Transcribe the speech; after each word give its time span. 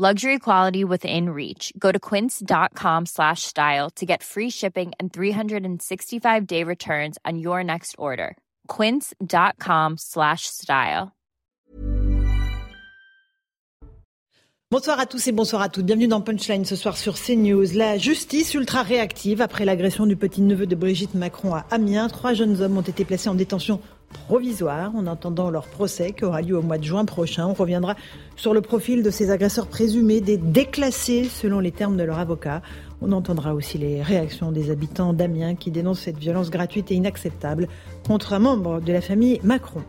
Luxury 0.00 0.38
quality 0.38 0.82
within 0.82 1.28
reach. 1.28 1.74
Go 1.78 1.92
to 1.92 1.98
quince.com 1.98 3.04
slash 3.04 3.42
style 3.42 3.90
to 3.96 4.06
get 4.06 4.22
free 4.22 4.48
shipping 4.48 4.92
and 4.98 5.12
365-day 5.12 6.64
returns 6.64 7.18
on 7.26 7.38
your 7.38 7.62
next 7.62 7.96
order. 7.98 8.38
quince.com 8.66 9.98
slash 9.98 10.46
style. 10.46 11.12
Bonsoir 14.70 15.00
à 15.00 15.04
tous 15.04 15.26
et 15.26 15.32
bonsoir 15.32 15.60
à 15.60 15.68
toutes. 15.68 15.84
Bienvenue 15.84 16.08
dans 16.08 16.22
Punchline 16.22 16.64
ce 16.64 16.76
soir 16.76 16.96
sur 16.96 17.16
CNews. 17.16 17.66
La 17.74 17.98
justice 17.98 18.54
ultra 18.54 18.82
réactive 18.82 19.42
après 19.42 19.66
l'agression 19.66 20.06
du 20.06 20.16
petit-neveu 20.16 20.66
de 20.66 20.76
Brigitte 20.76 21.14
Macron 21.14 21.54
à 21.54 21.66
Amiens. 21.70 22.08
Trois 22.08 22.32
jeunes 22.32 22.62
hommes 22.62 22.78
ont 22.78 22.80
été 22.80 23.04
placés 23.04 23.28
en 23.28 23.34
détention 23.34 23.82
provisoire 24.12 24.94
en 24.94 25.06
attendant 25.06 25.50
leur 25.50 25.66
procès 25.66 26.12
qui 26.12 26.24
aura 26.24 26.42
lieu 26.42 26.56
au 26.56 26.62
mois 26.62 26.78
de 26.78 26.84
juin 26.84 27.04
prochain. 27.04 27.46
On 27.46 27.54
reviendra 27.54 27.96
sur 28.36 28.54
le 28.54 28.60
profil 28.60 29.02
de 29.02 29.10
ces 29.10 29.30
agresseurs 29.30 29.66
présumés, 29.66 30.20
des 30.20 30.36
déclassés 30.36 31.24
selon 31.24 31.60
les 31.60 31.72
termes 31.72 31.96
de 31.96 32.04
leur 32.04 32.18
avocat. 32.18 32.62
On 33.02 33.12
entendra 33.12 33.54
aussi 33.54 33.78
les 33.78 34.02
réactions 34.02 34.52
des 34.52 34.70
habitants 34.70 35.12
d'Amiens 35.12 35.54
qui 35.54 35.70
dénoncent 35.70 36.00
cette 36.00 36.18
violence 36.18 36.50
gratuite 36.50 36.90
et 36.90 36.94
inacceptable 36.94 37.68
contre 38.06 38.32
un 38.32 38.38
membre 38.38 38.80
de 38.80 38.92
la 38.92 39.00
famille 39.00 39.40
Macron. 39.42 39.82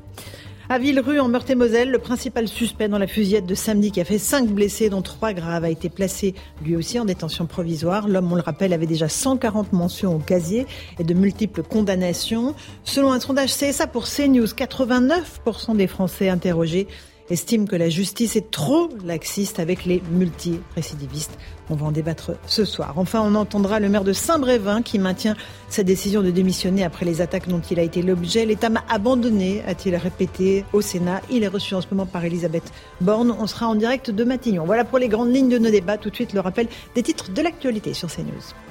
À 0.71 0.79
Villerue, 0.79 1.19
en 1.19 1.27
Meurthe-et-Moselle, 1.27 1.91
le 1.91 1.99
principal 1.99 2.47
suspect 2.47 2.87
dans 2.87 2.97
la 2.97 3.05
fusillade 3.05 3.45
de 3.45 3.55
samedi 3.55 3.91
qui 3.91 3.99
a 3.99 4.05
fait 4.05 4.17
cinq 4.17 4.47
blessés, 4.47 4.89
dont 4.89 5.01
trois 5.01 5.33
graves, 5.33 5.65
a 5.65 5.69
été 5.69 5.89
placé 5.89 6.33
lui 6.63 6.77
aussi 6.77 6.97
en 6.97 7.03
détention 7.03 7.45
provisoire. 7.45 8.07
L'homme, 8.07 8.31
on 8.31 8.35
le 8.35 8.41
rappelle, 8.41 8.71
avait 8.71 8.85
déjà 8.85 9.09
140 9.09 9.73
mentions 9.73 10.15
au 10.15 10.19
casier 10.19 10.65
et 10.97 11.03
de 11.03 11.13
multiples 11.13 11.61
condamnations. 11.61 12.55
Selon 12.85 13.11
un 13.11 13.19
sondage 13.19 13.53
CSA 13.53 13.85
pour 13.87 14.05
CNews, 14.05 14.45
89% 14.45 15.75
des 15.75 15.87
Français 15.87 16.29
interrogés 16.29 16.87
estiment 17.31 17.65
que 17.65 17.75
la 17.75 17.89
justice 17.89 18.35
est 18.35 18.51
trop 18.51 18.89
laxiste 19.03 19.59
avec 19.59 19.85
les 19.85 20.01
multi-récidivistes. 20.11 21.37
On 21.69 21.75
va 21.75 21.87
en 21.87 21.91
débattre 21.91 22.31
ce 22.45 22.65
soir. 22.65 22.93
Enfin, 22.97 23.21
on 23.21 23.35
entendra 23.35 23.79
le 23.79 23.89
maire 23.89 24.03
de 24.03 24.13
Saint-Brévin 24.13 24.81
qui 24.81 24.99
maintient 24.99 25.35
sa 25.69 25.83
décision 25.83 26.21
de 26.21 26.29
démissionner 26.29 26.83
après 26.83 27.05
les 27.05 27.21
attaques 27.21 27.47
dont 27.47 27.61
il 27.61 27.79
a 27.79 27.83
été 27.83 28.01
l'objet. 28.01 28.45
L'État 28.45 28.69
m'a 28.69 28.83
abandonné, 28.89 29.63
a-t-il 29.65 29.95
répété 29.95 30.65
au 30.73 30.81
Sénat. 30.81 31.21
Il 31.29 31.43
est 31.43 31.47
reçu 31.47 31.73
en 31.73 31.81
ce 31.81 31.87
moment 31.91 32.05
par 32.05 32.25
Elisabeth 32.25 32.71
Borne. 32.99 33.35
On 33.39 33.47
sera 33.47 33.67
en 33.67 33.75
direct 33.75 34.11
de 34.11 34.23
Matignon. 34.23 34.65
Voilà 34.65 34.83
pour 34.83 34.99
les 34.99 35.07
grandes 35.07 35.33
lignes 35.33 35.49
de 35.49 35.57
nos 35.57 35.71
débats. 35.71 35.97
Tout 35.97 36.09
de 36.09 36.15
suite, 36.15 36.33
le 36.33 36.41
rappel 36.41 36.67
des 36.95 37.03
titres 37.03 37.31
de 37.31 37.41
l'actualité 37.41 37.93
sur 37.93 38.09
CNews. 38.09 38.70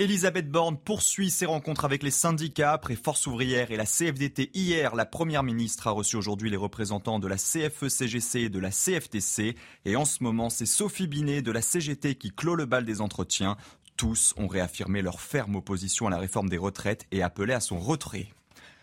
Elisabeth 0.00 0.48
Borne 0.48 0.78
poursuit 0.78 1.28
ses 1.28 1.44
rencontres 1.44 1.84
avec 1.84 2.04
les 2.04 2.12
syndicats 2.12 2.72
après 2.72 2.94
Force 2.94 3.26
ouvrière 3.26 3.72
et 3.72 3.76
la 3.76 3.84
CFDT. 3.84 4.52
Hier, 4.54 4.94
la 4.94 5.04
première 5.04 5.42
ministre 5.42 5.88
a 5.88 5.90
reçu 5.90 6.14
aujourd'hui 6.14 6.50
les 6.50 6.56
représentants 6.56 7.18
de 7.18 7.26
la 7.26 7.34
CFE-CGC 7.34 8.42
et 8.42 8.48
de 8.48 8.60
la 8.60 8.70
CFTC. 8.70 9.56
Et 9.86 9.96
en 9.96 10.04
ce 10.04 10.22
moment, 10.22 10.50
c'est 10.50 10.66
Sophie 10.66 11.08
Binet 11.08 11.42
de 11.42 11.50
la 11.50 11.62
CGT 11.62 12.14
qui 12.14 12.30
clôt 12.30 12.54
le 12.54 12.64
bal 12.64 12.84
des 12.84 13.00
entretiens. 13.00 13.56
Tous 13.96 14.34
ont 14.36 14.46
réaffirmé 14.46 15.02
leur 15.02 15.20
ferme 15.20 15.56
opposition 15.56 16.06
à 16.06 16.10
la 16.10 16.18
réforme 16.18 16.48
des 16.48 16.58
retraites 16.58 17.06
et 17.10 17.24
appelé 17.24 17.52
à 17.52 17.58
son 17.58 17.80
retrait. 17.80 18.28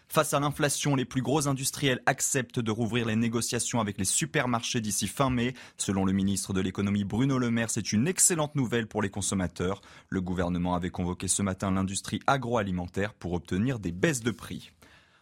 Face 0.07 0.33
à 0.33 0.39
l'inflation, 0.39 0.95
les 0.95 1.05
plus 1.05 1.21
gros 1.21 1.47
industriels 1.47 2.01
acceptent 2.05 2.59
de 2.59 2.71
rouvrir 2.71 3.07
les 3.07 3.15
négociations 3.15 3.79
avec 3.79 3.97
les 3.97 4.05
supermarchés 4.05 4.81
d'ici 4.81 5.07
fin 5.07 5.29
mai. 5.29 5.53
Selon 5.77 6.05
le 6.05 6.13
ministre 6.13 6.53
de 6.53 6.61
l'économie 6.61 7.03
Bruno 7.03 7.37
Le 7.37 7.51
Maire, 7.51 7.69
c'est 7.69 7.91
une 7.91 8.07
excellente 8.07 8.55
nouvelle 8.55 8.87
pour 8.87 9.01
les 9.01 9.09
consommateurs. 9.09 9.81
Le 10.09 10.21
gouvernement 10.21 10.75
avait 10.75 10.89
convoqué 10.89 11.27
ce 11.27 11.41
matin 11.41 11.71
l'industrie 11.71 12.21
agroalimentaire 12.27 13.13
pour 13.13 13.33
obtenir 13.33 13.79
des 13.79 13.91
baisses 13.91 14.21
de 14.21 14.31
prix. 14.31 14.71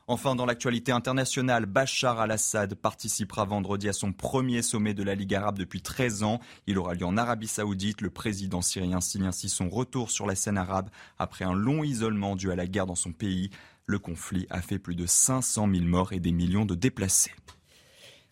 Enfin, 0.06 0.36
dans 0.36 0.46
l'actualité 0.46 0.92
internationale, 0.92 1.66
Bachar 1.66 2.20
al-Assad 2.20 2.76
participera 2.76 3.46
vendredi 3.46 3.88
à 3.88 3.94
son 3.94 4.12
premier 4.12 4.62
sommet 4.62 4.94
de 4.94 5.02
la 5.02 5.16
Ligue 5.16 5.34
arabe 5.34 5.58
depuis 5.58 5.82
13 5.82 6.24
ans. 6.24 6.42
Il 6.68 6.78
aura 6.78 6.94
lieu 6.94 7.06
en 7.06 7.16
Arabie 7.16 7.48
saoudite. 7.48 8.02
Le 8.02 8.10
président 8.10 8.62
syrien 8.62 9.00
signe 9.00 9.28
ainsi 9.28 9.48
son 9.48 9.70
retour 9.70 10.12
sur 10.12 10.28
la 10.28 10.36
scène 10.36 10.58
arabe 10.58 10.90
après 11.20 11.46
un 11.46 11.54
long 11.54 11.86
isolement 11.86 12.36
dû 12.36 12.52
à 12.52 12.58
la 12.58 12.68
guerre 12.68 12.86
dans 12.86 12.96
son 12.96 13.14
pays. 13.14 13.50
Le 13.86 14.00
conflit 14.00 14.48
a 14.50 14.62
fait 14.62 14.80
plus 14.80 14.96
de 14.96 15.06
500 15.06 15.70
000 15.70 15.86
morts 15.86 16.14
et 16.14 16.22
des 16.22 16.32
millions 16.32 16.66
de 16.66 16.74
déplacés. 16.74 17.34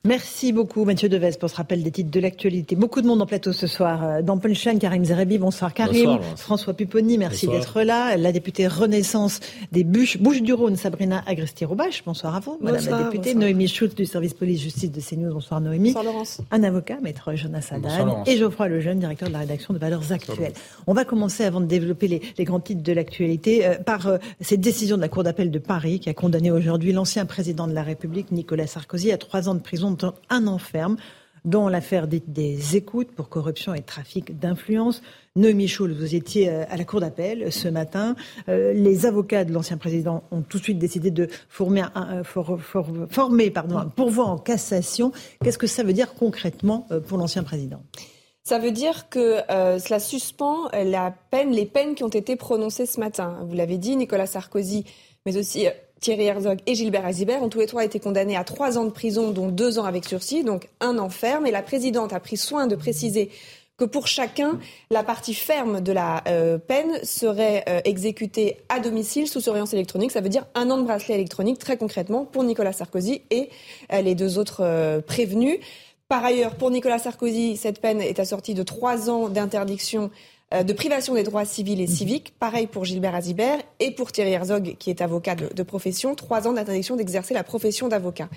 Merci 0.03 0.51
beaucoup 0.51 0.83
Mathieu 0.83 1.09
Deves 1.09 1.37
pour 1.37 1.47
ce 1.47 1.55
rappel 1.55 1.83
des 1.83 1.91
titres 1.91 2.09
de 2.09 2.19
l'actualité. 2.19 2.75
Beaucoup 2.75 3.03
de 3.03 3.07
monde 3.07 3.21
en 3.21 3.27
plateau 3.27 3.53
ce 3.53 3.67
soir. 3.67 4.03
Euh, 4.03 4.21
dans 4.23 4.39
Punchline, 4.39 4.79
Karim 4.79 5.05
Zerebi, 5.05 5.37
bonsoir 5.37 5.75
Karim. 5.75 6.17
François 6.37 6.73
Pupponi, 6.73 7.19
merci 7.19 7.45
d'être 7.45 7.83
là. 7.83 8.17
La 8.17 8.31
députée 8.31 8.65
Renaissance 8.67 9.41
des 9.71 9.83
Bouches, 9.83 10.17
du 10.17 10.53
Rhône, 10.53 10.75
Sabrina 10.75 11.23
Agresti-Roubache, 11.27 12.01
bonsoir 12.03 12.35
à 12.35 12.39
vous. 12.39 12.57
Madame 12.61 12.83
la 12.83 13.03
députée, 13.03 13.35
Noémie 13.35 13.67
Schultz 13.67 13.93
du 13.93 14.07
service 14.07 14.33
police-justice 14.33 14.91
de 14.91 14.99
CNews, 14.99 15.35
bonsoir 15.35 15.61
Noémie. 15.61 15.93
Bonsoir 15.93 16.03
Laurence. 16.03 16.41
Un 16.49 16.63
avocat, 16.63 16.97
maître 16.99 17.35
Jonas 17.35 17.67
Haddad. 17.69 18.07
Et 18.25 18.37
Geoffroy 18.37 18.69
Lejeune, 18.69 18.97
directeur 18.97 19.27
de 19.27 19.33
la 19.33 19.39
rédaction 19.41 19.71
de 19.71 19.77
Valeurs 19.77 20.11
Actuelles. 20.11 20.53
On 20.87 20.95
va 20.95 21.05
commencer 21.05 21.43
avant 21.43 21.61
de 21.61 21.67
développer 21.67 22.07
les, 22.07 22.43
grands 22.43 22.59
titres 22.59 22.81
de 22.81 22.91
l'actualité 22.91 23.67
euh, 23.67 23.75
par 23.75 24.07
euh, 24.07 24.17
cette 24.39 24.61
décision 24.61 24.95
de 24.95 25.01
la 25.01 25.09
Cour 25.09 25.21
d'appel 25.21 25.51
de 25.51 25.59
Paris 25.59 25.99
qui 25.99 26.09
a 26.09 26.15
condamné 26.15 26.49
aujourd'hui 26.49 26.91
l'ancien 26.91 27.27
président 27.27 27.67
de 27.67 27.73
la 27.73 27.83
République, 27.83 28.31
Nicolas 28.31 28.65
Sarkozy, 28.65 29.11
à 29.11 29.19
trois 29.19 29.47
ans 29.47 29.53
de 29.53 29.59
prison 29.59 29.90
un 30.29 30.47
enferme 30.47 30.97
dans 31.45 31.69
l'affaire 31.69 32.07
des, 32.07 32.75
écoutes 32.75 33.11
pour 33.11 33.29
corruption 33.29 33.73
et 33.73 33.81
trafic 33.81 34.37
d'influence. 34.37 35.01
Noémie 35.35 35.67
Schulz, 35.67 35.97
vous 35.97 36.15
étiez 36.15 36.49
euh, 36.49 36.63
à 36.69 36.77
la 36.77 36.83
Cour 36.83 36.99
d'appel 36.99 37.51
ce 37.51 37.67
matin. 37.67 38.15
Euh, 38.49 38.73
les 38.73 39.05
avocats 39.05 39.45
de 39.45 39.53
l'ancien 39.53 39.77
président 39.77 40.23
ont 40.31 40.41
tout 40.41 40.59
de 40.59 40.63
suite 40.63 40.77
décidé 40.77 41.09
de 41.09 41.27
former 41.49 41.83
un, 41.95 42.21
pardon, 43.53 43.77
un 43.77 43.85
pourvoi 43.85 44.25
en 44.25 44.37
cassation. 44.37 45.11
Qu'est-ce 45.43 45.57
que 45.57 45.67
ça 45.67 45.83
veut 45.83 45.93
dire 45.93 46.13
concrètement 46.13 46.87
euh, 46.91 46.99
pour 46.99 47.17
l'ancien 47.17 47.43
président? 47.43 47.81
Ça 48.43 48.59
veut 48.59 48.71
dire 48.71 49.07
que 49.09 49.37
cela 49.47 49.99
suspend 49.99 50.67
les 50.73 51.65
peines 51.65 51.93
qui 51.93 52.03
ont 52.03 52.09
été 52.09 52.35
prononcées 52.35 52.87
ce 52.87 52.99
matin. 52.99 53.37
Vous 53.47 53.53
l'avez 53.53 53.77
dit, 53.77 53.95
Nicolas 53.95 54.25
Sarkozy, 54.25 54.83
mais 55.27 55.37
aussi 55.37 55.67
Thierry 56.01 56.25
Herzog 56.25 56.59
et 56.65 56.73
Gilbert 56.73 57.05
Azibert 57.05 57.43
ont 57.43 57.49
tous 57.49 57.59
les 57.59 57.67
trois 57.67 57.85
été 57.85 57.99
condamnés 57.99 58.35
à 58.35 58.43
trois 58.43 58.79
ans 58.79 58.85
de 58.85 58.89
prison, 58.89 59.29
dont 59.29 59.49
deux 59.49 59.77
ans 59.77 59.85
avec 59.85 60.03
sursis, 60.05 60.43
donc 60.43 60.67
un 60.79 60.97
an 60.97 61.09
ferme. 61.09 61.45
Et 61.45 61.51
la 61.51 61.61
présidente 61.61 62.11
a 62.11 62.19
pris 62.19 62.37
soin 62.37 62.65
de 62.65 62.75
préciser 62.75 63.29
que 63.77 63.85
pour 63.85 64.07
chacun, 64.07 64.59
la 64.89 65.03
partie 65.03 65.35
ferme 65.35 65.79
de 65.79 65.91
la 65.91 66.23
euh, 66.27 66.57
peine 66.57 67.03
serait 67.03 67.63
euh, 67.69 67.81
exécutée 67.85 68.57
à 68.67 68.79
domicile 68.79 69.27
sous 69.27 69.41
surveillance 69.41 69.73
électronique. 69.73 70.11
Ça 70.11 70.21
veut 70.21 70.29
dire 70.29 70.47
un 70.55 70.71
an 70.71 70.79
de 70.79 70.83
bracelet 70.83 71.13
électronique, 71.15 71.59
très 71.59 71.77
concrètement, 71.77 72.25
pour 72.25 72.43
Nicolas 72.43 72.73
Sarkozy 72.73 73.21
et 73.29 73.49
euh, 73.93 74.01
les 74.01 74.15
deux 74.15 74.39
autres 74.39 75.01
prévenus. 75.05 75.59
Par 76.07 76.25
ailleurs, 76.25 76.55
pour 76.55 76.71
Nicolas 76.71 76.97
Sarkozy, 76.99 77.57
cette 77.57 77.79
peine 77.79 78.01
est 78.01 78.19
assortie 78.19 78.55
de 78.55 78.63
trois 78.63 79.09
ans 79.09 79.29
d'interdiction 79.29 80.09
de 80.51 80.73
privation 80.73 81.13
des 81.13 81.23
droits 81.23 81.45
civils 81.45 81.79
et 81.79 81.87
civiques. 81.87 82.33
Pareil 82.39 82.67
pour 82.67 82.83
Gilbert 82.85 83.15
Azibert 83.15 83.59
et 83.79 83.91
pour 83.91 84.11
Thierry 84.11 84.33
Herzog, 84.33 84.75
qui 84.79 84.89
est 84.89 85.01
avocat 85.01 85.35
de, 85.35 85.63
profession, 85.63 86.15
trois 86.15 86.47
ans 86.47 86.53
d'interdiction 86.53 86.95
d'exercer 86.95 87.33
la 87.33 87.43
profession 87.43 87.87
d'avocat 87.87 88.29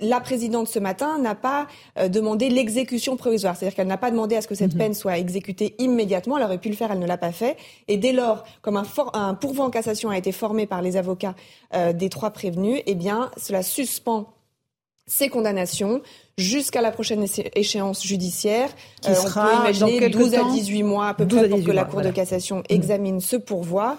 la 0.00 0.20
présidente 0.20 0.68
ce 0.68 0.78
matin 0.78 1.18
n'a 1.18 1.34
pas 1.34 1.66
euh, 1.98 2.08
demandé 2.08 2.50
l'exécution 2.50 3.16
provisoire, 3.16 3.56
c'est-à-dire 3.56 3.74
qu'elle 3.74 3.86
n'a 3.86 3.96
pas 3.96 4.10
demandé 4.10 4.36
à 4.36 4.42
ce 4.42 4.48
que 4.48 4.54
cette 4.54 4.74
mhm. 4.74 4.78
peine 4.78 4.94
soit 4.94 5.18
exécutée 5.18 5.74
immédiatement. 5.78 6.36
Elle 6.36 6.44
aurait 6.44 6.58
pu 6.58 6.68
le 6.68 6.74
faire, 6.74 6.92
elle 6.92 6.98
ne 6.98 7.06
l'a 7.06 7.16
pas 7.16 7.32
fait. 7.32 7.56
Et 7.88 7.96
dès 7.96 8.12
lors, 8.12 8.44
comme 8.60 8.76
un, 8.76 8.84
un 9.14 9.34
pourvoi 9.34 9.64
en 9.64 9.70
cassation 9.70 10.10
a 10.10 10.18
été 10.18 10.32
formé 10.32 10.66
par 10.66 10.82
les 10.82 10.96
avocats 10.96 11.34
euh, 11.74 11.92
des 11.92 12.10
trois 12.10 12.30
prévenus, 12.30 12.82
eh 12.86 12.94
bien, 12.94 13.30
cela 13.38 13.62
suspend 13.62 14.35
ces 15.06 15.28
condamnations 15.28 16.02
jusqu'à 16.36 16.82
la 16.82 16.90
prochaine 16.90 17.24
échéance 17.54 18.04
judiciaire. 18.04 18.68
Qui 19.00 19.10
euh, 19.10 19.14
sera 19.14 19.44
on 19.44 19.46
peut 19.46 19.62
imaginer 19.62 20.08
12 20.08 20.34
à 20.34 20.44
18 20.44 20.82
mois 20.82 21.08
à 21.08 21.14
peu 21.14 21.26
près 21.26 21.48
pour 21.48 21.62
que 21.62 21.70
la 21.70 21.84
Cour 21.84 22.02
de 22.02 22.10
cassation 22.10 22.62
examine 22.68 23.20
ce 23.20 23.36
pourvoi. 23.36 23.98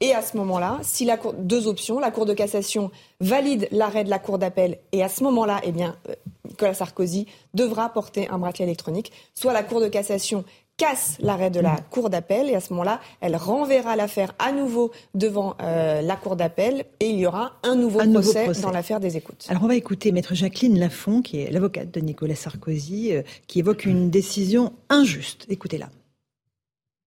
Et 0.00 0.12
à 0.12 0.22
ce 0.22 0.36
moment-là, 0.36 0.80
si 0.82 1.04
la 1.04 1.16
cour, 1.16 1.34
deux 1.34 1.68
options, 1.68 2.00
la 2.00 2.10
Cour 2.10 2.26
de 2.26 2.34
cassation 2.34 2.90
valide 3.20 3.68
l'arrêt 3.70 4.04
de 4.04 4.10
la 4.10 4.18
Cour 4.18 4.38
d'appel, 4.38 4.78
et 4.92 5.02
à 5.02 5.08
ce 5.08 5.22
moment-là, 5.22 5.60
eh 5.62 5.72
bien, 5.72 5.96
euh, 6.08 6.14
Nicolas 6.48 6.74
Sarkozy 6.74 7.26
devra 7.54 7.88
porter 7.88 8.28
un 8.28 8.38
bracelet 8.38 8.64
électronique. 8.64 9.12
Soit 9.34 9.52
la 9.52 9.62
Cour 9.62 9.80
de 9.80 9.88
cassation 9.88 10.44
casse 10.76 11.16
l'arrêt 11.20 11.50
de 11.50 11.60
la 11.60 11.76
Cour 11.90 12.10
d'appel 12.10 12.48
et 12.50 12.54
à 12.54 12.60
ce 12.60 12.72
moment-là, 12.72 13.00
elle 13.20 13.36
renverra 13.36 13.96
l'affaire 13.96 14.34
à 14.38 14.52
nouveau 14.52 14.90
devant 15.14 15.56
euh, 15.62 16.00
la 16.02 16.16
Cour 16.16 16.36
d'appel 16.36 16.84
et 17.00 17.10
il 17.10 17.16
y 17.16 17.26
aura 17.26 17.52
un 17.62 17.76
nouveau, 17.76 18.00
procès, 18.00 18.48
dans 18.60 18.70
l'affaire 18.70 19.00
des 19.00 19.16
écoutes. 19.16 19.46
Alors 19.48 19.62
on 19.62 19.68
va 19.68 19.76
écouter 19.76 20.10
Maître 20.12 20.34
Jacqueline 20.34 20.78
Lafont, 20.78 21.22
qui 21.22 21.40
est 21.40 21.50
l'avocate 21.50 21.92
de 21.92 22.00
Nicolas 22.00 22.34
Sarkozy, 22.34 23.14
euh, 23.14 23.22
qui 23.46 23.60
évoque 23.60 23.84
une 23.84 24.10
décision 24.10 24.72
injuste. 24.88 25.46
Écoutez-la. 25.48 25.90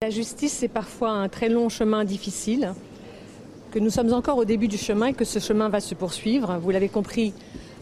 La 0.02 0.12
justice, 0.12 0.54
c'est 0.54 0.68
parfois 0.68 1.10
un 1.10 1.28
très 1.28 1.50
long 1.50 1.70
chemin 1.70 2.06
difficile, 2.06 2.74
que 3.72 3.80
nous 3.80 3.90
sommes 3.90 4.14
encore 4.14 4.38
au 4.38 4.46
début 4.46 4.68
du 4.68 4.78
chemin 4.78 5.08
et 5.08 5.14
que 5.14 5.26
ce 5.26 5.40
chemin 5.40 5.70
va 5.70 5.80
se 5.82 5.96
poursuivre. 5.96 6.58
Vous 6.62 6.70
l'avez 6.70 6.88
compris, 6.88 7.34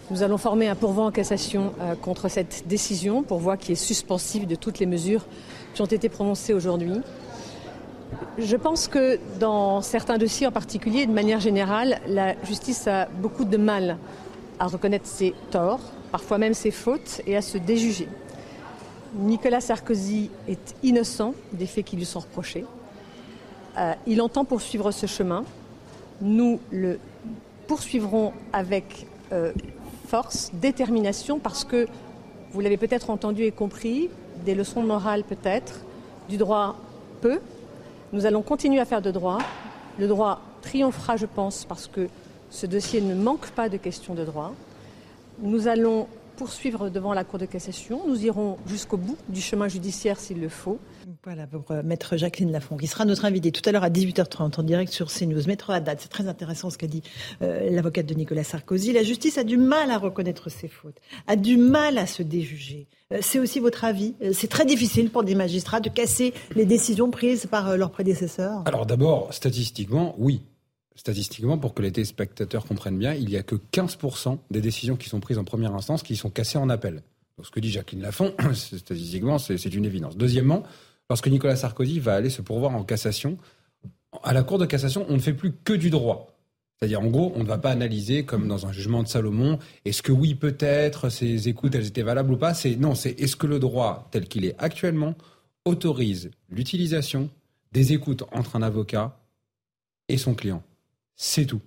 nous 0.09 0.23
allons 0.23 0.37
former 0.37 0.67
un 0.67 0.75
pourvoi 0.75 1.05
en 1.05 1.11
cassation 1.11 1.73
euh, 1.81 1.95
contre 1.95 2.29
cette 2.29 2.67
décision, 2.67 3.21
pourvoi 3.21 3.57
qui 3.57 3.73
est 3.73 3.75
suspensive 3.75 4.47
de 4.47 4.55
toutes 4.55 4.79
les 4.79 4.85
mesures 4.85 5.25
qui 5.75 5.81
ont 5.81 5.85
été 5.85 6.09
prononcées 6.09 6.53
aujourd'hui. 6.53 7.01
Je 8.37 8.55
pense 8.55 8.87
que 8.87 9.19
dans 9.39 9.81
certains 9.81 10.17
dossiers 10.17 10.47
en 10.47 10.51
particulier, 10.51 11.05
de 11.05 11.11
manière 11.11 11.39
générale, 11.39 11.99
la 12.07 12.41
justice 12.43 12.87
a 12.87 13.05
beaucoup 13.05 13.43
de 13.43 13.57
mal 13.57 13.97
à 14.57 14.67
reconnaître 14.67 15.05
ses 15.05 15.33
torts, 15.51 15.81
parfois 16.11 16.37
même 16.37 16.53
ses 16.53 16.71
fautes, 16.71 17.21
et 17.27 17.35
à 17.35 17.41
se 17.41 17.57
déjuger. 17.57 18.07
Nicolas 19.15 19.61
Sarkozy 19.61 20.31
est 20.47 20.75
innocent 20.81 21.33
des 21.51 21.65
faits 21.65 21.85
qui 21.85 21.97
lui 21.97 22.05
sont 22.05 22.19
reprochés. 22.19 22.65
Euh, 23.77 23.93
il 24.07 24.21
entend 24.21 24.45
poursuivre 24.45 24.91
ce 24.91 25.07
chemin. 25.07 25.43
Nous 26.21 26.59
le 26.71 26.99
poursuivrons 27.67 28.31
avec 28.53 29.07
euh, 29.33 29.51
force, 30.07 30.51
détermination, 30.53 31.39
parce 31.39 31.65
que, 31.65 31.87
vous 32.53 32.61
l'avez 32.61 32.77
peut-être 32.77 33.09
entendu 33.09 33.43
et 33.43 33.51
compris, 33.51 34.09
des 34.45 34.55
leçons 34.55 34.83
morales 34.83 35.23
peut-être, 35.23 35.81
du 36.29 36.37
droit 36.37 36.77
peu. 37.19 37.39
Nous 38.13 38.25
allons 38.25 38.41
continuer 38.41 38.79
à 38.79 38.85
faire 38.85 39.01
de 39.01 39.11
droit. 39.11 39.39
Le 39.99 40.07
droit 40.07 40.39
triomphera, 40.61 41.17
je 41.17 41.25
pense, 41.25 41.65
parce 41.65 41.87
que 41.87 42.07
ce 42.49 42.65
dossier 42.65 43.01
ne 43.01 43.13
manque 43.13 43.47
pas 43.51 43.67
de 43.67 43.75
questions 43.77 44.13
de 44.13 44.23
droit. 44.23 44.53
Nous 45.39 45.67
allons 45.67 46.07
poursuivre 46.37 46.89
devant 46.89 47.13
la 47.13 47.23
Cour 47.23 47.39
de 47.39 47.45
cassation. 47.45 48.01
Nous 48.07 48.25
irons 48.25 48.57
jusqu'au 48.67 48.97
bout 48.97 49.17
du 49.27 49.41
chemin 49.41 49.67
judiciaire 49.67 50.19
s'il 50.19 50.39
le 50.39 50.49
faut. 50.49 50.79
Voilà, 51.23 51.45
pour 51.45 51.69
euh, 51.71 51.83
Maître 51.83 52.17
Jacqueline 52.17 52.51
Lafont, 52.51 52.77
qui 52.77 52.87
sera 52.87 53.05
notre 53.05 53.25
invitée 53.25 53.51
tout 53.51 53.61
à 53.67 53.71
l'heure 53.71 53.83
à 53.83 53.89
18h30 53.89 54.59
en 54.59 54.63
direct 54.63 54.91
sur 54.91 55.11
CNews. 55.11 55.45
Maître 55.45 55.69
Haddad, 55.69 55.99
c'est 55.99 56.09
très 56.09 56.27
intéressant 56.27 56.69
ce 56.71 56.77
qu'a 56.77 56.87
dit 56.87 57.03
euh, 57.41 57.69
l'avocate 57.69 58.07
de 58.07 58.15
Nicolas 58.15 58.43
Sarkozy. 58.43 58.91
La 58.91 59.03
justice 59.03 59.37
a 59.37 59.43
du 59.43 59.57
mal 59.57 59.91
à 59.91 59.99
reconnaître 59.99 60.49
ses 60.49 60.67
fautes, 60.67 60.97
a 61.27 61.35
du 61.35 61.57
mal 61.57 61.99
à 61.99 62.07
se 62.07 62.23
déjuger. 62.23 62.87
Euh, 63.13 63.19
c'est 63.21 63.37
aussi 63.37 63.59
votre 63.59 63.83
avis 63.83 64.15
C'est 64.33 64.47
très 64.47 64.65
difficile 64.65 65.11
pour 65.11 65.23
des 65.23 65.35
magistrats 65.35 65.79
de 65.79 65.89
casser 65.89 66.33
les 66.55 66.65
décisions 66.65 67.11
prises 67.11 67.45
par 67.45 67.77
leurs 67.77 67.91
prédécesseurs 67.91 68.63
Alors 68.65 68.85
d'abord, 68.85 69.33
statistiquement, 69.33 70.15
oui 70.17 70.41
statistiquement, 70.97 71.57
pour 71.57 71.73
que 71.73 71.81
les 71.81 71.91
téléspectateurs 71.91 72.65
comprennent 72.65 72.97
bien, 72.97 73.13
il 73.13 73.27
n'y 73.27 73.35
a 73.35 73.43
que 73.43 73.55
15% 73.55 74.37
des 74.49 74.61
décisions 74.61 74.95
qui 74.95 75.09
sont 75.09 75.19
prises 75.19 75.37
en 75.37 75.43
première 75.43 75.75
instance 75.75 76.03
qui 76.03 76.15
sont 76.15 76.29
cassées 76.29 76.57
en 76.57 76.69
appel. 76.69 77.03
Ce 77.43 77.51
que 77.51 77.59
dit 77.59 77.69
Jacqueline 77.69 78.01
Lafont, 78.01 78.33
statistiquement, 78.53 79.37
c'est 79.37 79.65
une 79.65 79.83
évidence. 79.83 80.15
Deuxièmement, 80.15 80.63
lorsque 81.09 81.27
Nicolas 81.27 81.55
Sarkozy 81.55 81.99
va 81.99 82.15
aller 82.15 82.29
se 82.29 82.41
pourvoir 82.41 82.75
en 82.75 82.83
cassation, 82.83 83.37
à 84.23 84.33
la 84.33 84.43
Cour 84.43 84.57
de 84.57 84.65
cassation, 84.65 85.05
on 85.09 85.13
ne 85.13 85.19
fait 85.19 85.33
plus 85.33 85.51
que 85.51 85.73
du 85.73 85.89
droit. 85.89 86.31
C'est-à-dire, 86.77 87.01
en 87.01 87.07
gros, 87.07 87.31
on 87.35 87.43
ne 87.43 87.47
va 87.47 87.57
pas 87.57 87.71
analyser, 87.71 88.25
comme 88.25 88.47
dans 88.47 88.65
un 88.65 88.71
jugement 88.71 89.01
de 89.01 89.07
Salomon, 89.07 89.59
est-ce 89.85 90.01
que 90.01 90.11
oui, 90.11 90.35
peut-être, 90.35 91.09
ces 91.09 91.47
écoutes, 91.47 91.73
elles 91.73 91.87
étaient 91.87 92.01
valables 92.01 92.33
ou 92.33 92.37
pas. 92.37 92.53
C'est 92.53 92.75
Non, 92.75 92.95
c'est 92.95 93.11
est-ce 93.19 93.37
que 93.37 93.47
le 93.47 93.59
droit, 93.59 94.09
tel 94.11 94.27
qu'il 94.27 94.45
est 94.45 94.55
actuellement, 94.57 95.15
autorise 95.63 96.31
l'utilisation 96.49 97.29
des 97.71 97.93
écoutes 97.93 98.23
entre 98.31 98.55
un 98.55 98.61
avocat 98.61 99.17
et 100.09 100.17
son 100.17 100.35
client. 100.35 100.63
C'est 101.15 101.45
tout. 101.45 101.61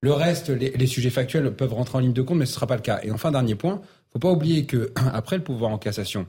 Le 0.00 0.12
reste, 0.12 0.50
les, 0.50 0.86
sujets 0.86 1.10
factuels 1.10 1.54
peuvent 1.54 1.74
rentrer 1.74 1.98
en 1.98 2.00
ligne 2.00 2.12
de 2.12 2.22
compte, 2.22 2.38
mais 2.38 2.46
ce 2.46 2.52
ne 2.52 2.54
sera 2.54 2.66
pas 2.68 2.76
le 2.76 2.82
cas. 2.82 3.00
Et 3.02 3.10
enfin, 3.10 3.32
dernier 3.32 3.56
point, 3.56 3.74
il 3.74 4.08
ne 4.08 4.12
faut 4.12 4.18
pas 4.20 4.30
oublier 4.30 4.64
que 4.64 4.92
après 5.12 5.36
le 5.36 5.42
pouvoir 5.42 5.72
en 5.72 5.78
cassation, 5.78 6.26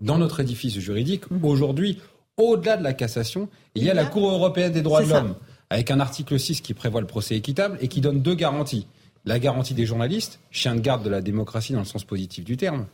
dans 0.00 0.18
notre 0.18 0.40
édifice 0.40 0.78
juridique, 0.78 1.30
mhm. 1.30 1.44
aujourd'hui, 1.44 2.00
au-delà 2.36 2.76
de 2.76 2.82
la 2.82 2.92
cassation, 2.92 3.48
il 3.74 3.84
y 3.84 3.90
a 3.90 3.94
la 3.94 4.04
Cour 4.04 4.30
européenne 4.30 4.72
des 4.72 4.82
droits 4.82 5.02
de 5.02 5.08
l'homme, 5.08 5.36
avec 5.70 5.90
un 5.90 6.00
article 6.00 6.38
6 6.38 6.60
qui 6.60 6.74
prévoit 6.74 7.00
le 7.00 7.06
procès 7.06 7.36
équitable 7.36 7.78
et 7.80 7.88
qui 7.88 8.00
donne 8.00 8.20
deux 8.20 8.34
garanties. 8.34 8.86
La 9.24 9.38
garantie 9.38 9.74
des 9.74 9.86
journalistes, 9.86 10.40
chien 10.50 10.74
de 10.74 10.80
garde 10.80 11.02
de 11.02 11.10
la 11.10 11.20
démocratie 11.20 11.72
dans 11.72 11.78
le 11.78 11.84
sens 11.84 12.04
positif 12.04 12.44
du 12.44 12.56
terme, 12.56 12.86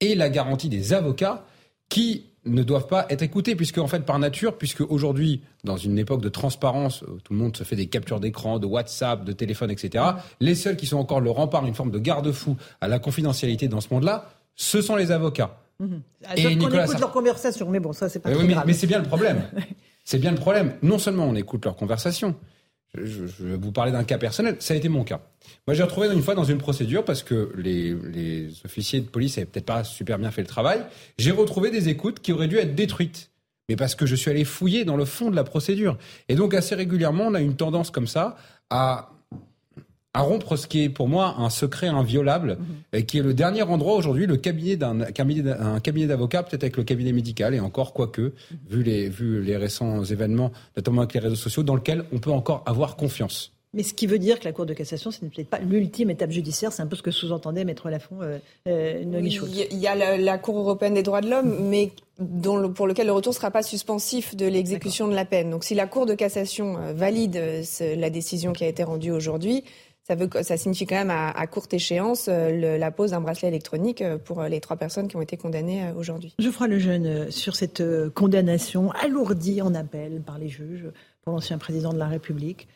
et 0.00 0.14
la 0.14 0.28
garantie 0.28 0.68
des 0.68 0.92
avocats 0.92 1.44
qui 1.88 2.24
ne 2.44 2.62
doivent 2.62 2.86
pas 2.86 3.06
être 3.10 3.22
écoutés, 3.22 3.56
puisque 3.56 3.78
en 3.78 3.86
fait 3.86 4.04
par 4.04 4.18
nature, 4.18 4.56
puisque 4.56 4.80
aujourd'hui, 4.80 5.42
dans 5.64 5.76
une 5.76 5.98
époque 5.98 6.22
de 6.22 6.28
transparence, 6.28 7.04
tout 7.24 7.32
le 7.32 7.38
monde 7.38 7.56
se 7.56 7.64
fait 7.64 7.76
des 7.76 7.86
captures 7.86 8.20
d'écran, 8.20 8.58
de 8.58 8.66
WhatsApp, 8.66 9.24
de 9.24 9.32
téléphone, 9.32 9.70
etc. 9.70 10.04
Les 10.40 10.54
seuls 10.54 10.76
qui 10.76 10.86
sont 10.86 10.98
encore 10.98 11.20
le 11.20 11.30
rempart, 11.30 11.66
une 11.66 11.74
forme 11.74 11.90
de 11.90 11.98
garde-fou 11.98 12.56
à 12.80 12.88
la 12.88 12.98
confidentialité 12.98 13.68
dans 13.68 13.80
ce 13.80 13.88
monde-là, 13.92 14.30
ce 14.54 14.80
sont 14.80 14.96
les 14.96 15.10
avocats. 15.10 15.58
Mmh. 15.78 15.96
Et 16.36 16.46
on 16.46 16.50
écoute 16.50 17.00
leur 17.00 17.12
conversation, 17.12 17.68
mais 17.68 17.80
bon, 17.80 17.92
ça 17.92 18.08
c'est 18.08 18.20
pas. 18.20 18.30
Mais, 18.30 18.56
mais 18.66 18.72
c'est 18.72 18.86
bien 18.86 18.98
le 18.98 19.04
problème. 19.04 19.42
c'est 20.04 20.18
bien 20.18 20.30
le 20.30 20.38
problème. 20.38 20.74
Non 20.82 20.98
seulement 20.98 21.24
on 21.24 21.34
écoute 21.34 21.64
leur 21.64 21.76
conversation, 21.76 22.34
je, 22.94 23.44
vais 23.44 23.56
vous 23.56 23.72
parler 23.72 23.92
d'un 23.92 24.04
cas 24.04 24.18
personnel. 24.18 24.56
Ça 24.60 24.74
a 24.74 24.76
été 24.76 24.88
mon 24.88 25.04
cas. 25.04 25.20
Moi, 25.66 25.74
j'ai 25.74 25.82
retrouvé 25.82 26.08
une 26.12 26.22
fois 26.22 26.34
dans 26.34 26.44
une 26.44 26.58
procédure 26.58 27.04
parce 27.04 27.22
que 27.22 27.52
les, 27.56 28.48
officiers 28.64 29.00
de 29.00 29.08
police 29.08 29.36
n'avaient 29.36 29.46
peut-être 29.46 29.66
pas 29.66 29.84
super 29.84 30.18
bien 30.18 30.30
fait 30.30 30.42
le 30.42 30.46
travail. 30.46 30.84
J'ai 31.18 31.30
retrouvé 31.30 31.70
des 31.70 31.88
écoutes 31.88 32.20
qui 32.20 32.32
auraient 32.32 32.48
dû 32.48 32.58
être 32.58 32.74
détruites. 32.74 33.30
Mais 33.68 33.76
parce 33.76 33.96
que 33.96 34.06
je 34.06 34.14
suis 34.14 34.30
allé 34.30 34.44
fouiller 34.44 34.84
dans 34.84 34.96
le 34.96 35.04
fond 35.04 35.30
de 35.30 35.36
la 35.36 35.42
procédure. 35.42 35.98
Et 36.28 36.36
donc, 36.36 36.54
assez 36.54 36.74
régulièrement, 36.74 37.24
on 37.26 37.34
a 37.34 37.40
une 37.40 37.56
tendance 37.56 37.90
comme 37.90 38.06
ça 38.06 38.36
à 38.70 39.10
à 40.16 40.20
rompre 40.22 40.56
ce 40.56 40.66
qui 40.66 40.82
est 40.82 40.88
pour 40.88 41.08
moi 41.08 41.34
un 41.38 41.50
secret 41.50 41.88
inviolable, 41.88 42.56
mhm. 42.58 42.98
et 42.98 43.04
qui 43.04 43.18
est 43.18 43.22
le 43.22 43.34
dernier 43.34 43.62
endroit 43.62 43.94
aujourd'hui, 43.94 44.26
le 44.26 44.38
cabinet 44.38 44.76
d'un 44.76 44.98
cabinet, 45.12 45.50
un 45.52 45.78
cabinet 45.78 46.06
d'avocats, 46.06 46.42
peut-être 46.42 46.64
avec 46.64 46.78
le 46.78 46.84
cabinet 46.84 47.12
médical, 47.12 47.54
et 47.54 47.60
encore 47.60 47.92
quoique, 47.92 48.22
mhm. 48.22 48.58
vu 48.70 48.82
les, 48.82 49.08
vu 49.10 49.42
les 49.42 49.58
récents 49.58 50.02
événements, 50.04 50.52
notamment 50.74 51.02
avec 51.02 51.12
les 51.12 51.20
réseaux 51.20 51.36
sociaux, 51.36 51.62
dans 51.62 51.74
lequel 51.74 52.04
on 52.12 52.18
peut 52.18 52.32
encore 52.32 52.62
avoir 52.66 52.96
confiance. 52.96 53.52
Mais 53.76 53.82
ce 53.82 53.92
qui 53.92 54.06
veut 54.06 54.18
dire 54.18 54.40
que 54.40 54.46
la 54.46 54.52
Cour 54.52 54.64
de 54.64 54.72
cassation, 54.72 55.10
ce 55.10 55.22
n'est 55.22 55.30
peut-être 55.30 55.50
pas 55.50 55.58
l'ultime 55.58 56.08
étape 56.08 56.30
judiciaire, 56.30 56.72
c'est 56.72 56.80
un 56.80 56.86
peu 56.86 56.96
ce 56.96 57.02
que 57.02 57.10
sous-entendait 57.10 57.62
Maître 57.64 57.90
Lafont, 57.90 58.22
euh, 58.22 58.38
euh 58.66 59.02
Il 59.02 59.78
y 59.78 59.86
a 59.86 60.16
la, 60.16 60.38
Cour 60.38 60.58
européenne 60.58 60.94
des 60.94 61.02
droits 61.02 61.20
de 61.20 61.28
l'homme, 61.28 61.68
mais 61.68 61.90
dont 62.18 62.72
pour 62.72 62.86
lequel 62.86 63.06
le 63.06 63.12
retour 63.12 63.32
ne 63.32 63.36
sera 63.36 63.50
pas 63.50 63.62
suspensif 63.62 64.34
de 64.34 64.46
l'exécution 64.46 65.08
de 65.08 65.14
la 65.14 65.26
peine. 65.26 65.50
Donc 65.50 65.62
si 65.62 65.74
la 65.74 65.86
Cour 65.86 66.06
de 66.06 66.14
cassation 66.14 66.78
euh, 66.78 66.94
valide 66.94 67.36
euh, 67.36 67.62
la 67.96 68.08
décision 68.08 68.54
qui 68.54 68.64
a 68.64 68.68
été 68.68 68.82
rendue 68.82 69.10
aujourd'hui, 69.10 69.62
ça, 70.06 70.14
veut, 70.14 70.28
ça 70.42 70.56
signifie 70.56 70.86
quand 70.86 70.96
même 70.96 71.10
à, 71.10 71.46
courte 71.46 71.74
échéance 71.74 72.28
euh, 72.28 72.78
la 72.78 72.90
pose 72.90 73.10
d'un 73.10 73.20
bracelet 73.20 73.48
électronique 73.48 74.02
euh, 74.02 74.18
pour 74.18 74.40
euh, 74.40 74.48
les 74.48 74.60
trois 74.60 74.76
personnes 74.76 75.08
qui 75.08 75.16
ont 75.16 75.22
été 75.22 75.36
condamnées 75.36 75.90
aujourd'hui. 75.96 76.34
Je 76.38 76.50
ferai 76.50 76.68
le 76.68 76.78
jeune 76.78 77.30
sur 77.30 77.56
cette 77.56 77.82
condamnation 78.14 78.92
alourdie 78.92 79.62
en 79.62 79.74
appel 79.74 80.22
par 80.24 80.38
les 80.38 80.48
juges 80.48 80.86
pour 81.22 81.32
l'ancien 81.32 81.58
président 81.58 81.92
de 81.92 81.98
la 81.98 82.06
République. 82.06 82.68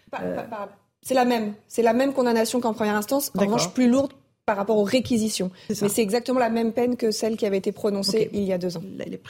c'est 1.02 1.14
la 1.14 1.25
même, 1.25 1.54
c'est 1.68 1.82
la 1.82 1.92
même 1.92 2.12
condamnation 2.12 2.60
qu'en 2.60 2.75
première 2.75 2.96
instance, 2.96 3.30
en 3.37 3.40
revanche 3.40 3.72
plus 3.72 3.88
lourde 3.88 4.12
par 4.44 4.56
rapport 4.56 4.78
aux 4.78 4.84
réquisitions. 4.84 5.52
Mais 5.68 5.88
c'est 5.88 6.02
exactement 6.02 6.40
la 6.40 6.50
même 6.50 6.72
peine 6.72 6.96
que 6.96 7.12
celle 7.12 7.37
qui 7.37 7.46
avait 7.46 7.58
été 7.58 7.70
prononcée 7.70 8.28
il 8.32 8.42
y 8.42 8.52
a 8.52 8.58
deux 8.58 8.76
ans. 8.76 8.82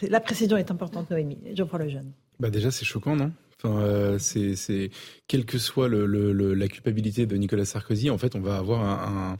La, 0.08 0.20
précision 0.20 0.56
est 0.56 0.70
importante, 0.70 1.10
Noémie. 1.10 1.38
Je 1.54 1.62
prends 1.62 1.78
le 1.78 1.90
jeune. 1.90 2.12
Bah 2.38 2.48
déjà, 2.48 2.70
c'est 2.70 2.86
choquant, 2.86 3.14
non? 3.14 3.30
Euh, 3.64 4.18
c'est, 4.18 4.56
c'est 4.56 4.90
quelle 5.26 5.44
que 5.44 5.58
soit 5.58 5.88
la 5.88 6.68
culpabilité 6.68 7.26
de 7.26 7.36
Nicolas 7.36 7.64
Sarkozy, 7.64 8.10
en 8.10 8.18
fait, 8.18 8.34
on 8.34 8.40
va 8.40 8.56
avoir 8.56 8.82
un, 8.82 9.38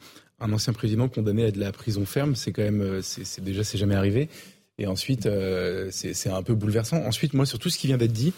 ancien 0.53 0.73
président 0.73 1.09
condamné 1.09 1.45
à 1.45 1.51
de 1.51 1.61
la 1.61 1.73
prison 1.73 2.05
ferme. 2.07 2.35
C'est 2.35 2.53
quand 2.53 2.63
même, 2.63 2.81
euh, 2.81 3.03
c'est, 3.03 3.25
c'est 3.25 3.43
déjà, 3.43 3.65
c'est 3.65 3.79
jamais 3.79 3.95
arrivé. 3.95 4.29
Et 4.79 4.87
ensuite, 4.87 5.27
euh, 5.27 5.89
c'est, 5.91 6.15
c'est 6.15 6.31
un 6.31 6.43
peu 6.43 6.55
bouleversant. 6.55 7.05
Ensuite, 7.05 7.35
moi, 7.35 7.45
sur 7.45 7.59
tout 7.59 7.69
ce 7.69 7.79
qui 7.79 7.87
vient 7.87 7.99
d'être 7.99 8.13
dit, 8.13 8.33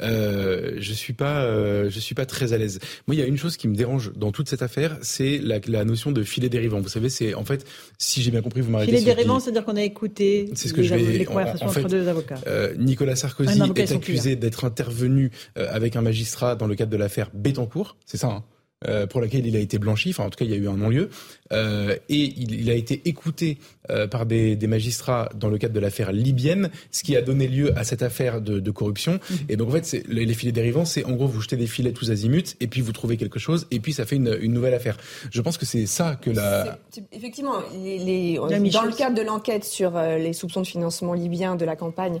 euh, 0.00 0.74
je 0.78 0.92
suis 0.92 1.12
pas, 1.12 1.42
euh, 1.42 1.90
je 1.90 2.00
suis 2.00 2.14
pas 2.14 2.26
très 2.26 2.52
à 2.52 2.58
l'aise. 2.58 2.78
Moi, 3.06 3.14
il 3.14 3.18
y 3.18 3.22
a 3.22 3.26
une 3.26 3.36
chose 3.36 3.56
qui 3.56 3.68
me 3.68 3.74
dérange 3.74 4.12
dans 4.14 4.32
toute 4.32 4.48
cette 4.48 4.62
affaire, 4.62 4.98
c'est 5.02 5.38
la, 5.38 5.58
la, 5.66 5.84
notion 5.84 6.12
de 6.12 6.22
filet 6.22 6.48
dérivant. 6.48 6.80
Vous 6.80 6.88
savez, 6.88 7.08
c'est 7.08 7.34
en 7.34 7.44
fait, 7.44 7.66
si 7.98 8.22
j'ai 8.22 8.30
bien 8.30 8.42
compris, 8.42 8.60
vous 8.60 8.70
m'arrêtez. 8.70 8.92
Filet 8.92 9.14
dérivant, 9.14 9.40
c'est-à-dire 9.40 9.64
qu'on 9.64 9.76
a 9.76 9.82
écouté 9.82 10.50
c'est 10.54 10.68
ce 10.68 10.74
que 10.74 10.80
les, 10.80 10.86
je 10.86 10.94
vais, 10.94 11.18
les 11.18 11.24
conversations 11.24 11.66
entre 11.66 11.88
deux 11.88 12.08
avocats. 12.08 12.40
Euh, 12.46 12.74
Nicolas 12.78 13.16
Sarkozy 13.16 13.60
est 13.76 13.92
accusé 13.92 14.36
d'être 14.36 14.64
intervenu 14.64 15.30
euh, 15.58 15.68
avec 15.70 15.96
un 15.96 16.02
magistrat 16.02 16.56
dans 16.56 16.66
le 16.66 16.74
cadre 16.74 16.90
de 16.90 16.96
l'affaire 16.96 17.30
Bettencourt. 17.34 17.96
C'est 18.06 18.16
ça. 18.16 18.28
Hein? 18.28 18.44
Euh, 18.84 19.06
pour 19.06 19.22
laquelle 19.22 19.46
il 19.46 19.56
a 19.56 19.58
été 19.58 19.78
blanchi, 19.78 20.10
enfin 20.10 20.26
en 20.26 20.28
tout 20.28 20.36
cas 20.36 20.44
il 20.44 20.50
y 20.50 20.54
a 20.54 20.58
eu 20.58 20.68
un 20.68 20.76
non-lieu, 20.76 21.08
euh, 21.50 21.96
et 22.10 22.24
il, 22.36 22.60
il, 22.60 22.68
a 22.68 22.74
été 22.74 23.00
écouté 23.06 23.56
euh, 23.88 24.06
par 24.06 24.26
des, 24.26 24.54
des, 24.54 24.66
magistrats 24.66 25.30
dans 25.34 25.48
le 25.48 25.56
cadre 25.56 25.72
de 25.72 25.80
l'affaire 25.80 26.12
libyenne, 26.12 26.68
ce 26.90 27.02
qui 27.02 27.16
a 27.16 27.22
donné 27.22 27.48
lieu 27.48 27.72
à 27.78 27.84
cette 27.84 28.02
affaire 28.02 28.42
de, 28.42 28.60
de 28.60 28.70
corruption. 28.70 29.14
Mmh. 29.14 29.34
Et 29.48 29.56
donc 29.56 29.68
en 29.68 29.72
fait, 29.72 30.04
les, 30.06 30.26
les, 30.26 30.34
filets 30.34 30.52
dérivants, 30.52 30.84
c'est 30.84 31.06
en 31.06 31.12
gros 31.12 31.26
vous 31.26 31.40
jetez 31.40 31.56
des 31.56 31.66
filets 31.66 31.92
tous 31.92 32.10
azimuts, 32.10 32.54
et 32.60 32.66
puis 32.66 32.82
vous 32.82 32.92
trouvez 32.92 33.16
quelque 33.16 33.38
chose, 33.38 33.66
et 33.70 33.80
puis 33.80 33.94
ça 33.94 34.04
fait 34.04 34.16
une, 34.16 34.36
une 34.42 34.52
nouvelle 34.52 34.74
affaire. 34.74 34.98
Je 35.30 35.40
pense 35.40 35.56
que 35.56 35.64
c'est 35.64 35.86
ça 35.86 36.14
que 36.14 36.28
la... 36.28 36.78
Effectivement, 37.12 37.54
les, 37.82 37.98
les, 37.98 38.34
dans 38.36 38.84
le 38.84 38.94
cadre 38.94 39.16
de 39.16 39.22
l'enquête 39.22 39.64
sur 39.64 39.98
les 39.98 40.34
soupçons 40.34 40.60
de 40.60 40.66
financement 40.66 41.14
libyen 41.14 41.56
de 41.56 41.64
la 41.64 41.76
campagne 41.76 42.20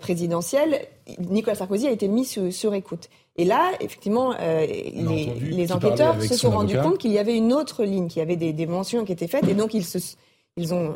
présidentielle, 0.00 0.80
Nicolas 1.18 1.56
Sarkozy 1.56 1.88
a 1.88 1.90
été 1.90 2.08
mis 2.08 2.24
sur, 2.24 2.50
sur 2.50 2.72
écoute. 2.72 3.10
Et 3.36 3.44
là, 3.44 3.72
effectivement, 3.80 4.34
euh, 4.38 4.66
les, 4.66 5.32
les 5.40 5.72
enquêteurs 5.72 6.20
se 6.22 6.36
sont 6.36 6.50
rendus 6.50 6.76
compte 6.78 6.98
qu'il 6.98 7.12
y 7.12 7.18
avait 7.18 7.36
une 7.36 7.52
autre 7.52 7.84
ligne, 7.84 8.08
qu'il 8.08 8.18
y 8.18 8.22
avait 8.22 8.36
des, 8.36 8.52
des, 8.52 8.66
mentions 8.66 9.04
qui 9.04 9.12
étaient 9.12 9.28
faites, 9.28 9.48
et 9.48 9.54
donc 9.54 9.72
ils, 9.72 9.84
se, 9.84 9.98
ils 10.56 10.74
ont 10.74 10.94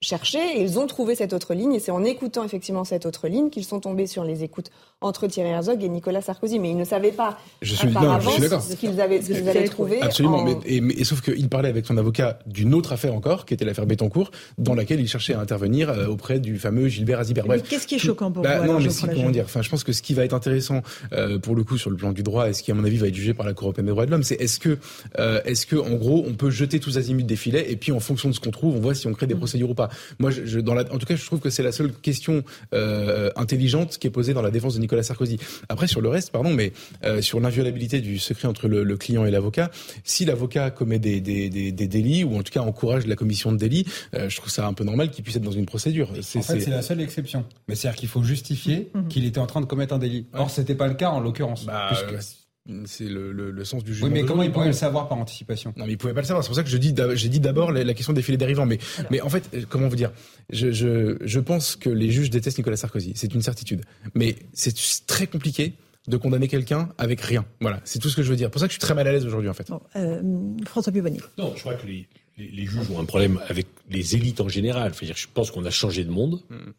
cherché 0.00 0.38
et 0.38 0.62
ils 0.62 0.78
ont 0.78 0.86
trouvé 0.86 1.14
cette 1.14 1.32
autre 1.32 1.54
ligne. 1.54 1.74
Et 1.74 1.78
c'est 1.78 1.90
en 1.90 2.04
écoutant 2.04 2.42
effectivement 2.44 2.84
cette 2.84 3.04
autre 3.04 3.28
ligne 3.28 3.50
qu'ils 3.50 3.64
sont 3.64 3.80
tombés 3.80 4.06
sur 4.06 4.24
les 4.24 4.42
écoutes 4.42 4.70
entre 5.02 5.26
Thierry 5.26 5.50
Herzog 5.50 5.82
et 5.82 5.88
Nicolas 5.88 6.22
Sarkozy. 6.22 6.58
Mais 6.58 6.70
ils 6.70 6.76
ne 6.76 6.84
savaient 6.84 7.12
pas 7.12 7.38
je 7.60 7.74
suis, 7.74 7.88
par 7.88 8.02
non, 8.02 8.10
avance 8.12 8.40
je 8.40 8.48
ce 8.48 8.76
qu'ils 8.76 9.00
avaient, 9.00 9.20
ce 9.20 9.32
qu'ils 9.32 9.48
allaient 9.48 9.68
trouver. 9.68 10.00
Absolument. 10.00 10.38
En... 10.38 10.44
Mais, 10.44 10.56
et, 10.64 10.80
mais, 10.80 11.04
sauf 11.04 11.20
qu'il 11.20 11.48
parlait 11.48 11.68
avec 11.68 11.84
son 11.84 11.98
avocat 11.98 12.38
d'une 12.46 12.74
autre 12.74 12.92
affaire 12.92 13.14
encore, 13.14 13.44
qui 13.44 13.54
était 13.54 13.64
l'affaire 13.64 13.86
Bettencourt, 13.86 14.30
dans 14.56 14.74
laquelle 14.74 15.00
il 15.00 15.08
cherchait 15.08 15.34
à 15.34 15.40
intervenir 15.40 15.90
euh, 15.90 16.06
auprès 16.06 16.40
du 16.40 16.58
fameux 16.58 16.88
Gilbert 16.88 17.18
Azibert. 17.18 17.44
Qu'est-ce 17.68 17.86
qui 17.86 17.96
est 17.96 17.98
choquant 17.98 18.30
pour 18.30 18.42
bah, 18.42 18.60
vous 18.60 18.66
Non, 18.66 18.80
mais 18.80 18.90
si, 18.90 19.06
comment 19.06 19.30
dire 19.30 19.44
Enfin, 19.44 19.60
je 19.60 19.68
pense 19.68 19.84
que 19.84 19.92
ce 19.92 20.00
qui 20.00 20.14
va 20.14 20.24
être 20.24 20.34
intéressant 20.34 20.80
euh, 21.12 21.38
pour 21.38 21.54
le 21.54 21.62
coup 21.62 21.76
sur 21.76 21.90
le 21.90 21.96
plan 21.96 22.12
du 22.12 22.22
droit 22.22 22.48
et 22.48 22.54
ce 22.54 22.62
qui, 22.62 22.70
à 22.70 22.74
mon 22.74 22.84
avis, 22.84 22.96
va 22.96 23.08
être 23.08 23.14
jugé 23.14 23.34
par 23.34 23.44
la 23.44 23.52
Cour 23.52 23.66
européenne 23.66 23.86
des 23.86 23.92
droits 23.92 24.06
de 24.06 24.10
l'homme, 24.10 24.22
c'est 24.22 24.40
est-ce 24.40 24.58
que, 24.58 24.78
euh, 25.18 25.40
est-ce 25.44 25.66
que, 25.66 25.76
en 25.76 25.94
gros, 25.96 26.24
on 26.26 26.32
peut 26.32 26.50
jeter 26.50 26.80
tous 26.80 26.96
azimuts 26.96 27.24
des 27.24 27.36
filets 27.36 27.70
et 27.70 27.76
puis 27.76 27.92
en 27.92 28.00
fonction 28.00 28.30
de 28.30 28.34
ce 28.34 28.40
qu'on 28.40 28.50
trouve, 28.50 28.76
on 28.76 28.80
voit 28.80 28.94
si 28.94 29.06
on 29.06 29.12
crée 29.12 29.26
des 29.26 29.34
procédures 29.34 29.70
ou 29.70 29.74
pas. 29.74 29.89
Moi, 30.18 30.30
je, 30.30 30.44
je, 30.44 30.60
dans 30.60 30.74
la, 30.74 30.82
en 30.92 30.98
tout 30.98 31.06
cas, 31.06 31.16
je 31.16 31.24
trouve 31.24 31.40
que 31.40 31.50
c'est 31.50 31.62
la 31.62 31.72
seule 31.72 31.92
question 31.92 32.42
euh, 32.74 33.30
intelligente 33.36 33.98
qui 33.98 34.06
est 34.06 34.10
posée 34.10 34.34
dans 34.34 34.42
la 34.42 34.50
défense 34.50 34.74
de 34.74 34.80
Nicolas 34.80 35.02
Sarkozy. 35.02 35.38
Après, 35.68 35.86
sur 35.86 36.00
le 36.00 36.08
reste, 36.08 36.30
pardon, 36.30 36.52
mais 36.52 36.72
euh, 37.04 37.22
sur 37.22 37.40
l'inviolabilité 37.40 38.00
du 38.00 38.18
secret 38.18 38.48
entre 38.48 38.68
le, 38.68 38.84
le 38.84 38.96
client 38.96 39.24
et 39.24 39.30
l'avocat, 39.30 39.70
si 40.04 40.24
l'avocat 40.24 40.70
commet 40.70 40.98
des, 40.98 41.20
des, 41.20 41.48
des, 41.48 41.72
des, 41.72 41.88
délits 41.88 42.24
ou 42.24 42.36
en 42.36 42.42
tout 42.42 42.52
cas 42.52 42.60
encourage 42.60 43.06
la 43.06 43.16
commission 43.16 43.52
de 43.52 43.56
délits, 43.56 43.86
euh, 44.14 44.28
je 44.28 44.36
trouve 44.36 44.50
ça 44.50 44.66
un 44.66 44.72
peu 44.72 44.84
normal 44.84 45.10
qu'il 45.10 45.24
puisse 45.24 45.36
être 45.36 45.42
dans 45.42 45.50
une 45.50 45.66
procédure. 45.66 46.10
En 46.10 46.14
fait, 46.14 46.22
c'est 46.60 46.66
la 46.68 46.82
seule 46.82 47.00
exception. 47.00 47.44
Mais 47.68 47.74
c'est-à-dire 47.74 47.98
qu'il 47.98 48.08
faut 48.08 48.22
justifier 48.22 48.90
mmh. 48.94 49.08
qu'il 49.08 49.24
était 49.24 49.38
en 49.38 49.46
train 49.46 49.60
de 49.60 49.66
commettre 49.66 49.94
un 49.94 49.98
délit. 49.98 50.26
Or, 50.32 50.46
ouais. 50.46 50.52
c'était 50.52 50.74
pas 50.74 50.88
le 50.88 50.94
cas 50.94 51.10
en 51.10 51.20
l'occurrence. 51.20 51.64
Bah, 51.64 51.88
puisque... 51.88 52.39
C'est 52.84 53.08
le, 53.08 53.32
le, 53.32 53.50
le, 53.50 53.64
sens 53.64 53.82
du 53.82 53.94
jugement. 53.94 54.08
Oui, 54.08 54.12
mais 54.12 54.24
comment 54.24 54.42
il 54.42 54.52
pouvait 54.52 54.66
le 54.66 54.72
savoir 54.72 55.08
par 55.08 55.18
anticipation 55.18 55.72
Non, 55.76 55.86
mais 55.86 55.92
il 55.92 55.98
pouvait 55.98 56.12
pas 56.12 56.20
le 56.20 56.26
savoir. 56.26 56.44
C'est 56.44 56.48
pour 56.48 56.56
ça 56.56 56.62
que 56.62 56.68
je 56.68 56.76
dis, 56.76 56.94
j'ai 57.14 57.28
dit 57.28 57.40
d'abord 57.40 57.72
la, 57.72 57.82
la, 57.84 57.94
question 57.94 58.12
des 58.12 58.22
filets 58.22 58.36
dérivants. 58.36 58.66
Mais, 58.66 58.78
Alors. 58.98 59.10
mais 59.10 59.20
en 59.22 59.30
fait, 59.30 59.66
comment 59.68 59.88
vous 59.88 59.96
dire? 59.96 60.12
Je, 60.50 60.70
je, 60.70 61.16
je 61.20 61.40
pense 61.40 61.74
que 61.74 61.88
les 61.88 62.10
juges 62.10 62.28
détestent 62.28 62.58
Nicolas 62.58 62.76
Sarkozy. 62.76 63.12
C'est 63.16 63.34
une 63.34 63.42
certitude. 63.42 63.82
Mais 64.14 64.36
c'est 64.52 64.74
très 65.06 65.26
compliqué 65.26 65.74
de 66.06 66.16
condamner 66.16 66.48
quelqu'un 66.48 66.90
avec 66.98 67.20
rien. 67.20 67.46
Voilà, 67.60 67.80
c'est 67.84 67.98
tout 67.98 68.10
ce 68.10 68.16
que 68.16 68.22
je 68.22 68.30
veux 68.30 68.36
dire. 68.36 68.48
C'est 68.48 68.52
pour 68.52 68.60
ça 68.60 68.66
que 68.66 68.72
je 68.72 68.78
suis 68.78 68.80
très 68.80 68.94
mal 68.94 69.08
à 69.08 69.12
l'aise 69.12 69.26
aujourd'hui, 69.26 69.48
en 69.48 69.54
fait. 69.54 69.68
Bon, 69.68 69.80
euh, 69.96 70.20
François 70.66 70.92
Pupponi. 70.92 71.18
Non, 71.38 71.52
je 71.56 71.60
crois 71.60 71.74
que 71.74 71.86
les, 71.86 72.08
les, 72.36 72.48
les, 72.48 72.66
juges 72.66 72.90
ont 72.90 73.00
un 73.00 73.04
problème 73.04 73.40
avec 73.48 73.66
les 73.88 74.16
élites 74.16 74.40
en 74.40 74.48
général. 74.48 74.90
Enfin, 74.90 75.06
je 75.14 75.26
pense 75.32 75.50
qu'on 75.50 75.64
a 75.64 75.70
changé 75.70 76.04
de 76.04 76.10
monde. 76.10 76.42
Mm. 76.50 76.70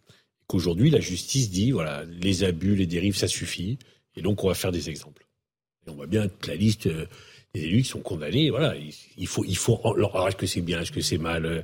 Qu'aujourd'hui, 0.48 0.90
la 0.90 1.00
justice 1.00 1.50
dit 1.50 1.72
voilà, 1.72 2.04
les 2.06 2.44
abus, 2.44 2.76
les 2.76 2.88
dérives, 2.88 3.16
ça 3.16 3.28
suffit. 3.28 3.80
Et 4.16 4.22
donc, 4.22 4.44
on 4.44 4.48
va 4.48 4.54
faire 4.54 4.72
des 4.72 4.90
exemples. 4.90 5.21
On 5.92 5.96
voit 5.96 6.08
bien 6.08 6.28
toute 6.28 6.48
la 6.48 6.56
liste 6.56 6.88
euh, 6.88 7.06
des 7.54 7.62
élus 7.62 7.84
qui 7.84 7.90
sont 7.90 8.00
condamnés. 8.00 8.50
Voilà, 8.50 8.76
il 9.18 9.28
faut, 9.28 9.44
il 9.46 9.58
faut. 9.58 9.80
Alors, 9.84 10.28
est-ce 10.28 10.36
que 10.36 10.46
c'est 10.48 10.62
bien, 10.62 10.82
est-ce 10.82 10.92
que 10.92 11.02
c'est 11.02 11.18
mal 11.18 11.46
euh, 11.46 11.62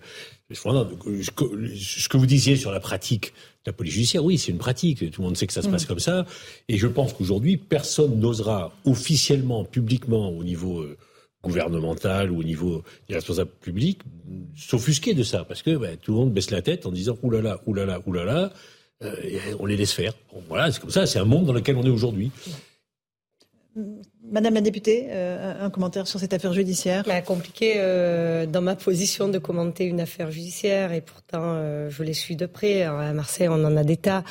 Ce 0.53 2.09
que 2.09 2.17
vous 2.17 2.25
disiez 2.25 2.55
sur 2.55 2.71
la 2.71 2.79
pratique 2.79 3.33
de 3.65 3.71
la 3.71 3.73
police 3.73 3.93
judiciaire, 3.93 4.23
oui, 4.23 4.37
c'est 4.37 4.51
une 4.51 4.57
pratique. 4.57 5.09
Tout 5.11 5.21
le 5.21 5.27
monde 5.27 5.37
sait 5.37 5.47
que 5.47 5.53
ça 5.53 5.61
se 5.61 5.69
passe 5.69 5.85
mmh. 5.85 5.87
comme 5.87 5.99
ça. 5.99 6.25
Et 6.67 6.77
je 6.77 6.87
pense 6.87 7.13
qu'aujourd'hui, 7.13 7.57
personne 7.57 8.19
n'osera 8.19 8.73
officiellement, 8.85 9.63
publiquement, 9.63 10.29
au 10.29 10.43
niveau 10.43 10.81
euh, 10.81 10.97
gouvernemental 11.43 12.31
ou 12.31 12.39
au 12.39 12.43
niveau 12.43 12.83
des 13.07 13.15
responsables 13.15 13.51
publics, 13.61 14.01
s'offusquer 14.55 15.13
de 15.13 15.23
ça, 15.23 15.45
parce 15.45 15.61
que 15.61 15.75
bah, 15.77 15.95
tout 15.95 16.11
le 16.11 16.17
monde 16.17 16.33
baisse 16.33 16.51
la 16.51 16.61
tête 16.61 16.85
en 16.85 16.91
disant 16.91 17.17
oulala, 17.23 17.61
oulala, 17.65 18.01
oulala. 18.05 18.51
Euh, 19.03 19.13
on 19.59 19.65
les 19.65 19.77
laisse 19.77 19.93
faire. 19.93 20.13
Bon, 20.33 20.41
voilà, 20.47 20.71
c'est 20.71 20.81
comme 20.81 20.89
ça. 20.89 21.05
C'est 21.05 21.19
un 21.19 21.25
monde 21.25 21.45
dans 21.45 21.53
lequel 21.53 21.75
on 21.75 21.83
est 21.83 21.89
aujourd'hui. 21.89 22.31
Madame 24.29 24.55
la 24.55 24.61
députée, 24.61 25.07
euh, 25.09 25.53
un 25.61 25.69
commentaire 25.69 26.05
sur 26.05 26.19
cette 26.19 26.33
affaire 26.33 26.51
judiciaire 26.51 27.03
bah, 27.07 27.21
Compliqué 27.21 27.75
euh, 27.77 28.45
dans 28.45 28.61
ma 28.61 28.75
position 28.75 29.29
de 29.29 29.37
commenter 29.37 29.85
une 29.85 30.01
affaire 30.01 30.31
judiciaire 30.31 30.91
et 30.91 31.01
pourtant 31.01 31.43
euh, 31.43 31.89
je 31.89 32.03
les 32.03 32.13
suis 32.13 32.35
de 32.35 32.45
près. 32.45 32.83
À 32.83 33.13
Marseille, 33.13 33.47
on 33.47 33.63
en 33.63 33.77
a 33.77 33.83
des 33.83 33.95
tas. 33.95 34.23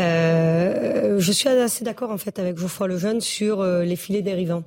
Euh, 0.00 1.20
je 1.20 1.32
suis 1.32 1.48
assez 1.48 1.84
d'accord 1.84 2.10
en 2.10 2.18
fait 2.18 2.38
avec 2.38 2.58
Geoffroy 2.58 2.88
Lejeune 2.88 3.20
sur 3.20 3.60
euh, 3.60 3.84
les 3.84 3.96
filets 3.96 4.22
dérivants. 4.22 4.64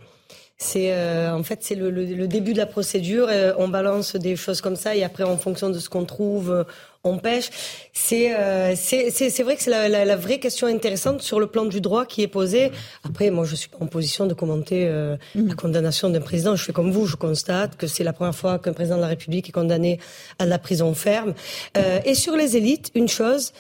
C'est 0.58 0.94
euh, 0.94 1.34
en 1.34 1.44
fait 1.44 1.60
c'est 1.62 1.76
le, 1.76 1.90
le, 1.90 2.06
le, 2.06 2.28
début 2.28 2.54
de 2.54 2.58
la 2.58 2.66
procédure. 2.66 3.30
on 3.58 3.68
balance 3.68 4.16
des 4.16 4.36
choses 4.36 4.62
comme 4.62 4.76
ça 4.76 4.96
et 4.96 5.04
après 5.04 5.24
en 5.24 5.38
fonction 5.38 5.70
de 5.70 5.80
ce 5.80 5.90
qu'on 5.90 6.06
trouve, 6.06 6.66
on 7.04 7.18
pêche. 7.18 7.50
C'est 7.94 8.36
euh, 8.36 8.76
c'est 8.76 9.44
vrai 9.44 9.56
que 9.56 9.64
c'est 9.64 9.70
la, 9.70 9.88
la, 9.88 10.06
la, 10.06 10.16
vraie 10.16 10.40
question 10.40 10.68
intéressante 10.68 11.22
sur 11.22 11.40
le 11.40 11.48
plan 11.48 11.66
du 11.66 11.82
droit 11.82 12.06
qui 12.06 12.22
est 12.22 12.28
posée. 12.28 12.72
Après, 13.04 13.30
moi, 13.30 13.46
je 13.46 13.56
suis 13.56 13.70
pas 13.70 13.78
en 13.80 13.88
position 13.88 14.26
de 14.26 14.34
commenter 14.34 14.88
euh, 14.88 15.18
la 15.36 15.56
condamnation 15.56 16.10
d'un 16.10 16.22
président. 16.22 16.56
Je 16.56 16.64
fais 16.64 16.74
comme 16.74 16.92
vous, 16.92 17.06
je 17.06 17.16
constate 17.16 17.78
que 17.78 17.88
c'est 17.88 18.04
la 18.04 18.14
première 18.14 18.36
fois 18.36 18.60
qu'un 18.60 18.74
président 18.74 18.98
de 18.98 19.02
la 19.02 19.08
République 19.08 19.48
est 19.50 19.54
condamné 19.54 20.00
à 20.40 20.46
de 20.46 20.50
la 20.50 20.60
prison 20.60 20.94
ferme. 20.94 21.34
Euh, 21.78 22.00
et 22.06 22.16
sur 22.16 22.36
les 22.36 22.58
élites, 22.58 22.92
une 22.96 23.08
chose. 23.08 23.54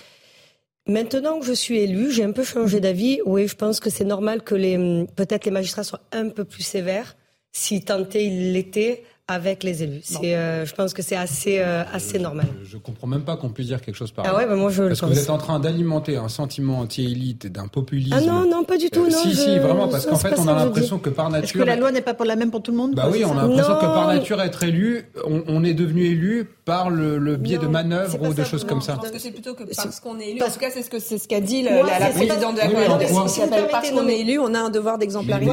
Maintenant 0.88 1.39
que 1.39 1.46
je 1.46 1.53
suis 1.53 1.79
élu, 1.79 2.12
j'ai 2.12 2.24
un 2.24 2.31
peu 2.31 2.43
changé 2.43 2.79
d'avis. 2.79 3.19
Oui, 3.25 3.48
je 3.48 3.55
pense 3.55 3.79
que 3.79 3.89
c'est 3.89 4.05
normal 4.05 4.41
que 4.41 4.55
les 4.55 5.05
peut-être 5.15 5.46
les 5.46 5.51
magistrats 5.51 5.84
soient 5.84 6.01
un 6.12 6.29
peu 6.29 6.46
plus 6.46 6.63
sévères, 6.63 7.15
si 7.51 7.81
tenté 7.84 8.25
ils 8.25 8.53
l'étaient, 8.53 9.03
avec 9.29 9.63
les 9.63 9.83
élus. 9.83 10.01
C'est, 10.03 10.36
euh, 10.36 10.65
je 10.65 10.74
pense 10.74 10.93
que 10.93 11.03
c'est 11.03 11.15
assez, 11.15 11.59
euh, 11.59 11.83
assez 11.93 12.17
normal. 12.17 12.48
Je, 12.63 12.71
je, 12.71 12.77
comprends 12.77 13.05
même 13.05 13.21
pas 13.21 13.38
qu'on 13.38 13.50
puisse 13.50 13.67
dire 13.67 13.79
quelque 13.79 13.95
chose 13.95 14.12
par 14.12 14.25
Ah 14.27 14.36
ouais, 14.36 14.48
bah 14.48 14.55
moi 14.55 14.71
je 14.71 14.83
Parce 14.83 15.01
que 15.01 15.05
vous 15.05 15.19
êtes 15.19 15.29
en 15.29 15.38
train 15.38 15.59
d'alimenter 15.59 16.17
un 16.17 16.29
sentiment 16.29 16.79
anti-élite 16.79 17.45
et 17.45 17.50
d'un 17.50 17.67
populisme. 17.67 18.15
Ah 18.17 18.21
non, 18.21 18.50
non, 18.50 18.63
pas 18.63 18.77
du 18.77 18.89
tout. 18.89 19.01
Euh, 19.01 19.09
non, 19.09 19.17
si, 19.17 19.29
je... 19.31 19.36
si, 19.36 19.59
vraiment, 19.59 19.88
parce 19.88 20.07
qu'en 20.07 20.17
fait, 20.17 20.33
on 20.39 20.48
a 20.48 20.55
l'impression 20.55 20.98
que 20.98 21.12
par 21.12 21.29
nature. 21.29 21.43
Est-ce 21.43 21.53
que 21.53 21.63
la 21.63 21.75
loi 21.75 21.91
n'est 21.91 22.01
pas 22.01 22.15
pour 22.15 22.25
la 22.25 22.36
même 22.36 22.50
pour 22.50 22.63
tout 22.63 22.71
le 22.71 22.77
monde? 22.77 22.95
Bah 22.95 23.07
oui, 23.12 23.24
on 23.24 23.38
a 23.38 23.43
l'impression 23.43 23.75
que 23.75 23.81
par 23.81 24.07
nature, 24.07 24.41
être 24.41 24.63
élu, 24.63 25.05
on, 25.27 25.43
on 25.48 25.63
est 25.63 25.75
devenu 25.75 26.05
élu 26.05 26.48
par 26.70 26.90
le, 26.92 27.18
le 27.18 27.36
biais 27.36 27.58
non, 27.58 27.64
de 27.64 27.68
manœuvres 27.68 28.22
ou 28.22 28.34
de 28.34 28.44
choses 28.44 28.64
non, 28.64 28.70
comme 28.70 28.82
ça. 28.82 28.94
Je 28.94 29.02
pense 29.02 29.12
que 29.12 29.20
c'est 29.20 29.32
plutôt 29.32 29.56
que 29.56 29.64
parce 29.76 30.00
qu'on 30.00 30.20
est 30.20 30.30
élu. 30.30 30.42
En 30.44 30.50
tout 30.50 30.60
cas, 30.60 30.70
c'est 30.72 30.84
ce 30.84 30.90
que 30.90 31.00
c'est 31.00 31.18
ce 31.18 31.28
qu'a 31.28 31.42
dit 31.42 31.64
la, 31.64 31.82
la, 31.82 32.00
la 32.00 32.10
présidente 32.10 32.56
de 32.56 32.60
la 32.60 32.68
Cour 32.68 33.68
Parce 33.72 33.90
qu'on 33.90 34.08
est 34.08 34.20
élu, 34.20 34.38
on 34.40 34.54
a 34.54 34.60
un 34.60 34.70
devoir 34.70 34.98
d'exemplarité. 34.98 35.52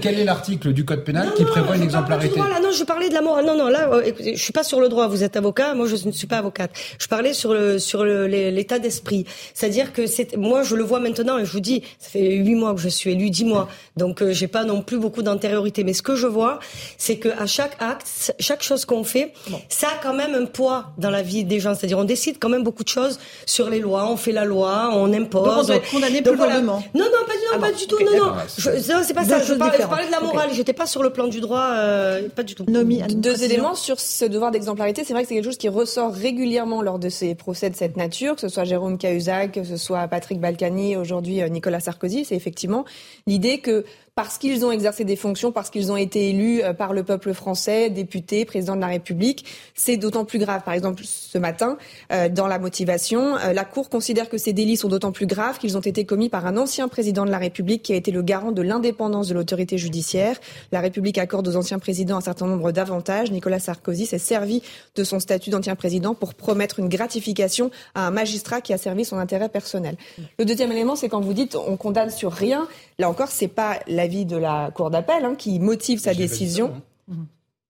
Quel 0.00 0.18
est 0.18 0.24
l'article 0.24 0.72
du 0.72 0.84
code 0.84 1.04
pénal 1.04 1.32
qui 1.36 1.44
prévoit 1.44 1.76
une 1.76 1.82
exemplarité 1.82 2.38
Non, 2.38 2.72
je 2.72 2.84
parlais 2.84 3.08
de 3.10 3.14
la 3.14 3.20
morale. 3.20 3.44
Non, 3.44 3.56
non, 3.56 3.68
là, 3.68 3.90
euh, 3.92 4.02
écoutez, 4.02 4.36
je 4.36 4.42
suis 4.42 4.52
pas 4.52 4.64
sur 4.64 4.80
le 4.80 4.88
droit. 4.88 5.06
Vous 5.08 5.22
êtes 5.22 5.36
avocat, 5.36 5.74
moi 5.74 5.86
je 5.86 5.96
ne 6.06 6.12
suis 6.12 6.26
pas 6.26 6.38
avocate. 6.38 6.70
Je 6.98 7.06
parlais 7.06 7.34
sur 7.34 7.52
le 7.52 7.78
sur 7.78 8.04
l'état 8.04 8.78
d'esprit. 8.78 9.26
C'est-à-dire 9.54 9.92
que 9.92 10.06
c'est 10.06 10.36
moi 10.36 10.62
je 10.62 10.74
le 10.76 10.84
vois 10.84 11.00
maintenant 11.00 11.38
et 11.38 11.44
je 11.44 11.52
vous 11.52 11.60
dis, 11.60 11.82
ça 11.98 12.08
fait 12.10 12.36
huit 12.36 12.54
mois 12.54 12.74
que 12.74 12.80
je 12.80 12.88
suis 12.88 13.10
élu, 13.12 13.30
dix 13.30 13.44
mois, 13.44 13.68
donc 13.96 14.22
euh, 14.22 14.32
j'ai 14.32 14.48
pas 14.48 14.64
non 14.64 14.82
plus 14.82 14.98
beaucoup 14.98 15.22
d'antériorité. 15.22 15.84
Mais 15.84 15.92
ce 15.92 16.02
que 16.02 16.16
je 16.16 16.26
vois, 16.26 16.58
c'est 16.96 17.16
que 17.18 17.28
à 17.28 17.46
chaque 17.46 17.76
acte, 17.80 18.34
chaque 18.38 18.62
chose 18.62 18.84
qu'on 18.84 19.04
fait, 19.04 19.32
bon. 19.48 19.57
Ça 19.68 19.88
a 19.88 20.02
quand 20.02 20.14
même 20.14 20.34
un 20.34 20.46
poids 20.46 20.86
dans 20.98 21.10
la 21.10 21.22
vie 21.22 21.44
des 21.44 21.60
gens. 21.60 21.74
C'est-à-dire 21.74 21.98
on 21.98 22.04
décide 22.04 22.36
quand 22.38 22.48
même 22.48 22.62
beaucoup 22.62 22.84
de 22.84 22.88
choses 22.88 23.18
sur 23.46 23.70
les 23.70 23.80
lois, 23.80 24.10
on 24.10 24.16
fait 24.16 24.32
la 24.32 24.44
loi, 24.44 24.90
on 24.94 25.12
impose. 25.12 25.44
Donc 25.44 25.58
on 25.58 25.62
doit 25.64 25.76
être 25.76 25.90
condamné 25.90 26.22
plus 26.22 26.36
voilà. 26.36 26.60
Non, 26.60 26.80
non, 26.94 27.24
pas 27.26 27.32
du, 27.34 27.38
non, 27.38 27.52
ah 27.54 27.58
pas 27.58 27.70
bon, 27.70 27.76
du 27.76 27.86
tout. 27.86 27.94
Okay. 27.96 28.04
Non, 28.04 28.26
non, 28.26 28.32
je, 28.56 28.70
non, 28.92 29.00
c'est 29.04 29.14
pas 29.14 29.24
ça. 29.24 29.42
Je 29.42 29.54
parlais, 29.54 29.78
je 29.80 29.86
parlais, 29.86 30.06
de 30.06 30.10
la 30.10 30.20
morale. 30.20 30.46
Okay. 30.46 30.56
J'étais 30.56 30.72
pas 30.72 30.86
sur 30.86 31.02
le 31.02 31.10
plan 31.10 31.26
du 31.26 31.40
droit, 31.40 31.70
euh, 31.74 32.28
pas 32.34 32.42
du 32.42 32.54
tout. 32.54 32.64
Nomi, 32.68 33.02
deux 33.08 33.44
éléments 33.44 33.74
sur 33.74 34.00
ce 34.00 34.24
devoir 34.24 34.50
d'exemplarité. 34.50 35.04
C'est 35.04 35.12
vrai 35.12 35.22
que 35.22 35.28
c'est 35.28 35.34
quelque 35.34 35.44
chose 35.44 35.58
qui 35.58 35.68
ressort 35.68 36.12
régulièrement 36.12 36.82
lors 36.82 36.98
de 36.98 37.08
ces 37.08 37.34
procès 37.34 37.70
de 37.70 37.76
cette 37.76 37.96
nature, 37.96 38.34
que 38.34 38.40
ce 38.40 38.48
soit 38.48 38.64
Jérôme 38.64 38.98
Cahuzac, 38.98 39.52
que 39.52 39.64
ce 39.64 39.76
soit 39.76 40.06
Patrick 40.08 40.40
Balkany, 40.40 40.96
aujourd'hui 40.96 41.42
euh, 41.42 41.48
Nicolas 41.48 41.80
Sarkozy. 41.80 42.24
C'est 42.24 42.36
effectivement 42.36 42.84
l'idée 43.26 43.58
que 43.58 43.84
parce 44.18 44.36
qu'ils 44.36 44.66
ont 44.66 44.72
exercé 44.72 45.04
des 45.04 45.14
fonctions, 45.14 45.52
parce 45.52 45.70
qu'ils 45.70 45.92
ont 45.92 45.96
été 45.96 46.30
élus 46.30 46.60
euh, 46.64 46.72
par 46.72 46.92
le 46.92 47.04
peuple 47.04 47.32
français, 47.34 47.88
députés, 47.88 48.44
président 48.44 48.74
de 48.74 48.80
la 48.80 48.88
République, 48.88 49.44
c'est 49.76 49.96
d'autant 49.96 50.24
plus 50.24 50.40
grave. 50.40 50.62
Par 50.64 50.74
exemple, 50.74 51.04
ce 51.04 51.38
matin, 51.38 51.78
euh, 52.10 52.28
dans 52.28 52.48
la 52.48 52.58
motivation, 52.58 53.36
euh, 53.36 53.52
la 53.52 53.64
Cour 53.64 53.88
considère 53.88 54.28
que 54.28 54.36
ces 54.36 54.52
délits 54.52 54.76
sont 54.76 54.88
d'autant 54.88 55.12
plus 55.12 55.26
graves 55.26 55.58
qu'ils 55.58 55.76
ont 55.76 55.82
été 55.82 56.04
commis 56.04 56.28
par 56.30 56.46
un 56.46 56.56
ancien 56.56 56.88
président 56.88 57.24
de 57.26 57.30
la 57.30 57.38
République 57.38 57.82
qui 57.82 57.92
a 57.92 57.94
été 57.94 58.10
le 58.10 58.22
garant 58.22 58.50
de 58.50 58.60
l'indépendance 58.60 59.28
de 59.28 59.34
l'autorité 59.34 59.78
judiciaire. 59.78 60.36
La 60.72 60.80
République 60.80 61.18
accorde 61.18 61.46
aux 61.46 61.54
anciens 61.54 61.78
présidents 61.78 62.16
un 62.16 62.20
certain 62.20 62.48
nombre 62.48 62.72
d'avantages. 62.72 63.30
Nicolas 63.30 63.60
Sarkozy 63.60 64.04
s'est 64.04 64.18
servi 64.18 64.62
de 64.96 65.04
son 65.04 65.20
statut 65.20 65.50
d'ancien 65.50 65.76
président 65.76 66.16
pour 66.16 66.34
promettre 66.34 66.80
une 66.80 66.88
gratification 66.88 67.70
à 67.94 68.08
un 68.08 68.10
magistrat 68.10 68.62
qui 68.62 68.72
a 68.72 68.78
servi 68.78 69.04
son 69.04 69.18
intérêt 69.18 69.48
personnel. 69.48 69.96
Le 70.40 70.44
deuxième 70.44 70.72
élément, 70.72 70.96
c'est 70.96 71.08
quand 71.08 71.20
vous 71.20 71.34
dites 71.34 71.54
on 71.54 71.76
condamne 71.76 72.10
sur 72.10 72.32
rien. 72.32 72.66
Là 72.98 73.08
encore, 73.08 73.28
c'est 73.28 73.46
pas 73.46 73.78
la 73.86 74.07
l'avis 74.08 74.24
de 74.24 74.36
la 74.36 74.70
Cour 74.74 74.90
d'appel 74.90 75.24
hein, 75.24 75.34
qui 75.36 75.60
motive 75.60 76.00
sa 76.00 76.14
décision. 76.14 76.72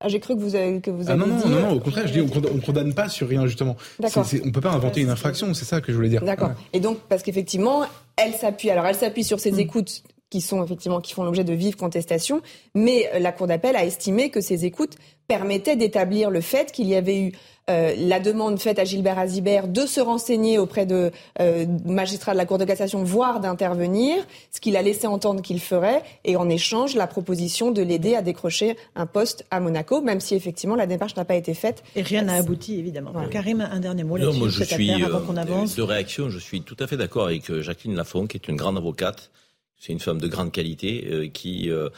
Ah, 0.01 0.09
j'ai 0.09 0.21
cru 0.21 0.37
que 0.37 0.41
vous 0.41 0.55
avez, 0.55 0.81
que 0.81 0.93
vous 0.93 1.09
ah 1.09 1.13
avez 1.13 1.21
non, 1.21 1.27
non, 1.27 1.37
dit... 1.39 1.49
non, 1.49 1.61
non, 1.61 1.71
au 1.73 1.81
contraire, 1.81 2.07
je 2.07 2.13
dis 2.13 2.21
on 2.21 2.29
condamne, 2.29 2.53
on 2.55 2.61
condamne 2.61 2.95
pas 2.95 3.09
sur 3.09 3.29
rien, 3.29 3.45
justement. 3.49 3.77
C'est- 4.07 4.47
on 4.47 4.53
peut 4.53 4.61
pas 4.61 4.71
inventer 4.71 5.01
une 5.01 5.11
infraction, 5.11 5.53
c'est 5.55 5.65
ça 5.65 5.81
que 5.81 5.91
je 5.91 5.97
voulais 5.97 6.09
dire. 6.09 6.23
D'accord. 6.23 6.51
Ouais. 6.51 6.55
Et 6.73 6.79
donc, 6.79 6.99
parce 7.09 7.25
qu'effectivement, 7.25 7.83
elle 8.17 8.33
s'appuie. 8.33 8.71
Alors, 8.71 8.87
elle 8.87 8.95
s'appuie 8.95 9.25
sur 9.25 9.41
ces 9.41 9.59
écoutes 9.59 10.05
qui 10.31 10.41
sont 10.41 10.63
effectivement 10.65 11.01
qui 11.01 11.15
font 11.15 11.25
l'objet 11.25 11.45
de 11.45 11.53
vives 11.53 11.77
contestations, 11.77 12.41
mais 12.75 13.09
euh, 13.15 13.19
la 13.19 13.33
Cour 13.33 13.47
d'appel 13.47 13.77
a 13.77 13.85
estimé 13.85 14.31
que 14.31 14.41
ces 14.41 14.65
écoutes 14.65 14.97
permettaient 15.27 15.77
d'établir 15.77 16.31
le 16.31 16.41
fait 16.41 16.73
qu'il 16.73 16.89
y 16.89 16.95
avait 16.95 17.21
eu 17.21 17.33
euh, 17.69 17.95
la 17.99 18.19
demande 18.19 18.59
faite 18.59 18.79
à 18.79 18.85
Gilbert 18.85 19.19
Azibert 19.19 19.69
de 19.69 19.83
se 19.83 20.01
renseigner 20.01 20.59
auprès 20.59 20.87
de 20.87 21.11
euh, 21.41 21.67
magistrats 21.85 22.33
de 22.33 22.39
la 22.39 22.47
Cour 22.47 22.57
de 22.57 22.65
cassation, 22.65 23.05
voire 23.05 23.41
d'intervenir, 23.41 24.17
ce 24.51 24.61
qu'il 24.61 24.75
a 24.77 24.83
laissé 24.83 25.07
entendre 25.07 25.43
qu'il 25.43 25.61
ferait, 25.61 26.03
et 26.25 26.37
en 26.37 26.49
échange, 26.49 26.95
la 26.95 27.07
proposition 27.07 27.71
de 27.71 27.83
l'aider 27.83 28.15
à 28.15 28.23
décrocher 28.23 28.77
un 28.97 29.05
poste 29.05 29.45
à 29.51 29.61
Monaco, 29.61 30.01
même 30.01 30.21
si 30.21 30.35
effectivement 30.35 30.77
la 30.77 30.87
démarche 30.87 31.15
n'a 31.17 31.27
pas 31.27 31.35
été 31.35 31.53
faite. 31.53 31.83
Et 31.95 32.01
rien 32.01 32.23
n'a 32.23 32.37
abouti, 32.37 32.79
évidemment. 32.79 33.11
Voilà. 33.13 33.29
Karim, 33.29 33.61
un 33.61 33.81
dernier 33.81 34.05
mot 34.05 34.17
Non, 34.17 34.27
là-dessus, 34.27 34.39
moi, 34.39 34.49
je 34.49 34.65
suis 34.65 34.91
avant 34.91 35.19
euh, 35.19 35.21
qu'on 35.21 35.37
avance. 35.37 35.77
de 35.77 35.83
réaction. 35.83 36.31
Je 36.31 36.39
suis 36.39 36.63
tout 36.63 36.77
à 36.81 36.87
fait 36.87 36.97
d'accord 36.97 37.27
avec 37.27 37.51
euh, 37.51 37.61
Jacqueline 37.61 37.97
Lafont, 37.97 38.27
qui 38.27 38.39
est 38.39 38.49
une 38.49 38.57
grande 38.57 38.79
avocate. 38.79 39.31
C'est 39.79 39.93
une 39.93 40.01
femme 40.01 40.21
de 40.21 40.29
grande 40.29 40.53
qualité 40.53 41.09
euh, 41.11 41.29
qui, 41.29 41.71
euh, 41.71 41.89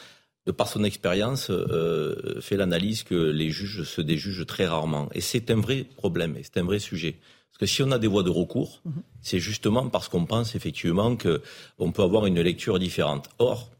de 0.46 0.52
par 0.52 0.68
son 0.68 0.84
expérience, 0.84 1.50
euh, 1.50 2.40
fait 2.40 2.56
l'analyse 2.56 3.02
que 3.02 3.14
les 3.14 3.50
juges 3.50 3.84
se 3.84 4.00
déjugent 4.00 4.46
très 4.46 4.66
rarement. 4.66 5.08
Et 5.14 5.20
c'est 5.20 5.50
un 5.50 5.60
vrai 5.60 5.84
problème, 5.96 6.36
et 6.36 6.42
c'est 6.42 6.58
un 6.58 6.64
vrai 6.64 6.78
sujet. 6.78 7.16
Parce 7.50 7.58
que 7.58 7.66
si 7.66 7.82
on 7.82 7.90
a 7.90 7.98
des 7.98 8.06
voies 8.06 8.22
de 8.22 8.30
recours, 8.30 8.80
Mhm. 8.84 9.02
c'est 9.20 9.38
justement 9.38 9.88
parce 9.88 10.08
qu'on 10.08 10.26
pense 10.26 10.54
effectivement 10.54 11.16
que 11.16 11.42
on 11.78 11.92
peut 11.92 12.02
avoir 12.02 12.26
une 12.26 12.40
lecture 12.40 12.78
différente. 12.78 13.28
Or, 13.38 13.70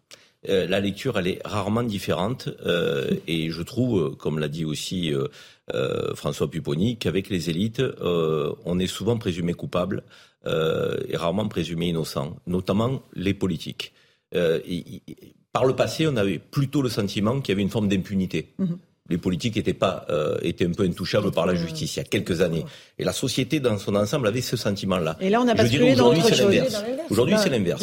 euh, 0.49 0.67
la 0.67 0.81
lecture, 0.81 1.19
elle 1.19 1.29
est 1.29 1.41
rarement 1.45 1.83
différente, 1.83 2.49
euh, 2.65 3.11
et 3.27 3.51
je 3.51 3.63
trouve, 3.63 4.17
comme 4.17 4.39
l'a 4.39 4.49
dit 4.49 4.65
aussi 4.65 5.13
euh, 5.15 6.15
François 6.15 6.51
Pupponi, 6.51 6.97
qu'avec 6.97 7.29
les 7.29 7.49
élites, 7.51 7.81
euh, 7.81 8.53
on 8.65 8.79
est 8.79 8.87
souvent 8.87 9.19
présumé 9.19 9.53
coupable 9.55 10.03
euh, 10.47 10.97
et 11.09 11.17
rarement 11.17 11.49
présumé 11.49 11.89
innocent, 11.89 12.37
notamment 12.47 13.03
les 13.15 13.35
politiques. 13.35 13.93
Euh, 14.35 14.61
et- 14.67 15.03
et- 15.09 15.35
par 15.53 15.65
le 15.65 15.75
passé, 15.75 16.07
on 16.07 16.17
avait 16.17 16.39
plutôt 16.39 16.81
le 16.83 16.89
sentiment 16.89 17.41
qu'il 17.41 17.53
y 17.53 17.55
avait 17.55 17.63
une 17.63 17.71
forme 17.71 17.89
d'impunité. 17.89 18.49
Mhm. 18.59 18.79
Les 19.09 19.19
politiques 19.19 19.57
étaient 19.57 19.75
pas 19.75 20.07
euh, 20.11 20.39
étaient 20.43 20.65
un 20.65 20.71
peu 20.71 20.85
intouchables 20.85 21.33
par 21.33 21.45
la 21.45 21.57
justice 21.57 21.97
il 21.97 21.99
y 21.99 22.01
a 22.01 22.05
quelques 22.05 22.43
années, 22.43 22.65
et 22.97 23.03
la 23.03 23.13
société 23.13 23.59
dans 23.59 23.77
son 23.77 23.97
ensemble 23.97 24.29
avait 24.29 24.41
ce 24.41 24.57
sentiment-là. 24.57 25.17
Et 25.21 25.31
là, 25.31 25.41
on 25.43 25.49
a 25.49 25.53
Je 25.57 25.63
basculé 25.63 25.79
dirais 25.87 25.97
dans 25.97 26.05
aujourd'hui 26.13 26.21
autre 26.23 26.29
c'est 26.37 26.41
chose. 26.43 26.55
l'inverse. 26.55 26.85
Aujourd'hui 27.11 27.35
c'est 27.43 27.49
l'inverse. 27.51 27.83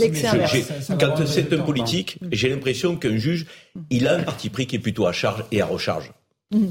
Quand 0.97 1.25
c'est 1.25 1.51
un 1.53 1.57
politique, 1.59 2.17
j'ai 2.31 2.47
l'impression 2.49 2.95
qu'un 2.95 3.17
juge, 3.17 3.45
il 3.89 4.07
a 4.07 4.15
un 4.15 4.23
parti 4.23 4.49
pris 4.49 4.67
qui 4.67 4.77
est 4.77 4.79
plutôt 4.79 5.05
à 5.05 5.11
charge 5.11 5.43
et 5.51 5.61
à 5.61 5.65
recharge. 5.65 6.13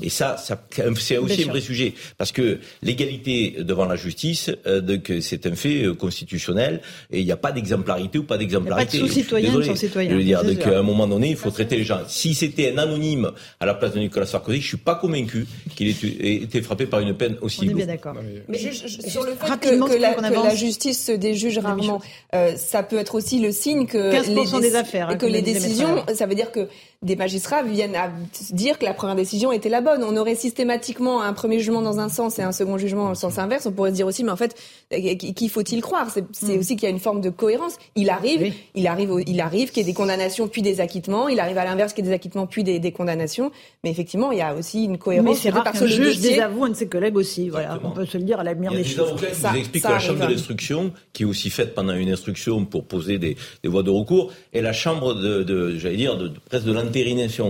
Et 0.01 0.09
ça, 0.09 0.39
ça 0.39 0.59
c'est 0.99 1.19
aussi 1.19 1.45
un 1.45 1.49
vrai 1.49 1.61
sujet, 1.61 1.93
parce 2.17 2.33
que 2.33 2.61
l'égalité 2.83 3.57
devant 3.59 3.85
la 3.85 3.97
justice, 3.97 4.51
euh, 4.67 4.81
donc, 4.81 5.13
c'est 5.21 5.45
un 5.47 5.55
fait 5.55 5.83
euh, 5.85 5.93
constitutionnel, 5.95 6.81
et 7.11 7.21
il 7.21 7.27
n'y 7.27 7.33
a 7.33 7.37
pas 7.37 7.53
d'exemplarité 7.53 8.17
ou 8.19 8.23
pas 8.25 8.39
d'exemplarité. 8.39 8.99
Pas 8.99 9.05
de 9.05 9.09
sous-citoyen 9.09 9.49
Désolé. 9.49 9.67
sans 9.67 9.75
citoyen, 9.77 10.11
Je 10.11 10.17
veux 10.17 10.25
dire, 10.25 10.43
donc, 10.43 10.67
à 10.67 10.79
un 10.79 10.83
moment 10.83 11.07
donné, 11.07 11.29
il 11.29 11.37
faut 11.37 11.51
traiter 11.51 11.77
les 11.77 11.85
gens. 11.85 12.01
Si 12.09 12.33
c'était 12.33 12.73
un 12.73 12.79
anonyme 12.79 13.31
à 13.61 13.67
la 13.67 13.75
place 13.75 13.93
de 13.93 13.99
Nicolas 13.99 14.25
Sarkozy, 14.25 14.63
je 14.63 14.67
suis 14.67 14.77
pas 14.79 14.95
convaincu 14.95 15.47
qu'il 15.77 15.89
ait 15.89 16.35
été 16.37 16.63
frappé 16.63 16.87
par 16.87 17.01
une 17.01 17.15
peine 17.15 17.37
aussi 17.43 17.59
On 17.61 17.63
est 17.65 17.67
lourde. 17.67 17.77
bien 17.77 17.87
d'accord. 17.87 18.15
Mais- 18.15 18.43
Mais 18.49 18.59
je- 18.59 18.71
je- 18.89 19.11
sur 19.11 19.25
le 19.25 19.33
fait 19.33 19.45
que, 19.45 19.47
rapidement, 19.47 19.89
que 19.89 19.95
la, 19.95 20.15
que 20.15 20.57
justice 20.57 21.05
se 21.05 21.13
déjuge 21.13 21.59
rarement, 21.59 22.01
euh, 22.35 22.57
ça 22.57 22.83
peut 22.83 22.97
être 22.97 23.15
aussi 23.15 23.41
le 23.41 23.53
signe 23.53 23.87
que 23.87 24.11
15% 24.11 24.59
les, 24.59 24.71
des 24.71 24.77
affaires, 24.77 25.11
hein, 25.11 25.17
que 25.17 25.27
les 25.27 25.43
décisions, 25.43 26.03
ça 26.15 26.25
veut 26.25 26.35
dire 26.35 26.51
que 26.51 26.67
des 27.03 27.17
magistrats 27.17 27.63
viennent 27.63 27.95
à 27.95 28.11
dire 28.53 28.79
que 28.79 28.85
la 28.85 28.95
première 28.95 29.17
décision 29.17 29.53
était 29.53 29.69
la 29.69 29.81
bonne. 29.81 30.03
On 30.03 30.17
aurait 30.17 30.35
systématiquement 30.35 31.23
un 31.23 31.33
premier 31.33 31.59
jugement 31.59 31.83
dans 31.83 31.99
un 32.01 32.09
sens 32.09 32.39
et 32.39 32.43
un 32.43 32.53
second 32.53 32.79
jugement 32.79 33.05
dans 33.05 33.09
le 33.11 33.15
sens 33.15 33.39
inverse. 33.39 33.67
On 33.67 33.73
pourrait 33.73 33.91
se 33.91 33.97
dire 33.97 34.07
aussi, 34.07 34.25
mais 34.25 34.31
en 34.33 34.37
fait, 34.37 34.55
euh, 34.93 35.15
qui 35.15 35.49
faut-il 35.49 35.81
croire? 35.83 36.09
C'est 36.11 36.25
c'est 36.33 36.59
aussi 36.59 36.75
qu'il 36.77 36.85
y 36.85 36.87
a 36.87 36.91
une 36.91 36.99
forme 37.01 37.21
de 37.21 37.31
cohérence. 37.31 37.77
Il 37.95 38.11
arrive. 38.11 38.41
Oui. 38.43 38.53
il 38.75 38.87
arrive, 38.87 39.11
il 39.27 39.41
arrive 39.41 39.71
qu'il 39.71 39.79
y 39.79 39.81
ait 39.87 39.93
des 39.93 39.95
condamnations 39.95 40.49
puis 40.49 40.63
des 40.63 40.81
acquittements. 40.81 41.29
Il 41.29 41.39
arrive 41.41 41.59
à 41.59 41.65
l'inverse 41.65 41.93
qu'il 41.93 42.05
y 42.05 42.09
ait 42.09 42.11
des 42.11 42.15
acquittements 42.15 42.47
puis 42.47 42.65
des, 42.65 42.79
des 42.79 42.93
condamnations. 42.93 43.51
Mais 43.85 43.91
effectivement, 43.91 44.33
il 44.33 44.39
y 44.39 44.43
a 44.43 44.55
aussi 44.55 44.85
une 44.85 44.93
Mais 44.93 44.99
cohérence. 44.99 45.39
c'est 45.39 45.51
rare 45.51 45.65
parce 45.65 45.79
qu'un 45.79 45.85
que 45.87 45.91
le 45.91 45.97
juge 45.97 46.17
dossier- 46.17 46.31
désavoue 46.31 46.65
un 46.65 46.71
de 46.71 46.75
ses 46.75 46.89
collègues 46.89 47.17
aussi. 47.17 47.49
Voilà, 47.51 47.79
on 47.85 47.91
peut 47.91 48.07
se 48.07 48.17
le 48.19 48.25
dire 48.25 48.41
à 48.41 48.45
la 48.45 48.53
lumière 48.55 48.73
Il 48.73 48.79
y 48.79 48.81
a 48.81 48.83
des 48.85 48.89
des 48.89 48.95
Ça- 49.35 49.53
vous 49.53 49.81
ça 49.81 49.89
que 49.89 49.93
la 49.93 49.99
chambre 49.99 50.27
de 50.27 50.33
l'instruction, 50.33 50.93
qui 51.13 51.23
est 51.23 51.27
aussi 51.27 51.51
faite 51.51 51.75
pendant 51.75 51.95
une 51.95 52.11
instruction 52.11 52.65
pour 52.65 52.85
poser 52.85 53.19
des, 53.19 53.37
des 53.63 53.69
voies 53.69 53.83
de 53.83 53.91
recours, 53.91 54.33
est 54.53 54.63
la 54.63 54.73
chambre 54.73 55.15
de, 55.15 55.43
de 55.43 55.77
j'allais 55.79 55.97
dire, 55.97 56.17
de, 56.17 56.29
de- 56.29 56.39
presque 56.49 56.65
de 56.67 56.73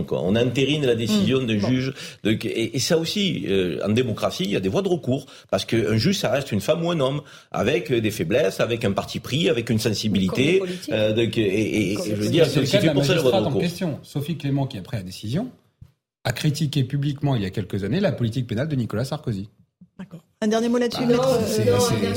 Quoi. 0.06 0.22
On 0.22 0.34
intérine 0.36 0.84
la 0.86 0.94
décision 0.94 1.40
Mmh. 1.40 1.46
d'un 1.46 1.58
juge. 1.58 1.92
De, 2.24 2.32
et, 2.32 2.76
et 2.76 2.78
ça 2.78 2.98
aussi, 2.98 3.44
euh, 3.48 3.78
en 3.84 3.90
démocratie, 3.90 4.44
il 4.44 4.50
y 4.50 4.56
a 4.56 4.60
des 4.60 4.68
voies 4.68 4.82
de 4.82 4.88
recours. 4.88 5.26
Parce 5.50 5.64
qu'un 5.64 5.96
juge, 5.96 6.18
ça 6.18 6.30
reste 6.30 6.52
une 6.52 6.60
femme 6.60 6.84
ou 6.84 6.90
un 6.90 7.00
homme, 7.00 7.22
avec 7.52 7.90
euh, 7.90 8.00
des 8.00 8.10
faiblesses, 8.10 8.60
avec 8.60 8.84
un 8.84 8.92
parti 8.92 9.20
pris, 9.20 9.48
avec 9.48 9.70
une 9.70 9.78
sensibilité. 9.78 10.62
Euh, 10.90 11.12
donc, 11.12 11.36
et, 11.38 11.42
et- 11.42 11.92
et 11.92 11.94
Comme 11.94 12.06
je 12.06 12.14
veux 12.14 12.28
dire, 12.28 12.46
C'est 12.46 12.56
le 12.56 12.62
aussi 12.62 12.78
fait 12.78 12.92
pour 12.92 13.04
ça 13.04 13.14
la 13.14 13.22
voie 13.22 13.30
de 13.32 13.36
en 13.36 13.44
recours. 13.48 13.60
question, 13.60 13.98
Sophie 14.02 14.36
Clément, 14.36 14.66
qui 14.66 14.78
a 14.78 14.82
pris 14.82 14.96
la 14.96 15.02
décision, 15.02 15.50
a 16.24 16.32
critiqué 16.32 16.82
publiquement 16.84 17.36
il 17.36 17.42
y 17.42 17.46
a 17.46 17.50
quelques 17.50 17.84
années 17.84 18.00
la 18.00 18.12
politique 18.12 18.46
pénale 18.46 18.68
de 18.68 18.74
Nicolas 18.76 19.04
Sarkozy. 19.04 19.48
D'accord. 19.98 20.20
Un 20.42 20.48
dernier 20.48 20.68
mot 20.68 20.76
là-dessus, 20.76 21.04
euh, 21.08 21.16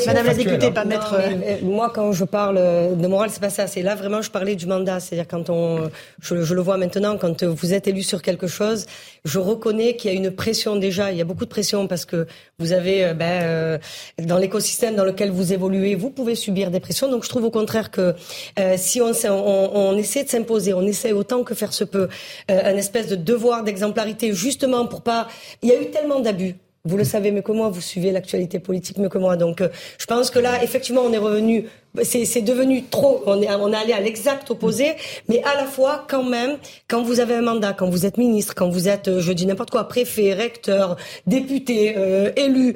Madame 0.06 0.26
la 0.26 0.34
députée, 0.34 0.70
pas 0.70 0.84
maître. 0.84 1.16
euh, 1.18 1.56
moi, 1.64 1.90
quand 1.96 2.12
je 2.12 2.26
parle 2.26 2.58
de 2.58 3.08
morale, 3.08 3.30
c'est 3.32 3.40
pas 3.40 3.50
ça. 3.50 3.68
C'est 3.68 3.82
là 3.82 3.96
vraiment, 3.96 4.22
je 4.22 4.30
parlais 4.30 4.58
du 4.58 4.66
mandat. 4.66 5.00
C'est-à-dire 5.00 5.26
quand 5.30 5.50
on, 5.50 5.90
je, 6.22 6.42
je 6.44 6.54
le 6.54 6.60
vois 6.60 6.76
maintenant, 6.76 7.18
quand 7.18 7.42
vous 7.46 7.74
êtes 7.74 7.88
élu 7.88 8.04
sur 8.04 8.22
quelque 8.22 8.48
chose, 8.48 8.86
je 9.24 9.40
reconnais 9.40 9.96
qu'il 9.96 10.12
y 10.12 10.14
a 10.14 10.18
une 10.18 10.30
pression 10.32 10.76
déjà. 10.76 11.14
Il 11.14 11.18
y 11.18 11.22
a 11.22 11.24
beaucoup 11.24 11.46
de 11.46 11.50
pression 11.50 11.88
parce 11.88 12.04
que 12.04 12.28
vous 12.60 12.74
avez, 12.74 13.06
euh, 13.06 13.14
ben, 13.14 13.44
euh, 13.44 13.78
dans 14.18 14.38
l'écosystème 14.38 14.96
dans 14.98 15.06
lequel 15.06 15.32
vous 15.32 15.54
évoluez, 15.54 15.96
vous 15.96 16.10
pouvez 16.10 16.36
subir 16.36 16.72
des 16.72 16.82
pressions. 16.82 17.10
Donc, 17.10 17.24
je 17.24 17.30
trouve 17.30 17.46
au 17.46 17.52
contraire 17.52 17.92
que 17.92 18.14
euh, 18.60 18.74
si 18.76 19.00
on, 19.00 19.14
on, 19.30 19.72
on 19.74 19.96
essaie 19.96 20.26
de 20.26 20.30
s'imposer, 20.30 20.74
on 20.74 20.82
essaie 20.86 21.14
autant 21.14 21.44
que 21.46 21.56
faire 21.56 21.72
se 21.72 21.86
peut, 21.86 22.10
euh, 22.52 22.62
un 22.62 22.76
espèce 22.76 23.08
de 23.08 23.16
devoir 23.16 23.64
d'exemplarité, 23.64 24.34
justement 24.34 24.86
pour 24.86 25.02
pas. 25.02 25.30
Il 25.62 25.70
y 25.70 25.72
a 25.72 25.82
eu 25.82 25.92
tellement 25.92 26.20
d'abus. 26.20 26.56
Vous 26.86 26.96
le 26.96 27.04
savez 27.04 27.32
mieux 27.32 27.42
que 27.42 27.52
moi, 27.52 27.70
vous 27.70 27.82
suivez 27.82 28.12
l'actualité 28.12 28.60
politique 28.60 28.98
mieux 28.98 29.10
que 29.10 29.18
moi. 29.18 29.36
Donc, 29.36 29.60
euh, 29.62 29.68
je 29.98 30.06
pense 30.06 30.30
que 30.30 30.40
là, 30.40 30.64
effectivement, 30.64 31.02
on 31.02 31.12
est 31.12 31.18
revenu, 31.18 31.66
c'est 32.04 32.24
c'est 32.24 32.42
devenu 32.42 32.86
trop, 32.86 33.22
on 33.26 33.42
est, 33.42 33.54
on 33.54 33.74
est 33.74 33.76
allé 33.76 33.94
à 33.94 34.00
l'exact 34.00 34.50
opposé, 34.50 34.96
mais 35.28 35.44
à 35.44 35.56
la 35.56 35.66
fois, 35.66 36.06
quand 36.08 36.24
même, 36.24 36.58
quand 36.88 37.04
vous 37.04 37.20
avez 37.20 37.36
un 37.36 37.42
mandat, 37.42 37.74
quand 37.74 37.90
vous 37.90 38.06
êtes 38.06 38.18
ministre, 38.18 38.56
quand 38.56 38.70
vous 38.70 38.88
êtes, 38.88 39.10
euh, 39.10 39.20
je 39.20 39.32
dis 39.34 39.46
n'importe 39.46 39.72
quoi, 39.72 39.88
préfet, 39.90 40.34
recteur, 40.34 40.96
député, 41.28 41.96
euh, 41.98 42.32
élu, 42.38 42.76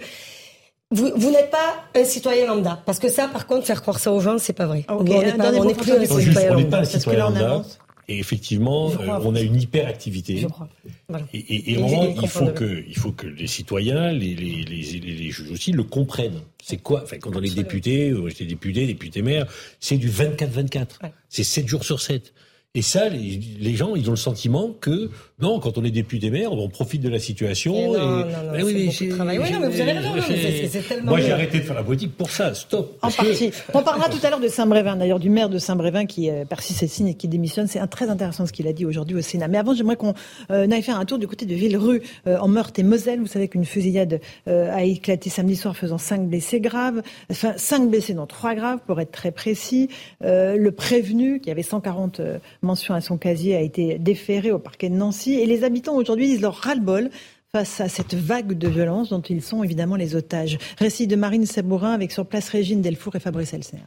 vous, 0.91 1.09
vous 1.15 1.31
n'êtes 1.31 1.49
pas 1.49 1.75
un 1.95 2.03
citoyen 2.03 2.45
lambda. 2.45 2.79
Parce 2.85 2.99
que 2.99 3.09
ça, 3.09 3.27
par 3.27 3.47
contre, 3.47 3.65
faire 3.65 3.81
croire 3.81 3.99
ça 3.99 4.11
aux 4.11 4.19
gens, 4.19 4.37
c'est 4.37 4.53
pas 4.53 4.67
vrai. 4.67 4.85
On 4.89 5.03
n'est 5.03 5.33
pas, 5.33 5.51
on 5.53 5.73
plus 5.73 5.91
un 5.91 6.05
citoyen 6.05 6.51
on 6.51 6.55
n'est 6.57 6.63
lambda. 6.63 6.77
pas 6.77 6.77
un 6.77 6.85
citoyen 6.85 7.19
là, 7.19 7.25
on 7.27 7.29
lambda. 7.31 7.65
Et 8.07 8.19
effectivement, 8.19 8.91
euh, 8.91 9.19
on 9.23 9.35
a 9.35 9.41
une 9.41 9.59
hyperactivité. 9.59 10.37
Je 10.37 10.47
crois. 10.47 10.67
Voilà. 11.07 11.25
Et, 11.33 11.71
ils 11.71 11.79
il 12.21 12.27
faut 12.27 12.47
que, 12.47 12.83
il 12.87 12.97
faut 12.97 13.11
que 13.11 13.27
les 13.27 13.47
citoyens, 13.47 14.11
les, 14.11 14.35
les, 14.35 14.63
les, 14.63 15.31
juges 15.31 15.51
aussi, 15.51 15.71
le 15.71 15.83
comprennent. 15.83 16.41
C'est 16.61 16.77
quoi 16.77 17.03
Enfin, 17.03 17.17
quand 17.17 17.35
on 17.35 17.41
est 17.41 17.55
député, 17.55 18.09
euh, 18.09 18.27
j'étais 18.29 18.45
député, 18.45 18.85
député 18.85 19.21
maire, 19.21 19.47
c'est 19.79 19.97
du 19.97 20.09
24-24. 20.09 21.03
Ouais. 21.03 21.13
C'est 21.29 21.43
7 21.43 21.67
jours 21.67 21.83
sur 21.83 22.01
7. 22.01 22.33
Et 22.75 22.81
ça, 22.81 23.07
les, 23.07 23.39
les 23.59 23.75
gens, 23.75 23.95
ils 23.95 24.07
ont 24.09 24.13
le 24.13 24.17
sentiment 24.17 24.73
que, 24.73 25.11
non, 25.41 25.59
quand 25.59 25.77
on 25.77 25.83
est 25.83 25.91
député 25.91 26.29
maire, 26.29 26.53
on 26.53 26.69
profite 26.69 27.01
de 27.01 27.09
la 27.09 27.19
situation. 27.19 27.75
Et 27.75 27.87
non, 27.87 27.93
et- 27.93 27.97
non, 27.97 28.03
non, 28.03 28.25
Mais 28.51 28.57
c'est 28.59 28.63
oui, 28.63 28.91
mais 29.01 29.07
travail. 29.09 29.37
Non, 29.39 29.69
vous 29.69 29.81
avez 29.81 29.91
raison, 29.91 30.09
c'est- 30.27 30.87
tellement 30.87 31.09
Moi, 31.11 31.19
j'ai 31.21 31.31
arrêté 31.31 31.57
de 31.59 31.63
faire 31.63 31.75
la 31.75 31.83
politique 31.83 32.15
pour 32.15 32.29
ça. 32.29 32.53
Stop. 32.53 32.97
En 33.01 33.09
que- 33.09 33.15
partie. 33.15 33.51
On 33.73 33.81
parlera 33.81 34.09
tout 34.09 34.19
à 34.23 34.29
l'heure 34.29 34.39
de 34.39 34.47
Saint-Brévin, 34.47 34.95
d'ailleurs, 34.95 35.19
du 35.19 35.29
maire 35.29 35.49
de 35.49 35.57
Saint-Brévin 35.57 36.05
qui 36.05 36.29
euh, 36.29 36.45
persiste 36.45 36.83
et 36.83 36.87
signe 36.87 37.07
et 37.09 37.13
qui 37.15 37.27
démissionne. 37.27 37.67
C'est 37.67 37.79
un- 37.79 37.87
très 37.87 38.09
intéressant 38.09 38.45
ce 38.45 38.53
qu'il 38.53 38.67
a 38.67 38.73
dit 38.73 38.85
aujourd'hui 38.85 39.15
au 39.17 39.21
Sénat. 39.21 39.47
Mais 39.47 39.57
avant, 39.57 39.73
j'aimerais 39.73 39.95
qu'on 39.97 40.13
euh, 40.51 40.69
aille 40.69 40.81
faire 40.83 40.97
un 40.99 41.05
tour 41.05 41.17
du 41.17 41.27
côté 41.27 41.45
de 41.45 41.55
Villerue, 41.55 42.01
euh, 42.27 42.37
en 42.37 42.47
Meurthe 42.47 42.77
et 42.79 42.83
Moselle. 42.83 43.19
Vous 43.19 43.27
savez 43.27 43.47
qu'une 43.47 43.65
fusillade 43.65 44.21
euh, 44.47 44.71
a 44.71 44.83
éclaté 44.83 45.29
samedi 45.29 45.55
soir, 45.55 45.75
faisant 45.75 45.97
cinq 45.97 46.21
blessés 46.27 46.59
graves. 46.61 47.01
Enfin, 47.31 47.53
cinq 47.57 47.89
blessés, 47.89 48.13
non, 48.13 48.27
trois 48.27 48.53
graves, 48.55 48.79
pour 48.85 48.99
être 49.01 49.11
très 49.11 49.31
précis. 49.31 49.89
Euh, 50.23 50.55
le 50.57 50.71
prévenu, 50.71 51.39
qui 51.39 51.49
avait 51.51 51.63
140 51.63 52.19
euh, 52.19 52.37
mentions 52.61 52.93
à 52.93 53.01
son 53.01 53.17
casier, 53.17 53.55
a 53.55 53.61
été 53.61 53.97
déféré 53.99 54.51
au 54.51 54.59
parquet 54.59 54.89
de 54.89 54.95
Nancy. 54.95 55.23
Et 55.41 55.45
les 55.45 55.63
habitants 55.63 55.95
aujourd'hui 55.95 56.27
disent 56.27 56.41
leur 56.41 56.55
ras-le-bol 56.55 57.09
face 57.51 57.81
à 57.81 57.89
cette 57.89 58.15
vague 58.15 58.53
de 58.53 58.67
violence 58.67 59.09
dont 59.09 59.21
ils 59.21 59.43
sont 59.43 59.63
évidemment 59.63 59.95
les 59.95 60.15
otages. 60.15 60.57
Récit 60.79 61.07
de 61.07 61.15
Marine 61.15 61.45
Sabourin 61.45 61.91
avec 61.93 62.11
sur 62.11 62.25
place 62.25 62.49
Régine 62.49 62.81
Delfour 62.81 63.15
et 63.15 63.19
Fabrice 63.19 63.53
Elser. 63.53 63.77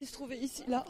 Il 0.00 0.06
se 0.06 0.12
trouvait 0.12 0.38
ici, 0.38 0.62
là. 0.68 0.84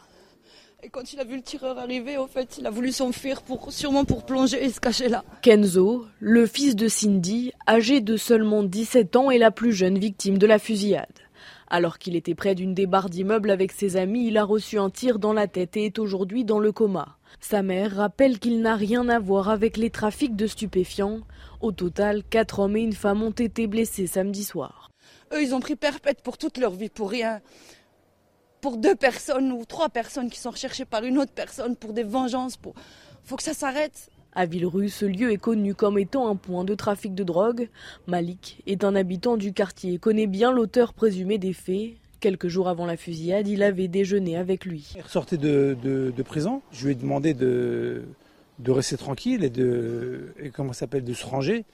Et 0.82 0.88
quand 0.88 1.12
il 1.12 1.20
a 1.20 1.24
vu 1.24 1.36
le 1.36 1.42
tireur 1.42 1.78
arriver, 1.78 2.18
au 2.18 2.26
fait, 2.26 2.58
il 2.58 2.66
a 2.66 2.70
voulu 2.70 2.92
s'enfuir 2.92 3.42
pour, 3.42 3.72
sûrement 3.72 4.04
pour 4.04 4.26
plonger 4.26 4.62
et 4.62 4.70
se 4.70 4.78
cacher 4.78 5.08
là. 5.08 5.24
Kenzo, 5.42 6.06
le 6.20 6.46
fils 6.46 6.76
de 6.76 6.86
Cindy, 6.86 7.52
âgé 7.66 8.00
de 8.00 8.16
seulement 8.16 8.62
17 8.62 9.16
ans, 9.16 9.30
est 9.30 9.38
la 9.38 9.50
plus 9.50 9.72
jeune 9.72 9.98
victime 9.98 10.38
de 10.38 10.46
la 10.46 10.58
fusillade. 10.58 11.06
Alors 11.68 11.98
qu'il 11.98 12.14
était 12.14 12.34
près 12.34 12.54
d'une 12.54 12.74
des 12.74 12.86
barres 12.86 13.10
d'immeuble 13.10 13.50
avec 13.50 13.72
ses 13.72 13.96
amis, 13.96 14.28
il 14.28 14.36
a 14.36 14.44
reçu 14.44 14.78
un 14.78 14.90
tir 14.90 15.18
dans 15.18 15.32
la 15.32 15.48
tête 15.48 15.76
et 15.76 15.86
est 15.86 15.98
aujourd'hui 15.98 16.44
dans 16.44 16.58
le 16.58 16.72
coma. 16.72 17.16
Sa 17.40 17.62
mère 17.62 17.96
rappelle 17.96 18.38
qu'il 18.38 18.60
n'a 18.60 18.76
rien 18.76 19.08
à 19.08 19.18
voir 19.18 19.48
avec 19.48 19.76
les 19.76 19.90
trafics 19.90 20.36
de 20.36 20.46
stupéfiants. 20.46 21.20
Au 21.60 21.72
total, 21.72 22.24
quatre 22.24 22.58
hommes 22.58 22.76
et 22.76 22.82
une 22.82 22.92
femme 22.92 23.22
ont 23.22 23.30
été 23.30 23.66
blessés 23.66 24.06
samedi 24.06 24.44
soir. 24.44 24.90
Eux, 25.32 25.42
ils 25.42 25.54
ont 25.54 25.60
pris 25.60 25.76
perpète 25.76 26.22
pour 26.22 26.38
toute 26.38 26.58
leur 26.58 26.72
vie, 26.72 26.88
pour 26.88 27.10
rien. 27.10 27.40
Pour 28.60 28.76
deux 28.78 28.96
personnes 28.96 29.52
ou 29.52 29.64
trois 29.64 29.88
personnes 29.88 30.30
qui 30.30 30.40
sont 30.40 30.50
recherchées 30.50 30.84
par 30.84 31.04
une 31.04 31.18
autre 31.18 31.32
personne 31.32 31.76
pour 31.76 31.92
des 31.92 32.04
vengeances. 32.04 32.56
Pour... 32.56 32.74
faut 33.22 33.36
que 33.36 33.42
ça 33.42 33.54
s'arrête. 33.54 34.10
À 34.32 34.44
Villerue, 34.44 34.90
ce 34.90 35.06
lieu 35.06 35.32
est 35.32 35.38
connu 35.38 35.74
comme 35.74 35.98
étant 35.98 36.28
un 36.28 36.36
point 36.36 36.64
de 36.64 36.74
trafic 36.74 37.14
de 37.14 37.24
drogue. 37.24 37.70
Malik 38.06 38.62
est 38.66 38.84
un 38.84 38.94
habitant 38.94 39.36
du 39.36 39.52
quartier 39.52 39.94
et 39.94 39.98
connaît 39.98 40.26
bien 40.26 40.52
l'auteur 40.52 40.92
présumé 40.92 41.38
des 41.38 41.52
faits. 41.52 41.94
Quelques 42.20 42.48
jours 42.48 42.68
avant 42.68 42.86
la 42.86 42.96
fusillade, 42.96 43.46
il 43.48 43.62
avait 43.62 43.88
déjeuné 43.88 44.36
avec 44.36 44.64
lui. 44.64 44.94
Il 44.96 45.04
sortait 45.04 45.36
de, 45.36 45.76
de, 45.82 46.22
prison. 46.22 46.62
Je 46.72 46.86
lui 46.86 46.92
ai 46.92 46.94
demandé 46.94 47.34
de, 47.34 48.04
de 48.58 48.70
rester 48.70 48.96
tranquille 48.96 49.44
et 49.44 49.50
de 49.50 50.32
et 50.40 50.50
comment 50.50 50.72
s'appelle 50.72 51.04
de 51.04 51.12
se 51.12 51.26
ranger. 51.26 51.64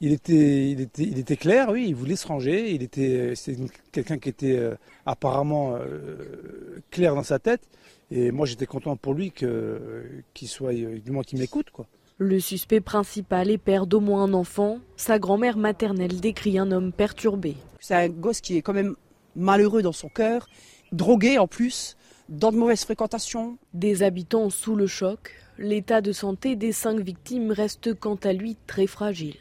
Il 0.00 0.12
était 0.12 0.70
il 0.70 0.80
était 0.80 1.02
il 1.02 1.18
était 1.18 1.36
clair, 1.36 1.70
oui, 1.70 1.86
il 1.88 1.94
voulait 1.94 2.16
se 2.16 2.26
ranger. 2.26 2.72
Il 2.72 2.82
était 2.82 3.34
c'est 3.34 3.56
quelqu'un 3.92 4.18
qui 4.18 4.28
était 4.28 4.56
euh, 4.56 4.74
apparemment 5.04 5.74
euh, 5.74 6.80
clair 6.90 7.14
dans 7.14 7.24
sa 7.24 7.38
tête. 7.38 7.62
Et 8.10 8.30
moi, 8.30 8.46
j'étais 8.46 8.66
content 8.66 8.96
pour 8.96 9.14
lui 9.14 9.32
que 9.32 10.02
qu'il 10.32 10.48
soit 10.48 10.72
du 10.72 11.10
moins 11.10 11.22
qu'il 11.22 11.38
m'écoute, 11.38 11.70
quoi. 11.70 11.86
Le 12.20 12.40
suspect 12.40 12.80
principal 12.80 13.48
est 13.48 13.58
père 13.58 13.86
d'au 13.86 14.00
moins 14.00 14.24
un 14.24 14.32
enfant. 14.34 14.80
Sa 14.96 15.20
grand-mère 15.20 15.56
maternelle 15.56 16.18
décrit 16.18 16.58
un 16.58 16.72
homme 16.72 16.90
perturbé. 16.90 17.54
C'est 17.78 17.94
un 17.94 18.08
gosse 18.08 18.40
qui 18.40 18.56
est 18.56 18.62
quand 18.62 18.72
même 18.72 18.96
malheureux 19.38 19.82
dans 19.82 19.92
son 19.92 20.08
cœur, 20.08 20.48
drogué 20.92 21.38
en 21.38 21.46
plus, 21.46 21.96
dans 22.28 22.52
de 22.52 22.56
mauvaises 22.56 22.84
fréquentations. 22.84 23.58
Des 23.72 24.02
habitants 24.02 24.50
sous 24.50 24.76
le 24.76 24.86
choc. 24.86 25.32
L'état 25.58 26.00
de 26.00 26.12
santé 26.12 26.56
des 26.56 26.72
cinq 26.72 27.00
victimes 27.00 27.50
reste 27.50 27.94
quant 27.94 28.18
à 28.22 28.32
lui 28.32 28.56
très 28.66 28.86
fragile. 28.86 29.36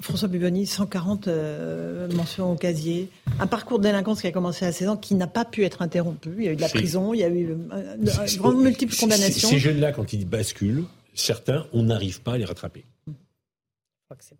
François 0.00 0.28
Buboni, 0.28 0.66
140 0.66 1.26
euh, 1.26 2.08
mentions 2.12 2.52
au 2.52 2.54
casier. 2.54 3.08
Un 3.40 3.48
parcours 3.48 3.78
de 3.78 3.84
délinquance 3.84 4.20
qui 4.20 4.28
a 4.28 4.32
commencé 4.32 4.64
à 4.64 4.70
16 4.70 4.88
ans, 4.88 4.96
qui 4.96 5.16
n'a 5.16 5.26
pas 5.26 5.44
pu 5.44 5.64
être 5.64 5.82
interrompu. 5.82 6.30
Il 6.38 6.44
y 6.44 6.48
a 6.48 6.52
eu 6.52 6.56
de 6.56 6.60
la 6.60 6.68
prison, 6.68 7.12
il 7.12 7.18
y 7.18 7.24
a 7.24 7.28
eu 7.28 7.56
euh, 7.72 7.96
de, 7.96 8.38
grandes 8.38 8.62
multiples 8.62 8.94
condamnations. 8.94 9.48
Ces 9.48 9.58
jeunes-là, 9.58 9.90
quand 9.90 10.12
ils 10.12 10.28
basculent, 10.28 10.84
certains, 11.14 11.66
on 11.72 11.82
n'arrive 11.82 12.22
pas 12.22 12.34
à 12.34 12.38
les 12.38 12.44
rattraper. 12.44 12.84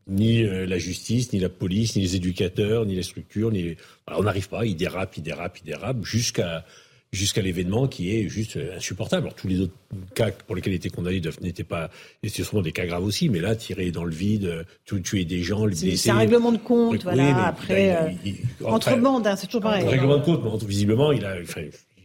Ni 0.08 0.42
euh, 0.42 0.66
la 0.66 0.78
justice, 0.78 1.32
ni 1.32 1.38
la 1.38 1.48
police, 1.48 1.96
ni 1.96 2.02
les 2.02 2.16
éducateurs, 2.16 2.86
ni 2.86 2.94
les 2.94 3.02
structures, 3.02 3.50
ni 3.50 3.76
on 4.08 4.22
n'arrive 4.22 4.48
pas. 4.48 4.64
Ils 4.64 4.76
dérapent, 4.76 5.16
ils 5.16 5.22
dérapent, 5.22 5.58
ils 5.58 5.66
dérapent 5.66 6.04
jusqu'à 6.04 6.64
jusqu'à 7.12 7.42
l'événement 7.42 7.88
qui 7.88 8.14
est 8.14 8.28
juste 8.28 8.56
euh, 8.56 8.76
insupportable. 8.76 9.26
Alors 9.26 9.34
tous 9.34 9.48
les 9.48 9.60
autres 9.60 9.74
cas 10.14 10.30
pour 10.30 10.54
lesquels 10.54 10.72
il 10.72 10.76
était 10.76 10.90
condamné 10.90 11.20
n'étaient 11.40 11.64
pas, 11.64 11.90
c'était 12.22 12.44
souvent 12.44 12.62
des 12.62 12.72
cas 12.72 12.86
graves 12.86 13.04
aussi, 13.04 13.28
mais 13.28 13.40
là 13.40 13.56
tirer 13.56 13.90
dans 13.90 14.04
le 14.04 14.14
vide, 14.14 14.64
tuer 14.84 15.24
des 15.24 15.42
gens, 15.42 15.66
les 15.66 15.74
blesser. 15.74 15.96
C'est 15.96 16.10
un 16.10 16.18
règlement 16.18 16.52
de 16.52 16.58
compte, 16.58 17.02
voilà. 17.02 17.46
après, 17.46 17.96
euh, 17.96 18.32
entre 18.64 18.96
bandes, 18.96 19.26
hein, 19.26 19.34
c'est 19.36 19.46
toujours 19.46 19.62
pareil. 19.62 19.86
Règlement 19.86 20.18
de 20.18 20.24
compte, 20.24 20.62
mais 20.62 20.68
visiblement 20.68 21.12
il 21.12 21.24
a, 21.24 21.34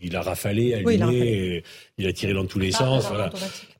il 0.01 0.15
a 0.15 0.21
rafalé, 0.21 0.73
allumé, 0.73 1.63
il 1.97 2.07
a, 2.07 2.13
tiré 2.13 2.33
dans 2.33 2.45
tous 2.45 2.59
les 2.59 2.73
ah, 2.75 2.79
sens. 2.79 3.07
Voilà. 3.07 3.31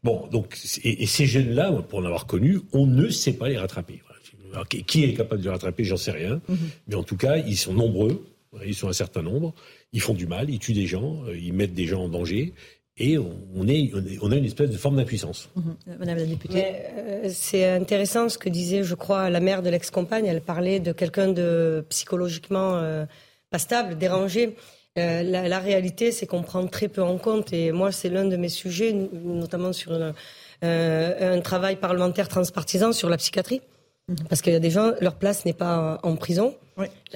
Bon, 0.04 0.28
donc, 0.32 0.58
et, 0.84 1.06
ces 1.06 1.26
jeunes-là, 1.26 1.72
pour 1.90 2.00
en 2.00 2.06
avoir 2.06 2.26
connu, 2.26 2.62
on 2.74 2.86
ne 2.86 3.10
sait 3.10 3.34
pas 3.34 3.50
les 3.50 3.58
rattraper. 3.58 4.02
qui 4.88 5.04
est 5.04 5.14
capable 5.14 5.42
de 5.42 5.46
les 5.46 5.52
rattraper, 5.52 5.84
j'en 5.84 5.98
sais 5.98 6.12
rien. 6.12 6.42
Mhm. 6.48 6.58
Mais 6.88 6.96
en 6.96 7.04
tout 7.04 7.18
cas, 7.18 7.38
ils 7.38 7.58
sont 7.58 7.74
nombreux, 7.74 8.26
ils 8.66 8.76
sont 8.76 8.88
un 8.88 8.94
certain 8.94 9.22
nombre, 9.22 9.54
ils 9.94 10.02
font 10.02 10.14
du 10.14 10.28
mal, 10.28 10.50
ils 10.50 10.60
tuent 10.60 10.74
des 10.74 10.88
gens, 10.88 11.24
euh, 11.28 11.38
ils 11.38 11.54
mettent 11.54 11.74
des 11.74 11.86
gens 11.86 12.04
en 12.04 12.10
danger. 12.10 12.54
Et 12.98 13.18
on, 13.18 13.68
est, 13.68 13.92
on 14.22 14.32
a 14.32 14.38
une 14.38 14.46
espèce 14.46 14.70
de 14.70 14.78
forme 14.78 14.96
d'impuissance. 14.96 15.50
Mhm. 15.56 15.98
Madame 16.00 16.18
la 16.18 16.26
députée. 16.26 16.64
Euh, 16.98 17.30
c'est 17.30 17.68
intéressant 17.68 18.30
ce 18.30 18.38
que 18.38 18.48
disait, 18.48 18.84
je 18.84 18.96
crois, 18.96 19.30
la 19.30 19.42
mère 19.42 19.62
de 19.62 19.70
l'ex-compagne. 19.70 20.26
Elle 20.26 20.40
parlait 20.40 20.80
de 20.80 20.94
quelqu'un 20.94 21.28
de 21.28 21.86
psychologiquement 21.90 22.78
euh, 22.78 23.06
pas 23.50 23.60
stable, 23.60 23.98
dérangé. 23.98 24.56
Euh, 24.98 25.24
la, 25.24 25.60
réalité, 25.60 26.12
c'est 26.14 26.26
qu'on 26.26 26.42
prend 26.42 26.66
très 26.68 26.88
peu 26.88 27.04
en 27.04 27.18
compte, 27.18 27.52
et 27.52 27.74
moi, 27.74 27.92
c'est 27.92 28.10
l'un 28.10 28.26
de 28.26 28.38
mes 28.38 28.48
sujets, 28.48 28.94
notamment 28.94 29.74
sur 29.74 29.92
euh, 29.92 31.34
un 31.36 31.42
travail 31.42 31.76
parlementaire 31.76 32.30
transpartisan 32.30 32.94
sur 32.94 33.10
la 33.10 33.18
psychiatrie. 33.18 33.62
Mhm. 34.08 34.16
Parce 34.30 34.42
qu'il 34.42 34.54
y 34.54 34.56
a 34.56 34.60
des 34.60 34.70
gens, 34.70 34.94
leur 35.02 35.16
place 35.16 35.46
n'est 35.46 35.54
pas 35.54 36.00
en 36.04 36.16
prison. 36.16 36.56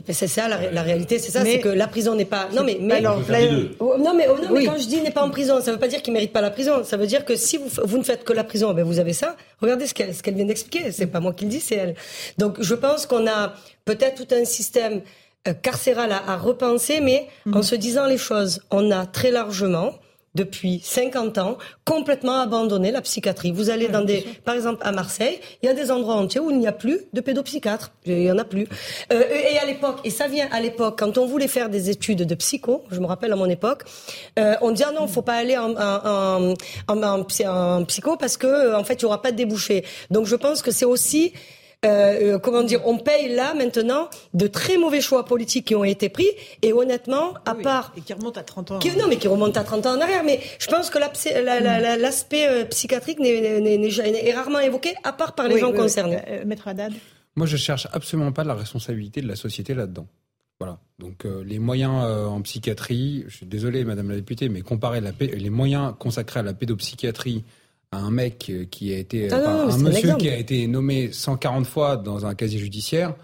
C'est 0.10 0.28
ça 0.28 0.48
la, 0.48 0.82
réalité, 0.82 1.20
c'est 1.20 1.32
ça, 1.32 1.44
c'est 1.44 1.60
que 1.60 1.68
la 1.68 1.88
prison 1.88 2.16
n'est 2.16 2.24
pas. 2.24 2.48
Non 2.56 2.64
mais, 2.64 2.78
mais 2.80 3.04
oh, 3.06 3.96
non 4.00 4.14
mais, 4.16 4.28
oh, 4.30 4.38
non, 4.42 4.54
mais 4.54 4.66
quand 4.66 4.78
je 4.78 4.88
dis 4.88 5.02
n'est 5.02 5.12
pas 5.12 5.22
en 5.22 5.30
prison, 5.30 5.60
ça 5.60 5.68
ne 5.68 5.74
veut 5.74 5.80
pas 5.80 5.90
dire 5.90 6.02
qu'il 6.02 6.14
mérite 6.14 6.32
pas 6.32 6.40
la 6.40 6.50
prison. 6.50 6.86
Ça 6.86 6.96
veut 6.96 7.08
dire 7.08 7.26
que 7.26 7.36
si 7.36 7.58
vous, 7.58 7.68
vous 7.84 7.98
ne 7.98 8.04
faites 8.04 8.24
que 8.24 8.32
la 8.32 8.46
prison, 8.46 8.74
ben 8.74 8.86
vous 8.86 9.00
avez 9.00 9.12
ça. 9.12 9.36
Regardez 9.60 9.86
ce 9.86 9.94
qu'elle 9.94 10.16
ce 10.16 10.24
qu'elle 10.24 10.36
vient 10.36 10.46
d'expliquer. 10.46 10.94
C'est 10.94 11.08
pas 11.08 11.20
moi 11.20 11.34
qui 11.34 11.44
le 11.44 11.52
dis, 11.52 11.60
c'est 11.60 11.76
elle. 11.76 11.96
Donc 12.38 12.62
je 12.62 12.74
pense 12.74 13.06
qu'on 13.06 13.28
a 13.28 13.54
peut-être 13.84 14.26
tout 14.26 14.34
un 14.34 14.46
système 14.46 15.02
euh, 15.02 15.29
carcérale 15.62 16.12
à, 16.12 16.38
repenser, 16.38 17.00
mais 17.00 17.28
mhm. 17.46 17.58
en 17.58 17.62
se 17.62 17.76
disant 17.76 18.06
les 18.06 18.18
choses, 18.18 18.62
on 18.72 18.92
a 18.92 19.06
très 19.06 19.32
largement 19.32 19.94
depuis 20.36 20.80
50 20.84 21.38
ans, 21.40 21.58
complètement 21.86 22.40
abandonné 22.40 22.92
la 22.92 23.02
psychiatrie. 23.02 23.52
Vous 23.52 23.70
allez 23.70 23.88
dans 23.88 24.04
des, 24.04 24.26
par 24.46 24.56
exemple 24.56 24.78
à 24.82 24.92
Marseille, 24.92 25.40
il 25.62 25.66
y 25.66 25.70
a 25.70 25.74
des 25.74 25.90
endroits 25.92 26.16
entiers 26.16 26.40
où 26.40 26.52
il 26.52 26.60
n'y 26.60 26.68
a 26.68 26.72
plus 26.72 27.02
de 27.14 27.22
pédopsychiatres. 27.22 27.92
Il 28.06 28.22
y 28.22 28.32
en 28.32 28.38
a 28.38 28.46
plus. 28.46 28.68
Euh, 29.12 29.24
et 29.52 29.58
à 29.58 29.66
l'époque, 29.66 30.00
et 30.04 30.12
ça 30.12 30.28
vient 30.28 30.48
à 30.52 30.62
l'époque, 30.62 31.00
quand 31.00 31.18
on 31.18 31.26
voulait 31.26 31.48
faire 31.48 31.70
des 31.70 31.90
études 31.90 32.24
de 32.24 32.36
psycho, 32.36 32.84
je 32.92 33.00
me 33.00 33.08
rappelle 33.08 33.34
à 33.34 33.36
mon 33.36 33.50
époque, 33.50 33.84
euh, 34.38 34.56
on 34.62 34.72
dit 34.72 34.84
ah 34.86 34.92
non, 34.92 35.08
faut 35.08 35.24
pas 35.24 35.36
aller 35.36 35.58
en, 35.58 35.72
en, 35.76 36.54
en, 36.88 37.04
en, 37.04 37.84
psycho 37.86 38.16
parce 38.18 38.38
que 38.38 38.76
en 38.76 38.84
fait 38.84 38.96
il 38.96 39.02
y 39.02 39.06
aura 39.06 39.22
pas 39.22 39.32
de 39.32 39.38
débouché. 39.38 39.84
Donc 40.12 40.28
je 40.28 40.36
pense 40.36 40.62
que 40.62 40.72
c'est 40.72 40.86
aussi 40.86 41.34
euh, 41.86 42.34
euh, 42.36 42.40
comment 42.40 42.64
dire, 42.64 42.86
on 42.86 42.98
paye 42.98 43.34
là 43.34 43.54
maintenant 43.54 44.10
de 44.34 44.48
très 44.48 44.78
mauvais 44.78 45.00
choix 45.00 45.24
politiques 45.24 45.68
qui 45.68 45.76
ont 45.76 45.86
été 45.86 46.10
pris. 46.10 46.28
Et 46.62 46.74
honnêtement, 46.74 47.36
à 47.46 47.56
part 47.56 47.94
et 47.96 48.02
qui 48.02 48.12
remontent 48.14 48.40
à 48.40 48.44
30 48.44 48.72
ans. 48.72 48.80
non, 48.98 49.08
mais 49.08 49.16
qui 49.16 49.30
remontent 49.30 49.60
à 49.60 49.64
30 49.64 49.86
ans 49.86 49.98
en 49.98 50.02
arrière. 50.02 50.24
Mais 50.26 50.42
je 50.60 50.68
pense 50.68 50.90
que 50.90 51.00
l'aspect 51.00 51.42
la, 51.42 52.52
euh, 52.52 52.66
psychiatrique 52.66 53.20
est, 53.22 54.34
rarement 54.34 54.60
évoqué, 54.60 54.94
à 55.04 55.14
part 55.14 55.36
par 55.36 55.48
les 55.48 55.58
gens 55.60 55.72
concernés. 55.72 56.20
Maître 56.46 56.68
Haddad. 56.68 56.92
Moi, 57.36 57.48
je 57.48 57.56
cherche 57.56 57.88
absolument 57.94 58.34
pas 58.34 58.44
la 58.44 58.56
responsabilité 58.56 59.22
de 59.22 59.28
la 59.28 59.38
société 59.38 59.74
là-dedans. 59.74 60.08
Voilà. 60.60 60.80
Donc 61.00 61.24
les 61.24 61.60
moyens 61.60 61.94
en 61.94 62.42
psychiatrie, 62.42 63.24
je 63.30 63.38
suis 63.38 63.46
désolé, 63.46 63.86
Madame 63.86 64.10
la 64.10 64.18
députée, 64.18 64.50
mais 64.50 64.60
comparer 64.60 65.00
les 65.00 65.50
moyens 65.50 65.94
consacrés 65.98 66.42
à 66.42 66.44
la 66.44 66.54
pédopsychiatrie 66.54 67.46
un 67.92 68.12
mec 68.12 68.52
qui 68.72 68.94
a 68.94 68.98
été, 68.98 69.32
ah 69.32 69.68
un 69.70 69.78
monsieur 69.78 70.16
qui 70.16 70.30
a 70.30 70.38
été 70.38 70.68
nommé 70.68 71.12
140 71.12 71.66
fois 71.66 71.98
dans 71.98 72.26
un 72.26 72.36
casier 72.36 72.60
judiciaire. 72.60 73.16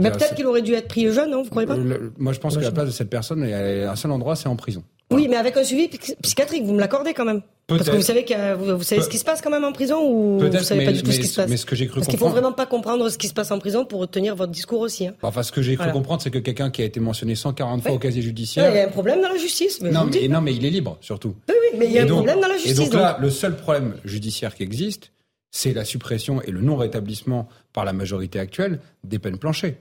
mais 0.00 0.10
peut-être 0.10 0.34
qu'il 0.34 0.46
aurait 0.46 0.62
dû 0.62 0.72
être 0.72 0.88
pris 0.88 1.12
jeune, 1.12 1.30
non 1.30 1.42
Vous 1.42 1.50
croyez 1.50 1.66
pas? 1.66 1.76
Moi, 2.16 2.32
je 2.32 2.40
pense 2.40 2.56
que 2.56 2.62
la 2.62 2.72
place 2.72 2.86
de 2.86 2.92
cette 2.92 3.10
personne, 3.10 3.44
un 3.44 3.96
seul 3.96 4.10
endroit, 4.10 4.36
c'est 4.36 4.48
en 4.48 4.56
prison. 4.56 4.82
Oui, 5.10 5.26
mais 5.28 5.36
avec 5.36 5.56
un 5.56 5.64
suivi 5.64 5.88
psychiatrique, 6.22 6.64
vous 6.64 6.74
me 6.74 6.80
l'accordez 6.80 7.14
quand 7.14 7.24
même. 7.24 7.42
Parce 7.66 7.90
que 7.90 7.96
vous 7.96 8.02
savez, 8.02 8.24
que, 8.24 8.54
vous, 8.54 8.82
savez 8.82 9.02
ce 9.02 9.08
qui 9.10 9.18
se 9.18 9.24
passe 9.24 9.42
quand 9.42 9.50
même 9.50 9.64
en 9.64 9.72
prison 9.72 10.00
ou 10.02 10.38
vous 10.38 10.62
savez 10.62 10.86
pas 10.86 10.92
du 10.92 11.02
tout 11.02 11.12
ce 11.12 11.20
qui 11.20 11.26
se 11.26 11.36
passe? 11.36 11.50
mais 11.50 11.58
ce 11.58 11.66
que 11.66 11.76
j'ai 11.76 11.86
cru 11.86 11.96
Parce 11.96 12.08
qu'il 12.08 12.18
faut 12.18 12.30
vraiment 12.30 12.52
pas 12.52 12.64
comprendre 12.64 13.08
ce 13.10 13.18
qui 13.18 13.28
se 13.28 13.34
passe 13.34 13.50
en 13.50 13.58
prison 13.58 13.84
pour 13.84 14.08
tenir 14.08 14.34
votre 14.36 14.52
discours 14.52 14.80
aussi. 14.80 15.06
Hein. 15.06 15.14
Enfin, 15.20 15.42
ce 15.42 15.52
que 15.52 15.60
j'ai 15.60 15.76
cru 15.76 15.90
comprendre, 15.92 16.22
c'est 16.22 16.30
que 16.30 16.38
quelqu'un 16.38 16.70
qui 16.70 16.82
a 16.82 16.86
été 16.86 16.98
mentionné 16.98 17.34
140 17.34 17.82
fois 17.82 17.92
au 17.92 17.98
casier 17.98 18.22
judiciaire. 18.22 18.70
il 18.70 18.76
y 18.76 18.80
a 18.80 18.86
un 18.86 18.90
problème 18.90 19.20
dans 19.20 19.28
la 19.28 19.36
justice. 19.36 19.82
non, 19.82 20.06
mais, 20.06 20.28
non, 20.28 20.40
mais 20.40 20.54
il 20.54 20.64
est 20.64 20.70
libre, 20.70 20.96
surtout. 21.02 21.34
Oui, 21.48 21.54
oui, 21.60 21.78
mais 21.78 21.86
il 21.86 21.92
y 21.92 21.98
a 21.98 22.04
un 22.04 22.06
problème 22.06 22.40
dans 22.40 22.48
la 22.48 22.54
justice. 22.54 22.72
Et 22.72 22.84
donc 22.84 22.94
là, 22.94 23.18
le 23.20 23.30
seul 23.30 23.56
problème 23.56 23.96
judiciaire 24.04 24.54
qui 24.54 24.62
existe, 24.62 25.12
c'est 25.50 25.72
la 25.72 25.84
suppression 25.84 26.40
et 26.42 26.50
le 26.50 26.60
non 26.60 26.76
rétablissement 26.76 27.48
par 27.72 27.84
la 27.84 27.92
majorité 27.92 28.38
actuelle 28.38 28.80
des 29.04 29.18
peines 29.18 29.38
planchées 29.38 29.76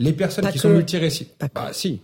les 0.00 0.12
personnes 0.14 0.50
qui 0.50 0.58
sont 0.58 0.70
multirécidives. 0.70 1.34
Bah 1.54 1.68
si. 1.72 2.00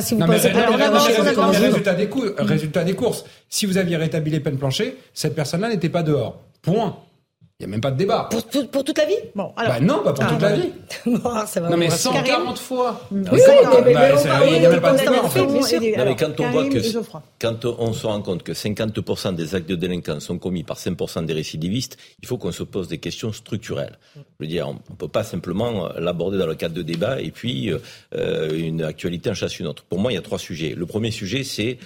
si 0.00 0.14
vous 0.14 0.26
pensez 0.26 0.50
pas 0.50 1.50
résultat 1.50 1.94
des, 1.94 2.08
résultat 2.38 2.84
des 2.84 2.94
courses. 2.94 3.24
Si 3.50 3.66
vous 3.66 3.76
aviez 3.76 3.96
rétabli 3.96 4.32
les 4.32 4.40
peines 4.40 4.56
planchées, 4.56 4.96
cette 5.12 5.34
personne-là 5.34 5.68
n'était 5.68 5.90
pas 5.90 6.02
dehors. 6.02 6.40
Point. 6.62 6.96
Il 7.60 7.66
n'y 7.66 7.72
a 7.72 7.74
même 7.74 7.80
pas 7.80 7.90
de 7.90 7.96
débat. 7.96 8.28
Pour, 8.30 8.68
pour, 8.70 8.84
toute 8.84 8.98
la 8.98 9.04
vie? 9.04 9.16
Bon, 9.34 9.52
alors. 9.56 9.72
Bah 9.72 9.80
non, 9.80 10.04
pas 10.04 10.12
pour 10.12 10.22
ah, 10.22 10.28
toute 10.28 10.42
la 10.42 10.54
vie. 10.54 10.70
bon, 11.06 11.44
ça 11.44 11.60
va 11.60 11.68
non, 11.68 11.76
mais 11.76 11.90
140 11.90 12.56
fois. 12.56 13.08
Oui, 13.10 13.18
oui, 13.32 13.40
mais, 13.84 13.94
bah, 13.94 14.10
il 14.46 14.60
n'y 14.60 14.66
a 14.66 14.70
même 14.70 14.80
pas 14.80 14.92
de 14.92 14.98
débat, 14.98 15.24
en 15.24 15.28
fait. 15.28 15.44
Non, 15.44 16.04
mais 16.04 16.14
quand 16.14 16.38
on 16.38 16.50
voit 16.50 16.68
que, 16.68 16.78
quand 17.40 17.64
on 17.64 17.92
se 17.92 18.06
rend 18.06 18.22
compte 18.22 18.44
que 18.44 18.52
50% 18.52 19.34
des 19.34 19.56
actes 19.56 19.68
de 19.68 19.74
délinquance 19.74 20.26
sont 20.26 20.38
commis 20.38 20.62
par 20.62 20.76
5% 20.76 21.24
des 21.24 21.32
récidivistes, 21.32 21.96
il 22.22 22.28
faut 22.28 22.38
qu'on 22.38 22.52
se 22.52 22.62
pose 22.62 22.86
des 22.86 22.98
questions 22.98 23.32
structurelles. 23.32 23.98
Je 24.14 24.20
veux 24.38 24.46
dire, 24.46 24.68
on 24.68 24.74
ne 24.74 24.96
peut 24.96 25.08
pas 25.08 25.24
simplement 25.24 25.88
l'aborder 25.98 26.38
dans 26.38 26.46
le 26.46 26.54
cadre 26.54 26.76
de 26.76 26.82
débat 26.82 27.20
et 27.20 27.32
puis 27.32 27.72
euh, 28.14 28.56
une 28.56 28.84
actualité 28.84 29.30
en 29.30 29.34
chasse 29.34 29.58
une 29.58 29.66
autre. 29.66 29.82
Pour 29.82 29.98
moi, 29.98 30.12
il 30.12 30.14
y 30.14 30.18
a 30.18 30.22
trois 30.22 30.38
sujets. 30.38 30.76
Le 30.76 30.86
premier 30.86 31.10
sujet, 31.10 31.42
c'est 31.42 31.78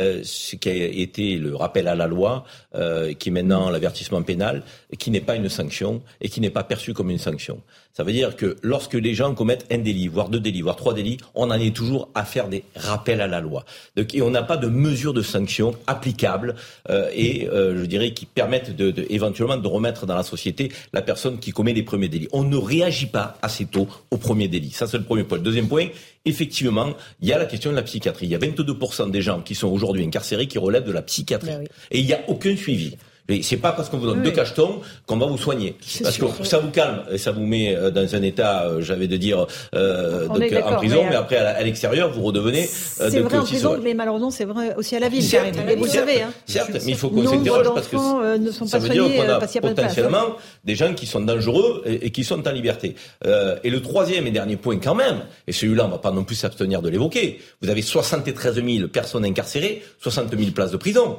euh, 0.00 0.20
ce 0.22 0.56
qui 0.56 0.68
a 0.68 0.74
été 0.74 1.36
le 1.36 1.54
rappel 1.56 1.88
à 1.88 1.94
la 1.94 2.06
loi, 2.06 2.44
euh, 2.74 3.12
qui 3.14 3.30
est 3.30 3.32
maintenant 3.32 3.70
l'avertissement 3.70 4.22
pénal, 4.22 4.62
qui 4.98 5.10
n'est 5.10 5.20
pas 5.20 5.36
une 5.36 5.48
sanction 5.48 6.02
et 6.20 6.28
qui 6.28 6.40
n'est 6.40 6.50
pas 6.50 6.64
perçu 6.64 6.94
comme 6.94 7.10
une 7.10 7.18
sanction. 7.18 7.62
Ça 7.92 8.04
veut 8.04 8.12
dire 8.12 8.36
que 8.36 8.56
lorsque 8.62 8.94
les 8.94 9.14
gens 9.14 9.34
commettent 9.34 9.66
un 9.72 9.78
délit, 9.78 10.06
voire 10.06 10.28
deux 10.28 10.38
délits, 10.38 10.62
voire 10.62 10.76
trois 10.76 10.94
délits, 10.94 11.18
on 11.34 11.50
en 11.50 11.54
est 11.54 11.74
toujours 11.74 12.08
à 12.14 12.24
faire 12.24 12.48
des 12.48 12.62
rappels 12.76 13.20
à 13.20 13.26
la 13.26 13.40
loi. 13.40 13.64
Donc, 13.96 14.14
et 14.14 14.22
on 14.22 14.30
n'a 14.30 14.44
pas 14.44 14.56
de 14.56 14.68
mesures 14.68 15.12
de 15.12 15.22
sanctions 15.22 15.74
applicables 15.88 16.54
euh, 16.90 17.10
et 17.12 17.48
euh, 17.48 17.76
je 17.76 17.84
dirais 17.86 18.12
qui 18.12 18.24
permettent 18.26 18.76
de, 18.76 18.92
de, 18.92 19.04
éventuellement 19.10 19.56
de 19.56 19.66
remettre 19.66 20.06
dans 20.06 20.14
la 20.14 20.22
société 20.22 20.70
la 20.92 21.02
personne 21.02 21.40
qui 21.40 21.50
commet 21.50 21.72
les 21.72 21.82
premiers 21.82 22.08
délits. 22.08 22.28
On 22.32 22.44
ne 22.44 22.56
réagit 22.56 23.06
pas 23.06 23.36
assez 23.42 23.66
tôt 23.66 23.88
au 24.12 24.16
premier 24.16 24.46
délit. 24.46 24.70
Ça, 24.70 24.86
c'est 24.86 24.98
le 24.98 25.04
premier 25.04 25.24
point. 25.24 25.38
Le 25.38 25.44
deuxième 25.44 25.68
point, 25.68 25.88
effectivement, 26.24 26.94
il 27.20 27.28
y 27.28 27.32
a 27.32 27.38
la 27.38 27.46
question 27.46 27.70
de 27.70 27.76
la 27.76 27.82
psychiatrie. 27.82 28.26
Il 28.26 28.30
y 28.30 28.34
a 28.36 28.38
22% 28.38 29.10
des 29.10 29.22
gens 29.22 29.40
qui 29.40 29.54
sont 29.54 29.68
aujourd'hui 29.68 30.04
incarcérés 30.04 30.46
qui 30.46 30.58
relèvent 30.58 30.84
de 30.84 30.92
la 30.92 31.02
psychiatrie. 31.02 31.50
Ben 31.50 31.60
oui. 31.62 31.66
Et 31.90 31.98
il 31.98 32.06
n'y 32.06 32.12
a 32.12 32.20
aucun 32.28 32.56
suivi. 32.56 32.96
Et 33.30 33.42
c'est 33.42 33.58
pas 33.58 33.72
parce 33.72 33.90
qu'on 33.90 33.98
vous 33.98 34.06
donne 34.06 34.20
oui. 34.20 34.24
deux 34.24 34.30
cachetons 34.30 34.80
qu'on 35.06 35.18
va 35.18 35.26
vous 35.26 35.36
soigner. 35.36 35.76
Parce 36.02 36.14
sûr. 36.14 36.34
que 36.36 36.44
ça 36.44 36.58
vous 36.58 36.70
calme 36.70 37.02
et 37.10 37.18
ça 37.18 37.30
vous 37.30 37.44
met 37.44 37.76
euh, 37.76 37.90
dans 37.90 38.14
un 38.14 38.22
état, 38.22 38.64
euh, 38.64 38.80
j'avais 38.80 39.06
de 39.06 39.18
dire, 39.18 39.46
euh, 39.74 40.26
donc, 40.28 40.42
en 40.64 40.76
prison, 40.76 41.02
mais, 41.04 41.10
mais 41.10 41.16
après 41.16 41.36
à 41.36 41.62
l'extérieur, 41.62 42.10
vous 42.10 42.22
redevenez. 42.22 42.62
Euh, 43.00 43.10
c'est 43.10 43.20
vrai 43.20 43.38
en 43.38 43.44
prison, 43.44 43.78
mais 43.82 43.92
malheureusement, 43.92 44.30
c'est 44.30 44.46
vrai 44.46 44.74
aussi 44.76 44.96
à 44.96 45.00
la 45.00 45.10
ville. 45.10 45.22
Certes, 45.22 45.58
mais 45.66 45.76
vous 45.76 45.86
savez, 45.86 46.22
hein. 46.22 46.30
Certes, 46.46 46.70
mais 46.72 46.92
il 46.92 46.96
faut 46.96 47.10
qu'on 47.10 47.26
s'interroge 47.26 47.68
parce 47.74 47.88
que 47.88 47.96
euh, 47.96 48.38
ne 48.38 48.50
sont 48.50 48.66
ça 48.66 48.78
pas 48.78 48.84
veut 48.84 48.88
dire 48.90 49.04
soignés 49.04 49.18
qu'on 49.18 49.28
a 49.32 49.38
place. 49.38 49.58
potentiellement 49.60 50.36
des 50.64 50.74
gens 50.74 50.94
qui 50.94 51.06
sont 51.06 51.20
dangereux 51.20 51.82
et, 51.84 52.06
et 52.06 52.10
qui 52.10 52.24
sont 52.24 52.46
en 52.48 52.52
liberté. 52.52 52.94
Euh, 53.26 53.56
et 53.62 53.68
le 53.68 53.82
troisième 53.82 54.26
et 54.26 54.30
dernier 54.30 54.56
point 54.56 54.78
quand 54.78 54.94
même, 54.94 55.20
et 55.46 55.52
celui-là, 55.52 55.84
on 55.84 55.88
va 55.90 55.98
pas 55.98 56.12
non 56.12 56.24
plus 56.24 56.36
s'abstenir 56.36 56.80
de 56.80 56.88
l'évoquer. 56.88 57.40
Vous 57.60 57.68
avez 57.68 57.82
73 57.82 58.62
000 58.64 58.88
personnes 58.88 59.26
incarcérées, 59.26 59.82
60 60.00 60.30
000 60.30 60.52
places 60.52 60.70
de 60.70 60.78
prison 60.78 61.18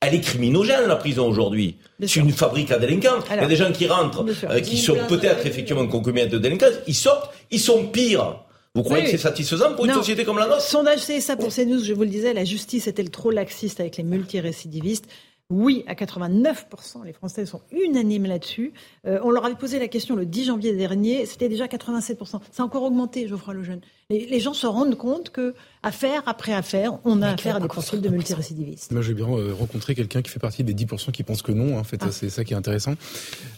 elle 0.00 0.14
est 0.14 0.20
criminogène 0.20 0.86
la 0.86 0.96
prison 0.96 1.26
aujourd'hui. 1.28 1.76
C'est 2.00 2.20
une 2.20 2.32
fabrique 2.32 2.70
à 2.70 2.78
délinquants. 2.78 3.20
Il 3.30 3.36
y 3.36 3.38
a 3.40 3.46
des 3.46 3.56
gens 3.56 3.72
qui 3.72 3.86
rentrent, 3.88 4.24
euh, 4.44 4.60
qui 4.60 4.76
sont 4.78 4.96
peut-être 5.08 5.46
effectivement 5.46 5.86
concomités 5.86 6.26
de 6.28 6.38
délinquance, 6.38 6.74
ils 6.86 6.94
sortent, 6.94 7.32
ils 7.50 7.60
sont 7.60 7.86
pires. 7.86 8.42
Vous 8.74 8.82
croyez 8.82 9.04
Oui. 9.04 9.10
que 9.10 9.16
c'est 9.16 9.22
satisfaisant 9.22 9.72
pour 9.74 9.86
une 9.86 9.94
société 9.94 10.24
comme 10.26 10.38
la 10.38 10.46
nôtre? 10.46 10.60
Sondage 10.60 11.00
CSA 11.06 11.36
pour 11.36 11.48
CNews, 11.48 11.82
je 11.82 11.94
vous 11.94 12.02
le 12.02 12.10
disais, 12.10 12.34
la 12.34 12.44
justice 12.44 12.86
est-elle 12.86 13.10
trop 13.10 13.30
laxiste 13.30 13.80
avec 13.80 13.96
les 13.96 14.04
multirécidivistes? 14.04 15.06
Oui, 15.48 15.84
à 15.86 15.94
89%, 15.94 17.04
les 17.04 17.12
Français 17.12 17.46
sont 17.46 17.60
unanimes 17.70 18.26
là-dessus. 18.26 18.72
Euh, 19.06 19.20
on 19.22 19.30
leur 19.30 19.44
avait 19.46 19.54
posé 19.54 19.78
la 19.78 19.86
question 19.86 20.16
le 20.16 20.26
10 20.26 20.46
janvier 20.46 20.72
dernier, 20.72 21.24
c'était 21.24 21.48
déjà 21.48 21.66
87%. 21.66 22.40
Ça 22.50 22.62
a 22.62 22.66
encore 22.66 22.82
augmenté, 22.82 23.28
Geoffroy 23.28 23.54
Lejeune. 23.54 23.80
Les, 24.10 24.26
les 24.26 24.40
gens 24.40 24.54
se 24.54 24.66
rendent 24.66 24.96
compte 24.96 25.30
que 25.30 25.54
affaire 25.86 26.22
après 26.26 26.52
affaire, 26.52 26.98
on 27.04 27.22
a 27.22 27.28
affaire 27.30 27.56
à 27.56 27.60
des 27.60 27.68
profils 27.68 28.00
de 28.00 28.08
multirécidivistes. 28.08 28.90
Moi, 28.90 29.02
j'ai 29.02 29.14
bien 29.14 29.28
euh, 29.28 29.54
rencontré 29.54 29.94
quelqu'un 29.94 30.20
qui 30.20 30.30
fait 30.30 30.40
partie 30.40 30.64
des 30.64 30.74
10% 30.74 31.12
qui 31.12 31.22
pensent 31.22 31.42
que 31.42 31.52
non. 31.52 31.78
En 31.78 31.84
fait, 31.84 31.98
Ah. 32.00 32.08
c'est 32.10 32.28
ça 32.28 32.44
qui 32.44 32.54
est 32.54 32.56
intéressant. 32.56 32.94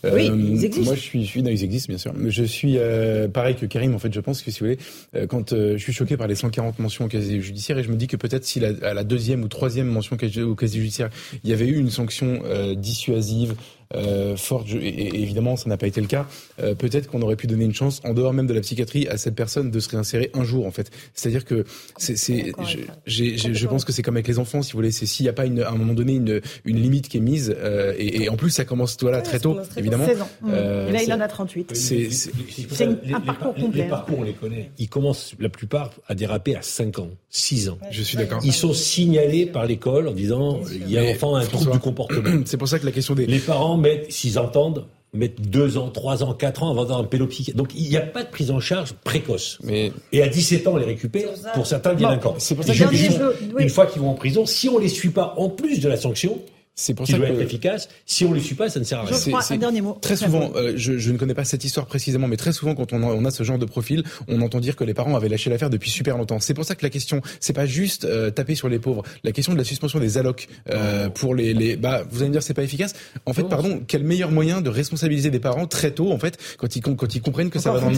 Oui, 0.04 0.26
ils 0.26 0.64
existent. 0.64 0.84
Moi, 0.84 0.94
je 0.94 1.00
suis, 1.00 1.24
je 1.24 1.28
suis, 1.28 1.42
non, 1.42 1.50
ils 1.50 1.64
existent, 1.64 1.88
bien 1.90 1.98
sûr. 1.98 2.12
Mais 2.14 2.30
je 2.30 2.44
suis 2.44 2.76
euh, 2.76 3.28
pareil 3.28 3.56
que 3.56 3.64
Karim. 3.66 3.94
En 3.94 3.98
fait, 3.98 4.12
je 4.12 4.20
pense 4.20 4.42
que 4.42 4.50
si 4.50 4.60
vous 4.60 4.66
voulez, 4.66 4.78
euh, 5.16 5.26
quand 5.26 5.52
euh, 5.52 5.78
je 5.78 5.82
suis 5.82 5.92
choqué 5.94 6.16
par 6.18 6.26
les 6.26 6.34
140 6.34 6.78
mentions 6.78 7.06
au 7.06 7.08
casier 7.08 7.40
judiciaire, 7.40 7.78
et 7.78 7.82
je 7.82 7.90
me 7.90 7.96
dis 7.96 8.06
que 8.06 8.16
peut-être 8.16 8.44
si 8.44 8.60
la, 8.60 8.72
à 8.82 8.92
la 8.92 9.04
deuxième 9.04 9.42
ou 9.42 9.48
troisième 9.48 9.86
mention 9.88 10.16
au 10.16 10.18
casier 10.18 10.42
au 10.42 10.54
casier 10.54 10.80
judiciaire, 10.80 11.08
il 11.44 11.50
y 11.50 11.52
avait 11.54 11.66
eu 11.66 11.78
une 11.78 11.90
sanction 11.90 12.42
euh, 12.44 12.74
dissuasive. 12.74 13.54
Euh, 13.94 14.36
forte, 14.36 14.66
je- 14.68 14.76
et, 14.76 14.86
et 14.88 15.22
évidemment 15.22 15.56
ça 15.56 15.68
n'a 15.70 15.78
pas 15.78 15.86
été 15.86 16.00
le 16.02 16.06
cas. 16.06 16.26
Euh, 16.62 16.74
Peut-être 16.74 17.08
qu'on 17.08 17.22
aurait 17.22 17.36
pu 17.36 17.46
donner 17.46 17.64
une 17.64 17.72
chance, 17.74 18.00
en 18.04 18.12
dehors 18.12 18.34
même 18.34 18.46
de 18.46 18.52
la 18.52 18.60
psychiatrie, 18.60 19.08
à 19.08 19.16
cette 19.16 19.34
personne 19.34 19.70
de 19.70 19.80
se 19.80 19.88
réinsérer 19.88 20.30
un 20.34 20.44
jour 20.44 20.66
en 20.66 20.70
fait. 20.70 20.90
C'est-à-dire 21.14 21.44
que 21.46 21.64
c'est, 21.96 22.16
c'est, 22.16 22.52
je, 22.66 22.78
j'ai- 23.06 23.38
j'ai- 23.38 23.54
je 23.54 23.66
pense 23.66 23.86
que 23.86 23.92
c'est 23.92 24.02
comme 24.02 24.16
avec 24.16 24.28
les 24.28 24.38
enfants, 24.38 24.60
si 24.60 24.72
vous 24.72 24.78
voulez, 24.78 24.90
c'est 24.92 25.06
s'il 25.06 25.24
n'y 25.24 25.30
a 25.30 25.32
pas 25.32 25.46
une, 25.46 25.62
à 25.62 25.70
un 25.70 25.76
moment 25.76 25.94
donné 25.94 26.14
une, 26.16 26.40
une 26.66 26.82
limite 26.82 27.08
qui 27.08 27.16
est 27.16 27.20
mise, 27.20 27.54
euh, 27.58 27.94
et, 27.96 28.24
et 28.24 28.28
en 28.28 28.36
plus 28.36 28.50
ça 28.50 28.66
commence 28.66 28.96
voilà 29.00 29.22
très 29.22 29.40
tôt, 29.40 29.56
évidemment. 29.76 30.04
16 30.06 30.20
ans. 30.20 30.28
Mmh. 30.42 30.50
Euh, 30.52 30.88
Et 30.88 30.92
là, 30.92 31.02
il 31.04 31.12
en 31.14 31.20
a 31.20 31.28
38. 31.28 31.70
C'est, 31.74 32.10
c'est- 32.10 32.30
C'est 32.70 32.84
une- 32.84 32.98
Les- 33.04 33.14
un 33.14 33.20
les- 33.20 33.24
parcours 33.24 33.54
les- 33.56 33.62
complet. 33.62 33.82
Les 33.84 33.88
parcours, 33.88 34.18
on 34.18 34.22
les 34.22 34.32
connaît. 34.34 34.70
Ils 34.78 34.88
commencent, 34.90 35.32
la 35.40 35.48
plupart, 35.48 35.92
à 36.06 36.14
déraper 36.14 36.54
à 36.56 36.60
5 36.62 36.98
ans, 36.98 37.08
6 37.30 37.70
ans. 37.70 37.78
Je 37.90 38.02
suis 38.02 38.18
d'accord. 38.18 38.40
Ils 38.44 38.52
sont 38.52 38.74
signalés 38.74 39.46
par 39.46 39.64
l'école 39.66 40.08
en 40.08 40.12
disant 40.12 40.60
il 40.70 40.90
y 40.90 40.98
a 40.98 41.00
Mais, 41.02 41.12
l'enfant 41.12 41.36
a 41.36 41.40
un 41.40 41.46
trouble 41.46 41.70
du 41.70 41.78
comportement. 41.78 42.42
C'est 42.44 42.56
pour 42.58 42.68
ça 42.68 42.78
que 42.78 42.84
la 42.84 42.92
question 42.92 43.14
des. 43.14 43.26
Les 43.26 43.38
parents 43.38 43.77
mettent, 43.78 44.12
s'ils 44.12 44.38
entendent, 44.38 44.86
mettent 45.12 45.40
2 45.40 45.78
ans, 45.78 45.88
3 45.88 46.22
ans, 46.22 46.34
4 46.34 46.62
ans 46.62 46.70
avant 46.70 46.82
d'avoir 46.82 47.00
un 47.00 47.04
pédopsychiatre. 47.04 47.56
Donc 47.56 47.70
il 47.74 47.88
n'y 47.88 47.96
a 47.96 48.02
pas 48.02 48.24
de 48.24 48.28
prise 48.28 48.50
en 48.50 48.60
charge 48.60 48.92
précoce. 49.04 49.58
Mais 49.62 49.92
Et 50.12 50.22
à 50.22 50.28
17 50.28 50.66
ans, 50.66 50.72
on 50.74 50.76
les 50.76 50.84
récupère 50.84 51.28
pour 51.54 51.66
certains 51.66 51.94
délinquants. 51.94 52.34
c'est 52.38 52.54
pour 52.54 52.64
ça 52.64 52.72
que 52.72 52.78
je-. 52.78 53.58
Une 53.58 53.70
fois 53.70 53.86
qu'ils 53.86 54.02
vont 54.02 54.10
en 54.10 54.14
prison, 54.14 54.46
si 54.46 54.68
on 54.68 54.78
les 54.78 54.88
suit 54.88 55.10
pas, 55.10 55.34
en 55.36 55.48
plus 55.48 55.80
de 55.80 55.88
la 55.88 55.96
sanction, 55.96 56.38
c'est 56.80 56.94
pour 56.94 57.06
qui 57.06 57.10
ça 57.12 57.18
doit 57.18 57.26
que 57.26 57.32
être 57.32 57.40
efficace, 57.40 57.88
si 58.06 58.24
on 58.24 58.32
les 58.32 58.40
suit 58.40 58.54
pas, 58.54 58.68
ça 58.68 58.78
ne 58.78 58.84
sert 58.84 59.00
à 59.00 59.02
rien. 59.02 59.10
Geoffroy, 59.10 59.42
c'est- 59.42 59.54
un 59.54 59.56
dernier 59.58 59.80
mot. 59.80 59.98
Très 60.00 60.14
souvent, 60.14 60.52
euh, 60.54 60.74
je, 60.76 60.96
je 60.96 61.10
ne 61.10 61.18
connais 61.18 61.34
pas 61.34 61.42
cette 61.44 61.64
histoire 61.64 61.86
précisément, 61.86 62.28
mais 62.28 62.36
très 62.36 62.52
souvent, 62.52 62.76
quand 62.76 62.92
on 62.92 63.02
a, 63.02 63.06
on 63.06 63.24
a 63.24 63.32
ce 63.32 63.42
genre 63.42 63.58
de 63.58 63.64
profil, 63.64 64.04
on 64.28 64.40
entend 64.42 64.60
dire 64.60 64.76
que 64.76 64.84
les 64.84 64.94
parents 64.94 65.16
avaient 65.16 65.28
lâché 65.28 65.50
l'affaire 65.50 65.70
depuis 65.70 65.90
super 65.90 66.16
longtemps. 66.16 66.38
C'est 66.38 66.54
pour 66.54 66.64
ça 66.64 66.76
que 66.76 66.84
la 66.84 66.90
question, 66.90 67.20
c'est 67.40 67.52
pas 67.52 67.66
juste 67.66 68.04
euh, 68.04 68.30
taper 68.30 68.54
sur 68.54 68.68
les 68.68 68.78
pauvres. 68.78 69.02
La 69.24 69.32
question 69.32 69.52
de 69.54 69.58
la 69.58 69.64
suspension 69.64 69.98
des 69.98 70.18
allocs 70.18 70.46
euh, 70.70 71.08
pour 71.08 71.34
les, 71.34 71.52
les, 71.52 71.76
bah, 71.76 72.04
vous 72.10 72.18
allez 72.20 72.28
me 72.28 72.32
dire 72.34 72.44
c'est 72.44 72.54
pas 72.54 72.62
efficace. 72.62 72.94
En 73.26 73.32
fait, 73.32 73.42
Non, 73.42 73.48
pardon, 73.48 73.80
quel 73.88 74.04
meilleur 74.04 74.30
moyen 74.30 74.60
de 74.60 74.70
responsabiliser 74.70 75.30
des 75.30 75.40
parents 75.40 75.66
très 75.66 75.90
tôt, 75.90 76.12
en 76.12 76.18
fait, 76.20 76.38
quand 76.58 76.76
ils, 76.76 76.80
quand 76.80 77.12
ils 77.14 77.20
comprennent 77.20 77.50
que 77.50 77.58
ça 77.58 77.72
va 77.72 77.80
dans 77.80 77.90
le 77.90 77.96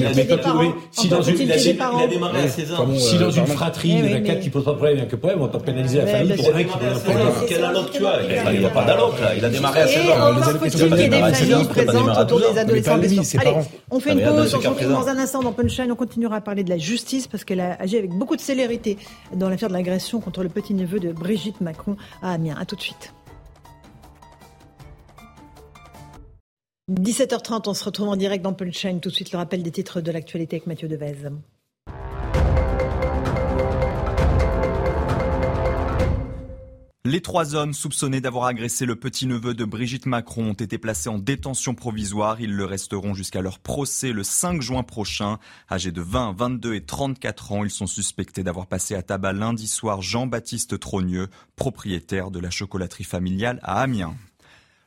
oui, 0.58 0.70
si 0.92 1.08
dans 1.08 1.20
une- 1.22 1.34
faut-il 1.36 1.46
il 1.48 1.52
a, 1.52 2.06
démarré 2.06 2.42
à 2.44 2.48
16 2.48 2.72
ans. 2.72 2.88
Si 2.96 3.16
euh, 3.16 3.20
dans 3.20 3.30
une 3.30 3.46
fratrie, 3.46 3.90
il 3.90 4.10
y 4.10 4.14
en 4.14 4.16
a 4.16 4.20
quatre 4.20 4.40
qui 4.40 4.48
posent 4.50 4.64
pas 4.64 4.70
de 4.72 4.76
problème, 4.76 4.96
il 4.96 5.00
y 5.00 5.02
a 5.02 5.06
que 5.06 5.16
problème, 5.16 5.42
on 5.42 5.46
va 5.46 5.58
pénaliser 5.58 5.98
la 5.98 6.06
famille 6.06 6.34
pour 6.34 6.54
un 6.54 6.58
qui 6.64 6.64
pose 6.64 6.74
un 6.96 6.98
problème. 7.00 7.28
Quel 7.48 7.64
alloc 7.64 7.90
tu 7.92 8.06
as 8.06 8.69
a 8.70 8.74
pas 8.74 8.84
d'alloc 8.84 9.20
là, 9.20 9.34
il 9.34 9.44
a 9.44 9.48
démarré 9.48 9.82
à 9.82 9.86
16 9.86 9.96
Et 9.96 10.10
ans. 10.10 10.14
encore 10.16 10.32
les 10.32 10.42
faut-il 10.42 10.48
allocations 10.50 10.78
qu'il 10.78 10.98
y 10.98 11.02
ait 11.02 11.08
des 11.08 11.10
familiales, 11.18 11.34
c'est 11.34 11.40
familles 11.40 11.54
bien, 11.54 11.58
c'est 11.62 11.68
pas 11.68 11.74
présentes 11.84 11.94
démarré 11.94 12.18
à 12.18 12.22
autour 12.22 12.38
12 12.38 12.46
ans. 12.48 12.52
des 12.52 12.58
adolescents. 12.58 12.96
Mais 12.96 13.02
pas 13.02 13.08
bien 13.08 13.08
lui, 13.08 13.14
sûr. 13.16 13.24
ses 13.24 13.38
Allez, 13.38 13.50
parents. 13.50 13.66
on 13.90 14.00
fait 14.00 14.12
une 14.12 14.20
pause, 14.22 14.54
on 14.54 14.60
se 14.60 14.68
retrouve 14.68 14.88
dans 14.88 15.08
un 15.08 15.18
instant 15.18 15.42
dans 15.42 15.52
Punchline. 15.52 15.92
On 15.92 15.96
continuera 15.96 16.36
à 16.36 16.40
parler 16.40 16.64
de 16.64 16.70
la 16.70 16.78
justice 16.78 17.26
parce 17.26 17.44
qu'elle 17.44 17.60
a 17.60 17.74
agi 17.80 17.96
avec 17.98 18.10
beaucoup 18.10 18.36
de 18.36 18.40
célérité 18.40 18.98
dans 19.34 19.48
l'affaire 19.48 19.68
de 19.68 19.74
l'agression 19.74 20.20
contre 20.20 20.42
le 20.42 20.48
petit-neveu 20.48 21.00
de 21.00 21.12
Brigitte 21.12 21.60
Macron 21.60 21.96
à 22.22 22.32
Amiens. 22.32 22.56
À 22.58 22.64
tout 22.64 22.76
de 22.76 22.80
suite. 22.80 23.12
17h30, 26.90 27.68
on 27.68 27.74
se 27.74 27.84
retrouve 27.84 28.08
en 28.08 28.16
direct 28.16 28.42
dans 28.42 28.52
Punchline. 28.52 29.00
Tout 29.00 29.10
de 29.10 29.14
suite, 29.14 29.30
le 29.32 29.38
rappel 29.38 29.62
des 29.62 29.70
titres 29.70 30.00
de 30.00 30.10
l'actualité 30.10 30.56
avec 30.56 30.66
Mathieu 30.66 30.88
Devez. 30.88 31.14
Les 37.06 37.22
trois 37.22 37.54
hommes 37.54 37.72
soupçonnés 37.72 38.20
d'avoir 38.20 38.44
agressé 38.44 38.84
le 38.84 38.94
petit-neveu 38.94 39.54
de 39.54 39.64
Brigitte 39.64 40.04
Macron 40.04 40.50
ont 40.50 40.52
été 40.52 40.76
placés 40.76 41.08
en 41.08 41.18
détention 41.18 41.74
provisoire. 41.74 42.42
Ils 42.42 42.54
le 42.54 42.66
resteront 42.66 43.14
jusqu'à 43.14 43.40
leur 43.40 43.58
procès 43.58 44.12
le 44.12 44.22
5 44.22 44.60
juin 44.60 44.82
prochain. 44.82 45.38
Âgés 45.70 45.92
de 45.92 46.02
20, 46.02 46.34
22 46.36 46.74
et 46.74 46.84
34 46.84 47.52
ans, 47.52 47.64
ils 47.64 47.70
sont 47.70 47.86
suspectés 47.86 48.42
d'avoir 48.42 48.66
passé 48.66 48.94
à 48.94 49.02
tabac 49.02 49.32
lundi 49.32 49.66
soir 49.66 50.02
Jean-Baptiste 50.02 50.78
Trogneux, 50.78 51.28
propriétaire 51.56 52.30
de 52.30 52.38
la 52.38 52.50
chocolaterie 52.50 53.04
familiale 53.04 53.60
à 53.62 53.80
Amiens. 53.80 54.14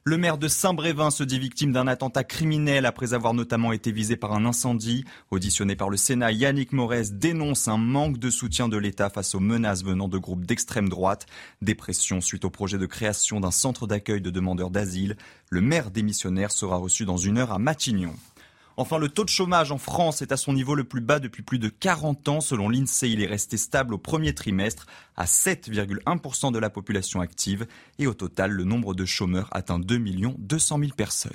Le 0.05 0.17
maire 0.17 0.37
de 0.37 0.49
Saint-Brévin 0.49 1.11
se 1.11 1.23
dit 1.23 1.39
victime 1.39 1.71
d'un 1.71 1.87
attentat 1.87 2.25
criminel 2.25 2.85
après 2.85 3.13
avoir 3.13 3.33
notamment 3.33 3.71
été 3.71 3.93
visé 3.93 4.17
par 4.17 4.33
un 4.33 4.43
incendie. 4.43 5.05
Auditionné 5.31 5.77
par 5.77 5.89
le 5.89 5.95
Sénat, 5.95 6.33
Yannick 6.33 6.73
Morez 6.73 7.05
dénonce 7.13 7.69
un 7.69 7.77
manque 7.77 8.17
de 8.17 8.29
soutien 8.29 8.67
de 8.67 8.75
l'État 8.75 9.09
face 9.09 9.33
aux 9.33 9.39
menaces 9.39 9.81
venant 9.81 10.09
de 10.09 10.17
groupes 10.17 10.45
d'extrême 10.45 10.89
droite. 10.89 11.25
Dépression 11.61 12.19
suite 12.19 12.43
au 12.43 12.49
projet 12.49 12.77
de 12.77 12.85
création 12.85 13.39
d'un 13.39 13.49
centre 13.49 13.87
d'accueil 13.87 14.19
de 14.19 14.29
demandeurs 14.29 14.71
d'asile. 14.71 15.15
Le 15.49 15.61
maire 15.61 15.89
démissionnaire 15.89 16.51
sera 16.51 16.75
reçu 16.75 17.05
dans 17.05 17.15
une 17.15 17.37
heure 17.37 17.53
à 17.53 17.57
Matignon. 17.57 18.13
Enfin, 18.75 18.97
le 18.97 19.09
taux 19.09 19.23
de 19.23 19.29
chômage 19.29 19.71
en 19.71 19.77
France 19.77 20.21
est 20.21 20.31
à 20.31 20.37
son 20.37 20.53
niveau 20.53 20.73
le 20.73 20.83
plus 20.83 21.01
bas 21.01 21.19
depuis 21.19 21.43
plus 21.43 21.59
de 21.59 21.69
40 21.69 22.27
ans. 22.27 22.41
Selon 22.41 22.69
l'INSEE, 22.69 23.11
il 23.11 23.21
est 23.21 23.27
resté 23.27 23.57
stable 23.57 23.93
au 23.93 23.97
premier 23.99 24.33
trimestre 24.33 24.87
à 25.15 25.25
7,1% 25.25 26.51
de 26.51 26.59
la 26.59 26.69
population 26.69 27.21
active. 27.21 27.67
Et 27.99 28.07
au 28.07 28.13
total, 28.13 28.51
le 28.51 28.63
nombre 28.63 28.95
de 28.95 29.05
chômeurs 29.05 29.49
atteint 29.51 29.79
2 29.79 29.99
200 30.37 30.79
000 30.79 30.91
personnes. 30.97 31.31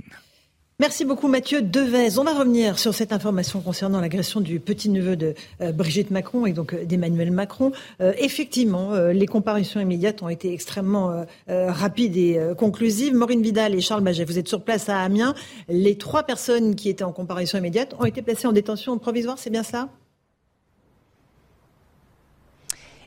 Merci 0.80 1.04
beaucoup 1.04 1.26
Mathieu 1.26 1.60
Devez. 1.60 2.20
On 2.20 2.22
va 2.22 2.38
revenir 2.38 2.78
sur 2.78 2.94
cette 2.94 3.12
information 3.12 3.60
concernant 3.60 4.00
l'agression 4.00 4.40
du 4.40 4.60
petit-neveu 4.60 5.16
de 5.16 5.34
euh, 5.60 5.72
Brigitte 5.72 6.12
Macron 6.12 6.46
et 6.46 6.52
donc 6.52 6.72
euh, 6.72 6.84
d'Emmanuel 6.84 7.32
Macron. 7.32 7.72
Euh, 8.00 8.12
effectivement, 8.16 8.94
les 8.94 9.26
comparutions 9.26 9.80
immédiates 9.80 10.22
ont 10.22 10.28
été 10.28 10.52
extrêmement 10.52 11.24
rapides 11.48 12.16
et 12.16 12.40
conclusives. 12.56 13.12
Maureen 13.12 13.42
Vidal 13.42 13.74
et 13.74 13.80
Charles 13.80 14.04
Baget, 14.04 14.24
vous 14.24 14.38
êtes 14.38 14.46
sur 14.46 14.62
place 14.62 14.88
à 14.88 15.00
Amiens. 15.00 15.34
Les 15.68 15.98
trois 15.98 16.22
personnes 16.22 16.76
qui 16.76 16.88
étaient 16.88 17.02
en 17.02 17.12
comparution 17.12 17.58
immédiate 17.58 17.96
ont 17.98 18.04
été 18.04 18.22
placées 18.22 18.46
en 18.46 18.52
détention 18.52 18.98
provisoire, 18.98 19.36
c'est 19.36 19.50
bien 19.50 19.64
cela 19.64 19.88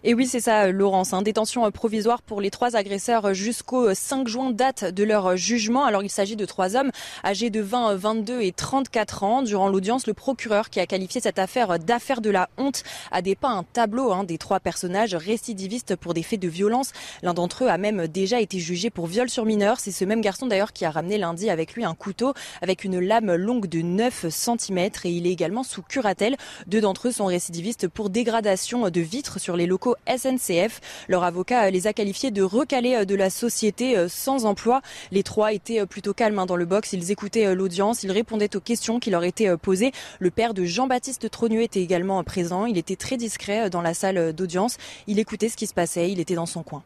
Et 0.04 0.16
oui, 0.16 0.26
c'est 0.26 0.40
ça, 0.40 0.72
Laurence. 0.72 1.14
Hein. 1.14 1.22
Détention 1.22 1.70
provisoire 1.70 2.24
pour 2.24 2.42
les 2.42 2.50
trois 2.50 2.76
agresseurs 2.76 3.36
jusqu'au 3.36 3.94
5 3.94 4.28
juin, 4.28 4.50
date 4.50 4.84
de 4.84 5.04
leur 5.04 5.38
jugement. 5.38 5.86
Alors, 5.86 6.02
il 6.02 6.10
s'agit 6.10 6.36
de 6.36 6.46
trois 6.46 6.76
hommes 6.76 6.90
âgés 7.24 7.52
de 7.52 7.62
20, 7.62 7.94
22 7.98 8.42
et 8.42 8.52
34 8.52 9.24
ans. 9.24 9.44
Durant 9.44 9.70
l'audience, 9.70 10.08
le 10.08 10.16
procureur 10.16 10.72
qui 10.72 10.80
a 10.80 10.88
qualifié 10.88 11.22
cette 11.22 11.38
affaire 11.38 11.78
d'affaire 11.78 12.22
de 12.22 12.32
la 12.32 12.50
honte 12.58 12.82
a 13.12 13.22
dépeint 13.22 13.56
un 13.56 13.64
tableau 13.64 14.12
hein, 14.12 14.24
des 14.24 14.40
trois 14.40 14.60
personnages 14.60 15.14
récidivistes 15.14 15.96
pour 15.96 16.16
des 16.16 16.24
faits 16.24 16.40
de 16.40 16.48
violence. 16.48 16.94
L'un 17.22 17.36
d'entre 17.36 17.66
eux 17.66 17.68
a 17.68 17.78
même 17.78 18.08
déjà 18.08 18.42
été 18.42 18.58
jugé 18.58 18.90
pour 18.90 19.06
viol 19.06 19.30
sur 19.30 19.46
mineur. 19.46 19.80
C'est 19.80 19.92
ce 19.92 20.04
même 20.04 20.22
garçon 20.22 20.48
d'ailleurs 20.48 20.74
qui 20.74 20.84
a 20.84 20.90
ramené 20.90 21.20
lundi 21.20 21.48
avec 21.52 21.76
lui 21.76 21.86
un 21.86 21.94
couteau 21.94 22.34
avec 22.64 22.86
une 22.86 23.00
lame 23.00 23.36
longue 23.36 23.68
de 23.68 23.84
9 23.84 24.30
cm 24.30 24.80
et 24.80 25.12
il 25.12 25.28
est 25.28 25.32
également 25.32 25.62
sous 25.62 25.84
curatelle. 25.84 26.38
Deux 26.66 26.82
d'entre 26.82 27.10
eux 27.10 27.12
sont 27.12 27.28
récidivistes 27.28 27.88
pour 27.88 28.10
dégradation 28.10 28.90
de 28.90 29.02
vitres 29.02 29.40
sur 29.40 29.56
les 29.56 29.68
locaux 29.68 29.91
SNCF. 30.08 30.80
Leur 31.08 31.24
avocat 31.24 31.70
les 31.70 31.88
a 31.88 31.94
qualifiés 31.94 32.32
de 32.32 32.42
recalés 32.42 32.96
euh, 32.96 33.06
de 33.06 33.16
la 33.16 33.30
société 33.30 33.98
euh, 33.98 34.08
sans 34.08 34.46
emploi. 34.46 34.82
Les 35.12 35.24
trois 35.24 35.54
étaient 35.54 35.82
euh, 35.82 35.86
plutôt 35.86 36.14
calmes 36.14 36.40
hein, 36.40 36.46
dans 36.46 36.56
le 36.56 36.66
box. 36.66 36.94
Ils 36.94 37.12
écoutaient 37.12 37.54
l'audience, 37.56 38.04
ils 38.04 38.12
répondaient 38.12 38.56
aux 38.56 38.60
questions 38.60 39.00
qui 39.00 39.10
leur 39.10 39.24
étaient 39.24 39.56
posées. 39.58 39.92
Le 40.20 40.32
père 40.32 40.54
de 40.54 40.66
Jean-Baptiste 40.66 41.30
Trogneux 41.30 41.62
était 41.62 41.82
également 41.82 42.24
présent. 42.24 42.66
Il 42.66 42.78
était 42.78 42.96
très 42.96 43.18
discret 43.18 43.70
dans 43.70 43.82
la 43.82 43.94
salle 43.94 44.34
d'audience. 44.34 44.78
Il 45.08 45.20
écoutait 45.20 45.50
ce 45.50 45.58
qui 45.58 45.68
se 45.68 45.74
passait. 45.74 46.12
Il 46.12 46.20
était 46.20 46.36
dans 46.36 46.46
son 46.46 46.64
coin. 46.64 46.84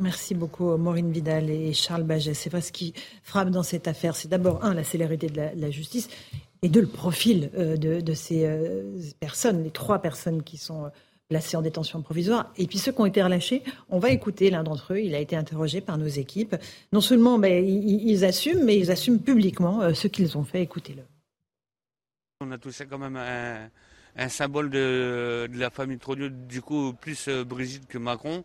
Merci 0.00 0.34
beaucoup 0.34 0.76
Maureen 0.76 1.10
Vidal 1.10 1.50
et 1.50 1.72
Charles 1.72 2.04
Baget. 2.04 2.34
C'est 2.34 2.50
vrai 2.50 2.62
ce 2.62 2.72
qui 2.72 2.94
frappe 3.22 3.50
dans 3.50 3.62
cette 3.62 3.86
affaire. 3.86 4.16
C'est 4.16 4.28
d'abord, 4.28 4.64
un, 4.64 4.74
la 4.74 4.84
célérité 4.84 5.28
de 5.28 5.40
la, 5.54 5.70
justice 5.70 6.08
et 6.62 6.68
deux, 6.68 6.80
le 6.80 6.86
profil 6.86 7.50
de, 7.52 8.14
ces 8.14 8.48
personnes, 9.20 9.62
les 9.62 9.70
trois 9.70 9.98
personnes 9.98 10.42
qui 10.42 10.56
sont 10.56 10.90
placés 11.28 11.56
en 11.56 11.62
détention 11.62 12.02
provisoire. 12.02 12.52
Et 12.56 12.66
puis 12.66 12.78
ceux 12.78 12.92
qui 12.92 13.00
ont 13.00 13.06
été 13.06 13.22
relâchés, 13.22 13.62
on 13.88 13.98
va 13.98 14.10
écouter 14.10 14.50
l'un 14.50 14.62
d'entre 14.62 14.94
eux. 14.94 15.00
Il 15.00 15.14
a 15.14 15.18
été 15.18 15.36
interrogé 15.36 15.80
par 15.80 15.98
nos 15.98 16.06
équipes. 16.06 16.56
Non 16.92 17.00
seulement 17.00 17.38
ben, 17.38 17.64
ils, 17.64 18.24
assument, 18.24 18.64
mais 18.64 18.76
ils 18.76 18.90
assument 18.90 19.18
publiquement 19.18 19.82
euh, 19.82 19.94
ce 19.94 20.08
qu'ils 20.08 20.36
ont 20.36 20.44
fait. 20.44 20.62
Écoutez-le. 20.62 21.02
On 22.40 22.50
a 22.50 22.58
touché 22.58 22.86
quand 22.86 22.98
même 22.98 23.16
un, 23.16 24.28
symbole 24.28 24.70
de, 24.70 25.48
la 25.54 25.70
famille 25.70 25.98
Trogneux, 25.98 26.30
du 26.30 26.60
coup 26.60 26.92
plus 26.92 27.28
euh, 27.28 27.44
Brigitte 27.44 27.86
que 27.86 27.98
Macron. 27.98 28.44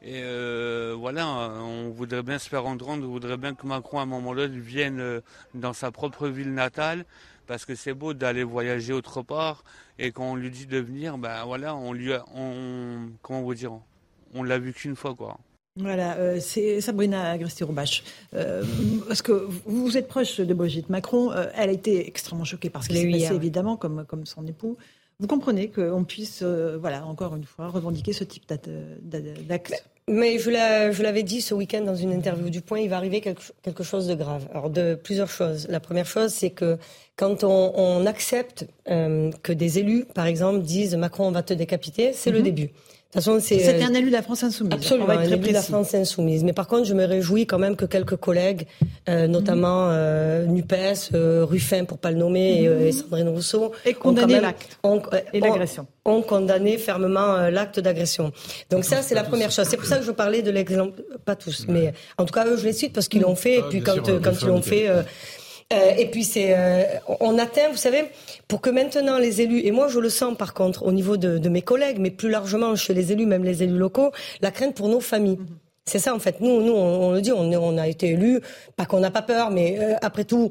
Et 0.00 0.20
euh, 0.22 0.94
voilà, 0.96 1.26
on 1.26 1.90
voudrait 1.90 2.22
bien 2.22 2.38
se 2.38 2.48
faire 2.48 2.64
entendre, 2.66 3.04
on 3.04 3.10
voudrait 3.10 3.36
bien 3.36 3.54
que 3.54 3.66
Macron 3.66 3.98
à 3.98 4.02
un 4.02 4.06
moment 4.06 4.32
donné 4.32 4.56
vienne 4.56 5.20
dans 5.54 5.72
sa 5.72 5.90
propre 5.90 6.28
ville 6.28 6.54
natale, 6.54 7.04
parce 7.48 7.64
que 7.64 7.74
c'est 7.74 7.94
beau 7.94 8.14
d'aller 8.14 8.44
voyager 8.44 8.92
autre 8.92 9.22
part, 9.22 9.64
et 9.98 10.12
quand 10.12 10.30
on 10.30 10.36
lui 10.36 10.50
dit 10.50 10.66
de 10.66 10.78
venir, 10.78 11.18
ben 11.18 11.44
voilà, 11.44 11.74
on 11.74 11.92
lui, 11.92 12.12
on, 12.36 13.08
comment 13.22 13.42
vous 13.42 13.54
dire, 13.54 13.72
on 14.34 14.44
l'a 14.44 14.58
vu 14.58 14.72
qu'une 14.72 14.94
fois 14.94 15.14
quoi. 15.16 15.38
Voilà, 15.80 16.16
euh, 16.16 16.38
c'est 16.40 16.80
Sabrina 16.80 17.30
Agresti-Roubache. 17.30 18.02
Euh, 18.34 18.64
parce 19.06 19.22
que 19.22 19.48
vous 19.64 19.96
êtes 19.96 20.08
proche 20.08 20.40
de 20.40 20.52
Brigitte 20.52 20.90
Macron, 20.90 21.32
euh, 21.32 21.46
elle 21.54 21.70
a 21.70 21.72
été 21.72 22.06
extrêmement 22.06 22.44
choquée 22.44 22.68
par 22.68 22.82
ce 22.82 22.88
qui 22.88 22.96
s'est 22.96 23.10
passé, 23.10 23.34
évidemment, 23.34 23.76
comme, 23.76 24.04
comme 24.04 24.26
son 24.26 24.46
époux. 24.46 24.76
Vous 25.20 25.26
comprenez 25.26 25.68
qu'on 25.68 26.04
puisse, 26.04 26.42
voilà, 26.42 27.06
encore 27.06 27.34
une 27.34 27.44
fois, 27.44 27.68
revendiquer 27.68 28.12
ce 28.12 28.24
type 28.24 28.44
d'acte 28.48 28.68
mais 30.08 30.38
je 30.38 31.02
l'avais 31.02 31.22
dit 31.22 31.40
ce 31.40 31.54
week-end 31.54 31.82
dans 31.82 31.94
une 31.94 32.12
interview 32.12 32.50
du 32.50 32.60
Point, 32.60 32.80
il 32.80 32.88
va 32.88 32.96
arriver 32.96 33.20
quelque, 33.20 33.82
chose 33.82 34.06
de 34.06 34.14
grave. 34.14 34.46
Alors, 34.52 34.70
de 34.70 34.94
plusieurs 34.94 35.30
choses. 35.30 35.66
La 35.68 35.80
première 35.80 36.06
chose, 36.06 36.32
c'est 36.32 36.50
que 36.50 36.78
quand 37.16 37.44
on, 37.44 38.06
accepte 38.06 38.66
euh, 38.88 39.30
que 39.42 39.52
des 39.52 39.78
élus, 39.78 40.04
par 40.14 40.26
exemple, 40.26 40.60
disent 40.60 40.94
Macron, 40.94 41.26
on 41.26 41.32
va 41.32 41.42
te 41.42 41.52
décapiter, 41.52 42.12
c'est 42.12 42.30
le 42.30 42.42
mhm. 43.14 43.38
début. 43.38 43.40
C'était 43.40 43.84
euh, 43.84 43.86
un 43.86 43.94
élu 43.94 44.08
de 44.08 44.12
la 44.12 44.22
France 44.22 44.42
insoumise. 44.44 44.72
Absolument, 44.72 45.08
un 45.08 45.22
élu 45.22 45.38
de 45.38 45.52
la 45.52 45.62
France 45.62 45.94
insoumise. 45.94 46.44
Mais 46.44 46.52
par 46.52 46.66
contre, 46.66 46.84
je 46.84 46.94
me 46.94 47.04
réjouis 47.04 47.46
quand 47.46 47.58
même 47.58 47.76
que 47.76 47.86
quelques 47.86 48.16
collègues, 48.16 48.66
euh, 49.08 49.26
notamment 49.26 49.86
mhm. 49.86 49.92
euh, 49.92 50.46
Nupes, 50.46 50.74
euh, 51.14 51.44
Ruffin 51.44 51.84
pour 51.84 51.98
pas 51.98 52.10
le 52.10 52.18
nommer, 52.18 52.62
et, 52.62 52.68
mhm. 52.68 52.92
Sandrine 52.92 53.28
Rousseau, 53.28 53.72
et 53.84 53.94
condamné 53.94 54.40
l'acte 54.40 54.78
et 55.32 55.40
l'agression. 55.40 55.86
Ont, 56.04 56.22
condamné 56.22 56.78
fermement 56.78 57.48
l'acte 57.50 57.80
d'agression. 57.80 58.32
Donc 58.70 58.84
ça, 58.84 59.02
c'est 59.02 59.14
la 59.14 59.24
première 59.24 59.50
chose. 59.50 59.66
C'est 59.68 59.76
pour 59.76 59.86
ça 59.86 59.98
que 59.98 60.04
je 60.04 60.10
parlais 60.10 60.42
de 60.42 60.50
l'exemple, 60.50 61.02
pas 61.24 61.36
tous, 61.36 61.66
mais 61.68 61.92
en 62.16 62.24
tout 62.24 62.32
cas 62.32 62.46
eux, 62.46 62.56
je 62.56 62.64
les 62.64 62.72
cite 62.72 62.94
parce 62.94 63.08
qu'ils 63.08 63.22
l'ont 63.22 63.36
fait. 63.36 63.58
et 63.58 63.62
puis 63.62 63.82
quand, 63.82 63.96
quand 64.22 64.32
ils 64.42 64.48
l'ont 64.48 64.62
fait. 64.62 64.88
Euh, 65.70 65.92
et 65.98 66.10
puis 66.10 66.24
c'est, 66.24 66.56
euh, 66.56 66.82
on 67.20 67.38
atteint, 67.38 67.68
vous 67.70 67.76
savez, 67.76 68.10
pour 68.48 68.62
que 68.62 68.70
maintenant 68.70 69.18
les 69.18 69.42
élus, 69.42 69.60
et 69.66 69.70
moi 69.70 69.88
je 69.88 69.98
le 69.98 70.08
sens 70.08 70.34
par 70.34 70.54
contre 70.54 70.82
au 70.82 70.92
niveau 70.92 71.18
de, 71.18 71.36
de 71.36 71.48
mes 71.50 71.60
collègues, 71.60 71.98
mais 71.98 72.10
plus 72.10 72.30
largement 72.30 72.74
chez 72.74 72.94
les 72.94 73.12
élus, 73.12 73.26
même 73.26 73.44
les 73.44 73.62
élus 73.62 73.76
locaux, 73.76 74.10
la 74.40 74.50
crainte 74.50 74.74
pour 74.74 74.88
nos 74.88 75.00
familles. 75.00 75.36
Mhm. 75.36 75.46
C'est 75.84 75.98
ça 75.98 76.14
en 76.14 76.18
fait. 76.18 76.40
Nous, 76.40 76.62
nous, 76.62 76.72
on, 76.72 77.12
le 77.12 77.20
dit, 77.22 77.32
on, 77.32 77.50
on, 77.52 77.78
a 77.78 77.88
été 77.88 78.08
élus, 78.10 78.40
pas 78.76 78.84
qu'on 78.84 79.00
n'a 79.00 79.10
pas 79.10 79.22
peur, 79.22 79.50
mais 79.50 79.78
euh, 79.78 79.94
après 80.02 80.24
tout, 80.24 80.50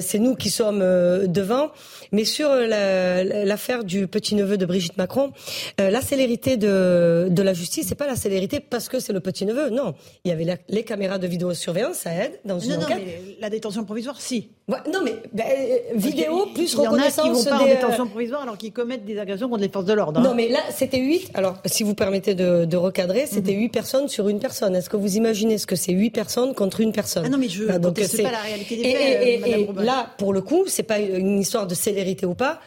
c'est 0.00 0.18
nous 0.18 0.34
qui 0.34 0.50
sommes 0.50 0.80
euh, 0.82 1.26
devant. 1.26 1.70
Mais 2.12 2.24
sur 2.24 2.48
l'affaire 2.50 3.84
du 3.84 4.08
petit 4.08 4.34
neveu 4.34 4.56
de 4.58 4.66
Brigitte 4.66 4.96
Macron, 4.96 5.30
la 5.78 6.00
célérité 6.00 6.56
de, 6.56 7.28
de 7.30 7.42
la 7.42 7.52
justice, 7.52 7.86
c'est 7.88 7.94
pas 7.94 8.08
la 8.08 8.16
célérité 8.16 8.58
parce 8.58 8.88
que 8.88 8.98
c'est 8.98 9.12
le 9.12 9.20
petit 9.20 9.46
neveu. 9.46 9.70
Non, 9.70 9.94
il 10.24 10.30
y 10.30 10.32
avait 10.32 10.58
les 10.68 10.82
caméras 10.82 11.18
de 11.18 11.28
vidéosurveillance, 11.28 11.98
ça 11.98 12.12
aide 12.12 12.40
dans 12.44 12.58
une 12.58 12.72
non, 12.72 12.82
enquête. 12.82 12.98
Non, 12.98 13.04
mais 13.04 13.36
la 13.40 13.48
détention 13.48 13.84
provisoire, 13.84 14.20
si. 14.20 14.48
non, 14.68 15.00
mais 15.04 15.14
ben, 15.32 15.46
vidéo 15.94 16.46
plus 16.52 16.74
reconnaissance. 16.74 17.24
Il 17.24 17.28
y 17.28 17.30
en 17.30 17.32
a 17.32 17.36
qui 17.36 17.44
vont 17.44 17.44
pas 17.44 17.62
en 17.62 17.66
détention 17.66 18.06
provisoire 18.08 18.42
alors 18.42 18.58
qu'ils 18.58 18.72
commettent 18.72 19.04
des 19.04 19.18
agressions 19.18 19.48
contre 19.48 19.62
les 19.62 19.68
forces 19.68 19.84
de 19.86 19.92
l'ordre. 19.92 20.18
Hein. 20.18 20.24
Non, 20.24 20.34
mais 20.34 20.48
là, 20.48 20.60
c'était 20.74 20.98
huit. 20.98 21.30
Alors, 21.34 21.58
si 21.66 21.84
vous 21.84 21.94
permettez 21.94 22.34
de, 22.34 22.64
de 22.64 22.76
recadrer, 22.76 23.26
c'était 23.26 23.52
huit 23.52 23.68
personnes 23.68 24.08
sur 24.08 24.28
une 24.28 24.40
personne. 24.40 24.74
Est-ce 24.74 24.90
que 24.90 24.96
vous 24.96 25.16
imaginez 25.16 25.58
ce 25.58 25.66
que 25.66 25.76
c'est 25.76 25.92
huit 25.92 26.10
personnes 26.10 26.54
contre 26.54 26.80
une 26.80 26.92
personne? 26.92 27.22
Ah 27.26 27.28
non, 27.28 27.38
mais 27.38 27.48
je 27.48 27.64
ne 27.64 27.78
donc 27.78 27.98
c'est 28.02 28.22
pas 28.22 28.32
la 28.32 28.38
réalité 28.38 28.76
des 28.76 28.82
faits. 28.82 29.22
Et, 29.22 29.59
et, 29.59 29.59
là, 29.76 30.10
pour 30.18 30.32
le 30.32 30.40
coup, 30.40 30.64
c'est 30.66 30.82
pas 30.82 30.98
une 30.98 31.40
histoire 31.40 31.66
de 31.66 31.74
célérité 31.74 32.26
ou 32.26 32.34
pas. 32.34 32.60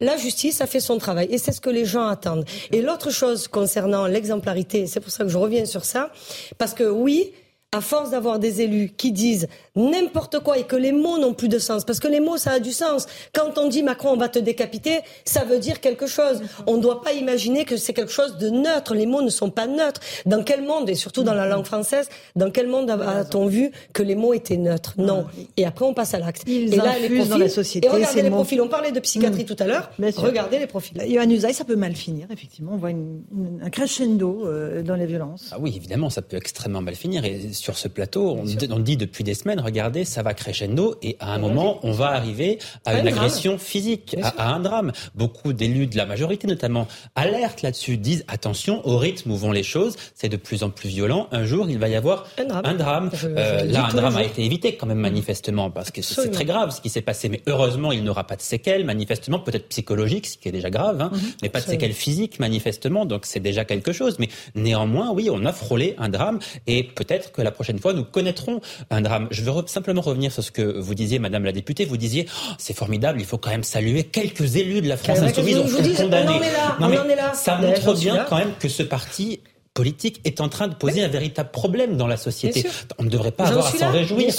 La 0.00 0.16
justice 0.16 0.60
a 0.60 0.66
fait 0.66 0.80
son 0.80 0.98
travail 0.98 1.26
et 1.30 1.38
c'est 1.38 1.50
ce 1.50 1.60
que 1.60 1.70
les 1.70 1.84
gens 1.84 2.06
attendent. 2.06 2.44
Et 2.70 2.82
l'autre 2.82 3.10
chose 3.10 3.48
concernant 3.48 4.06
l'exemplarité, 4.06 4.86
c'est 4.86 5.00
pour 5.00 5.10
ça 5.10 5.24
que 5.24 5.30
je 5.30 5.38
reviens 5.38 5.64
sur 5.64 5.84
ça, 5.84 6.12
parce 6.56 6.72
que 6.72 6.84
oui, 6.84 7.32
à 7.72 7.82
force 7.82 8.10
d'avoir 8.12 8.38
des 8.38 8.62
élus 8.62 8.92
qui 8.96 9.12
disent 9.12 9.46
n'importe 9.76 10.40
quoi 10.40 10.56
et 10.56 10.64
que 10.64 10.74
les 10.74 10.92
mots 10.92 11.18
n'ont 11.18 11.34
plus 11.34 11.48
de 11.48 11.58
sens, 11.58 11.84
parce 11.84 12.00
que 12.00 12.08
les 12.08 12.18
mots, 12.18 12.38
ça 12.38 12.52
a 12.52 12.60
du 12.60 12.72
sens. 12.72 13.06
Quand 13.34 13.58
on 13.58 13.68
dit 13.68 13.82
Macron, 13.82 14.12
on 14.12 14.16
va 14.16 14.30
te 14.30 14.38
décapiter, 14.38 15.00
ça 15.26 15.44
veut 15.44 15.58
dire 15.58 15.80
quelque 15.80 16.06
chose. 16.06 16.40
On 16.66 16.78
ne 16.78 16.82
doit 16.82 17.02
pas 17.02 17.12
imaginer 17.12 17.66
que 17.66 17.76
c'est 17.76 17.92
quelque 17.92 18.10
chose 18.10 18.38
de 18.38 18.48
neutre. 18.48 18.94
Les 18.94 19.04
mots 19.04 19.20
ne 19.20 19.28
sont 19.28 19.50
pas 19.50 19.66
neutres. 19.66 20.00
Dans 20.24 20.42
quel 20.42 20.62
monde, 20.62 20.88
et 20.88 20.94
surtout 20.94 21.22
dans 21.22 21.34
la 21.34 21.46
langue 21.46 21.66
française, 21.66 22.08
dans 22.36 22.50
quel 22.50 22.68
monde 22.68 22.90
a-t-on 22.90 23.46
vu 23.46 23.70
que 23.92 24.02
les 24.02 24.14
mots 24.14 24.32
étaient 24.32 24.56
neutres? 24.56 24.94
Non. 24.96 25.26
Et 25.58 25.66
après, 25.66 25.84
on 25.84 25.92
passe 25.92 26.14
à 26.14 26.20
l'acte. 26.20 26.48
Et 26.48 26.68
là, 26.68 26.98
les 26.98 27.08
profils, 27.08 27.28
dans 27.28 27.36
la 27.36 27.50
société. 27.50 27.86
Et 27.86 27.90
regardez 27.90 28.22
les 28.22 28.30
profils. 28.30 28.60
On 28.62 28.68
parlait 28.68 28.92
de 28.92 29.00
psychiatrie 29.00 29.42
mm. 29.42 29.46
tout 29.46 29.56
à 29.58 29.66
l'heure. 29.66 29.90
Regardez 30.16 30.58
les 30.58 30.66
profils. 30.66 30.96
Yohann 31.06 31.30
Usaï, 31.30 31.52
ça 31.52 31.64
peut 31.64 31.76
mal 31.76 31.94
finir, 31.94 32.28
effectivement. 32.32 32.72
On 32.72 32.78
voit 32.78 32.90
un 32.90 33.70
crescendo 33.70 34.46
euh, 34.46 34.82
dans 34.82 34.96
les 34.96 35.06
violences. 35.06 35.50
Ah 35.52 35.58
oui, 35.60 35.74
évidemment, 35.76 36.08
ça 36.08 36.22
peut 36.22 36.38
extrêmement 36.38 36.80
mal 36.80 36.94
finir. 36.94 37.26
Et 37.26 37.52
sur 37.58 37.76
ce 37.76 37.88
plateau, 37.88 38.38
on, 38.38 38.78
dit 38.78 38.96
depuis 38.96 39.24
des 39.24 39.34
semaines, 39.34 39.60
regardez, 39.60 40.04
ça 40.04 40.22
va 40.22 40.34
crescendo 40.34 40.96
et 41.02 41.16
à 41.20 41.32
un 41.34 41.38
moment, 41.38 41.80
on 41.82 41.92
va 41.92 42.08
arriver 42.08 42.58
à 42.84 42.98
une 42.98 43.08
agression 43.08 43.58
physique, 43.58 44.16
à, 44.22 44.52
un 44.52 44.60
drame. 44.60 44.92
Beaucoup 45.14 45.52
d'élus 45.52 45.86
de 45.86 45.96
la 45.96 46.06
majorité, 46.06 46.46
notamment, 46.46 46.86
alertent 47.14 47.62
là-dessus, 47.62 47.96
disent 47.96 48.24
attention 48.28 48.86
au 48.86 48.98
rythme 48.98 49.30
où 49.30 49.36
vont 49.36 49.52
les 49.52 49.62
choses, 49.62 49.96
c'est 50.14 50.28
de 50.28 50.36
plus 50.36 50.62
en 50.62 50.70
plus 50.70 50.88
violent. 50.88 51.28
Un 51.32 51.44
jour, 51.44 51.68
il 51.68 51.78
va 51.78 51.88
y 51.88 51.96
avoir 51.96 52.26
un 52.38 52.74
drame. 52.74 53.10
Euh, 53.24 53.64
là, 53.64 53.86
un 53.86 53.94
drame 53.94 54.16
a 54.16 54.24
été 54.24 54.44
évité 54.44 54.76
quand 54.76 54.86
même 54.86 54.98
manifestement 54.98 55.70
parce 55.70 55.90
que 55.90 56.02
c'est 56.02 56.30
très 56.30 56.44
grave 56.44 56.70
ce 56.74 56.80
qui 56.80 56.88
s'est 56.88 57.02
passé. 57.02 57.28
Mais 57.28 57.42
heureusement, 57.46 57.92
il 57.92 58.04
n'aura 58.04 58.24
pas 58.24 58.36
de 58.36 58.42
séquelles, 58.42 58.84
manifestement, 58.84 59.38
peut-être 59.38 59.68
psychologiques, 59.68 60.26
ce 60.26 60.38
qui 60.38 60.48
est 60.48 60.52
déjà 60.52 60.70
grave, 60.70 61.00
hein, 61.00 61.10
mhm. 61.12 61.20
mais 61.42 61.48
pas 61.48 61.60
de 61.60 61.66
séquelles 61.66 61.92
physiques, 61.92 62.38
manifestement. 62.38 63.04
Donc 63.04 63.26
c'est 63.26 63.40
déjà 63.40 63.64
quelque 63.64 63.92
chose. 63.92 64.18
Mais 64.18 64.28
néanmoins, 64.54 65.10
oui, 65.12 65.28
on 65.30 65.44
a 65.44 65.52
frôlé 65.52 65.94
un 65.98 66.08
drame 66.08 66.38
et 66.66 66.82
peut-être 66.82 67.32
que 67.32 67.42
la 67.42 67.47
prochaine 67.50 67.78
fois 67.78 67.92
nous 67.92 68.04
connaîtrons 68.04 68.60
un 68.90 69.00
drame. 69.00 69.28
Je 69.30 69.42
veux 69.42 69.52
simplement 69.66 70.00
revenir 70.00 70.32
sur 70.32 70.42
ce 70.42 70.50
que 70.50 70.62
vous 70.62 70.94
disiez, 70.94 71.18
Madame 71.18 71.44
la 71.44 71.52
députée. 71.52 71.84
Vous 71.84 71.96
disiez, 71.96 72.26
oh, 72.28 72.52
c'est 72.58 72.76
formidable, 72.76 73.20
il 73.20 73.26
faut 73.26 73.38
quand 73.38 73.50
même 73.50 73.64
saluer 73.64 74.04
quelques 74.04 74.56
élus 74.56 74.80
de 74.80 74.88
la 74.88 74.96
France 74.96 75.18
insoumise. 75.18 75.58
On, 75.58 76.04
on 76.04 76.12
en 76.12 76.42
est 76.42 77.16
là. 77.16 77.32
ça 77.34 77.58
montre 77.58 77.94
bien 77.94 78.24
quand 78.28 78.38
même 78.38 78.52
que 78.58 78.68
ce 78.68 78.82
parti 78.82 79.40
politique 79.78 80.20
est 80.24 80.40
en 80.40 80.48
train 80.48 80.66
de 80.66 80.74
poser 80.74 81.04
un 81.04 81.08
véritable 81.08 81.52
problème 81.52 81.96
dans 81.96 82.08
la 82.08 82.16
société. 82.16 82.66
On 82.98 83.04
ne 83.04 83.08
devrait 83.08 83.30
pas 83.30 83.44
avoir 83.44 83.68
à 83.68 83.70
s'en 83.70 83.92
réjouir. 83.92 84.34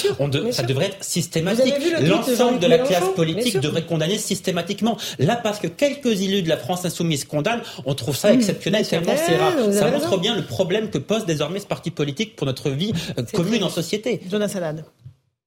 ça 0.52 0.63
devrait 0.63 0.88
être 0.88 1.02
systématique. 1.02 1.75
L'ensemble 2.02 2.60
de, 2.60 2.67
la 2.67 2.80
classe 2.80 3.08
politique 3.15 3.58
devrait 3.62 3.86
condamner 3.86 4.17
systématiquement. 4.17 4.97
Là, 5.17 5.38
parce 5.38 5.60
que 5.60 5.67
quelques 5.67 6.21
élus 6.23 6.41
de 6.41 6.49
la 6.49 6.58
France 6.58 6.84
insoumise 6.84 7.23
condamnent, 7.23 7.62
on 7.86 7.95
trouve 7.95 8.17
ça 8.17 8.34
mmh. 8.34 8.36
exceptionnel, 8.36 8.86
tellement 8.86 9.15
c'est 9.15 9.38
rare. 9.38 9.54
Ça 9.71 9.89
montre 9.89 10.19
bien 10.19 10.36
le 10.36 10.43
problème 10.43 10.89
que 10.89 10.97
pose 10.97 11.25
désormais 11.25 11.62
ce 11.62 11.67
parti 11.67 11.89
politique 11.89 12.36
pour 12.36 12.45
notre 12.45 12.69
vie 12.69 12.91
euh, 13.17 13.23
commune 13.34 13.63
en 13.63 13.69
société. 13.69 14.19
Jonas 14.30 14.49
Salade. 14.49 14.84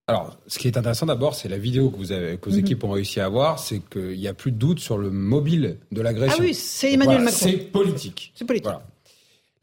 Alors, 0.06 0.38
ce 0.46 0.58
qui 0.58 0.68
est 0.68 0.78
intéressant 0.78 1.04
d'abord, 1.04 1.34
c'est 1.34 1.50
la 1.50 1.58
vidéo 1.58 1.90
que, 1.90 1.98
vous 1.98 2.12
avez, 2.12 2.38
que 2.38 2.48
vos 2.48 2.56
mmh. 2.56 2.60
équipes 2.60 2.84
ont 2.84 2.90
réussi 2.90 3.20
à 3.20 3.26
avoir, 3.26 3.58
c'est 3.58 3.82
qu'il 3.90 4.18
n'y 4.18 4.26
a 4.26 4.34
plus 4.34 4.52
de 4.52 4.56
doute 4.56 4.80
sur 4.80 4.96
le 4.96 5.10
mobile 5.10 5.76
de 5.90 6.00
l'agression. 6.00 6.38
Ah 6.40 6.42
oui, 6.42 6.54
c'est 6.54 6.94
Emmanuel 6.94 7.20
Macron. 7.20 7.38
C'est 7.42 7.58
politique. 7.58 8.32
C'est 8.34 8.46
politique. 8.46 8.72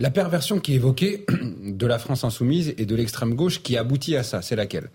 La 0.02 0.10
perversion 0.10 0.60
qui 0.60 0.74
est 0.74 0.76
évoquée 0.76 1.26
de 1.64 1.86
la 1.86 2.00
France 2.00 2.24
insoumise 2.24 2.74
et 2.78 2.86
de 2.86 2.96
l'extrême 2.96 3.34
gauche 3.34 3.62
qui 3.62 3.76
aboutit 3.76 4.16
à 4.16 4.24
ça, 4.24 4.42
c'est 4.42 4.56
laquelle? 4.56 4.90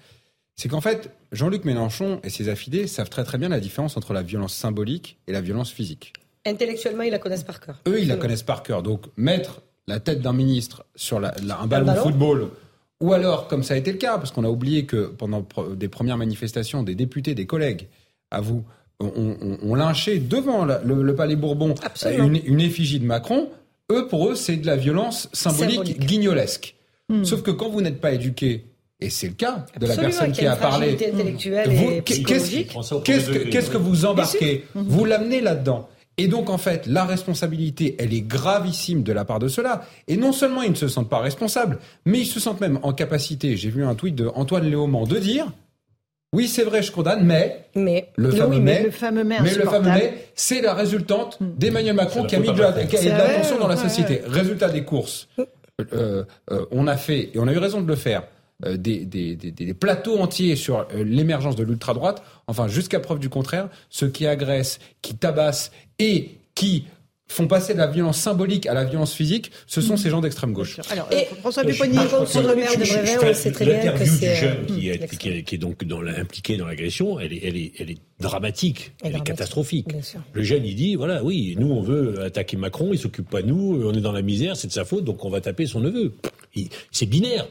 C'est 0.56 0.68
qu'en 0.68 0.80
fait, 0.80 1.10
Jean-Luc 1.32 1.64
Mélenchon 1.64 2.20
et 2.22 2.30
ses 2.30 2.48
affidés 2.48 2.86
savent 2.86 3.10
très 3.10 3.24
très 3.24 3.38
bien 3.38 3.48
la 3.48 3.60
différence 3.60 3.96
entre 3.96 4.12
la 4.12 4.22
violence 4.22 4.54
symbolique 4.54 5.18
et 5.26 5.32
la 5.32 5.40
violence 5.40 5.70
physique. 5.70 6.12
Intellectuellement, 6.46 7.02
ils 7.02 7.10
la 7.10 7.18
connaissent 7.18 7.42
par 7.42 7.60
cœur. 7.60 7.80
Eux, 7.88 8.00
ils 8.00 8.08
la 8.08 8.16
connaissent 8.16 8.42
par 8.42 8.62
cœur. 8.62 8.82
Donc, 8.82 9.06
mettre 9.16 9.62
la 9.88 10.00
tête 10.00 10.20
d'un 10.22 10.32
ministre 10.32 10.86
sur 10.94 11.20
la, 11.20 11.34
la, 11.42 11.58
un 11.58 11.66
ballon 11.66 11.92
de 11.92 11.98
football, 11.98 12.50
ou 13.00 13.12
alors, 13.12 13.48
comme 13.48 13.62
ça 13.62 13.74
a 13.74 13.76
été 13.76 13.92
le 13.92 13.98
cas, 13.98 14.16
parce 14.16 14.30
qu'on 14.30 14.44
a 14.44 14.48
oublié 14.48 14.86
que 14.86 15.06
pendant 15.06 15.46
des 15.74 15.88
premières 15.88 16.16
manifestations, 16.16 16.82
des 16.82 16.94
députés, 16.94 17.34
des 17.34 17.46
collègues, 17.46 17.88
à 18.30 18.40
vous, 18.40 18.64
ont, 19.00 19.58
on, 19.62 19.74
lynché 19.74 20.18
devant 20.18 20.64
le, 20.64 21.14
Palais 21.14 21.36
Bourbon 21.36 21.74
une, 22.06 22.40
une, 22.44 22.60
effigie 22.60 23.00
de 23.00 23.04
Macron. 23.04 23.50
Eux, 23.92 24.08
pour 24.08 24.30
eux, 24.30 24.34
c'est 24.34 24.56
de 24.56 24.66
la 24.66 24.76
violence 24.76 25.28
symbolique, 25.32 25.98
guignolesque. 25.98 26.74
Hmm. 27.08 27.24
Sauf 27.24 27.42
que 27.42 27.50
quand 27.50 27.68
vous 27.68 27.82
n'êtes 27.82 28.00
pas 28.00 28.12
éduqué, 28.12 28.64
et 29.00 29.10
c'est 29.10 29.26
le 29.26 29.34
cas 29.34 29.66
de 29.78 29.86
la 29.86 29.96
personne 29.96 30.32
qui 30.32 30.46
a, 30.46 30.56
parlé, 30.56 30.96
qu'est-ce 30.96 31.20
que 33.70 33.76
vous 33.76 34.06
embarquez 34.06 34.64
Vous 34.74 35.04
l'amenez 35.04 35.40
là-dedans. 35.40 35.88
Et 36.16 36.28
donc, 36.28 36.48
en 36.48 36.58
fait, 36.58 36.86
la 36.86 37.04
responsabilité, 37.04 37.96
elle 37.98 38.14
est 38.14 38.22
gravissime 38.22 39.02
de 39.02 39.12
la 39.12 39.24
part 39.24 39.40
de 39.40 39.48
ceux-là. 39.48 39.84
Et 40.06 40.16
non 40.16 40.32
seulement 40.32 40.62
ils 40.62 40.70
ne 40.70 40.76
se 40.76 40.86
sentent 40.86 41.10
pas 41.10 41.18
responsables, 41.18 41.78
mais 42.06 42.20
ils 42.20 42.26
se 42.26 42.38
sentent 42.38 42.60
même 42.60 42.78
en 42.82 42.92
capacité, 42.92 43.56
j'ai 43.56 43.70
vu 43.70 43.84
un 43.84 43.94
tweet 43.94 44.14
de 44.14 44.30
Antoine 44.34 44.64
Léaumont, 44.64 45.06
de 45.06 45.18
dire 45.18 45.50
oui, 46.34 46.48
c'est 46.48 46.64
vrai, 46.64 46.82
je 46.82 46.90
condamne, 46.90 47.24
mais, 47.24 47.66
mais 47.76 48.08
le, 48.16 48.30
fameux 48.30 48.58
mais, 48.58 48.82
le 48.82 48.90
fameux 48.90 49.24
mais, 49.24 49.40
mais 49.40 49.54
le 49.54 49.64
fameux 49.64 49.90
mais, 49.90 50.26
c'est 50.34 50.60
la 50.60 50.74
résultante 50.74 51.40
hmm. 51.40 51.54
d'Emmanuel 51.56 51.94
Macron 51.94 52.24
qui 52.24 52.34
a 52.34 52.40
mis 52.40 52.52
de 52.52 52.60
l'attention 52.60 53.58
dans 53.58 53.68
la 53.68 53.76
société. 53.76 54.20
Résultat 54.26 54.68
des 54.68 54.84
courses, 54.84 55.28
euh, 55.92 56.24
euh, 56.50 56.66
on 56.70 56.86
a 56.88 56.96
fait 56.96 57.30
et 57.34 57.38
on 57.38 57.46
a 57.46 57.52
eu 57.52 57.58
raison 57.58 57.80
de 57.80 57.86
le 57.86 57.96
faire. 57.96 58.24
Euh, 58.64 58.76
des, 58.76 59.04
des, 59.04 59.34
des, 59.34 59.50
des, 59.50 59.74
plateaux 59.74 60.16
entiers 60.18 60.54
sur 60.54 60.78
euh, 60.78 61.02
l'émergence 61.04 61.56
de 61.56 61.64
l'ultra-droite, 61.64 62.22
enfin 62.46 62.68
jusqu'à 62.68 63.00
preuve 63.00 63.18
du 63.18 63.28
contraire, 63.28 63.68
ceux 63.90 64.08
qui 64.08 64.28
agressent, 64.28 64.78
qui 65.02 65.16
tabassent 65.16 65.72
et 65.98 66.38
qui 66.54 66.86
font 67.34 67.48
passer 67.48 67.74
de 67.74 67.78
la 67.78 67.88
violence 67.88 68.18
symbolique 68.18 68.66
à 68.66 68.74
la 68.74 68.84
violence 68.84 69.12
physique, 69.12 69.50
ce 69.66 69.80
sont 69.80 69.96
ces 69.96 70.08
gens 70.08 70.20
d'extrême 70.20 70.52
gauche. 70.52 70.78
Alors, 70.90 71.08
et 71.10 71.26
François 71.40 71.64
Pupponi, 71.64 71.96
contre 71.96 72.42
le 72.42 72.54
maire 72.54 72.70
de 72.70 72.84
Brévin, 72.84 73.30
on 73.30 73.34
sait 73.34 73.50
très 73.50 73.64
bien 73.64 73.92
que 73.92 74.04
c'est... 74.04 74.36
jeune 74.36 74.58
euh, 74.58 74.66
qui 74.66 74.88
est, 74.88 75.18
qui, 75.18 75.28
est, 75.28 75.42
qui 75.42 75.54
est, 75.56 75.58
donc 75.58 75.84
dans 75.84 76.00
impliqué 76.06 76.56
dans 76.56 76.66
l'agression, 76.66 77.18
elle 77.18 77.32
est, 77.32 77.40
elle, 77.44 77.56
est, 77.56 77.72
elle 77.78 77.90
est 77.90 77.98
dramatique, 78.20 78.92
elle, 79.02 79.16
est 79.16 79.24
catastrophique. 79.24 79.88
Le 80.32 80.42
jeune, 80.42 80.64
il 80.64 80.76
dit, 80.76 80.94
voilà, 80.94 81.24
oui, 81.24 81.56
nous, 81.58 81.72
on 81.72 81.82
veut 81.82 82.22
attaquer 82.22 82.56
Macron, 82.56 82.90
il 82.92 82.98
s'occupe 82.98 83.28
pas 83.28 83.42
de 83.42 83.48
nous, 83.48 83.82
on 83.84 83.92
est 83.92 84.00
dans 84.00 84.12
la 84.12 84.22
misère, 84.22 84.56
c'est 84.56 84.68
de 84.68 84.72
sa 84.72 84.84
faute, 84.84 85.04
donc 85.04 85.24
on 85.24 85.30
va 85.30 85.40
taper 85.40 85.66
son 85.66 85.80
neveu. 85.80 86.12
C'est 86.92 87.06
binaire. 87.06 87.48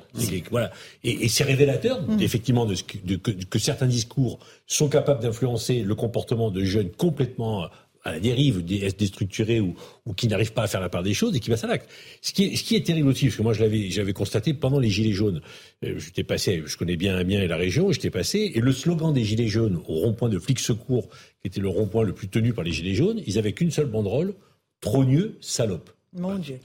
Voilà. 0.49 0.71
Et, 1.03 1.25
et 1.25 1.27
c'est 1.27 1.43
révélateur, 1.43 2.01
mm. 2.03 2.21
effectivement, 2.21 2.65
de, 2.65 2.75
ce 2.75 2.83
que, 2.83 2.97
de, 3.03 3.17
que, 3.17 3.31
que 3.31 3.59
certains 3.59 3.87
discours 3.87 4.39
sont 4.65 4.87
capables 4.87 5.21
d'influencer 5.21 5.81
le 5.81 5.93
comportement 5.93 6.51
de 6.51 6.63
jeunes 6.63 6.89
complètement 6.89 7.67
à 8.03 8.11
la 8.11 8.19
dérive, 8.19 8.63
déstructurés 8.63 9.59
ou, 9.59 9.75
ou 10.05 10.13
qui 10.13 10.27
n'arrivent 10.27 10.53
pas 10.53 10.63
à 10.63 10.67
faire 10.67 10.81
la 10.81 10.89
part 10.89 11.03
des 11.03 11.13
choses 11.13 11.35
et 11.35 11.39
qui 11.39 11.49
passent 11.49 11.63
à 11.63 11.67
l'acte. 11.67 11.89
Ce 12.21 12.33
qui, 12.33 12.45
est, 12.45 12.55
ce 12.55 12.63
qui 12.63 12.75
est 12.75 12.85
terrible 12.85 13.09
aussi, 13.09 13.25
parce 13.25 13.37
que 13.37 13.43
moi 13.43 13.53
je 13.53 13.61
l'avais, 13.61 13.89
j'avais 13.89 14.13
constaté 14.13 14.53
pendant 14.53 14.79
les 14.79 14.89
Gilets 14.89 15.13
jaunes, 15.13 15.41
euh, 15.83 15.97
j'étais 15.97 16.23
passé, 16.23 16.63
je 16.65 16.77
connais 16.77 16.97
bien 16.97 17.15
Amiens 17.15 17.41
et 17.41 17.47
la 17.47 17.57
région, 17.57 17.91
j'étais 17.91 18.09
passé, 18.09 18.51
et 18.53 18.59
le 18.59 18.71
slogan 18.73 19.13
des 19.13 19.23
Gilets 19.23 19.47
jaunes 19.47 19.77
au 19.87 19.93
rond-point 19.93 20.29
de 20.29 20.39
flics 20.39 20.59
secours, 20.59 21.07
qui 21.41 21.47
était 21.47 21.61
le 21.61 21.69
rond-point 21.69 22.03
le 22.03 22.13
plus 22.13 22.27
tenu 22.27 22.53
par 22.53 22.63
les 22.63 22.71
Gilets 22.71 22.95
jaunes, 22.95 23.21
ils 23.25 23.37
avaient 23.37 23.53
qu'une 23.53 23.71
seule 23.71 23.87
banderole, 23.87 24.33
trogneux, 24.81 25.37
salope. 25.39 25.89
Mon 26.13 26.35
Dieu. 26.35 26.59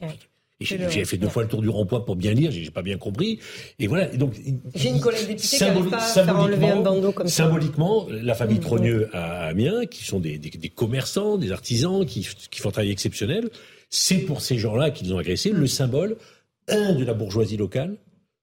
J'ai 0.61 1.04
fait 1.04 1.18
deux 1.18 1.28
fois 1.28 1.44
le 1.44 1.48
tour 1.48 1.62
du 1.62 1.68
rond-point 1.68 2.00
pour 2.00 2.16
bien 2.16 2.32
lire, 2.34 2.50
j'ai 2.50 2.70
pas 2.70 2.82
bien 2.82 2.98
compris. 2.98 3.38
Et 3.78 3.86
voilà. 3.86 4.06
donc, 4.06 4.34
j'ai 4.74 4.88
une 4.88 5.00
collègue 5.00 5.28
députée 5.28 5.56
qui 5.56 5.62
n'arrive 5.62 5.88
pas 5.88 5.98
à 5.98 6.24
faire 6.24 6.36
un 6.36 6.80
bandeau 6.80 7.12
comme 7.12 7.28
ça. 7.28 7.44
Symboliquement, 7.44 8.09
la 8.11 8.34
famille 8.34 8.59
mmh. 8.59 8.62
Trogneux 8.62 9.09
à 9.12 9.46
Amiens, 9.46 9.86
qui 9.86 10.04
sont 10.04 10.18
des, 10.18 10.36
des, 10.38 10.50
des 10.50 10.68
commerçants, 10.68 11.38
des 11.38 11.52
artisans, 11.52 12.04
qui, 12.04 12.26
qui, 12.50 12.61
font 12.61 12.70
un 12.70 12.72
travail 12.72 12.90
exceptionnel, 12.90 13.50
c'est 13.88 14.18
pour 14.18 14.40
ces 14.40 14.59
gens-là 14.59 14.90
qu'ils 14.90 15.14
ont 15.14 15.18
agressé 15.18 15.50
le 15.50 15.66
symbole, 15.68 16.16
un, 16.66 16.92
de 16.92 17.04
la 17.04 17.14
bourgeoisie 17.14 17.56
locale, 17.56 17.96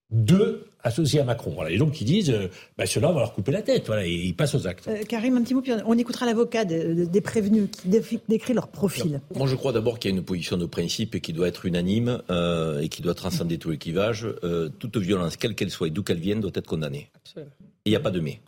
deux, 0.10 0.68
associés 0.86 1.20
à 1.20 1.24
Macron. 1.24 1.52
Voilà. 1.52 1.72
Et 1.72 1.78
donc 1.78 2.00
ils 2.00 2.06
disent, 2.06 2.30
euh, 2.30 2.48
bah, 2.78 2.86
ceux-là, 2.86 3.10
on 3.10 3.14
va 3.14 3.20
leur 3.20 3.34
couper 3.34 3.52
la 3.52 3.62
tête. 3.62 3.88
Voilà, 3.88 4.06
et 4.06 4.12
ils 4.12 4.36
passent 4.36 4.56
aux 4.56 4.68
actes. 4.68 4.88
Euh, 4.88 5.04
Karim, 5.04 5.36
un 5.36 5.42
petit 5.42 5.54
mot, 5.54 5.62
puis 5.62 5.74
on 5.86 5.98
écoutera 5.98 6.26
l'avocat 6.26 6.64
des 6.64 7.22
prévenus 7.22 7.70
qui 7.72 7.90
décrit 8.30 8.54
leur 8.54 8.70
profil. 8.70 9.20
moi, 9.36 9.48
je 9.48 9.56
crois 9.56 9.74
d'abord 9.74 10.00
qu'il 10.00 10.12
y 10.12 10.14
a 10.14 10.18
une 10.18 10.24
position 10.24 10.58
de 10.58 10.66
principe 10.66 11.20
qui 11.20 11.34
doit 11.34 11.48
être 11.48 11.66
unanime 11.66 12.22
euh, 12.30 12.80
et 12.80 12.90
qui 12.90 13.02
doit 13.02 13.16
transcender 13.16 13.58
tout 13.58 13.72
l'équivage. 13.72 14.28
toute 14.80 14.98
violence, 14.98 15.36
quelle 15.36 15.56
qu'elle 15.56 15.72
soit 15.72 15.88
et 15.88 15.92
d'où 15.92 16.04
qu'elle 16.04 16.20
vienne, 16.20 16.40
doit 16.40 16.52
être 16.54 16.68
condamnée. 16.68 17.10
Absolument. 17.16 17.52
Il 17.86 17.90
n'y 17.90 17.96
a 17.96 18.00
pas 18.00 18.12
de 18.12 18.20
mais. 18.20 18.40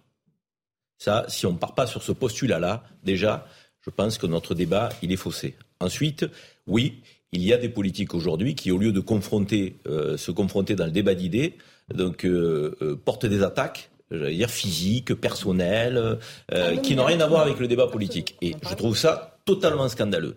Ça, 0.99 1.25
si 1.27 1.45
on 1.45 1.53
ne 1.53 1.57
part 1.57 1.75
pas 1.75 1.85
sur 1.85 2.01
ce 2.01 2.11
postulat-là, 2.11 2.83
déjà, 3.03 3.47
je 3.81 3.89
pense 3.89 4.17
que 4.17 4.25
notre 4.25 4.55
débat, 4.55 4.89
il 5.01 5.11
est 5.11 5.17
faussé. 5.17 5.55
Ensuite, 5.79 6.25
oui, 6.65 7.01
il 7.31 7.43
y 7.43 7.53
a 7.53 7.57
des 7.57 7.69
politiques 7.69 8.15
aujourd'hui 8.15 8.55
qui, 8.55 8.71
au 8.71 8.77
lieu 8.77 8.91
de 8.91 8.99
confronter, 8.99 9.75
se 9.85 10.31
confronter 10.31 10.75
dans 10.75 10.85
le 10.85 10.91
débat 10.91 11.13
d'idées, 11.13 11.55
donc 11.93 12.25
euh, 12.25 12.75
euh, 12.81 12.95
porte 12.95 13.25
des 13.25 13.43
attaques 13.43 13.89
j'allais 14.11 14.35
dire 14.35 14.49
physiques, 14.49 15.13
personnelles, 15.15 15.97
euh, 15.97 16.15
ah 16.51 16.77
qui 16.77 16.95
n'ont 16.95 17.05
rien 17.05 17.19
à 17.19 17.27
voir 17.27 17.41
avec 17.41 17.59
le 17.59 17.67
débat 17.67 17.87
politique. 17.87 18.37
Et 18.41 18.55
je 18.69 18.75
trouve 18.75 18.97
ça 18.97 19.37
totalement 19.45 19.87
scandaleux. 19.89 20.35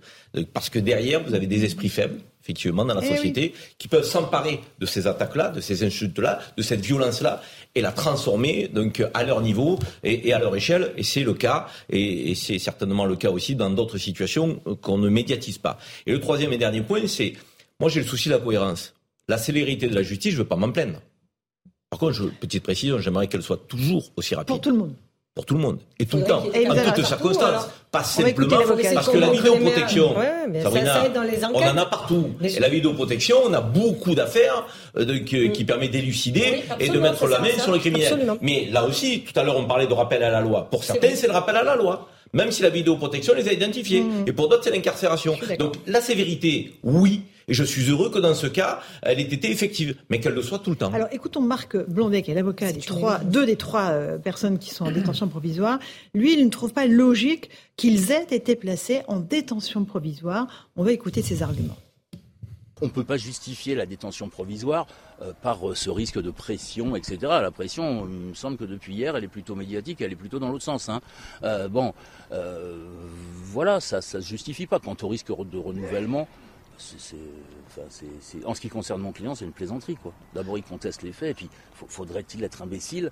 Parce 0.53 0.71
que 0.71 0.79
derrière, 0.79 1.23
vous 1.23 1.35
avez 1.35 1.47
des 1.47 1.65
esprits 1.65 1.89
faibles, 1.89 2.21
effectivement, 2.43 2.85
dans 2.85 2.95
la 2.95 3.05
eh 3.05 3.17
société, 3.17 3.55
qui 3.79 3.89
peuvent 3.89 4.05
s'emparer 4.05 4.61
de 4.79 4.87
ces 4.87 5.07
attaques-là, 5.07 5.51
de 5.51 5.61
ces 5.61 5.85
insultes-là, 5.85 6.41
de 6.57 6.63
cette 6.63 6.81
violence-là, 6.81 7.43
et 7.75 7.81
la 7.81 7.93
transformer 7.93 8.69
donc 8.69 9.05
à 9.15 9.25
leur 9.25 9.41
niveau 9.41 9.79
et, 10.03 10.33
à 10.33 10.39
leur 10.39 10.55
échelle. 10.55 10.93
Et 10.97 11.03
c'est 11.03 11.25
le 11.25 11.35
cas, 11.35 11.67
et, 11.89 12.31
et 12.31 12.35
c'est 12.35 12.59
certainement 12.59 13.05
le 13.05 13.17
cas 13.17 13.31
aussi 13.31 13.57
dans 13.57 13.71
d'autres 13.71 13.99
situations 13.99 14.61
qu'on 14.81 14.99
ne 14.99 15.09
médiatise 15.09 15.59
pas. 15.59 15.79
Et 16.07 16.13
le 16.13 16.21
troisième 16.21 16.53
et 16.53 16.59
dernier 16.59 16.83
point, 16.83 17.07
c'est, 17.07 17.35
moi 17.79 17.89
j'ai 17.89 18.01
le 18.01 18.07
souci 18.07 18.29
de 18.29 18.35
la 18.35 18.41
cohérence. 18.41 18.95
La 19.29 19.39
célérité 19.39 19.89
de 19.89 19.95
la 19.95 20.03
justice, 20.03 20.33
je 20.33 20.39
ne 20.39 20.43
veux 20.43 20.49
pas 20.49 20.57
m'en 20.57 20.73
plaindre. 20.73 21.01
Par 21.91 21.99
contre, 21.99 22.13
je, 22.13 22.23
petite 22.25 22.63
précision, 22.63 22.99
j'aimerais 23.01 23.27
qu'elle 23.27 23.43
soit 23.43 23.67
toujours 23.67 24.13
aussi 24.17 24.37
rapide. 24.37 24.49
Pour 24.49 24.61
tout 24.61 24.71
le 24.71 24.77
monde. 24.77 24.95
Pour 25.35 25.45
tout 25.45 25.55
le 25.55 25.61
monde. 25.61 25.79
Et 25.99 26.07
tout 26.07 26.19
le 26.19 26.25
temps. 26.25 26.45
en 26.45 26.93
toutes 26.93 27.05
circonstances. 27.05 27.69
Pas 27.91 28.05
simplement 28.05 28.59
parce 28.95 29.09
que 29.09 29.19
la 29.19 29.31
vidéoprotection, 29.31 30.15
on 31.53 31.63
en 31.63 31.77
a 31.77 31.87
partout. 31.87 32.31
Et 32.43 32.61
la 32.61 32.69
vidéoprotection, 32.69 33.37
on 33.45 33.53
a 33.53 33.61
beaucoup 33.61 34.15
d'affaires 34.15 34.67
euh, 34.97 35.19
qui, 35.25 35.65
permet 35.65 35.89
d'élucider 35.89 36.63
et 36.79 36.89
de 36.89 37.01
mettre 37.01 37.27
la 37.27 37.41
main 37.41 37.59
sur 37.59 37.73
les 37.73 37.81
criminels. 37.81 38.37
Mais 38.41 38.69
là 38.71 38.85
aussi, 38.85 39.23
tout 39.23 39.39
à 39.39 39.43
l'heure, 39.43 39.57
on 39.57 39.65
parlait 39.65 39.89
de 39.89 39.95
rappel 39.95 40.23
à 40.23 40.31
la 40.31 40.41
loi. 40.41 40.69
Pour 40.71 40.85
certains, 40.85 41.17
c'est 41.17 41.27
le 41.27 41.33
rappel 41.33 41.57
à 41.57 41.65
la 41.65 41.77
loi 41.77 42.09
même 42.33 42.53
si 42.53 42.63
la 42.63 42.71
vidéoprotection 42.71 43.35
les 43.35 43.49
a 43.49 43.53
identifiés. 43.53 44.03
Mmh. 44.03 44.25
Et 44.29 44.33
pour 44.33 44.49
d'autres, 44.49 44.63
c'est 44.63 44.71
l'incarcération. 44.71 45.37
Donc 45.59 45.75
la 45.89 46.01
sévérité, 46.01 46.75
oui, 46.85 47.23
et 47.51 47.55
je 47.55 47.65
suis 47.65 47.91
heureux 47.91 48.11
que 48.11 48.19
dans 48.21 48.35
ce 48.35 48.47
cas, 48.47 48.81
elle 49.03 49.19
ait 49.19 49.25
été 49.25 49.51
effective, 49.51 49.97
mais 50.09 50.21
qu'elle 50.21 50.35
le 50.35 50.43
soit 50.43 50.61
tout 50.61 50.71
le 50.71 50.77
temps. 50.77 50.93
Alors 50.95 51.09
écoutons 51.11 51.41
Marc 51.41 51.77
Blondet, 51.77 52.23
qui 52.23 52.31
est 52.31 52.35
l'avocat 52.35 52.73
des 52.73 52.81
trois, 52.81 53.19
deux 53.19 53.45
des 53.45 53.57
trois 53.57 53.91
euh, 53.91 54.19
personnes 54.19 54.59
qui 54.59 54.71
sont 54.71 54.87
en 54.87 54.93
détention 54.93 55.27
provisoire. 55.27 55.81
Lui, 56.15 56.35
il 56.35 56.45
ne 56.45 56.51
trouve 56.51 56.73
pas 56.73 56.87
logique 56.87 57.51
qu'ils 57.77 58.13
aient 58.13 58.29
été 58.31 58.55
placés 58.55 59.03
en 59.09 59.19
détention 59.19 59.85
provisoire. 59.85 60.71
On 60.77 60.85
va 60.85 60.93
écouter 60.93 61.23
ses 61.23 61.43
arguments. 61.43 61.77
On 62.83 62.87
ne 62.87 62.91
peut 62.91 63.05
pas 63.05 63.17
justifier 63.17 63.75
la 63.75 63.85
détention 63.85 64.29
provisoire 64.29 64.87
euh, 65.21 65.33
par 65.43 65.69
euh, 65.69 65.75
ce 65.75 65.91
risque 65.91 66.23
de 66.23 66.31
pression, 66.31 66.95
etc. 66.95 67.19
La 67.23 67.51
pression, 67.51 68.07
il 68.09 68.29
me 68.29 68.35
semble 68.35 68.57
que 68.59 68.65
depuis 68.65 68.95
hier, 68.95 69.17
elle 69.17 69.25
est 69.25 69.29
plutôt 69.29 69.57
médiatique, 69.57 70.01
elle 70.01 70.13
est 70.13 70.17
plutôt 70.17 70.39
dans 70.39 70.51
l'autre 70.51 70.65
sens. 70.65 70.89
Hein. 70.89 71.01
Euh, 71.43 71.69
bon, 71.69 71.93
voilà, 73.43 73.81
ça 73.81 73.97
ne 73.97 74.03
se 74.03 74.21
justifie 74.21 74.67
pas. 74.67 74.79
Quant 74.79 74.97
au 75.03 75.09
risque 75.09 75.29
de 75.29 75.59
renouvellement, 75.59 76.29
en 78.45 78.55
ce 78.55 78.61
qui 78.61 78.69
concerne 78.69 79.01
mon 79.01 79.13
client, 79.13 79.35
c'est 79.35 79.45
une 79.45 79.53
plaisanterie. 79.53 79.97
D'abord, 80.35 80.59
il 80.59 80.65
conteste 80.65 81.03
les 81.03 81.13
faits, 81.13 81.31
et 81.31 81.35
puis 81.35 81.51
faudrait-il 81.89 82.43
être 82.45 82.63
imbécile 82.63 83.11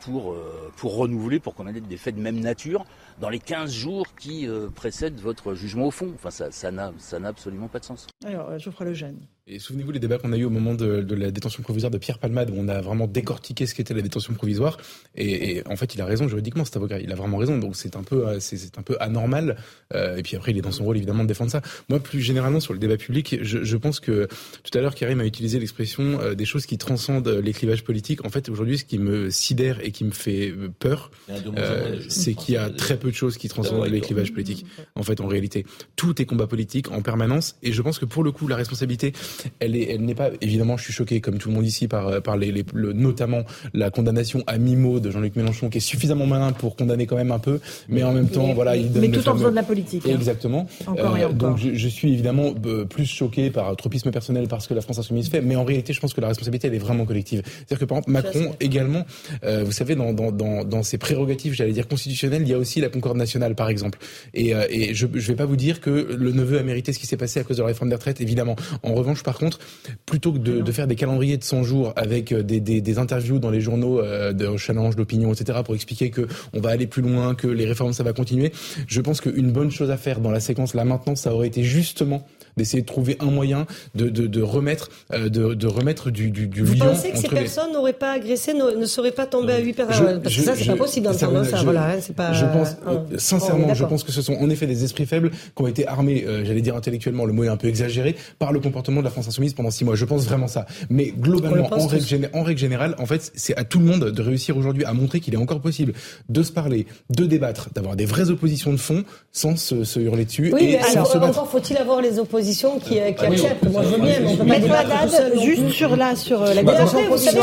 pour, 0.00 0.34
pour 0.76 0.96
renouveler, 0.96 1.40
pour 1.40 1.54
qu'on 1.54 1.66
ait 1.66 1.80
des 1.80 1.96
faits 1.96 2.16
de 2.16 2.20
même 2.20 2.40
nature 2.40 2.84
dans 3.20 3.28
les 3.28 3.38
15 3.38 3.70
jours 3.72 4.06
qui 4.16 4.48
précèdent 4.74 5.20
votre 5.20 5.54
jugement 5.54 5.86
au 5.86 5.90
fond? 5.90 6.12
Enfin, 6.14 6.30
ça, 6.30 6.50
ça, 6.50 6.70
n'a, 6.70 6.92
ça 6.98 7.18
n'a 7.18 7.28
absolument 7.28 7.68
pas 7.68 7.78
de 7.78 7.84
sens. 7.84 8.06
Alors, 8.24 8.58
Geoffroy 8.58 8.86
Lejeune. 8.86 9.20
Et 9.48 9.58
souvenez-vous 9.58 9.90
les 9.90 9.98
débats 9.98 10.18
qu'on 10.18 10.32
a 10.32 10.36
eu 10.36 10.44
au 10.44 10.50
moment 10.50 10.72
de, 10.74 11.02
de, 11.02 11.14
la 11.16 11.32
détention 11.32 11.64
provisoire 11.64 11.90
de 11.90 11.98
Pierre 11.98 12.20
Palmade, 12.20 12.50
où 12.50 12.54
on 12.56 12.68
a 12.68 12.80
vraiment 12.80 13.08
décortiqué 13.08 13.66
ce 13.66 13.74
qu'était 13.74 13.92
la 13.92 14.00
détention 14.00 14.34
provisoire. 14.34 14.76
Et, 15.16 15.56
et, 15.56 15.66
en 15.66 15.74
fait, 15.74 15.96
il 15.96 16.00
a 16.00 16.04
raison 16.04 16.28
juridiquement, 16.28 16.64
cet 16.64 16.76
avocat. 16.76 17.00
Il 17.00 17.10
a 17.10 17.16
vraiment 17.16 17.38
raison. 17.38 17.58
Donc 17.58 17.74
c'est 17.74 17.96
un 17.96 18.04
peu, 18.04 18.28
euh, 18.28 18.38
c'est 18.38 18.78
un 18.78 18.82
peu 18.82 18.96
anormal. 19.00 19.56
Euh, 19.94 20.16
et 20.16 20.22
puis 20.22 20.36
après, 20.36 20.52
il 20.52 20.58
est 20.58 20.62
dans 20.62 20.70
son 20.70 20.84
rôle 20.84 20.96
évidemment 20.96 21.24
de 21.24 21.28
défendre 21.28 21.50
ça. 21.50 21.60
Moi, 21.88 21.98
plus 21.98 22.20
généralement 22.20 22.60
sur 22.60 22.72
le 22.72 22.78
débat 22.78 22.96
public, 22.96 23.38
je, 23.42 23.64
je 23.64 23.76
pense 23.76 23.98
que 23.98 24.28
tout 24.62 24.78
à 24.78 24.80
l'heure, 24.80 24.94
Karim 24.94 25.18
a 25.18 25.26
utilisé 25.26 25.58
l'expression 25.58 26.20
euh, 26.20 26.34
des 26.34 26.44
choses 26.44 26.64
qui 26.64 26.78
transcendent 26.78 27.28
les 27.28 27.52
clivages 27.52 27.82
politiques. 27.82 28.24
En 28.24 28.30
fait, 28.30 28.48
aujourd'hui, 28.48 28.78
ce 28.78 28.84
qui 28.84 28.98
me 28.98 29.28
sidère 29.28 29.80
et 29.84 29.90
qui 29.90 30.04
me 30.04 30.12
fait 30.12 30.54
peur, 30.78 31.10
euh, 31.28 32.00
c'est 32.08 32.34
qu'il 32.34 32.54
y 32.54 32.58
a 32.58 32.70
très 32.70 32.96
peu 32.96 33.10
de 33.10 33.16
choses 33.16 33.38
qui 33.38 33.48
transcendent 33.48 33.88
les 33.88 34.00
clivages 34.00 34.32
politiques. 34.32 34.66
En 34.94 35.02
fait, 35.02 35.20
en 35.20 35.26
réalité, 35.26 35.66
tout 35.96 36.22
est 36.22 36.26
combat 36.26 36.46
politique 36.46 36.92
en 36.92 37.02
permanence. 37.02 37.56
Et 37.64 37.72
je 37.72 37.82
pense 37.82 37.98
que 37.98 38.04
pour 38.04 38.22
le 38.22 38.30
coup, 38.30 38.46
la 38.46 38.56
responsabilité 38.56 39.12
elle 39.60 39.76
est, 39.76 39.90
elle 39.90 40.02
n'est 40.02 40.14
pas 40.14 40.30
évidemment. 40.40 40.76
Je 40.76 40.84
suis 40.84 40.92
choqué, 40.92 41.20
comme 41.20 41.38
tout 41.38 41.48
le 41.48 41.54
monde 41.54 41.66
ici, 41.66 41.88
par 41.88 42.08
euh, 42.08 42.20
par 42.20 42.36
les, 42.36 42.52
les 42.52 42.64
le, 42.74 42.92
notamment 42.92 43.42
la 43.74 43.90
condamnation 43.90 44.42
à 44.46 44.58
mi-mot 44.58 45.00
de 45.00 45.10
Jean-Luc 45.10 45.36
Mélenchon, 45.36 45.68
qui 45.68 45.78
est 45.78 45.82
suffisamment 45.82 46.26
malin 46.26 46.52
pour 46.52 46.76
condamner 46.76 47.06
quand 47.06 47.16
même 47.16 47.32
un 47.32 47.38
peu, 47.38 47.60
mais 47.88 48.02
en 48.02 48.12
même 48.12 48.28
temps, 48.28 48.52
voilà, 48.54 48.76
il 48.76 48.92
donne. 48.92 49.02
Mais 49.02 49.10
tout 49.10 49.28
en 49.28 49.34
faisant 49.34 49.50
de 49.50 49.54
la 49.54 49.62
politique. 49.62 50.04
Hein. 50.06 50.14
Exactement. 50.14 50.66
Encore 50.86 51.16
et 51.16 51.22
euh, 51.22 51.26
encore. 51.26 51.50
Donc 51.50 51.58
je, 51.58 51.74
je 51.74 51.88
suis 51.88 52.12
évidemment 52.12 52.54
euh, 52.66 52.84
plus 52.84 53.06
choqué 53.06 53.50
par 53.50 53.74
tropisme 53.76 54.10
personnel 54.10 54.48
parce 54.48 54.66
que 54.66 54.74
la 54.74 54.80
France 54.80 54.98
insoumise 54.98 55.28
fait, 55.28 55.40
mais 55.40 55.56
en 55.56 55.64
réalité, 55.64 55.92
je 55.92 56.00
pense 56.00 56.14
que 56.14 56.20
la 56.20 56.28
responsabilité 56.28 56.68
elle 56.68 56.74
est 56.74 56.78
vraiment 56.78 57.04
collective. 57.04 57.42
C'est-à-dire 57.44 57.78
que 57.78 57.84
par 57.84 57.98
exemple 57.98 58.10
Macron 58.10 58.54
également, 58.60 59.04
euh, 59.44 59.64
vous 59.64 59.72
savez, 59.72 59.94
dans, 59.94 60.12
dans, 60.12 60.30
dans, 60.64 60.82
ses 60.82 60.98
prérogatives, 60.98 61.54
j'allais 61.54 61.72
dire 61.72 61.88
constitutionnelles, 61.88 62.42
il 62.42 62.48
y 62.48 62.54
a 62.54 62.58
aussi 62.58 62.80
la 62.80 62.88
concorde 62.88 63.16
nationale, 63.16 63.54
par 63.54 63.68
exemple. 63.68 63.98
Et, 64.34 64.54
euh, 64.54 64.66
et 64.70 64.94
je 64.94 65.06
ne 65.06 65.20
vais 65.20 65.34
pas 65.34 65.46
vous 65.46 65.56
dire 65.56 65.80
que 65.80 65.90
le 65.90 66.32
neveu 66.32 66.58
a 66.58 66.62
mérité 66.62 66.92
ce 66.92 66.98
qui 66.98 67.06
s'est 67.06 67.16
passé 67.16 67.40
à 67.40 67.44
cause 67.44 67.56
de 67.56 67.62
la 67.62 67.68
réforme 67.68 67.90
des 67.90 67.96
retraites, 67.96 68.20
évidemment. 68.20 68.56
En 68.82 68.94
revanche, 68.94 69.21
par 69.22 69.38
contre, 69.38 69.58
plutôt 70.06 70.32
que 70.32 70.38
de, 70.38 70.72
faire 70.72 70.86
des 70.86 70.96
calendriers 70.96 71.36
de 71.36 71.44
100 71.44 71.62
jours 71.62 71.92
avec 71.96 72.32
euh, 72.32 72.42
des, 72.42 72.98
interviews 72.98 73.38
dans 73.38 73.50
les 73.50 73.60
journaux 73.60 74.00
euh, 74.00 74.32
de 74.32 74.56
challenge 74.56 74.96
d'opinion, 74.96 75.32
etc., 75.32 75.60
pour 75.64 75.74
expliquer 75.74 76.10
qu'on 76.10 76.60
va 76.60 76.70
aller 76.70 76.86
plus 76.86 77.02
loin, 77.02 77.34
que 77.34 77.46
les 77.46 77.64
réformes 77.64 77.92
ça 77.92 78.02
va 78.02 78.12
continuer, 78.12 78.52
je 78.86 79.00
pense 79.00 79.20
qu'une 79.20 79.50
bonne 79.50 79.70
chose 79.70 79.90
à 79.90 79.96
faire 79.96 80.20
dans 80.20 80.30
la 80.30 80.40
séquence 80.40 80.74
là 80.74 80.84
maintenant, 80.84 81.16
ça 81.16 81.32
aurait 81.34 81.48
été 81.48 81.62
justement 81.62 82.26
d'essayer 82.56 82.82
de 82.82 82.86
trouver 82.86 83.16
un 83.20 83.30
moyen 83.30 83.66
de, 83.94 84.08
de, 84.08 84.26
de 84.26 84.42
remettre, 84.42 84.90
euh, 85.12 85.28
de, 85.28 85.54
de, 85.54 85.66
remettre 85.66 86.10
du, 86.10 86.30
du, 86.30 86.46
du 86.46 86.62
Vous 86.62 86.76
pensez 86.76 87.10
que 87.10 87.18
ces 87.18 87.28
personnes 87.28 87.72
n'auraient 87.72 87.92
pas 87.92 88.12
agressé, 88.12 88.54
ne, 88.54 88.78
ne, 88.78 88.86
seraient 88.86 89.12
pas 89.12 89.26
tombées 89.26 89.54
à 89.54 89.58
8 89.58 89.72
personnes 89.72 90.22
Parce 90.22 90.36
que 90.36 90.42
ça, 90.42 90.54
c'est 90.56 90.66
pas 90.66 90.76
possible 90.76 91.06
dans 91.06 91.12
le 91.12 91.44
ça, 91.44 91.62
voilà, 91.62 91.90
hein, 91.90 91.96
c'est 92.00 92.14
pas... 92.14 92.32
Je 92.32 92.44
pense, 92.46 92.70
hein. 92.70 92.76
euh, 92.88 92.98
oh, 93.12 93.18
sincèrement, 93.18 93.74
je 93.74 93.84
pense 93.84 94.04
que 94.04 94.12
ce 94.12 94.22
sont 94.22 94.34
en 94.34 94.50
effet 94.50 94.66
des 94.66 94.84
esprits 94.84 95.06
faibles 95.06 95.30
qui 95.30 95.62
ont 95.62 95.66
été 95.66 95.86
armés, 95.86 96.24
euh, 96.26 96.44
j'allais 96.44 96.60
dire 96.60 96.76
intellectuellement, 96.76 97.24
le 97.24 97.32
mot 97.32 97.44
est 97.44 97.48
un 97.48 97.56
peu 97.56 97.68
exagéré, 97.68 98.16
par 98.38 98.52
le 98.52 98.60
comportement 98.60 99.00
de 99.00 99.04
la 99.04 99.10
France 99.10 99.28
Insoumise 99.28 99.54
pendant 99.54 99.70
6 99.70 99.84
mois. 99.84 99.94
Je 99.94 100.04
pense 100.04 100.24
vraiment 100.24 100.48
ça. 100.48 100.66
Mais 100.90 101.12
globalement, 101.16 101.70
en 101.72 102.42
règle, 102.42 102.58
générale, 102.58 102.94
en 102.98 103.06
fait, 103.06 103.32
c'est 103.34 103.56
à 103.56 103.64
tout 103.64 103.78
le 103.78 103.86
monde 103.86 104.10
de 104.10 104.22
réussir 104.22 104.56
aujourd'hui 104.56 104.84
à 104.84 104.92
montrer 104.92 105.20
qu'il 105.20 105.34
est 105.34 105.38
encore 105.38 105.60
possible 105.60 105.92
de 106.28 106.42
se 106.42 106.52
parler, 106.52 106.86
de 107.10 107.24
débattre, 107.24 107.70
d'avoir 107.74 107.96
des 107.96 108.04
vraies 108.04 108.30
oppositions 108.30 108.72
de 108.72 108.78
fond 108.78 109.04
sans 109.32 109.56
se, 109.56 109.84
se 109.84 110.00
hurler 110.00 110.24
dessus. 110.24 110.50
Oui, 110.52 110.64
et 110.64 110.72
mais 110.72 110.82
sans 110.82 110.92
alors, 110.92 111.12
se 111.12 111.18
encore 111.18 111.48
faut-il 111.48 111.76
avoir 111.76 112.00
les 112.00 112.18
oppositions 112.18 112.41
proposition 112.42 112.78
qui, 112.78 113.00
euh, 113.00 113.12
qui 113.12 113.24
ah 113.24 113.28
accepte. 113.28 113.70
Moi, 113.70 113.82
je 113.82 113.88
veux 113.88 114.02
bien, 114.02 114.20
mais 114.20 114.28
on 114.28 114.32
ne 114.32 114.36
peut 114.36 114.46
pas 114.46 114.58
débattre 114.58 115.40
Juste 115.40 115.68
sur 115.70 115.96
là, 115.96 116.16
sur 116.16 116.42
euh, 116.42 116.54
la 116.54 116.62
bah, 116.62 116.74
Après, 116.80 117.06
vous 117.08 117.16
savez, 117.16 117.40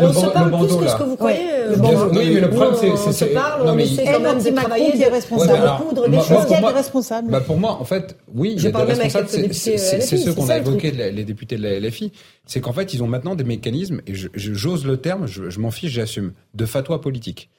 on 0.00 0.12
se 0.12 0.26
parle 0.26 0.50
plus 0.50 0.76
que 0.76 0.88
ce 0.88 0.96
que 0.96 1.02
vous 1.02 1.16
croyez. 1.16 1.38
Euh, 1.52 1.76
oui, 2.12 2.34
mais 2.34 2.40
le 2.40 2.50
problème, 2.50 2.74
c'est... 2.80 2.90
On 2.90 3.12
se 3.12 3.24
parle, 3.26 3.62
on 3.66 3.78
essaie 3.78 4.04
quand 4.04 4.20
même 4.20 4.42
de 4.42 4.50
travailler, 4.50 4.92
qui 4.92 5.02
est 5.02 5.08
responsable, 5.08 5.62
bah, 5.62 5.82
coudre 5.86 6.08
des 6.08 6.16
choses. 6.18 6.46
Qui 6.46 6.54
est 6.54 6.66
responsable? 6.66 7.30
Bah, 7.30 7.40
pour 7.40 7.56
moi, 7.56 7.78
en 7.80 7.84
fait, 7.84 8.16
oui, 8.34 8.54
il 8.56 8.62
y 8.62 8.66
a 8.66 8.70
des 8.70 8.82
responsables. 8.82 9.28
C'est 9.52 9.78
ceux 9.78 10.32
qu'on 10.32 10.48
a 10.48 10.58
évoqués, 10.58 10.90
les 10.90 11.24
députés 11.24 11.56
de 11.56 11.62
la 11.62 11.80
LFI 11.80 12.12
c'est 12.48 12.62
qu'en 12.62 12.72
fait, 12.72 12.94
ils 12.94 13.02
ont 13.02 13.06
maintenant 13.06 13.34
des 13.34 13.44
mécanismes, 13.44 14.00
et 14.06 14.14
j'ose 14.14 14.86
le 14.86 14.96
terme, 14.96 15.26
je, 15.26 15.60
m'en 15.60 15.70
fiche, 15.70 15.92
j'assume, 15.92 16.32
de 16.54 16.64
fatwa 16.64 16.98
politique. 16.98 17.50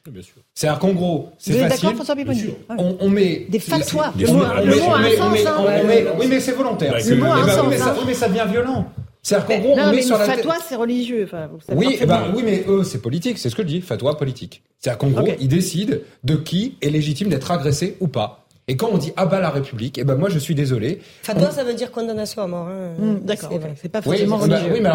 C'est-à-dire 0.56 0.80
qu'en 0.80 0.94
gros, 0.94 1.30
c'est 1.38 1.54
facile. 1.70 1.90
François 1.96 2.16
ah 2.70 2.76
on, 2.80 2.98
on, 3.00 3.10
met. 3.10 3.46
Des 3.50 3.60
fatwas. 3.60 4.12
Le 4.18 4.28
mot 4.28 4.42
a 4.42 4.58
un 4.58 5.06
hein, 5.06 6.14
Oui, 6.20 6.26
mais 6.28 6.40
c'est 6.40 6.54
volontaire. 6.54 6.96
Le 7.08 7.16
mot 7.16 7.26
a 7.26 7.36
bah, 7.36 7.42
un 7.44 7.48
sens. 7.48 7.60
Hein. 7.60 8.04
Mais 8.08 8.14
ça, 8.16 8.28
devient 8.28 8.46
violent. 8.50 8.92
C'est-à-dire 9.22 9.48
qu'en 9.48 9.60
gros, 9.60 9.76
non, 9.76 9.84
on 9.84 9.90
met 9.92 9.96
mais 9.98 10.02
sur 10.02 10.16
une 10.16 10.28
la 10.28 10.34
fatwa, 10.34 10.56
c'est 10.68 10.76
religieux. 10.76 11.30
Oui, 11.70 12.00
bah, 12.08 12.26
oui, 12.36 12.42
mais 12.44 12.66
eux, 12.68 12.84
c'est 12.84 13.00
politique. 13.00 13.38
C'est 13.38 13.52
ce 13.52 13.56
que 13.56 13.62
je 13.62 13.68
dis, 13.68 13.82
fatwa 13.82 14.18
politique. 14.18 14.64
C'est-à-dire 14.80 14.98
qu'en 14.98 15.10
gros, 15.10 15.28
ils 15.40 15.48
décident 15.48 15.98
de 16.24 16.36
qui 16.36 16.78
est 16.82 16.90
légitime 16.90 17.30
d'être 17.30 17.52
agressé 17.52 17.96
ou 18.00 18.08
pas. 18.08 18.48
Et 18.70 18.78
quand 18.78 18.90
on 18.94 18.98
dit 19.00 19.12
ah 19.18 19.26
bah 19.26 19.40
la 19.40 19.50
République, 19.50 19.98
eh 19.98 20.04
ben 20.04 20.14
moi 20.14 20.30
je 20.30 20.38
suis 20.38 20.54
désolé. 20.54 21.02
Fatwa, 21.24 21.50
ça 21.50 21.64
veut 21.64 21.74
dire 21.74 21.92
condamnation 21.92 22.44
à 22.44 22.48
mort. 22.48 22.68
Hein. 22.68 22.92
Mmh, 23.00 23.16
d'accord. 23.26 23.50
C'est 23.82 23.90
pas 23.90 24.04
forcément 24.04 24.38
religieux. 24.38 24.70
Oui, 24.74 24.80
mais 24.80 24.90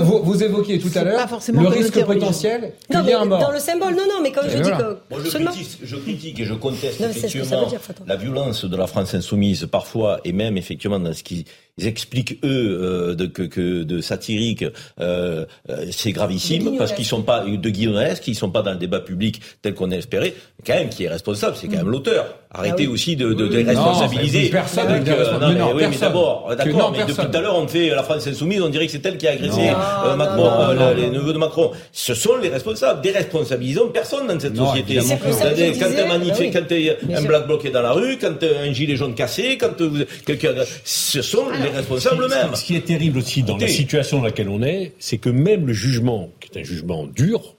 vous, 0.00 0.22
vous, 0.24 0.42
évoquiez 0.42 0.80
tout 0.80 0.90
à 0.96 1.04
l'heure 1.04 1.28
le 1.54 1.68
risque 1.68 2.04
potentiel 2.04 2.72
qu'il 2.90 3.08
y 3.08 3.26
mort. 3.26 3.38
Dans 3.38 3.52
le 3.52 3.60
symbole, 3.60 3.94
non, 3.94 4.02
non, 4.08 4.20
mais 4.24 4.32
quand 4.32 4.42
je 4.48 4.58
dis 4.58 4.70
que. 4.70 4.98
Je, 5.24 5.38
critique, 5.38 5.78
je, 5.84 5.96
critique, 5.96 6.40
et 6.40 6.44
je 6.44 6.54
conteste 6.54 7.00
effectivement 7.00 7.68
la 8.06 8.16
violence 8.16 8.64
de 8.64 8.76
la 8.76 8.88
France 8.88 9.14
insoumise 9.14 9.66
parfois 9.70 10.20
et 10.24 10.32
même 10.32 10.56
effectivement 10.56 10.98
dans 10.98 11.12
ce 11.12 11.22
qu'ils 11.22 11.44
expliquent 11.78 12.38
eux 12.44 12.78
euh, 12.80 13.14
de, 13.14 13.26
que, 13.26 13.82
de 13.82 14.00
satirique, 14.00 14.64
euh, 14.98 15.44
euh, 15.68 15.86
c'est 15.90 16.12
gravissime 16.12 16.76
parce 16.78 16.92
qu'ils 16.92 17.04
sont 17.04 17.22
pas 17.22 17.44
de 17.44 17.70
guillonnesque, 17.70 18.26
ils 18.28 18.34
sont 18.34 18.50
pas 18.50 18.62
dans 18.62 18.72
le 18.72 18.78
débat 18.78 19.00
public 19.00 19.40
tel 19.62 19.74
qu'on 19.74 19.90
espérait. 19.90 20.34
Quand 20.66 20.74
même, 20.74 20.88
qui 20.88 21.04
est 21.04 21.08
responsable, 21.08 21.56
c'est 21.56 21.68
quand 21.68 21.76
même 21.76 21.86
mmh. 21.86 21.90
l'auteur. 21.90 22.15
Arrêtez 22.58 22.86
ah 22.86 22.90
aussi 22.90 23.16
de, 23.16 23.64
responsabiliser. 23.66 24.48
Personne 24.48 24.86
non, 24.86 25.52
mais, 25.52 25.62
oui, 25.74 25.82
mais 25.90 25.96
d'abord, 25.98 26.48
euh, 26.50 26.54
d'accord, 26.54 26.92
mais 26.92 27.04
depuis 27.04 27.14
tout 27.14 27.36
à 27.36 27.40
l'heure, 27.40 27.56
on 27.56 27.68
fait 27.68 27.90
la 27.90 28.02
France 28.02 28.26
insoumise, 28.26 28.62
on 28.62 28.68
dirait 28.68 28.86
que 28.86 28.92
c'est 28.92 29.04
elle 29.04 29.18
qui 29.18 29.26
a 29.26 29.32
agressé 29.32 29.68
euh, 29.68 30.16
Macron, 30.16 30.48
euh, 30.70 30.94
les 30.94 31.10
neveux 31.10 31.32
de 31.32 31.38
Macron. 31.38 31.72
Ce 31.92 32.14
sont 32.14 32.36
les 32.36 32.48
responsables. 32.48 33.02
Déresponsabilisons 33.02 33.88
personne 33.88 34.26
dans 34.26 34.40
cette 34.40 34.56
société. 34.56 34.96
Quand 34.96 35.04
un 35.04 36.20
oui. 36.20 36.50
quand 36.50 37.16
un 37.16 37.22
black 37.22 37.46
bloqué 37.46 37.70
dans 37.70 37.82
la 37.82 37.92
rue, 37.92 38.16
quand 38.18 38.42
un 38.42 38.72
gilet 38.72 38.96
jaune 38.96 39.14
cassé, 39.14 39.58
quand 39.58 39.76
quelqu'un, 40.24 40.54
ce 40.84 41.22
sont 41.22 41.50
les 41.50 41.70
responsables 41.70 42.22
eux-mêmes. 42.22 42.54
Ce 42.54 42.64
qui 42.64 42.76
est 42.76 42.86
terrible 42.86 43.18
aussi 43.18 43.42
dans 43.42 43.56
la 43.56 43.68
situation 43.68 44.18
dans 44.18 44.24
laquelle 44.24 44.48
on 44.48 44.62
est, 44.62 44.92
c'est 44.98 45.18
que 45.18 45.28
même 45.28 45.66
le 45.66 45.72
jugement, 45.72 46.30
qui 46.40 46.50
est 46.56 46.60
un 46.60 46.64
jugement 46.64 47.06
dur, 47.06 47.56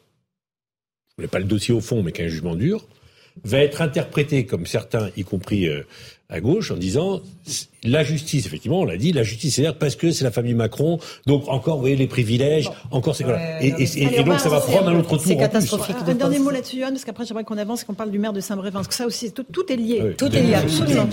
je 1.10 1.16
voulais 1.18 1.28
pas 1.28 1.40
le 1.40 1.46
dossier 1.46 1.74
au 1.74 1.82
fond, 1.82 2.02
mais 2.04 2.12
qui 2.12 2.22
est 2.22 2.26
un 2.26 2.30
jugement 2.30 2.56
dur, 2.56 2.84
va 3.44 3.60
être 3.60 3.82
interprété 3.82 4.46
comme 4.46 4.66
certains, 4.66 5.10
y 5.16 5.24
compris 5.24 5.68
euh, 5.68 5.84
à 6.30 6.40
gauche, 6.40 6.72
en 6.72 6.78
disant 6.78 7.22
la 7.88 8.04
justice, 8.04 8.46
effectivement, 8.46 8.82
on 8.82 8.86
l'a 8.86 8.98
dit, 8.98 9.12
la 9.12 9.24
justice, 9.24 9.56
c'est-à-dire 9.56 9.78
parce 9.78 9.96
que 9.96 10.12
c'est 10.12 10.24
la 10.24 10.32
famille 10.32 10.54
Macron, 10.54 11.00
donc 11.26 11.48
encore, 11.48 11.76
vous 11.76 11.82
voyez, 11.82 11.96
les 11.96 12.08
privilèges, 12.08 12.70
encore, 12.92 13.16
c'est... 13.16 13.24
Voilà. 13.24 13.62
Et, 13.62 13.72
donc, 14.24 14.40
ça 14.40 14.50
va 14.50 14.60
prendre 14.60 14.90
un 14.90 15.00
autre 15.00 15.10
tour. 15.10 15.22
C'est 15.26 15.38
catastrophique. 15.38 15.96
Un 16.06 16.14
dernier 16.14 16.40
mot 16.40 16.50
là-dessus, 16.50 16.78
Yann, 16.78 16.92
parce 16.92 17.06
qu'après, 17.06 17.26
j'aimerais 17.26 17.44
qu'on 17.44 17.58
avance 17.58 17.84
et 17.84 17.86
qu'on 17.86 17.94
parle 17.94 18.12
du 18.12 18.20
maire 18.20 18.34
de 18.34 18.40
Saint-Brévin, 18.40 18.80
parce 18.80 18.88
que 18.88 18.94
ça 18.94 19.06
aussi, 19.06 19.32
tout, 19.32 19.46
est 19.72 19.76
lié. 19.76 20.16
Tout 20.18 20.28
est 20.28 20.42
lié, 20.42 20.56
absolument. 20.56 21.08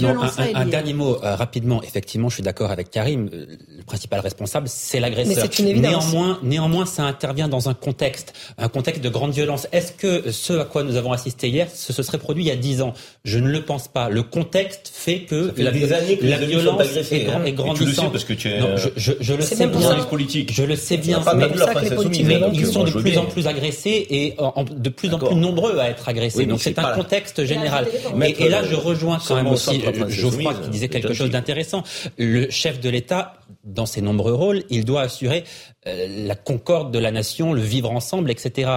Un, 0.54 0.66
dernier 0.66 0.94
mot, 0.94 1.16
euh, 1.22 1.34
rapidement. 1.36 1.82
Effectivement, 1.82 2.28
je 2.28 2.34
suis 2.34 2.42
d'accord 2.42 2.70
avec 2.70 2.90
Karim. 2.90 3.28
Euh, 3.32 3.46
le 3.76 3.82
principal 3.84 4.20
responsable, 4.20 4.68
c'est 4.68 5.00
l'agresseur. 5.00 5.48
Néanmoins, 5.60 6.38
néanmoins, 6.42 6.86
ça 6.86 7.04
intervient 7.04 7.48
dans 7.48 7.68
un 7.68 7.74
contexte, 7.74 8.32
un 8.58 8.68
contexte 8.68 9.02
de 9.02 9.08
grande 9.08 9.32
violence. 9.32 9.66
Est-ce 9.72 9.92
que 9.92 10.30
ce 10.30 10.52
à 10.52 10.64
quoi 10.64 10.82
nous 10.82 10.96
avons 10.96 11.12
assisté 11.12 11.48
hier, 11.48 11.68
ce, 11.72 11.92
ce 11.92 12.02
serait 12.02 12.18
produit 12.18 12.44
il 12.44 12.48
y 12.48 12.50
a 12.50 12.56
10 12.56 12.82
ans? 12.82 12.94
Je 13.24 13.38
ne 13.38 13.48
le 13.48 13.64
pense 13.64 13.88
pas. 13.88 14.08
Le 14.08 14.22
contexte 14.22 14.90
fait 14.92 15.20
que, 15.20 15.50
que 15.50 15.62
la, 15.62 15.70
violence 15.70 16.63
violence 16.64 16.80
agressé, 16.80 17.16
et, 17.16 17.24
grand, 17.24 17.38
hein, 17.38 17.44
et 17.44 17.52
grandissante. 17.52 18.08
Et 18.08 18.12
parce 18.12 18.24
que 18.24 18.32
tu 18.32 18.48
es. 18.50 18.60
Non, 18.60 18.76
je, 18.76 18.88
je, 18.96 19.12
je, 19.20 19.34
le 19.34 19.42
sais 19.42 19.66
bien. 19.66 20.04
Politique. 20.04 20.52
Je 20.52 20.62
le 20.62 20.76
sais 20.76 20.96
bien. 20.96 21.22
Mais, 21.36 21.48
mais 22.24 22.40
ils 22.52 22.66
sont 22.66 22.84
de 22.84 22.90
plus 22.90 23.18
en 23.18 23.26
plus 23.26 23.46
agressés 23.46 24.06
et 24.10 24.36
de 24.76 24.88
plus 24.88 25.12
en 25.12 25.18
plus 25.18 25.34
nombreux 25.34 25.78
à 25.78 25.88
être 25.88 26.08
agressés. 26.08 26.46
Donc 26.46 26.60
c'est 26.60 26.78
un 26.78 26.92
contexte 26.94 27.44
général. 27.44 27.86
Et 28.38 28.48
là, 28.48 28.62
je 28.64 28.74
rejoins 28.74 29.18
quand 29.26 29.36
même 29.36 29.46
aussi 29.48 29.82
euh, 29.86 30.08
Geoffroy 30.08 30.54
qui 30.54 30.70
disait 30.70 30.88
quelque 30.88 31.14
chose 31.14 31.30
d'intéressant. 31.30 31.82
Le 32.18 32.50
chef 32.50 32.80
de 32.80 32.88
l'État 32.88 33.34
dans 33.64 33.86
ses 33.86 34.00
nombreux 34.00 34.34
rôles, 34.34 34.62
il 34.70 34.84
doit 34.84 35.02
assurer 35.02 35.44
euh, 35.86 36.26
la 36.26 36.34
concorde 36.34 36.92
de 36.92 36.98
la 36.98 37.10
nation, 37.10 37.52
le 37.52 37.60
vivre 37.60 37.90
ensemble, 37.90 38.30
etc. 38.30 38.70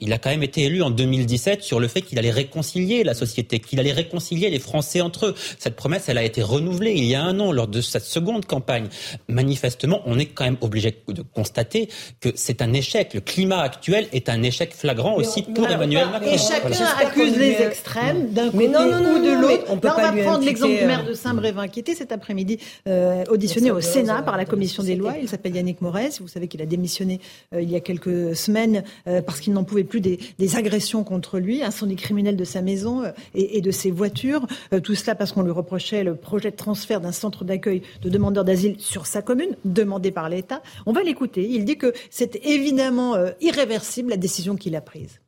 Il 0.00 0.12
a 0.12 0.18
quand 0.18 0.30
même 0.30 0.42
été 0.42 0.62
élu 0.62 0.82
en 0.82 0.90
2017 0.90 1.62
sur 1.62 1.80
le 1.80 1.88
fait 1.88 2.02
qu'il 2.02 2.18
allait 2.18 2.30
réconcilier 2.30 3.04
la 3.04 3.14
société, 3.14 3.58
qu'il 3.60 3.80
allait 3.80 3.92
réconcilier 3.92 4.50
les 4.50 4.58
Français 4.58 5.00
entre 5.00 5.26
eux. 5.26 5.34
Cette 5.58 5.76
promesse, 5.76 6.08
elle 6.08 6.18
a 6.18 6.22
été 6.22 6.42
renouvelée 6.42 6.92
il 6.92 7.04
y 7.04 7.14
a 7.14 7.22
un 7.22 7.38
an 7.40 7.52
lors 7.52 7.68
de 7.68 7.80
sa 7.80 8.00
seconde 8.00 8.46
campagne. 8.46 8.88
Manifestement, 9.28 10.00
on 10.06 10.18
est 10.18 10.26
quand 10.26 10.44
même 10.44 10.56
obligé 10.60 11.02
de 11.08 11.22
constater 11.22 11.88
que 12.20 12.30
c'est 12.34 12.62
un 12.62 12.72
échec. 12.72 13.14
Le 13.14 13.20
climat 13.20 13.60
actuel 13.60 14.08
est 14.12 14.28
un 14.28 14.42
échec 14.42 14.74
flagrant 14.74 15.14
aussi 15.16 15.42
pour 15.42 15.68
Emmanuel 15.68 16.08
Macron. 16.08 16.32
Et 16.32 16.38
chacun 16.38 16.86
accuse 16.98 17.36
les 17.36 17.60
extrêmes 17.62 18.30
d'un 18.32 18.50
côté 18.50 18.66
ou 18.68 18.70
de 18.70 19.40
l'autre. 19.40 19.64
on, 19.68 19.74
on 19.74 19.76
va 19.76 20.12
prendre 20.12 20.44
l'exemple 20.44 20.78
du 20.78 20.84
maire 20.84 21.04
de 21.04 21.12
Saint-Brévin 21.12 21.68
qui 21.68 21.80
était 21.80 21.94
cet 21.94 22.12
après-midi 22.12 22.58
euh, 22.88 23.24
auditionné 23.28 23.70
au 23.70 23.80
Sénat 23.80 24.13
par 24.22 24.36
la 24.36 24.44
commission 24.44 24.82
des 24.82 24.96
lois. 24.96 25.16
Il 25.20 25.28
s'appelle 25.28 25.54
Yannick 25.54 25.80
Morez. 25.80 26.10
Vous 26.20 26.28
savez 26.28 26.48
qu'il 26.48 26.62
a 26.62 26.66
démissionné 26.66 27.20
euh, 27.52 27.62
il 27.62 27.70
y 27.70 27.76
a 27.76 27.80
quelques 27.80 28.36
semaines 28.36 28.84
euh, 29.06 29.22
parce 29.22 29.40
qu'il 29.40 29.52
n'en 29.52 29.64
pouvait 29.64 29.84
plus 29.84 30.00
des, 30.00 30.18
agressions 30.56 31.04
contre 31.04 31.38
lui, 31.38 31.62
incendies 31.62 31.96
criminels 31.96 32.36
de 32.36 32.44
sa 32.44 32.62
maison 32.62 33.02
euh, 33.02 33.10
et, 33.34 33.60
de 33.60 33.70
ses 33.70 33.90
voitures. 33.90 34.46
tout 34.82 34.94
cela 34.94 35.14
parce 35.14 35.32
qu'on 35.32 35.42
lui 35.42 35.50
reprochait 35.50 36.04
le 36.04 36.14
projet 36.16 36.50
de 36.50 36.56
transfert 36.56 37.00
d'un 37.00 37.12
centre 37.12 37.44
d'accueil 37.44 37.82
de 38.02 38.08
demandeurs 38.08 38.44
d'asile 38.44 38.76
sur 38.78 39.06
sa 39.06 39.22
commune, 39.22 39.56
demandé 39.64 40.10
par 40.10 40.28
l'État. 40.28 40.62
On 40.86 40.92
va 40.92 41.02
l'écouter. 41.02 41.48
Il 41.48 41.64
dit 41.64 41.78
que 41.78 41.92
c'est 42.10 42.36
évidemment 42.44 43.16
irréversible 43.40 44.10
la 44.10 44.16
décision 44.16 44.56
qu'il 44.56 44.76
a 44.76 44.80
prise. 44.80 45.20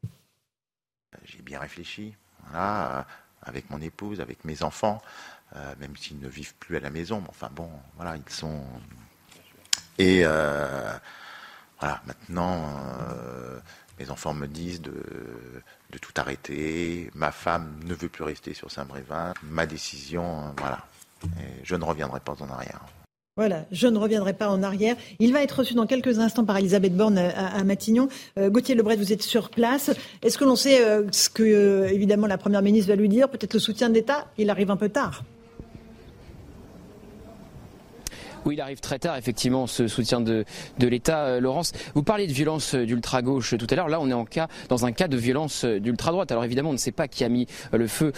J'ai 1.25 1.43
bien 1.43 1.59
réfléchi. 1.59 2.15
Avec 3.43 3.71
mon 3.71 3.81
épouse, 3.81 4.21
avec 4.21 4.45
mes 4.45 4.63
enfants. 4.63 5.01
Euh, 5.57 5.75
même 5.81 5.97
s'ils 5.97 6.19
ne 6.19 6.29
vivent 6.29 6.55
plus 6.57 6.77
à 6.77 6.81
la 6.81 6.91
maison. 6.91 7.21
Mais 7.21 7.29
enfin 7.31 7.49
bon, 7.55 7.69
voilà, 7.97 8.17
ils 8.17 8.33
sont. 8.33 8.61
Et 9.99 10.21
euh, 10.25 10.93
voilà, 11.81 12.03
maintenant, 12.07 12.65
euh, 13.11 13.59
mes 13.99 14.11
enfants 14.11 14.35
me 14.35 14.47
disent 14.47 14.83
de, 14.83 14.93
tout 16.01 16.13
arrêter. 16.17 17.11
Ma 17.15 17.33
femme 17.33 17.81
ne 17.87 17.95
veut 17.95 18.11
plus 18.11 18.25
rester 18.25 18.53
sur 18.53 18.71
Saint-Brévin. 18.71 19.33
Ma 19.43 19.67
décision, 19.67 20.55
voilà. 20.59 20.85
Je 21.63 21.75
ne 21.75 21.85
reviendrai 21.85 22.21
pas 22.21 22.37
en 22.41 22.51
arrière. 22.51 22.81
Voilà, 23.39 23.65
je 23.73 23.87
ne 23.87 23.99
reviendrai 23.99 24.35
pas 24.35 24.49
en 24.51 24.63
arrière. 24.63 24.97
Il 25.19 25.33
va 25.33 25.43
être 25.43 25.59
reçu 25.59 25.75
dans 25.75 25.87
quelques 25.87 26.19
instants 26.19 26.45
par 26.45 26.59
Elisabeth 26.59 26.95
Borne 26.95 27.19
à, 27.19 27.65
Matignon. 27.65 28.09
Gauthier 28.39 28.75
Lebret, 28.75 28.97
vous 28.97 29.13
êtes 29.13 29.23
sur 29.23 29.49
place. 29.49 29.91
Est-ce 30.23 30.37
que 30.37 30.45
l'on 30.45 30.57
sait 30.57 30.83
ce 31.11 31.31
que, 31.31 31.87
évidemment, 31.91 32.27
la 32.27 32.39
Première 32.39 32.63
ministre 32.63 32.89
va 32.89 32.97
lui 32.97 33.09
dire? 33.09 33.31
Peut-être 33.31 33.55
le 33.55 33.61
soutien 33.61 33.89
de 33.89 33.95
l'État 33.95 34.27
Il 34.37 34.51
arrive 34.51 34.71
un 34.71 34.77
peu 34.77 34.91
tard. 34.91 35.23
Oui, 38.47 38.55
il 38.55 38.61
arrive 38.61 38.79
très 38.79 39.01
tard, 39.01 39.17
effectivement, 39.17 39.67
ce 39.67 39.89
soutien 39.89 40.21
de, 40.21 40.45
de 40.79 40.87
l'État. 40.87 41.25
Euh, 41.25 41.41
Laurence, 41.41 41.73
vous 41.97 42.05
parlez 42.05 42.29
de 42.29 42.33
violence 42.33 42.77
euh, 42.77 42.87
d'ultra-gauche 42.87 43.57
tout 43.59 43.67
à 43.69 43.75
l'heure. 43.75 43.89
Là, 43.89 43.99
on 44.01 44.09
est 44.09 44.13
en 44.13 44.25
cas, 44.25 44.47
dans 44.69 44.87
un 44.87 44.93
cas 44.93 45.09
de 45.09 45.17
violence 45.17 45.65
euh, 45.65 45.81
d'ultra-droite. 45.81 46.31
Alors 46.31 46.45
évidemment, 46.45 46.71
on 46.71 46.75
ne 46.75 46.79
sait 46.79 46.93
pas 46.93 47.09
qui 47.09 47.25
a 47.25 47.29
mis 47.29 47.49
le 47.73 47.89
feu 47.89 48.13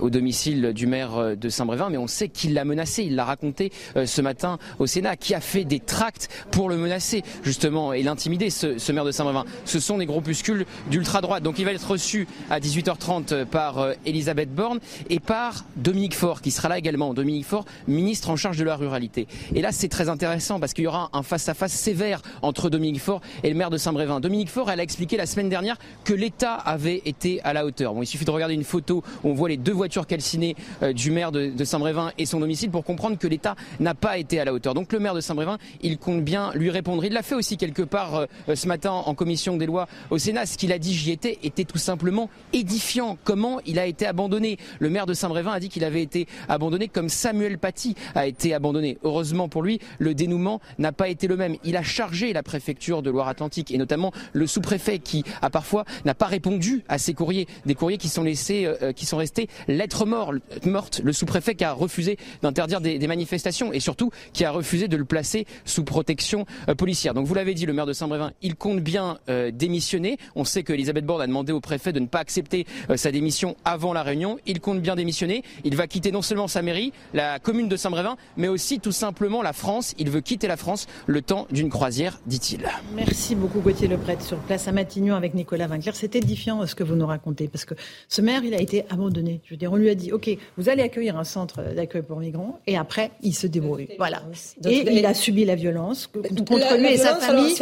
au 0.00 0.10
domicile 0.10 0.72
du 0.72 0.86
maire 0.86 1.36
de 1.36 1.48
Saint-Brévin, 1.48 1.90
mais 1.90 1.98
on 1.98 2.06
sait 2.06 2.28
qu'il 2.28 2.54
l'a 2.54 2.64
menacé. 2.64 3.04
Il 3.04 3.14
l'a 3.14 3.24
raconté 3.24 3.70
ce 3.94 4.20
matin 4.20 4.58
au 4.78 4.86
Sénat, 4.86 5.16
qui 5.16 5.34
a 5.34 5.40
fait 5.40 5.64
des 5.64 5.80
tracts 5.80 6.28
pour 6.50 6.68
le 6.68 6.76
menacer, 6.76 7.22
justement, 7.44 7.92
et 7.92 8.02
l'intimider, 8.02 8.50
ce, 8.50 8.78
ce, 8.78 8.92
maire 8.92 9.04
de 9.04 9.12
Saint-Brévin. 9.12 9.44
Ce 9.64 9.80
sont 9.80 9.98
des 9.98 10.06
groupuscules 10.06 10.66
d'ultra-droite. 10.90 11.42
Donc 11.42 11.58
il 11.58 11.64
va 11.64 11.72
être 11.72 11.90
reçu 11.90 12.26
à 12.50 12.58
18h30 12.58 13.44
par 13.44 13.92
Elisabeth 14.06 14.52
Borne 14.52 14.80
et 15.10 15.20
par 15.20 15.64
Dominique 15.76 16.14
Faure, 16.14 16.40
qui 16.40 16.50
sera 16.50 16.68
là 16.68 16.78
également. 16.78 17.14
Dominique 17.14 17.46
Faure, 17.46 17.64
ministre 17.86 18.30
en 18.30 18.36
charge 18.36 18.56
de 18.56 18.64
la 18.64 18.76
ruralité. 18.76 19.26
C'est 19.72 19.88
très 19.88 20.08
intéressant 20.08 20.60
parce 20.60 20.72
qu'il 20.72 20.84
y 20.84 20.86
aura 20.86 21.10
un 21.12 21.22
face-à-face 21.22 21.72
sévère 21.72 22.22
entre 22.42 22.70
Dominique 22.70 23.00
Faure 23.00 23.20
et 23.42 23.48
le 23.48 23.54
maire 23.54 23.70
de 23.70 23.76
Saint-Brévin. 23.76 24.20
Dominique 24.20 24.50
Faure, 24.50 24.70
elle 24.70 24.80
a 24.80 24.82
expliqué 24.82 25.16
la 25.16 25.26
semaine 25.26 25.48
dernière 25.48 25.76
que 26.04 26.14
l'État 26.14 26.54
avait 26.54 27.02
été 27.04 27.40
à 27.42 27.52
la 27.52 27.64
hauteur. 27.64 27.94
Bon, 27.94 28.02
il 28.02 28.06
suffit 28.06 28.24
de 28.24 28.30
regarder 28.30 28.54
une 28.54 28.64
photo 28.64 29.02
où 29.24 29.30
on 29.30 29.34
voit 29.34 29.48
les 29.48 29.56
deux 29.56 29.72
voitures 29.72 30.06
calcinées 30.06 30.56
euh, 30.82 30.92
du 30.92 31.10
maire 31.10 31.32
de, 31.32 31.64
Saint-Brévin 31.64 32.12
et 32.18 32.26
son 32.26 32.40
domicile 32.40 32.70
pour 32.70 32.84
comprendre 32.84 33.18
que 33.18 33.26
l'État 33.26 33.56
n'a 33.80 33.94
pas 33.94 34.18
été 34.18 34.40
à 34.40 34.44
la 34.44 34.52
hauteur. 34.52 34.74
Donc 34.74 34.92
le 34.92 35.00
maire 35.00 35.14
de 35.14 35.20
Saint-Brévin, 35.20 35.58
il 35.82 35.98
compte 35.98 36.22
bien 36.22 36.50
lui 36.54 36.70
répondre. 36.70 37.04
Il 37.04 37.12
l'a 37.12 37.22
fait 37.22 37.34
aussi 37.34 37.56
quelque 37.56 37.82
part 37.82 38.26
euh, 38.48 38.54
ce 38.54 38.66
matin 38.66 38.92
en 38.92 39.14
commission 39.14 39.56
des 39.56 39.66
lois 39.66 39.88
au 40.10 40.18
Sénat. 40.18 40.46
Ce 40.46 40.56
qu'il 40.56 40.72
a 40.72 40.78
dit, 40.78 40.94
j'y 40.94 41.10
étais, 41.10 41.38
était 41.42 41.64
tout 41.64 41.78
simplement 41.78 42.30
édifiant. 42.52 43.18
Comment 43.24 43.60
il 43.66 43.78
a 43.78 43.86
été 43.86 44.06
abandonné? 44.06 44.58
Le 44.78 44.90
maire 44.90 45.06
de 45.06 45.14
Saint-Brévin 45.14 45.52
a 45.52 45.60
dit 45.60 45.68
qu'il 45.68 45.84
avait 45.84 46.02
été 46.02 46.26
abandonné 46.48 46.88
comme 46.88 47.08
Samuel 47.08 47.58
Paty 47.58 47.94
a 48.14 48.26
été 48.26 48.54
abandonné. 48.54 48.98
Heureusement 49.02 49.48
pour 49.48 49.57
pour 49.58 49.64
lui, 49.64 49.80
le 49.98 50.14
dénouement 50.14 50.60
n'a 50.78 50.92
pas 50.92 51.08
été 51.08 51.26
le 51.26 51.36
même. 51.36 51.56
Il 51.64 51.76
a 51.76 51.82
chargé 51.82 52.32
la 52.32 52.44
préfecture 52.44 53.02
de 53.02 53.10
Loire-Atlantique 53.10 53.72
et 53.72 53.76
notamment 53.76 54.12
le 54.32 54.46
sous-préfet 54.46 55.00
qui 55.00 55.24
a 55.42 55.50
parfois 55.50 55.84
n'a 56.04 56.14
pas 56.14 56.26
répondu 56.26 56.84
à 56.88 56.96
ses 56.96 57.12
courriers, 57.12 57.48
des 57.66 57.74
courriers 57.74 57.98
qui 57.98 58.08
sont 58.08 58.22
laissés, 58.22 58.66
euh, 58.66 58.92
qui 58.92 59.04
sont 59.04 59.16
restés 59.16 59.48
lettres 59.66 60.06
mortes. 60.06 61.00
Le 61.02 61.12
sous-préfet 61.12 61.56
qui 61.56 61.64
a 61.64 61.72
refusé 61.72 62.18
d'interdire 62.40 62.80
des, 62.80 63.04
manifestations 63.08 63.72
et 63.72 63.80
surtout 63.80 64.12
qui 64.32 64.44
a 64.44 64.52
refusé 64.52 64.86
de 64.86 64.96
le 64.96 65.04
placer 65.04 65.44
sous 65.64 65.82
protection 65.82 66.46
euh, 66.68 66.76
policière. 66.76 67.12
Donc 67.12 67.26
vous 67.26 67.34
l'avez 67.34 67.54
dit, 67.54 67.66
le 67.66 67.72
maire 67.72 67.86
de 67.86 67.92
Saint-Brévin, 67.92 68.30
il 68.42 68.54
compte 68.54 68.78
bien 68.78 69.18
euh, 69.28 69.50
démissionner. 69.50 70.18
On 70.36 70.44
sait 70.44 70.62
que 70.62 70.72
Elisabeth 70.72 71.04
Borne 71.04 71.22
a 71.22 71.26
demandé 71.26 71.52
au 71.52 71.60
préfet 71.60 71.92
de 71.92 71.98
ne 71.98 72.06
pas 72.06 72.20
accepter 72.20 72.64
sa 72.94 73.10
démission 73.10 73.56
avant 73.64 73.92
la 73.92 74.04
réunion. 74.04 74.38
Il 74.46 74.60
compte 74.60 74.80
bien 74.80 74.94
démissionner. 74.94 75.42
Il 75.64 75.74
va 75.74 75.88
quitter 75.88 76.12
non 76.12 76.22
seulement 76.22 76.46
sa 76.46 76.62
mairie, 76.62 76.92
la 77.12 77.40
commune 77.40 77.68
de 77.68 77.76
Saint-Brévin, 77.76 78.16
mais 78.36 78.46
aussi 78.46 78.78
tout 78.78 78.92
simplement 78.92 79.42
la 79.42 79.47
la 79.48 79.54
France. 79.54 79.94
Il 79.98 80.10
veut 80.10 80.20
quitter 80.20 80.46
la 80.46 80.58
France 80.58 80.86
le 81.06 81.22
temps 81.22 81.46
d'une 81.50 81.70
croisière, 81.70 82.20
dit-il. 82.26 82.68
Merci 82.94 83.34
beaucoup 83.34 83.60
Gauthier 83.60 83.88
Lebret 83.88 84.18
sur 84.20 84.36
place 84.36 84.68
à 84.68 84.72
Matignon 84.72 85.14
avec 85.14 85.32
Nicolas 85.32 85.66
Vinclair. 85.66 85.96
C'est 85.96 86.14
édifiant 86.16 86.66
ce 86.66 86.74
que 86.74 86.84
vous 86.84 86.96
nous 86.96 87.06
racontez 87.06 87.48
parce 87.48 87.64
que 87.64 87.72
ce 88.08 88.20
maire, 88.20 88.42
il 88.44 88.52
a 88.52 88.60
été 88.60 88.84
abandonné. 88.90 89.40
Je 89.46 89.54
veux 89.54 89.56
dire, 89.56 89.72
on 89.72 89.76
lui 89.76 89.88
a 89.88 89.94
dit, 89.94 90.12
OK, 90.12 90.28
vous 90.58 90.68
allez 90.68 90.82
accueillir 90.82 91.16
un 91.16 91.24
centre 91.24 91.62
d'accueil 91.74 92.02
pour 92.02 92.18
migrants 92.20 92.60
et 92.66 92.76
après, 92.76 93.10
il 93.22 93.34
se 93.34 93.46
débrouille. 93.46 93.88
Voilà. 93.96 94.22
Et 94.66 94.98
il 94.98 95.06
a 95.06 95.14
subi 95.14 95.46
la 95.46 95.54
violence 95.54 96.08
contre 96.08 96.76
lui 96.76 96.92
et 96.92 96.98
sa 96.98 97.16
famille. 97.16 97.54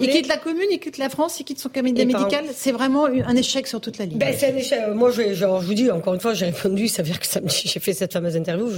Il 0.00 0.08
quitte 0.08 0.28
la 0.28 0.38
commune, 0.38 0.68
il 0.70 0.80
quitte 0.80 0.96
la 0.96 1.10
France, 1.10 1.40
il 1.40 1.44
quitte 1.44 1.60
son 1.60 1.68
cabinet 1.68 2.06
médical. 2.06 2.46
C'est 2.54 2.72
vraiment 2.72 3.04
un 3.04 3.36
échec 3.36 3.66
sur 3.66 3.82
toute 3.82 3.98
la 3.98 4.06
ligne. 4.06 4.16
Ben, 4.16 4.34
c'est 4.34 4.50
un 4.50 4.56
échec. 4.56 4.80
Moi, 4.94 5.10
je, 5.10 5.34
genre, 5.34 5.60
je 5.60 5.66
vous 5.66 5.74
dis, 5.74 5.90
encore 5.90 6.14
une 6.14 6.20
fois, 6.20 6.32
j'ai 6.32 6.46
répondu, 6.46 6.88
ça 6.88 7.02
veut 7.02 7.10
dire 7.10 7.20
que 7.20 7.26
j'ai 7.48 7.80
fait 7.80 7.92
cette 7.92 8.14
fameuse 8.14 8.34
interview, 8.34 8.70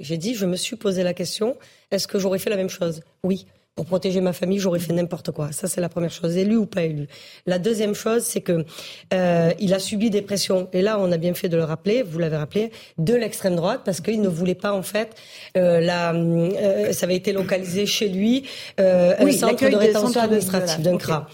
j'ai 0.00 0.16
dit, 0.16 0.34
je 0.34 0.46
me 0.46 0.56
suis 0.56 0.76
posé 0.76 1.02
la 1.02 1.12
question, 1.12 1.56
est-ce 1.90 2.06
que 2.06 2.18
j'aurais 2.18 2.38
fait 2.38 2.50
la 2.50 2.56
même 2.56 2.70
chose? 2.70 3.00
Oui. 3.22 3.46
Pour 3.76 3.86
protéger 3.86 4.20
ma 4.20 4.32
famille, 4.32 4.60
j'aurais 4.60 4.78
fait 4.78 4.92
n'importe 4.92 5.32
quoi. 5.32 5.50
Ça, 5.50 5.66
c'est 5.66 5.80
la 5.80 5.88
première 5.88 6.12
chose, 6.12 6.36
élu 6.36 6.54
ou 6.54 6.64
pas 6.64 6.84
élu. 6.84 7.08
La 7.44 7.58
deuxième 7.58 7.92
chose, 7.96 8.22
c'est 8.22 8.40
que 8.40 8.64
euh, 9.12 9.50
il 9.58 9.74
a 9.74 9.80
subi 9.80 10.10
des 10.10 10.22
pressions. 10.22 10.68
Et 10.72 10.80
là, 10.80 10.96
on 11.00 11.10
a 11.10 11.16
bien 11.16 11.34
fait 11.34 11.48
de 11.48 11.56
le 11.56 11.64
rappeler. 11.64 12.04
Vous 12.04 12.20
l'avez 12.20 12.36
rappelé, 12.36 12.70
de 12.98 13.14
l'extrême 13.14 13.56
droite, 13.56 13.80
parce 13.84 14.00
qu'il 14.00 14.20
ne 14.20 14.28
voulait 14.28 14.54
pas 14.54 14.72
en 14.72 14.84
fait. 14.84 15.16
Euh, 15.56 15.80
la, 15.80 16.14
euh, 16.14 16.92
ça 16.92 17.06
avait 17.06 17.16
été 17.16 17.32
localisé 17.32 17.84
chez 17.84 18.08
lui, 18.08 18.44
euh, 18.78 19.16
un 19.18 19.32
centre 19.32 19.68
de 19.68 19.74
rétention 19.74 20.20
administrative 20.20 20.80
d'un 20.80 20.96
CRA. 20.96 21.26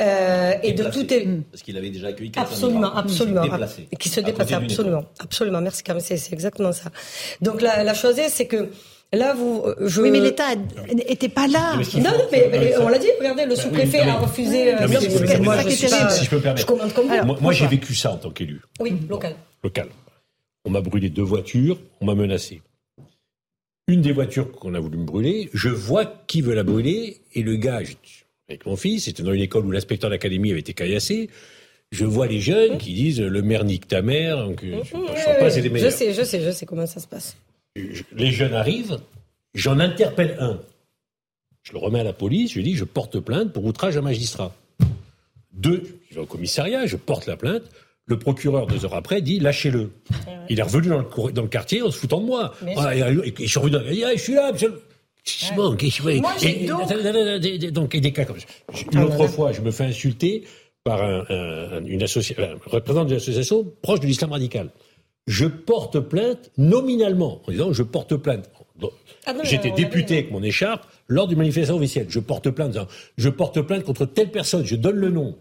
Euh, 0.00 0.52
et 0.62 0.74
de 0.74 0.84
tout 0.84 1.12
est 1.12 1.26
parce 1.50 1.64
qu'il 1.64 1.76
avait 1.76 1.90
déjà 1.90 2.06
accueilli 2.08 2.30
absolument, 2.36 2.94
absolument, 2.94 3.42
qui 3.98 4.08
se 4.08 4.20
déplaçait 4.20 4.54
absolument, 4.54 5.04
absolument. 5.18 5.60
Merci, 5.60 5.82
c'est 6.00 6.32
exactement 6.32 6.70
ça. 6.70 6.90
Donc 7.40 7.60
la, 7.60 7.82
la 7.82 7.94
chose 7.94 8.20
est, 8.20 8.28
c'est 8.28 8.46
que 8.46 8.70
Là, 9.12 9.32
vous, 9.32 9.62
euh, 9.64 9.88
je... 9.88 10.02
Oui, 10.02 10.10
mais 10.10 10.20
l'État 10.20 10.54
n'était 10.94 11.30
pas 11.30 11.46
là. 11.46 11.76
Non, 11.94 12.00
non, 12.02 12.28
mais, 12.30 12.76
on 12.78 12.88
l'a 12.88 12.98
dit. 12.98 13.08
Regardez, 13.18 13.46
le 13.46 13.56
sous-préfet 13.56 14.00
a 14.00 14.16
refusé. 14.16 14.74
Euh, 14.74 14.86
moi, 15.40 15.56
je, 15.62 15.70
si 15.70 16.24
je 16.24 16.30
peux 16.30 16.40
permettre. 16.40 16.60
Je 16.60 16.66
commande 16.66 16.92
comme 16.92 17.08
vous. 17.08 17.40
moi, 17.40 17.52
j'ai 17.52 17.66
vécu 17.66 17.94
ça 17.94 18.12
en 18.12 18.18
tant 18.18 18.30
qu'élu. 18.30 18.60
Oui, 18.80 18.94
local. 19.08 19.34
Local. 19.64 19.88
On 20.66 20.70
m'a 20.70 20.82
brûlé 20.82 21.08
deux 21.08 21.22
voitures. 21.22 21.78
On 22.02 22.06
m'a 22.06 22.14
menacé. 22.14 22.60
Une 23.86 24.02
des 24.02 24.12
voitures 24.12 24.52
qu'on 24.52 24.74
a 24.74 24.80
voulu 24.80 24.98
me 24.98 25.06
brûler, 25.06 25.48
je 25.54 25.70
vois 25.70 26.04
qui 26.26 26.42
veut 26.42 26.54
la 26.54 26.62
brûler 26.62 27.22
et 27.32 27.42
le 27.42 27.56
gars, 27.56 27.76
avec 27.76 28.66
mon 28.66 28.76
fils, 28.76 29.04
c'était 29.04 29.22
dans 29.22 29.32
une 29.32 29.40
école 29.40 29.64
où 29.64 29.70
l'inspecteur 29.70 30.10
d'académie 30.10 30.50
avait 30.50 30.60
été 30.60 30.74
caillassé. 30.74 31.30
Je 31.90 32.04
vois 32.04 32.26
les 32.26 32.40
jeunes 32.40 32.76
qui 32.76 32.92
disent 32.92 33.22
le 33.22 33.40
maire 33.40 33.64
nique 33.64 33.88
ta 33.88 34.02
mère. 34.02 34.44
Donc, 34.44 34.62
je, 34.62 35.40
pas, 35.40 35.48
c'est 35.48 35.62
Je 35.62 35.88
sais, 35.88 36.12
je 36.12 36.22
sais, 36.22 36.42
je 36.42 36.50
sais 36.50 36.66
comment 36.66 36.84
ça 36.84 37.00
se 37.00 37.06
passe 37.06 37.38
les 38.12 38.30
jeunes 38.30 38.54
arrivent, 38.54 38.98
j'en 39.54 39.78
interpelle 39.78 40.36
un. 40.40 40.60
Je 41.62 41.72
le 41.72 41.78
remets 41.78 42.00
à 42.00 42.04
la 42.04 42.12
police, 42.12 42.52
je 42.52 42.56
lui 42.56 42.64
dis 42.64 42.74
je 42.74 42.84
porte 42.84 43.20
plainte 43.20 43.52
pour 43.52 43.64
outrage 43.64 43.96
à 43.96 44.02
magistrat. 44.02 44.54
Deux, 45.52 45.82
je 46.08 46.14
vais 46.14 46.20
au 46.20 46.26
commissariat, 46.26 46.86
je 46.86 46.96
porte 46.96 47.26
la 47.26 47.36
plainte. 47.36 47.62
Le 48.06 48.18
procureur, 48.18 48.66
deux 48.66 48.86
heures 48.86 48.94
après, 48.94 49.20
dit 49.20 49.38
lâchez-le. 49.38 49.90
Il 50.48 50.58
est 50.58 50.62
revenu 50.62 50.88
dans 50.88 50.98
le, 50.98 51.32
dans 51.32 51.42
le, 51.42 51.48
quartier 51.48 51.82
en 51.82 51.90
se 51.90 51.98
foutant 51.98 52.20
de 52.20 52.26
moi. 52.26 52.54
Ah, 52.76 52.96
et, 52.96 53.34
je 53.38 53.46
suis 53.46 53.58
revenu 53.58 53.72
dans 53.72 53.82
le 53.82 54.16
je 54.16 54.22
suis 54.22 54.32
là, 54.32 54.50
monsieur. 54.50 54.72
donc, 57.70 57.94
des 57.94 58.12
cas 58.12 58.24
comme 58.24 58.40
ça. 58.40 58.46
Une 58.92 59.00
autre 59.00 59.26
fois, 59.26 59.52
je 59.52 59.60
me 59.60 59.70
fais 59.70 59.84
insulter 59.84 60.44
par 60.84 61.02
un, 61.02 61.84
une 61.84 62.02
association, 62.02 62.42
un 62.42 62.56
représentant 62.64 63.04
d'une 63.04 63.18
association 63.18 63.70
proche 63.82 64.00
de 64.00 64.06
l'islam 64.06 64.32
radical 64.32 64.70
je 65.28 65.44
porte 65.44 66.00
plainte 66.00 66.50
nominalement, 66.56 67.42
en 67.46 67.52
disant 67.52 67.72
je 67.72 67.82
porte 67.84 68.16
plainte. 68.16 68.50
Ah 69.26 69.34
J'étais 69.42 69.70
député 69.70 70.14
avec 70.14 70.30
mon 70.30 70.42
écharpe 70.42 70.88
lors 71.06 71.28
d'une 71.28 71.36
manifestation 71.36 71.76
officielle. 71.76 72.06
Je 72.08 72.18
porte 72.18 72.50
plainte, 72.50 72.70
disant, 72.72 72.86
je 73.18 73.28
porte 73.28 73.60
plainte 73.60 73.84
contre 73.84 74.06
telle 74.06 74.30
personne, 74.30 74.64
je 74.64 74.74
donne 74.74 74.96
le 74.96 75.10
nom, 75.10 75.36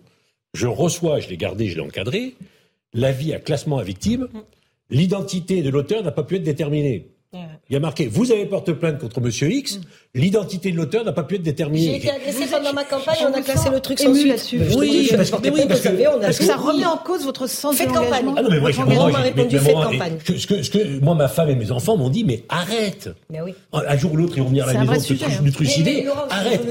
je 0.53 0.67
reçois, 0.67 1.21
je 1.21 1.29
l'ai 1.29 1.37
gardé, 1.37 1.67
je 1.67 1.75
l'ai 1.75 1.81
encadré, 1.81 2.35
l'avis 2.93 3.33
à 3.33 3.39
classement 3.39 3.77
à 3.77 3.83
victime, 3.83 4.27
l'identité 4.89 5.61
de 5.61 5.69
l'auteur 5.69 6.03
n'a 6.03 6.11
pas 6.11 6.23
pu 6.23 6.35
être 6.35 6.43
déterminée. 6.43 7.07
Il 7.33 7.73
y 7.73 7.75
a 7.75 7.79
marqué, 7.79 8.07
vous 8.07 8.31
avez 8.31 8.45
porte 8.45 8.73
plainte 8.73 8.99
contre 8.99 9.21
Monsieur 9.21 9.49
X, 9.49 9.77
mm. 9.77 9.81
L'identité 10.13 10.71
de 10.71 10.77
l'auteur 10.77 11.03
n'a 11.05 11.11
pas 11.11 11.23
pu 11.23 11.35
être 11.35 11.43
déterminée. 11.43 11.85
J'ai 11.85 11.95
été 11.97 12.11
agressé 12.11 12.45
pendant 12.47 12.73
ma 12.73 12.83
campagne, 12.83 13.17
on 13.29 13.33
a 13.33 13.41
classé 13.41 13.69
le 13.69 13.79
truc 13.79 13.99
sans 13.99 14.13
suite. 14.13 14.27
là-dessus. 14.27 14.59
Oui, 14.77 15.09
parce, 15.15 15.29
que, 15.31 15.49
oui, 15.49 15.61
parce, 15.67 15.81
que, 15.81 16.19
parce 16.21 16.37
que 16.39 16.45
ça 16.45 16.55
remet 16.55 16.85
en 16.85 16.97
cause 16.97 17.23
votre 17.23 17.47
sens 17.47 17.77
de 17.77 17.85
campagne. 17.85 18.25
Ah 18.35 18.41
non, 18.41 18.49
mais 18.49 18.59
moi, 18.59 19.19
répondu 19.19 19.59
fait 19.59 19.73
campagne. 19.73 20.17
Ce 20.25 20.47
que, 20.47 20.63
ce 20.63 20.69
que, 20.69 20.99
moi, 20.99 21.15
ma 21.15 21.27
femme 21.27 21.49
et 21.49 21.55
mes 21.55 21.71
enfants 21.71 21.97
m'ont 21.97 22.09
dit, 22.09 22.23
mais 22.23 22.43
arrête. 22.49 23.09
Mais 23.29 23.41
oui. 23.41 23.53
Un 23.73 23.97
jour 23.97 24.13
ou 24.13 24.17
l'autre, 24.17 24.33
ils 24.37 24.43
vont 24.43 24.49
venir 24.49 24.67
à 24.67 24.73
la 24.73 24.83
maison, 24.83 25.15
te 25.15 25.23
hein. 25.23 25.51
trucider. 25.53 26.05
Arrête. 26.29 26.65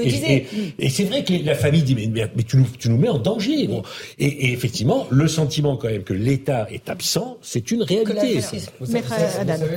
Et 0.79 0.89
c'est 0.89 1.05
vrai 1.05 1.23
que 1.23 1.33
la 1.43 1.55
famille 1.55 1.83
dit, 1.83 1.95
mais 1.95 2.43
tu 2.43 2.89
nous 2.89 2.97
mets 2.97 3.09
en 3.09 3.19
danger. 3.19 3.69
Et 4.19 4.51
effectivement, 4.51 5.07
le 5.09 5.27
sentiment 5.27 5.77
quand 5.77 5.87
même 5.87 6.03
que 6.03 6.13
l'État 6.13 6.67
est 6.71 6.89
absent, 6.89 7.37
c'est 7.41 7.71
une 7.71 7.83
réalité. 7.83 8.39
Vous 8.79 8.85
savez, 8.85 9.03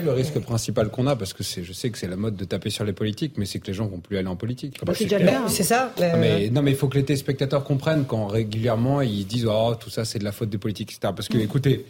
le 0.05 0.13
risque 0.13 0.39
principal 0.41 0.89
qu'on 0.89 1.07
a 1.07 1.17
parce 1.17 1.33
que 1.33 1.43
je 1.43 1.73
sais 1.73 1.91
que 1.91 1.99
c'est 1.99 2.09
la 2.09 2.17
mode 2.17 2.37
de 2.37 2.45
taper 2.45 2.71
sur 2.71 2.85
les 2.85 2.93
politiques, 2.93 3.35
mais 3.37 3.47
c'est 3.47 3.60
que 3.61 3.67
les 3.67 3.75
gens 3.75 3.87
vont 3.87 4.01
plus 4.01 4.17
aller 4.17 4.29
en 4.29 4.37
politique. 4.37 4.79
Bah, 4.85 4.93
c'est 4.95 5.63
ça. 5.63 5.93
Ah, 6.01 6.17
mais, 6.17 6.51
non, 6.51 6.63
mais 6.63 6.73
il 6.73 6.77
faut 6.77 6.89
que 6.89 6.99
les 6.99 7.05
téléspectateurs 7.05 7.65
comprennent 7.65 8.05
quand 8.07 8.27
régulièrement 8.27 9.01
ils 9.01 9.27
disent 9.27 9.47
oh 9.47 9.75
tout 9.79 9.91
ça 9.91 10.05
c'est 10.05 10.19
de 10.19 10.25
la 10.25 10.33
faute 10.33 10.51
des 10.51 10.59
politiques, 10.59 10.91
etc. 10.91 11.13
Parce 11.15 11.29
que 11.29 11.39
mm. 11.39 11.43
écoutez, 11.43 11.87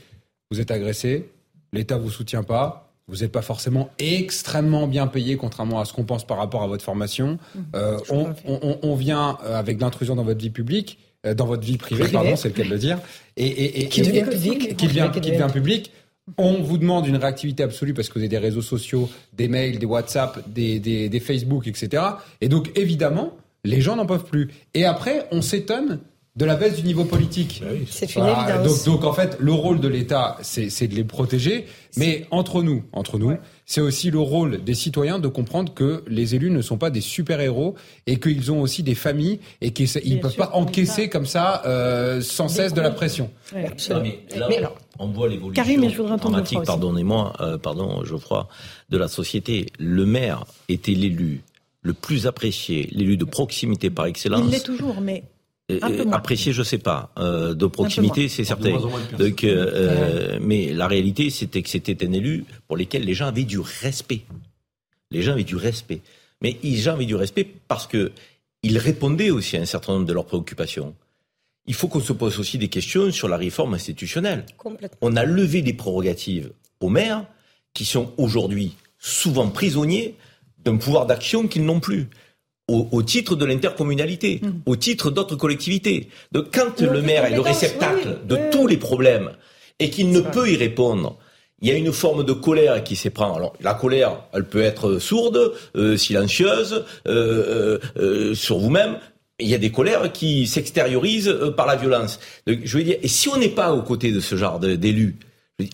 vous 0.50 0.60
êtes 0.60 0.70
agressé, 0.70 1.30
l'État 1.72 1.96
vous 1.96 2.10
soutient 2.10 2.42
pas. 2.42 2.86
Vous 3.08 3.16
n'êtes 3.16 3.32
pas 3.32 3.42
forcément 3.42 3.90
extrêmement 3.98 4.86
bien 4.86 5.08
payé, 5.08 5.36
contrairement 5.36 5.80
à 5.80 5.84
ce 5.84 5.92
qu'on 5.92 6.04
pense 6.04 6.24
par 6.24 6.38
rapport 6.38 6.62
à 6.62 6.68
votre 6.68 6.84
formation. 6.84 7.38
Mm. 7.54 7.60
Euh, 7.74 7.98
on, 8.82 8.94
vient 8.94 9.36
euh, 9.44 9.58
avec 9.58 9.80
l'intrusion 9.80 10.14
dans 10.14 10.22
votre 10.22 10.38
vie 10.38 10.50
publique, 10.50 10.98
euh, 11.26 11.34
dans 11.34 11.46
votre 11.46 11.64
vie 11.64 11.76
privée, 11.76 12.06
pardon, 12.06 12.36
c'est 12.36 12.48
le 12.48 12.54
cas 12.54 12.62
de 12.62 12.70
le 12.70 12.78
dire, 12.78 13.00
et, 13.36 13.88
qui 13.88 14.02
devient 14.02 14.22
public, 14.22 14.76
qui 14.76 14.86
devient, 14.86 15.10
qui 15.12 15.20
devient 15.20 15.48
public 15.52 15.90
On 16.38 16.62
vous 16.62 16.78
demande 16.78 17.06
une 17.06 17.16
réactivité 17.16 17.62
absolue 17.62 17.94
parce 17.94 18.08
que 18.08 18.14
vous 18.14 18.20
avez 18.20 18.28
des 18.28 18.38
réseaux 18.38 18.62
sociaux, 18.62 19.08
des 19.32 19.48
mails, 19.48 19.78
des 19.78 19.86
WhatsApp, 19.86 20.48
des, 20.48 20.78
des, 20.78 21.08
des 21.08 21.20
Facebook, 21.20 21.66
etc. 21.66 22.02
Et 22.40 22.48
donc, 22.48 22.70
évidemment, 22.76 23.36
les 23.64 23.80
gens 23.80 23.96
n'en 23.96 24.06
peuvent 24.06 24.24
plus. 24.24 24.48
Et 24.74 24.84
après, 24.84 25.26
on 25.32 25.42
s'étonne 25.42 26.00
de 26.40 26.46
la 26.46 26.56
baisse 26.56 26.76
du 26.76 26.82
niveau 26.84 27.04
politique. 27.04 27.60
Bah 27.62 27.68
c'est 27.90 28.14
une 28.16 28.22
Voilà. 28.22 28.54
évidence. 28.56 28.84
Donc, 28.84 29.00
donc, 29.00 29.04
en 29.04 29.12
fait, 29.12 29.36
le 29.38 29.52
rôle 29.52 29.78
de 29.78 29.88
l'État, 29.88 30.38
c'est 30.40 30.88
de 30.88 30.94
les 30.94 31.04
protéger. 31.04 31.66
Mais 31.98 32.26
entre 32.30 32.62
nous, 32.62 32.82
entre 32.92 33.18
nous, 33.18 33.36
c'est 33.66 33.82
aussi 33.82 34.10
le 34.10 34.20
rôle 34.20 34.64
des 34.64 34.72
citoyens 34.72 35.18
de 35.18 35.28
comprendre 35.28 35.74
que 35.74 36.02
les 36.06 36.34
élus 36.34 36.50
ne 36.50 36.62
sont 36.62 36.78
pas 36.78 36.88
des 36.88 37.02
super-héros 37.02 37.74
et 38.06 38.18
qu'ils 38.18 38.50
ont 38.50 38.62
aussi 38.62 38.82
des 38.82 38.94
familles 38.94 39.38
et 39.60 39.72
qu'ils 39.72 39.86
ne 40.16 40.20
peuvent 40.20 40.34
pas 40.34 40.52
encaisser 40.54 41.10
comme 41.10 41.26
ça 41.26 41.62
euh, 41.66 42.22
sans 42.22 42.48
cesse 42.48 42.72
de 42.72 42.80
la 42.80 42.90
pression. 42.90 43.30
Non, 43.54 44.00
mais 44.02 44.20
là, 44.34 44.46
Mais 44.48 44.56
alors, 44.56 44.76
on 44.98 45.08
voit 45.08 45.28
l'évolution 45.28 45.62
Karim, 45.62 45.82
mais 45.82 45.90
je 45.90 45.96
voudrais 45.98 46.12
entendre 46.14 46.32
dramatique, 46.36 46.62
pardonnez-moi, 46.64 47.34
euh, 47.40 47.58
pardon, 47.58 48.02
Geoffroy, 48.04 48.48
de 48.88 48.96
la 48.96 49.08
société. 49.08 49.66
Le 49.78 50.06
maire 50.06 50.44
était 50.70 50.92
l'élu 50.94 51.42
le 51.82 51.92
plus 51.92 52.26
apprécié, 52.26 52.88
l'élu 52.92 53.18
de 53.18 53.24
proximité 53.26 53.90
par 53.90 54.06
excellence. 54.06 54.42
il 54.46 54.50
l'est 54.50 54.64
toujours, 54.64 55.00
mais 55.02 55.22
moins. 55.78 56.12
apprécié, 56.12 56.52
je 56.52 56.62
sais 56.62 56.78
pas. 56.78 57.12
Euh, 57.18 57.54
de 57.54 57.66
proximité, 57.66 58.28
c'est 58.28 58.44
certain. 58.44 58.78
Donc, 59.18 59.44
euh, 59.44 59.70
euh, 59.74 60.38
mais 60.40 60.72
la 60.72 60.88
réalité, 60.88 61.30
c'était 61.30 61.62
que 61.62 61.68
c'était 61.68 62.04
un 62.06 62.12
élu 62.12 62.44
pour 62.66 62.76
lequel 62.76 63.04
les 63.04 63.14
gens 63.14 63.26
avaient 63.26 63.44
du 63.44 63.58
respect. 63.58 64.22
Les 65.10 65.22
gens 65.22 65.32
avaient 65.32 65.44
du 65.44 65.56
respect. 65.56 66.00
Mais 66.42 66.56
les 66.62 66.76
gens 66.76 66.94
avaient 66.94 67.06
du 67.06 67.14
respect 67.14 67.46
parce 67.68 67.86
que 67.86 68.12
il 68.62 68.78
répondait 68.78 69.30
aussi 69.30 69.56
à 69.56 69.60
un 69.60 69.66
certain 69.66 69.94
nombre 69.94 70.06
de 70.06 70.12
leurs 70.12 70.26
préoccupations. 70.26 70.94
Il 71.66 71.74
faut 71.74 71.88
qu'on 71.88 72.00
se 72.00 72.12
pose 72.12 72.38
aussi 72.38 72.58
des 72.58 72.68
questions 72.68 73.10
sur 73.10 73.28
la 73.28 73.36
réforme 73.36 73.74
institutionnelle. 73.74 74.44
Complètement. 74.56 74.98
On 75.02 75.16
a 75.16 75.24
levé 75.24 75.62
des 75.62 75.72
prérogatives 75.72 76.52
aux 76.80 76.88
maires 76.88 77.24
qui 77.74 77.84
sont 77.84 78.12
aujourd'hui 78.16 78.74
souvent 78.98 79.48
prisonniers 79.48 80.16
d'un 80.64 80.76
pouvoir 80.76 81.06
d'action 81.06 81.48
qu'ils 81.48 81.64
n'ont 81.64 81.80
plus. 81.80 82.08
Au, 82.70 82.86
au 82.92 83.02
titre 83.02 83.34
de 83.34 83.44
l'intercommunalité, 83.44 84.40
au 84.64 84.76
titre 84.76 85.10
d'autres 85.10 85.34
collectivités. 85.34 86.08
Donc 86.30 86.46
quand 86.54 86.80
le 86.80 87.02
maire 87.02 87.24
est 87.24 87.34
le 87.34 87.40
réceptacle 87.40 88.10
oui, 88.10 88.28
de 88.28 88.34
oui, 88.36 88.50
tous 88.52 88.66
les 88.68 88.76
problèmes 88.76 89.30
et 89.80 89.90
qu'il 89.90 90.10
ne 90.10 90.20
peut 90.20 90.48
y 90.48 90.56
répondre, 90.56 91.18
il 91.62 91.68
y 91.68 91.72
a 91.72 91.74
une 91.74 91.92
forme 91.92 92.24
de 92.24 92.32
colère 92.32 92.82
qui 92.84 92.96
s'éprend. 92.96 93.34
Alors 93.34 93.54
la 93.60 93.74
colère, 93.74 94.22
elle 94.32 94.44
peut 94.44 94.62
être 94.62 94.98
sourde, 94.98 95.52
euh, 95.76 95.96
silencieuse, 95.96 96.84
euh, 97.08 97.78
euh, 97.98 98.34
sur 98.34 98.58
vous-même. 98.58 98.98
Il 99.40 99.48
y 99.48 99.54
a 99.54 99.58
des 99.58 99.72
colères 99.72 100.12
qui 100.12 100.46
s'extériorisent 100.46 101.34
par 101.56 101.66
la 101.66 101.76
violence. 101.76 102.20
Donc, 102.46 102.60
je 102.62 102.78
veux 102.78 102.84
dire, 102.84 102.98
et 103.02 103.08
si 103.08 103.28
on 103.30 103.38
n'est 103.38 103.48
pas 103.48 103.72
aux 103.72 103.82
côtés 103.82 104.12
de 104.12 104.20
ce 104.20 104.36
genre 104.36 104.60
d'élus, 104.60 105.16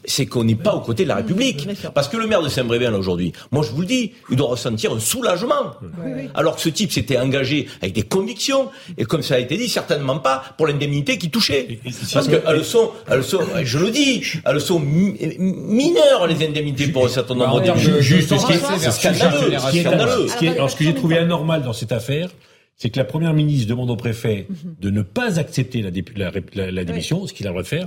c'est 0.04 0.26
qu'on 0.26 0.44
n'est 0.44 0.54
pas 0.54 0.74
aux 0.74 0.80
côtés 0.80 1.04
de 1.04 1.08
la 1.08 1.16
République. 1.16 1.66
Parce 1.94 2.08
que 2.08 2.16
le 2.16 2.26
maire 2.26 2.42
de 2.42 2.48
Saint-Brévin, 2.48 2.90
là, 2.90 2.98
aujourd'hui, 2.98 3.32
moi, 3.52 3.62
je 3.62 3.70
vous 3.72 3.80
le 3.80 3.86
dis, 3.86 4.12
il 4.30 4.36
doit 4.36 4.48
ressentir 4.48 4.92
un 4.92 5.00
soulagement. 5.00 5.72
Alors 6.34 6.56
que 6.56 6.62
ce 6.62 6.68
type 6.68 6.92
s'était 6.92 7.18
engagé 7.18 7.66
avec 7.82 7.94
des 7.94 8.02
convictions, 8.02 8.70
et 8.98 9.04
comme 9.04 9.22
ça 9.22 9.34
a 9.36 9.38
été 9.38 9.56
dit, 9.56 9.68
certainement 9.68 10.18
pas 10.18 10.42
pour 10.56 10.66
l'indemnité 10.66 11.18
qui 11.18 11.30
touchait. 11.30 11.78
Parce 12.12 12.28
qu'elles 12.28 12.64
sont, 12.64 12.90
elles 13.08 13.24
sont, 13.24 13.40
je 13.64 13.78
le 13.78 13.90
dis, 13.90 14.22
elles 14.44 14.60
sont 14.60 14.78
mi- 14.80 15.16
mineures, 15.38 16.26
les 16.26 16.46
indemnités 16.46 16.88
pour 16.88 17.06
un 17.06 17.08
certain 17.08 17.34
nombre 17.34 17.62
Ju- 17.76 17.90
de 17.92 18.00
Juste, 18.00 18.36
ce 18.36 18.46
qui 18.46 18.52
est, 18.52 18.56
C'est 18.78 18.90
ce 18.90 19.00
qui 19.00 19.06
est- 19.08 19.14
scandaleux, 19.14 19.58
ce 19.58 19.70
qui 19.70 19.78
est- 19.78 19.80
scandaleux. 19.82 20.28
ce 20.28 20.36
qui 20.36 20.46
est- 20.46 20.50
alors, 20.50 20.70
ce 20.70 20.76
que 20.76 20.84
j'ai 20.84 20.94
trouvé 20.94 21.18
anormal 21.18 21.62
dans 21.62 21.72
cette 21.72 21.92
affaire, 21.92 22.28
c'est 22.76 22.90
que 22.90 22.98
la 22.98 23.04
première 23.04 23.32
ministre 23.32 23.68
demande 23.68 23.90
au 23.90 23.96
préfet 23.96 24.46
de 24.80 24.90
ne 24.90 25.02
pas 25.02 25.38
accepter 25.38 25.82
la, 25.82 25.90
dép- 25.90 26.16
la, 26.16 26.30
la- 26.54 26.70
la 26.70 26.84
démission, 26.84 27.26
ce 27.26 27.32
qu'il 27.32 27.46
a 27.46 27.50
le 27.50 27.54
droit 27.54 27.62
de 27.62 27.68
faire. 27.68 27.86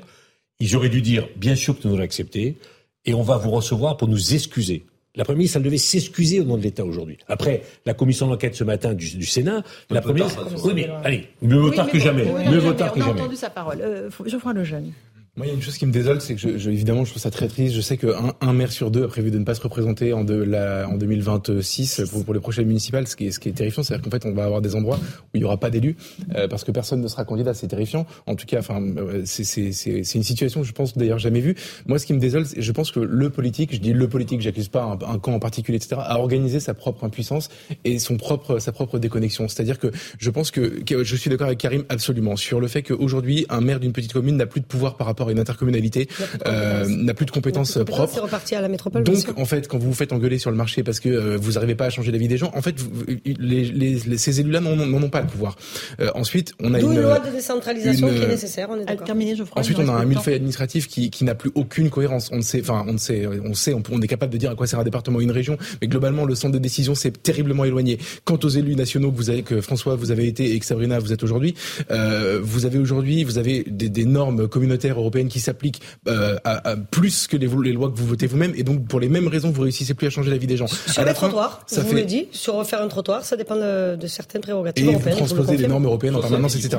Ils 0.60 0.76
auraient 0.76 0.90
dû 0.90 1.02
dire, 1.02 1.28
bien 1.38 1.56
sûr 1.56 1.76
que 1.80 1.88
nous 1.88 1.94
allons 1.94 2.02
l'accepter, 2.02 2.58
et 3.06 3.14
on 3.14 3.22
va 3.22 3.38
vous 3.38 3.52
recevoir 3.52 3.96
pour 3.98 4.08
nous 4.08 4.34
excuser. 4.34 4.84
La 5.16 5.24
première 5.24 5.38
ministre, 5.40 5.58
elle 5.58 5.64
devait 5.64 5.78
s'excuser 5.78 6.40
au 6.40 6.44
nom 6.44 6.58
de 6.58 6.62
l'État 6.62 6.86
aujourd'hui. 6.86 7.18
Après, 7.28 7.64
la 7.86 7.94
commission 7.94 8.28
d'enquête 8.28 8.56
ce 8.56 8.64
matin 8.64 8.94
du, 8.94 9.18
du 9.18 9.26
Sénat, 9.26 9.64
la 9.90 10.02
première 10.02 10.26
ministre... 10.28 10.66
Oui, 10.66 10.74
mais 10.76 10.90
allez, 11.04 11.28
mieux 11.42 11.58
vaut 11.58 11.70
Oui, 11.70 11.76
tard 11.76 11.88
que 11.88 11.98
bon, 11.98 12.04
jamais. 12.04 12.24
oui, 12.24 12.48
Mieux 12.52 12.60
vaut 12.60 12.70
mais 12.72 12.76
tard 12.76 12.94
que 12.94 13.00
on 13.00 13.04
a 13.04 13.06
jamais. 13.08 13.22
entendu 13.22 13.36
sa 13.36 13.50
parole. 13.50 13.80
Euh, 13.82 14.10
Geoffroy 14.26 14.54
Lejeune. 14.54 14.92
Moi, 15.40 15.46
il 15.46 15.52
y 15.52 15.54
a 15.54 15.56
une 15.56 15.62
chose 15.62 15.78
qui 15.78 15.86
me 15.86 15.94
désole, 15.94 16.20
c'est 16.20 16.36
que 16.36 16.42
je, 16.42 16.58
je- 16.58 16.70
évidemment, 16.70 17.06
je 17.06 17.12
trouve 17.12 17.22
ça 17.22 17.32
très 17.32 17.48
triste. 17.48 17.74
Je 17.74 17.80
sais 17.80 17.96
qu'un 17.96 18.34
un 18.42 18.52
maire 18.52 18.74
sur 18.74 18.92
deux 18.92 19.06
a 19.06 19.08
prévu 19.08 19.32
de 19.32 19.38
ne 19.40 19.46
pas 19.46 19.56
se 19.56 19.62
représenter 19.62 20.12
en, 20.12 20.26
de 20.26 20.34
la, 20.34 20.86
en 20.90 20.98
2026 20.98 22.02
pour, 22.12 22.26
pour 22.26 22.34
les 22.34 22.42
prochaines 22.42 22.68
municipales, 22.68 23.08
ce 23.08 23.16
qui 23.16 23.28
est, 23.28 23.32
ce 23.32 23.40
qui 23.40 23.48
est 23.48 23.54
terrifiant. 23.54 23.82
C'est-à-dire 23.82 24.04
qu'en 24.04 24.12
fait, 24.12 24.26
on 24.26 24.34
va 24.34 24.44
avoir 24.44 24.60
des 24.62 24.76
endroits 24.76 24.98
où 24.98 25.30
il 25.36 25.40
n'y 25.40 25.46
aura 25.46 25.56
pas 25.58 25.70
d'élus 25.70 25.96
euh, 26.36 26.50
parce 26.50 26.66
que 26.66 26.72
personne 26.74 27.00
ne 27.00 27.08
sera 27.08 27.24
candidat. 27.24 27.54
C'est 27.54 27.70
terrifiant. 27.70 28.06
En 28.28 28.36
tout 28.36 28.46
cas, 28.46 28.60
enfin, 28.60 28.82
euh, 28.98 29.22
c'est- 29.24 29.72
une 30.14 30.24
situation, 30.24 30.62
je 30.64 30.74
pense, 30.74 30.98
d'ailleurs 30.98 31.20
jamais 31.20 31.40
vue. 31.40 31.56
Moi, 31.88 32.00
ce 32.00 32.06
qui 32.06 32.12
me 32.14 32.20
désole, 32.20 32.46
c'est- 32.46 32.62
je 32.62 32.72
pense 32.74 32.92
que 32.92 33.00
le 33.00 33.30
politique, 33.30 33.74
je 33.74 33.80
dis 33.80 33.94
le 33.94 34.10
politique, 34.10 34.42
j'accuse 34.42 34.68
pas 34.68 34.84
un, 34.84 35.14
un 35.14 35.20
camp 35.20 35.32
en 35.36 35.40
particulier, 35.40 35.78
etc., 35.78 36.02
a 36.04 36.20
organisé 36.20 36.60
sa 36.60 36.74
propre 36.74 37.06
impuissance 37.06 37.48
et 37.86 37.98
son 38.00 38.18
propre, 38.18 38.60
sa 38.60 38.74
propre 38.74 39.00
déconnexion. 39.00 39.48
C'est-à-dire 39.48 39.80
que 39.80 39.88
je 40.20 40.30
pense 40.32 40.52
que, 40.52 40.82
que 40.84 41.06
je 41.06 41.16
suis 41.16 41.30
d'accord 41.30 41.48
avec 41.48 41.60
Karim 41.60 41.86
absolument 41.88 42.36
sur 42.36 42.60
le 42.60 42.68
fait 42.68 42.84
qu'aujourd'hui, 42.84 43.46
un 43.48 43.62
maire 43.62 43.80
d'une 43.80 43.94
petite 43.94 44.12
commune 44.12 44.36
n'a 44.36 44.46
plus 44.48 44.60
de 44.60 44.66
pouvoir 44.66 44.98
par 44.98 45.08
rapport 45.08 45.29
une 45.32 45.40
intercommunalité, 45.40 46.08
euh, 46.48 46.86
n'a 46.88 47.14
plus 47.14 47.26
de 47.26 47.32
compétences 47.32 47.74
C'est 47.74 47.86
propres. 47.86 48.22
reparti 48.22 48.56
à 48.56 48.62
la 48.62 48.68
métropole. 48.68 49.04
Donc, 49.04 49.18
en 49.38 49.46
fait, 49.46 49.68
quand 49.68 49.78
vous 49.78 49.88
vous 49.90 49.94
faites 49.94 50.14
engueuler 50.14 50.38
sur 50.40 50.52
le 50.52 50.58
marché 50.58 50.84
parce 50.84 51.00
que 51.00 51.10
euh, 51.10 51.38
vous 51.40 51.54
n'arrivez 51.54 51.76
pas 51.76 51.86
à 51.86 51.90
changer 51.90 52.12
la 52.12 52.18
vie 52.18 52.28
des 52.28 52.38
gens, 52.38 52.52
en 52.56 52.62
fait, 52.62 52.80
vous- 52.80 52.90
les, 53.26 53.66
les- 53.66 54.00
les- 54.06 54.18
ces 54.18 54.40
élus-là 54.40 54.60
n'en 54.60 54.78
ont 55.04 55.10
pas 55.10 55.22
le 55.22 55.28
pouvoir. 55.28 55.56
Euh, 56.00 56.10
ensuite, 56.16 56.54
on 56.62 56.74
a 56.74 56.80
D'où 56.80 56.92
une, 56.92 56.98
une 56.98 57.02
loi 57.04 57.20
de 57.20 57.32
décentralisation 57.32 58.08
une, 58.10 58.16
qui 58.16 58.22
est 58.24 58.28
nécessaire, 58.28 58.68
on 58.70 58.76
est 58.80 58.86
d'accord. 58.86 59.08
Ensuite, 59.56 59.80
on 59.80 59.88
a 59.88 59.94
un 59.94 60.06
millefeuille 60.06 60.36
administratif 60.36 60.88
qui, 60.88 61.10
qui 61.10 61.24
n'a 61.24 61.36
plus 61.36 61.52
aucune 61.56 61.90
cohérence. 61.90 62.30
On 62.32 62.38
ne 62.38 62.42
sait, 62.42 62.62
enfin, 62.62 62.84
on 62.88 62.94
ne 62.94 62.98
sait, 62.98 63.28
on 63.28 63.54
sait, 63.54 63.74
on, 63.74 64.02
est 64.02 64.08
capable 64.08 64.32
de 64.34 64.38
dire 64.38 64.52
à 64.52 64.56
quoi 64.56 64.68
sert 64.68 64.80
un 64.80 64.84
département 64.84 65.18
ou 65.18 65.22
une 65.22 65.32
région, 65.32 65.58
mais 65.82 65.88
globalement, 65.88 66.26
le 66.26 66.36
centre 66.36 66.54
de 66.54 66.60
décision 66.60 66.96
s'est 66.96 67.12
terriblement 67.12 67.66
éloigné. 67.66 67.98
Quant 68.26 68.40
aux 68.44 68.50
élus 68.50 68.76
nationaux 68.76 69.12
que 69.12 69.18
vous 69.18 69.30
avez, 69.30 69.44
que 69.44 69.62
François, 69.62 69.96
vous 69.96 70.12
avez 70.12 70.28
été 70.28 70.54
et 70.54 70.60
que 70.60 70.66
Sabrina, 70.66 71.00
vous 71.00 71.14
êtes 71.14 71.24
aujourd'hui, 71.24 71.56
euh, 71.92 72.40
vous 72.42 72.66
avez 72.66 72.80
aujourd'hui, 72.80 73.24
vous 73.24 73.38
avez 73.38 73.64
des, 73.68 73.90
des 73.90 74.06
normes 74.06 74.48
communautaires 74.48 74.98
européennes 75.00 75.09
qui 75.10 75.40
s'appliquent 75.40 75.82
euh, 76.08 76.38
à, 76.44 76.70
à 76.72 76.76
plus 76.76 77.28
que 77.28 77.38
les, 77.38 77.48
les 77.64 77.72
lois 77.74 77.90
que 77.90 77.98
vous 77.98 78.06
votez 78.06 78.28
vous-même, 78.28 78.54
et 78.56 78.64
donc 78.64 78.88
pour 78.88 79.00
les 79.00 79.10
mêmes 79.10 79.28
raisons, 79.28 79.52
vous 79.52 79.62
réussissez 79.62 79.94
plus 79.94 80.08
à 80.08 80.10
changer 80.10 80.32
la 80.32 80.38
vie 80.38 80.48
des 80.48 80.58
gens. 80.58 80.68
Sur 80.68 81.00
à 81.00 81.06
la 81.06 81.12
les 81.12 81.16
fin, 81.16 81.28
trottoirs, 81.28 81.64
ça 81.68 81.78
je 81.78 81.82
vous 81.82 81.90
fait 81.90 82.02
le 82.02 82.06
dis, 82.06 82.28
sur 82.32 82.56
refaire 82.56 82.82
un 82.82 82.88
trottoir, 82.88 83.24
ça 83.26 83.36
dépend 83.36 83.56
de, 83.56 83.96
de 83.96 84.08
certaines 84.08 84.40
et 84.40 84.44
prérogatives 84.44 84.86
vous 84.86 84.92
européennes. 84.92 85.16
je 85.18 85.20
vous 85.22 85.26
transposez 85.26 85.58
les 85.58 85.68
normes 85.68 85.86
européennes 85.86 86.16
en 86.16 86.22
permanence, 86.22 86.56
etc. 86.56 86.78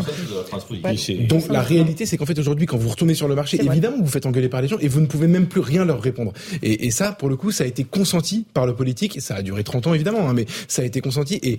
Ouais. 0.70 1.26
Donc 1.26 1.48
la 1.48 1.62
réalité, 1.62 2.06
c'est 2.06 2.16
qu'en 2.16 2.26
fait 2.26 2.38
aujourd'hui, 2.38 2.66
quand 2.66 2.76
vous 2.76 2.88
retournez 2.88 3.14
sur 3.14 3.28
le 3.28 3.34
marché, 3.34 3.60
évidemment, 3.62 3.98
vous 3.98 4.04
vous 4.04 4.10
faites 4.10 4.26
engueuler 4.26 4.48
par 4.48 4.62
les 4.62 4.68
gens 4.68 4.78
et 4.78 4.88
vous 4.88 5.00
ne 5.00 5.06
pouvez 5.06 5.26
même 5.26 5.46
plus 5.46 5.60
rien 5.60 5.84
leur 5.84 6.00
répondre. 6.00 6.32
Et, 6.62 6.86
et 6.86 6.90
ça, 6.90 7.12
pour 7.12 7.28
le 7.28 7.36
coup, 7.36 7.50
ça 7.50 7.64
a 7.64 7.66
été 7.66 7.84
consenti 7.84 8.46
par 8.52 8.66
le 8.66 8.74
politique. 8.74 9.16
Et 9.16 9.20
ça 9.20 9.36
a 9.36 9.42
duré 9.42 9.64
30 9.64 9.88
ans 9.88 9.94
évidemment, 9.94 10.28
hein, 10.28 10.34
mais 10.34 10.46
ça 10.68 10.82
a 10.82 10.84
été 10.84 11.00
consenti 11.00 11.38
et 11.42 11.58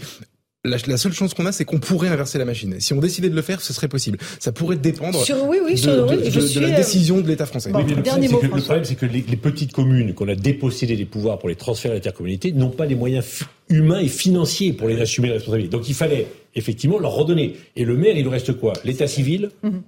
la, 0.64 0.78
la 0.88 0.97
seule 0.97 1.12
chance 1.14 1.34
qu'on 1.34 1.45
a, 1.47 1.51
c'est 1.51 1.66
qu'on 1.66 1.80
pourrait 1.80 2.09
inverser 2.09 2.38
la 2.38 2.45
machine. 2.45 2.80
Si 2.80 2.93
on 2.93 2.99
décidait 2.99 3.30
de 3.30 3.36
le 3.36 3.41
faire, 3.41 3.62
ce 3.62 3.74
serait 3.74 3.88
possible. 3.88 4.20
Ça 4.39 4.51
pourrait 4.51 4.78
dépendre 4.78 5.24
Sur- 5.24 5.43
oui, 5.47 5.57
oui, 5.66 5.72
de, 5.74 5.78
sur- 5.78 6.07
oui, 6.07 6.18
de- 6.18 6.24
je 6.26 6.30
de- 6.30 6.41
de 6.41 6.47
suis, 6.47 6.59
la 6.59 6.68
euh, 6.70 6.76
décision 6.76 7.20
de 7.20 7.28
l'État 7.28 7.45
français. 7.47 7.72
Oui, 7.74 7.84
mais 7.88 7.95
le 7.95 8.01
Dernier 8.03 8.28
problème, 8.28 8.32
mot, 8.32 8.39
c'est 8.41 8.49
que, 8.49 8.55
le 8.55 8.62
problème, 8.62 8.86
c'est 8.86 8.95
que 8.95 9.05
les, 9.07 9.26
les 9.28 9.38
petites 9.38 9.72
communes 9.72 10.14
qu'on 10.14 10.28
a 10.28 10.36
dépossédées 10.36 10.95
des 10.97 11.05
pouvoirs 11.05 11.39
pour 11.39 11.49
les 11.49 11.55
transférer 11.55 11.93
à 11.93 11.95
l'intercommunalité 11.95 12.51
n'ont 12.51 12.70
pas 12.70 12.86
les 12.86 12.95
moyens 12.95 13.26
humains 13.70 13.99
et 13.99 14.07
financiers 14.07 14.74
pour 14.74 14.88
les 14.88 15.01
assumer 15.01 15.30
les 15.30 15.34
responsabilités. 15.36 15.72
Donc 15.76 15.89
il 15.89 15.95
fallait 15.95 16.28
effectivement 16.55 16.99
leur 16.99 17.14
redonner. 17.14 17.55
Et 17.76 17.84
le 17.86 17.97
maire, 17.97 18.16
il 18.16 18.22
lui 18.24 18.30
reste 18.30 18.53
quoi? 18.53 18.74
L'état 18.86 19.07
civil 19.07 19.49
Mhm. 19.64 19.82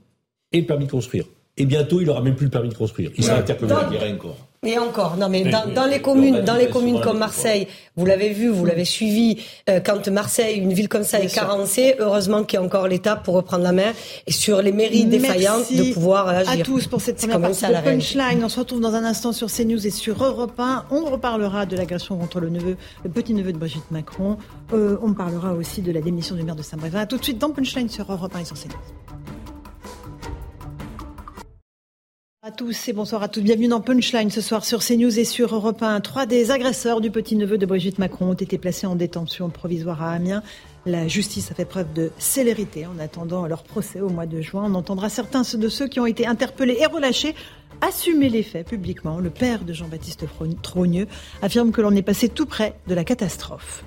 et 0.54 0.62
le 0.62 0.66
permis 0.66 0.86
de 0.86 0.92
construire. 0.92 1.26
Et 1.58 1.66
bientôt, 1.68 2.02
il 2.02 2.10
aura 2.10 2.22
même 2.22 2.36
plus 2.36 2.46
le 2.46 2.52
permis 2.52 2.70
de 2.70 2.74
construire. 2.74 3.12
Il 3.16 3.24
sera 3.24 3.38
intercommunal. 3.38 3.86
Encore. 4.16 4.38
Et 4.66 4.78
encore, 4.78 5.18
non 5.18 5.30
mais 5.30 5.43
dans, 5.43 5.66
dans 5.68 5.86
les 5.86 6.01
communes, 6.01 6.41
dans 6.41 6.55
les 6.55 6.70
communes 6.70 7.01
comme 7.01 7.18
Marseille, 7.18 7.68
vous 7.95 8.05
l'avez 8.05 8.30
vu, 8.30 8.47
vous 8.47 8.66
l'avez 8.66 8.86
suivi, 8.86 9.43
euh, 9.70 9.80
quand 9.80 10.07
Marseille, 10.07 10.57
une 10.57 10.74
ville 10.74 10.88
comme 10.88 11.03
ça 11.03 11.20
est 11.20 11.34
carencée, 11.34 11.95
heureusement 11.99 12.43
qu'il 12.43 12.59
y 12.59 12.61
a 12.61 12.66
encore 12.66 12.88
l'État 12.88 13.16
pour 13.16 13.36
reprendre 13.36 13.64
la 13.64 13.72
main 13.72 13.91
et 14.26 14.32
sur 14.32 14.61
les 14.61 14.72
mairies 14.72 15.05
défaillantes 15.05 15.70
Merci 15.70 15.89
de 15.89 15.93
pouvoir 15.93 16.28
agir. 16.30 16.51
à 16.51 16.57
tous 16.57 16.88
pour 16.88 17.01
cette 17.01 17.18
première 17.18 17.41
partie 17.41 17.66
de. 17.66 17.74
Punchline. 17.84 18.43
On 18.43 18.49
se 18.49 18.59
retrouve 18.59 18.80
dans 18.80 18.95
un 18.95 19.03
instant 19.03 19.32
sur 19.34 19.51
CNews 19.51 19.86
et 19.86 19.91
sur 19.91 20.24
Europe 20.24 20.57
1. 20.57 20.86
On 20.91 21.05
reparlera 21.05 21.66
de 21.66 21.76
l'agression 21.76 22.18
contre 22.18 22.39
le 22.39 22.49
neveu, 22.49 22.78
le 23.03 23.09
petit-neveu 23.09 23.51
de 23.51 23.57
Brigitte 23.57 23.91
Macron. 23.91 24.38
Euh, 24.74 24.97
on 25.01 25.14
parlera 25.14 25.53
aussi 25.53 25.82
de 25.82 25.91
la 25.91 26.01
démission 26.01 26.36
du 26.36 26.43
maire 26.43 26.55
de 26.55 26.64
Saint-Brévin. 26.64 27.01
À 27.01 27.05
tout 27.05 27.18
de 27.18 27.24
suite 27.24 27.38
dans 27.38 27.49
Punchline 27.49 27.89
sur 27.89 28.11
Europe 28.11 28.34
1 28.36 28.39
et 28.39 28.45
sur 28.45 28.55
CNews. 28.55 29.23
À 32.46 32.52
tous 32.52 32.89
et 32.89 32.91
bonsoir 32.91 33.24
à 33.24 33.30
toutes. 33.30 33.46
Bienvenue 33.46 33.70
dans 33.70 33.80
Punchline 33.80 34.30
ce 34.30 34.41
soir 34.41 34.66
sur 34.66 34.84
CNews 34.84 35.18
et 35.18 35.24
sur 35.24 35.56
Europe 35.56 35.82
1. 35.82 36.02
Trois 36.02 36.26
des 36.26 36.52
agresseurs 36.52 37.00
du 37.00 37.10
petit-neveu 37.10 37.58
de 37.58 37.66
Brigitte 37.66 38.00
Macron 38.00 38.32
ont 38.32 38.34
été 38.34 38.58
placés 38.58 38.86
en 38.86 38.98
détention 38.98 39.50
provisoire 39.50 40.04
à 40.04 40.12
Amiens. 40.12 40.44
La 40.86 41.08
justice 41.08 41.52
a 41.52 41.56
fait 41.56 41.64
preuve 41.64 41.94
de 41.94 42.12
célérité 42.18 42.86
en 42.86 43.00
attendant 43.00 43.48
leur 43.48 43.64
procès 43.64 44.02
au 44.02 44.10
mois 44.10 44.26
de 44.26 44.41
juin. 44.41 44.66
On 44.68 44.76
entendra 44.76 45.08
certains 45.08 45.44
de 45.54 45.70
ceux 45.70 45.88
qui 45.88 46.02
ont 46.02 46.06
été 46.06 46.28
interpellés 46.28 46.80
et 46.82 46.86
relâchés 46.86 47.34
assumer 47.80 48.28
les 48.28 48.44
faits 48.44 48.68
publiquement. 48.68 49.20
Le 49.20 49.30
père 49.30 49.64
de 49.64 49.72
Jean-Baptiste 49.72 50.26
Trogneux 50.62 51.08
affirme 51.41 51.72
que 51.72 51.80
l'on 51.80 51.96
est 51.96 52.02
passé 52.02 52.28
tout 52.28 52.46
près 52.46 52.76
de 52.88 52.94
la 52.94 53.06
catastrophe. 53.06 53.86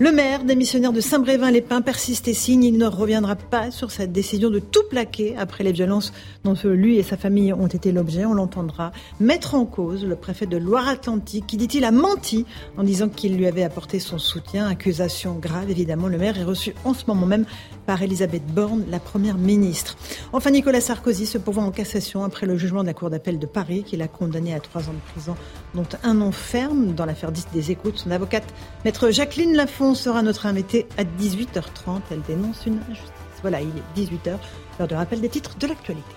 Le 0.00 0.12
maire 0.12 0.44
démissionnaire 0.44 0.92
de 0.92 1.00
Saint-Brévin-les-Pins 1.00 1.82
persiste 1.82 2.28
et 2.28 2.32
signe. 2.32 2.62
Il 2.62 2.78
ne 2.78 2.86
reviendra 2.86 3.34
pas 3.34 3.72
sur 3.72 3.90
sa 3.90 4.06
décision 4.06 4.48
de 4.48 4.60
tout 4.60 4.84
plaquer 4.88 5.36
après 5.36 5.64
les 5.64 5.72
violences 5.72 6.12
dont 6.44 6.54
lui 6.62 6.98
et 6.98 7.02
sa 7.02 7.16
famille 7.16 7.52
ont 7.52 7.66
été 7.66 7.90
l'objet. 7.90 8.24
On 8.24 8.34
l'entendra 8.34 8.92
mettre 9.18 9.56
en 9.56 9.64
cause 9.64 10.04
le 10.04 10.14
préfet 10.14 10.46
de 10.46 10.56
Loire-Atlantique 10.56 11.48
qui, 11.48 11.56
dit-il, 11.56 11.84
a 11.84 11.90
menti 11.90 12.46
en 12.76 12.84
disant 12.84 13.08
qu'il 13.08 13.36
lui 13.36 13.48
avait 13.48 13.64
apporté 13.64 13.98
son 13.98 14.18
soutien. 14.18 14.68
Accusation 14.68 15.34
grave, 15.34 15.68
évidemment. 15.68 16.06
Le 16.06 16.16
maire 16.16 16.38
est 16.38 16.44
reçu 16.44 16.76
en 16.84 16.94
ce 16.94 17.04
moment 17.08 17.26
même 17.26 17.44
par 17.84 18.00
Elisabeth 18.00 18.46
Borne, 18.46 18.84
la 18.88 19.00
première 19.00 19.36
ministre. 19.36 19.96
Enfin, 20.32 20.52
Nicolas 20.52 20.80
Sarkozy 20.80 21.26
se 21.26 21.38
pourvoit 21.38 21.64
en 21.64 21.72
cassation 21.72 22.22
après 22.22 22.46
le 22.46 22.56
jugement 22.56 22.82
de 22.82 22.86
la 22.86 22.94
Cour 22.94 23.10
d'appel 23.10 23.40
de 23.40 23.46
Paris 23.46 23.82
qui 23.82 23.96
l'a 23.96 24.06
condamné 24.06 24.54
à 24.54 24.60
trois 24.60 24.82
ans 24.82 24.92
de 24.92 25.12
prison, 25.12 25.34
dont 25.74 25.88
un 26.04 26.20
an 26.20 26.30
ferme 26.30 26.94
dans 26.94 27.04
l'affaire 27.04 27.32
10 27.32 27.48
des 27.52 27.72
écoutes. 27.72 27.98
Son 27.98 28.12
avocate, 28.12 28.44
maître 28.84 29.10
Jacqueline 29.10 29.56
Lafont, 29.56 29.87
sera 29.94 30.22
notre 30.22 30.46
invitée 30.46 30.86
à 30.96 31.04
18h30. 31.04 32.00
Elle 32.10 32.22
dénonce 32.22 32.66
une 32.66 32.80
injustice. 32.90 33.12
Voilà, 33.42 33.60
il 33.60 33.68
est 33.68 34.06
18h, 34.06 34.38
l'heure 34.78 34.88
de 34.88 34.94
rappel 34.94 35.20
des 35.20 35.28
titres 35.28 35.56
de 35.58 35.66
l'actualité. 35.66 36.14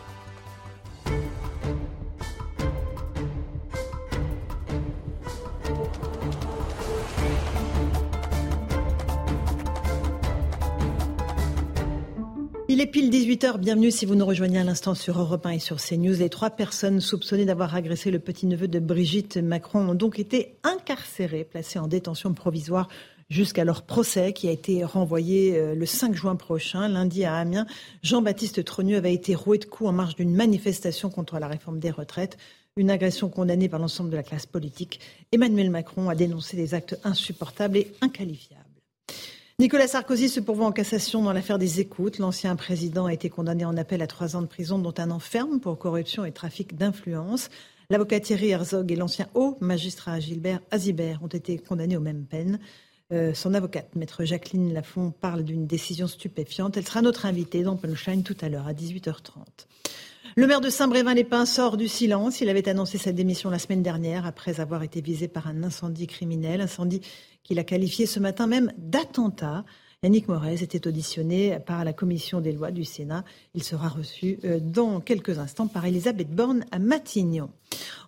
Il 12.74 12.80
est 12.80 12.88
pile 12.88 13.12
18h, 13.12 13.58
bienvenue 13.58 13.92
si 13.92 14.06
vous 14.06 14.16
nous 14.16 14.26
rejoignez 14.26 14.58
à 14.58 14.64
l'instant 14.64 14.96
sur 14.96 15.20
Europe 15.20 15.46
1 15.46 15.50
et 15.50 15.60
sur 15.60 15.76
CNews. 15.76 16.16
Les 16.18 16.30
trois 16.30 16.52
personnes 16.52 17.02
soupçonnées 17.02 17.44
d'avoir 17.44 17.76
agressé 17.76 18.12
le 18.12 18.20
petit-neveu 18.20 18.70
de 18.70 18.80
Brigitte 18.80 19.36
Macron 19.36 19.90
ont 19.90 19.94
donc 19.94 20.20
été 20.20 20.56
incarcérées, 20.64 21.44
placées 21.44 21.80
en 21.80 21.88
détention 21.88 22.34
provisoire 22.34 22.88
jusqu'à 23.32 23.64
leur 23.64 23.84
procès 23.84 24.34
qui 24.34 24.50
a 24.50 24.52
été 24.52 24.84
renvoyé 24.84 25.58
euh, 25.58 25.74
le 25.74 25.86
5 25.86 26.14
juin 26.14 26.36
prochain, 26.36 26.88
lundi 26.90 27.24
à 27.24 27.36
Amiens. 27.36 27.66
Jean-Baptiste 28.04 28.64
Trogneux 28.64 28.98
avait 28.98 29.14
été 29.14 29.34
roué 29.34 29.58
de 29.58 29.66
coups 29.66 29.90
en 29.90 29.94
marge 29.94 30.16
d'une 30.16 30.36
manifestation 30.36 31.10
contre 31.10 31.40
la 31.40 31.48
réforme 31.48 31.80
des 31.80 31.92
retraites. 31.92 32.38
Une 32.76 32.92
agression 32.92 33.30
condamnée 33.30 33.70
par 33.70 33.80
l'ensemble 33.80 34.10
de 34.10 34.18
la 34.18 34.24
classe 34.24 34.46
politique. 34.46 35.00
Emmanuel 35.32 35.70
Macron 35.70 36.10
a 36.10 36.16
dénoncé 36.16 36.56
des 36.58 36.74
actes 36.74 37.00
insupportables 37.04 37.78
et 37.78 37.94
inqualifiables. 38.02 38.62
Nicolas 39.60 39.88
Sarkozy 39.88 40.28
se 40.28 40.40
pourvoit 40.40 40.66
en 40.66 40.72
cassation 40.72 41.22
dans 41.22 41.34
l'affaire 41.34 41.60
des 41.60 41.80
écoutes. 41.80 42.18
L'ancien 42.18 42.56
président 42.56 43.06
a 43.06 43.14
été 43.14 43.30
condamné 43.30 43.64
en 43.64 43.78
appel 43.78 44.02
à 44.02 44.08
trois 44.08 44.36
ans 44.36 44.42
de 44.42 44.48
prison, 44.48 44.80
dont 44.80 44.94
un 44.98 45.12
an 45.12 45.20
ferme 45.20 45.60
pour 45.60 45.78
corruption 45.78 46.26
et 46.26 46.32
trafic 46.32 46.76
d'influence. 46.76 47.50
L'avocat 47.90 48.20
Thierry 48.20 48.50
Herzog 48.50 48.92
et 48.92 48.96
l'ancien 48.96 49.28
haut 49.36 49.58
magistrat 49.62 50.20
Gilbert 50.20 50.62
Azibert 50.72 51.22
ont 51.24 51.28
été 51.28 51.58
condamnés 51.58 51.98
aux 51.98 52.02
mêmes 52.02 52.26
peines. 52.26 52.60
Euh, 53.12 53.34
son 53.34 53.54
avocate, 53.54 53.94
maître 53.96 54.24
Jacqueline 54.24 54.74
Lafont, 54.74 55.12
parle 55.12 55.44
d'une 55.44 55.68
décision 55.68 56.08
stupéfiante. 56.08 56.78
Elle 56.78 56.88
sera 56.88 57.02
notre 57.02 57.26
invitée 57.26 57.64
dans 57.64 57.76
Punchline 57.76 58.24
tout 58.24 58.38
à 58.42 58.48
l'heure 58.48 58.68
à 58.68 58.74
18h30. 58.74 59.44
Le 60.38 60.48
maire 60.48 60.62
de 60.62 60.70
Saint-Brévin-les-Pins 60.70 61.46
sort 61.46 61.76
du 61.76 61.90
silence. 61.90 62.40
Il 62.40 62.48
avait 62.48 62.70
annoncé 62.70 62.98
sa 62.98 63.12
démission 63.12 63.50
la 63.50 63.60
semaine 63.60 63.84
dernière 63.84 64.26
après 64.26 64.62
avoir 64.62 64.82
été 64.82 65.02
visé 65.02 65.28
par 65.28 65.48
un 65.48 65.62
incendie 65.64 66.08
criminel, 66.08 66.62
incendie 66.62 67.02
qu'il 67.44 67.60
a 67.60 67.66
qualifié 67.66 68.06
ce 68.06 68.20
matin 68.20 68.48
même 68.48 68.72
d'attentat. 68.78 69.66
Yannick 70.04 70.30
Morez 70.30 70.64
était 70.64 70.88
auditionné 70.88 71.60
par 71.60 71.86
la 71.86 71.94
commission 71.94 72.42
des 72.42 72.54
lois 72.54 72.72
du 72.72 72.84
Sénat. 72.84 73.24
Il 73.54 73.62
sera 73.62 73.88
reçu 73.88 74.40
euh, 74.46 74.60
dans 74.60 75.00
quelques 75.00 75.38
instants 75.38 75.68
par 75.68 75.86
Elisabeth 75.86 76.32
Borne 76.32 76.66
à 76.72 76.80
Matignon. 76.80 77.52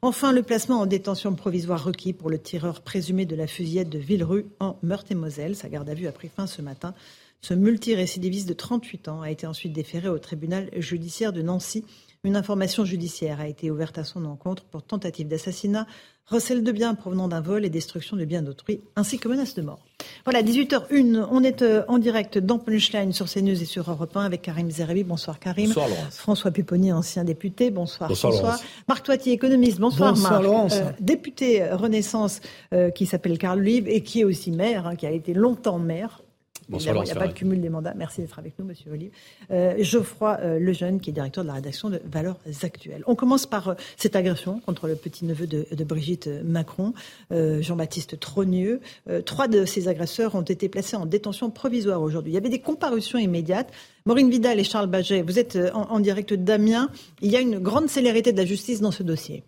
Enfin, 0.01 0.31
le 0.31 0.41
placement 0.41 0.79
en 0.79 0.87
détention 0.87 1.35
provisoire 1.35 1.83
requis 1.83 2.13
pour 2.13 2.31
le 2.31 2.39
tireur 2.39 2.81
présumé 2.81 3.27
de 3.27 3.35
la 3.35 3.45
fusillade 3.45 3.89
de 3.89 3.99
Villerue 3.99 4.47
en 4.59 4.75
Meurthe-et-Moselle. 4.81 5.55
Sa 5.55 5.69
garde 5.69 5.87
à 5.87 5.93
vue 5.93 6.07
a 6.07 6.11
pris 6.11 6.29
fin 6.35 6.47
ce 6.47 6.63
matin. 6.63 6.95
Ce 7.41 7.53
multirécidiviste 7.53 8.49
de 8.49 8.53
38 8.53 9.09
ans 9.09 9.21
a 9.21 9.29
été 9.29 9.45
ensuite 9.45 9.73
déféré 9.73 10.09
au 10.09 10.17
tribunal 10.17 10.71
judiciaire 10.75 11.31
de 11.31 11.43
Nancy 11.43 11.85
une 12.25 12.37
information 12.37 12.85
judiciaire 12.85 13.41
a 13.41 13.47
été 13.47 13.69
ouverte 13.69 13.97
à 13.97 14.05
son 14.05 14.23
encontre 14.23 14.63
pour 14.63 14.81
tentative 14.81 15.27
d'assassinat, 15.27 15.85
recel 16.25 16.63
de 16.63 16.71
biens 16.71 16.95
provenant 16.95 17.27
d'un 17.27 17.41
vol 17.41 17.65
et 17.65 17.69
destruction 17.69 18.15
de 18.15 18.23
biens 18.23 18.41
d'autrui, 18.41 18.79
ainsi 18.95 19.19
que 19.19 19.27
menace 19.27 19.55
de 19.55 19.61
mort. 19.61 19.79
Voilà, 20.23 20.41
18h01, 20.41 21.27
on 21.29 21.43
est 21.43 21.61
euh, 21.61 21.83
en 21.89 21.97
direct 21.97 22.37
dans 22.37 22.59
Punchline 22.59 23.11
sur 23.11 23.29
CNews 23.29 23.61
et 23.61 23.65
sur 23.65 23.91
Europe 23.91 24.15
1 24.15 24.21
avec 24.21 24.41
Karim 24.41 24.71
Zeribi. 24.71 25.03
Bonsoir 25.03 25.37
Karim. 25.37 25.67
Bonsoir 25.67 25.89
Laurence. 25.89 26.17
François 26.17 26.51
Pupponi, 26.51 26.93
ancien 26.93 27.25
député. 27.25 27.71
Bonsoir, 27.71 28.07
Bonsoir 28.07 28.33
François. 28.33 28.65
Marc 28.87 29.05
Toitier, 29.05 29.33
économiste. 29.33 29.79
Bonsoir, 29.79 30.13
Bonsoir 30.13 30.31
Marc. 30.31 30.43
Laurence. 30.43 30.75
Euh, 30.75 30.91
député 31.01 31.69
Renaissance 31.71 32.39
euh, 32.73 32.89
qui 32.89 33.05
s'appelle 33.05 33.37
Carl 33.37 33.59
Liv 33.59 33.89
et 33.89 34.01
qui 34.01 34.21
est 34.21 34.23
aussi 34.23 34.51
maire, 34.51 34.87
hein, 34.87 34.95
qui 34.95 35.05
a 35.05 35.11
été 35.11 35.33
longtemps 35.33 35.79
maire. 35.79 36.21
Bonsoir, 36.69 36.95
il 36.97 37.03
n'y 37.03 37.11
a 37.11 37.15
pas 37.15 37.27
de 37.27 37.33
cumul 37.33 37.59
des 37.59 37.69
mandats. 37.69 37.93
Merci 37.95 38.21
d'être 38.21 38.39
avec 38.39 38.57
nous, 38.57 38.65
Monsieur 38.65 38.91
Olive. 38.91 39.11
Euh, 39.51 39.75
Geoffroy 39.79 40.37
euh, 40.41 40.59
Lejeune, 40.59 40.99
qui 40.99 41.09
est 41.09 41.13
directeur 41.13 41.43
de 41.43 41.49
la 41.49 41.55
rédaction 41.55 41.89
de 41.89 42.01
Valeurs 42.05 42.37
Actuelles. 42.61 43.03
On 43.07 43.15
commence 43.15 43.45
par 43.45 43.69
euh, 43.69 43.73
cette 43.97 44.15
agression 44.15 44.59
contre 44.65 44.87
le 44.87 44.95
petit-neveu 44.95 45.47
de, 45.47 45.65
de, 45.71 45.83
Brigitte 45.83 46.29
Macron, 46.43 46.93
euh, 47.31 47.61
Jean-Baptiste 47.61 48.19
Trogneux. 48.19 48.79
Euh, 49.09 49.21
trois 49.21 49.47
de 49.47 49.65
ces 49.65 49.87
agresseurs 49.87 50.35
ont 50.35 50.41
été 50.41 50.69
placés 50.69 50.95
en 50.95 51.05
détention 51.05 51.49
provisoire 51.49 52.01
aujourd'hui. 52.01 52.31
Il 52.31 52.35
y 52.35 52.37
avait 52.39 52.49
des 52.49 52.61
comparutions 52.61 53.19
immédiates. 53.19 53.71
Maureen 54.05 54.29
Vidal 54.29 54.59
et 54.59 54.63
Charles 54.63 54.87
Baget, 54.87 55.21
vous 55.21 55.39
êtes 55.39 55.57
en, 55.73 55.91
en 55.91 55.99
direct 55.99 56.33
d'Amiens. 56.33 56.89
Il 57.21 57.31
y 57.31 57.35
a 57.35 57.41
une 57.41 57.59
grande 57.59 57.89
célérité 57.89 58.31
de 58.31 58.37
la 58.37 58.45
justice 58.45 58.81
dans 58.81 58.91
ce 58.91 59.03
dossier. 59.03 59.43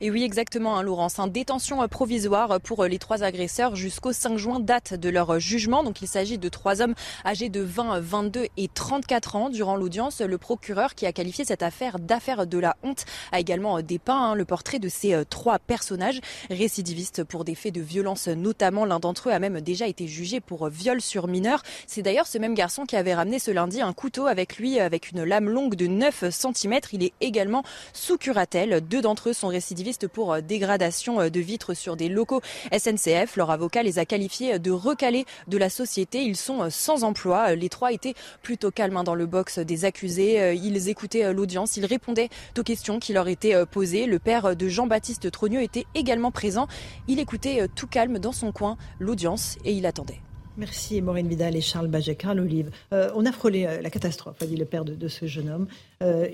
Et 0.00 0.12
oui, 0.12 0.22
exactement, 0.22 0.76
hein, 0.76 0.84
Laurence. 0.84 1.18
Un 1.18 1.26
détention 1.26 1.86
provisoire 1.88 2.60
pour 2.60 2.84
les 2.84 3.00
trois 3.00 3.24
agresseurs 3.24 3.74
jusqu'au 3.74 4.12
5 4.12 4.36
juin, 4.36 4.60
date 4.60 4.94
de 4.94 5.08
leur 5.08 5.40
jugement. 5.40 5.82
Donc 5.82 6.02
il 6.02 6.06
s'agit 6.06 6.38
de 6.38 6.48
trois 6.48 6.80
hommes 6.82 6.94
âgés 7.26 7.48
de 7.48 7.62
20, 7.62 7.98
22 7.98 8.46
et 8.56 8.68
34 8.68 9.34
ans. 9.34 9.48
Durant 9.50 9.74
l'audience, 9.74 10.20
le 10.20 10.38
procureur 10.38 10.94
qui 10.94 11.04
a 11.04 11.12
qualifié 11.12 11.44
cette 11.44 11.64
affaire 11.64 11.98
d'affaire 11.98 12.46
de 12.46 12.58
la 12.58 12.76
honte 12.84 13.06
a 13.32 13.40
également 13.40 13.82
dépeint 13.82 14.30
hein, 14.30 14.34
le 14.36 14.44
portrait 14.44 14.78
de 14.78 14.88
ces 14.88 15.24
trois 15.28 15.58
personnages 15.58 16.20
récidivistes 16.48 17.24
pour 17.24 17.44
des 17.44 17.56
faits 17.56 17.74
de 17.74 17.80
violence 17.80 18.28
notamment. 18.28 18.84
L'un 18.84 19.00
d'entre 19.00 19.30
eux 19.30 19.32
a 19.32 19.40
même 19.40 19.60
déjà 19.60 19.88
été 19.88 20.06
jugé 20.06 20.38
pour 20.38 20.68
viol 20.68 21.00
sur 21.00 21.26
mineur. 21.26 21.64
C'est 21.88 22.02
d'ailleurs 22.02 22.28
ce 22.28 22.38
même 22.38 22.54
garçon 22.54 22.86
qui 22.86 22.94
avait 22.94 23.14
ramené 23.14 23.40
ce 23.40 23.50
lundi 23.50 23.80
un 23.80 23.92
couteau 23.92 24.28
avec 24.28 24.58
lui 24.58 24.78
avec 24.78 25.10
une 25.10 25.24
lame 25.24 25.48
longue 25.48 25.74
de 25.74 25.88
9 25.88 26.30
cm. 26.30 26.78
Il 26.92 27.02
est 27.02 27.14
également 27.20 27.64
sous 27.92 28.16
curatelle. 28.16 28.80
Deux 28.88 29.02
d'entre 29.02 29.30
eux 29.30 29.32
sont 29.32 29.48
récidivistes 29.48 29.87
pour 30.12 30.32
euh, 30.32 30.40
dégradation 30.40 31.20
euh, 31.20 31.30
de 31.30 31.40
vitres 31.40 31.74
sur 31.74 31.96
des 31.96 32.08
locaux 32.08 32.42
SNCF. 32.76 33.36
Leur 33.36 33.50
avocat 33.50 33.82
les 33.82 33.98
a 33.98 34.04
qualifiés 34.04 34.58
de 34.58 34.70
recalés 34.70 35.24
de 35.46 35.56
la 35.56 35.70
société. 35.70 36.22
Ils 36.22 36.36
sont 36.36 36.62
euh, 36.62 36.70
sans 36.70 37.04
emploi. 37.04 37.54
Les 37.54 37.68
trois 37.68 37.92
étaient 37.92 38.14
plutôt 38.42 38.70
calmes 38.70 38.98
hein, 38.98 39.04
dans 39.04 39.14
le 39.14 39.26
box 39.26 39.58
des 39.58 39.84
accusés. 39.84 40.54
Ils 40.54 40.88
écoutaient 40.88 41.32
l'audience. 41.32 41.76
Ils 41.76 41.86
répondaient 41.86 42.28
aux 42.58 42.62
questions 42.62 42.98
qui 42.98 43.12
leur 43.12 43.28
étaient 43.28 43.64
posées. 43.66 44.06
Le 44.06 44.18
père 44.18 44.56
de 44.56 44.68
Jean-Baptiste 44.68 45.30
Trogneux 45.30 45.62
était 45.62 45.86
également 45.94 46.30
présent. 46.30 46.66
Il 47.06 47.18
écoutait 47.18 47.66
tout 47.74 47.86
calme 47.86 48.18
dans 48.18 48.32
son 48.32 48.52
coin 48.52 48.76
l'audience 48.98 49.56
et 49.64 49.72
il 49.72 49.86
attendait. 49.86 50.20
Merci 50.58 51.00
Maureen 51.00 51.28
Vidal 51.28 51.54
et 51.54 51.60
Charles 51.60 51.86
Baget. 51.86 52.16
Carl 52.16 52.40
Olive, 52.40 52.70
euh, 52.92 53.10
on 53.14 53.24
a 53.26 53.30
frôlé 53.30 53.64
euh, 53.64 53.80
la 53.80 53.90
catastrophe, 53.90 54.42
a 54.42 54.46
dit 54.46 54.56
le 54.56 54.64
père 54.64 54.84
de, 54.84 54.92
de 54.92 55.06
ce 55.06 55.26
jeune 55.26 55.48
homme. 55.48 55.68
Euh, 56.02 56.26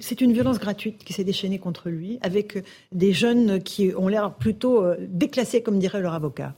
c'est 0.00 0.22
une 0.22 0.32
violence 0.32 0.58
gratuite 0.58 1.04
qui 1.04 1.12
s'est 1.12 1.24
déchaînée 1.24 1.58
contre 1.58 1.90
lui, 1.90 2.18
avec 2.22 2.64
des 2.92 3.12
jeunes 3.12 3.62
qui 3.62 3.92
ont 3.96 4.08
l'air 4.08 4.32
plutôt 4.32 4.82
déclassés, 4.98 5.62
comme 5.62 5.78
dirait 5.78 6.00
leur 6.00 6.14
avocat. 6.14 6.54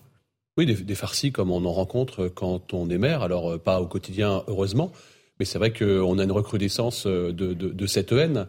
Oui, 0.57 0.64
des, 0.64 0.74
des 0.74 0.95
farcis 0.95 1.32
comme 1.32 1.51
on 1.51 1.64
en 1.64 1.72
rencontre 1.72 2.28
quand 2.28 2.72
on 2.72 2.89
est 2.89 2.99
maire, 2.99 3.22
alors 3.22 3.59
pas 3.59 3.80
au 3.80 3.87
quotidien, 3.87 4.45
heureusement. 4.47 4.93
Mais 5.39 5.45
c'est 5.45 5.59
vrai 5.59 5.72
qu'on 5.72 6.18
a 6.18 6.24
une 6.24 6.32
recrudescence 6.32 7.07
de, 7.07 7.30
de, 7.30 7.53
de, 7.53 7.87
cette 7.87 8.12
haine 8.12 8.47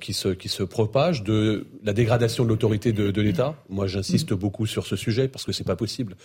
qui 0.00 0.14
se, 0.14 0.28
qui 0.28 0.48
se 0.48 0.62
propage, 0.62 1.22
de 1.22 1.66
la 1.84 1.92
dégradation 1.92 2.44
de 2.44 2.48
l'autorité 2.48 2.92
de, 2.92 3.10
de 3.10 3.22
l'État. 3.22 3.56
Moi, 3.68 3.86
j'insiste 3.86 4.32
beaucoup 4.32 4.66
sur 4.66 4.86
ce 4.86 4.96
sujet 4.96 5.28
parce 5.28 5.44
que 5.44 5.52
c'est 5.52 5.64
pas 5.64 5.76
possible. 5.76 6.16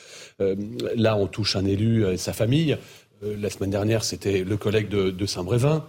Euh, 0.42 0.56
là, 0.96 1.16
on 1.18 1.28
touche 1.28 1.56
un 1.56 1.66
élu 1.66 2.06
et 2.08 2.18
sa 2.18 2.34
famille. 2.34 2.78
Euh, 3.24 3.36
la 3.40 3.50
semaine 3.50 3.72
dernière, 3.72 4.04
c'était 4.04 4.44
le 4.44 4.58
collègue 4.58 4.90
de, 4.90 5.10
de 5.10 5.26
Saint-Brévin. 5.26 5.86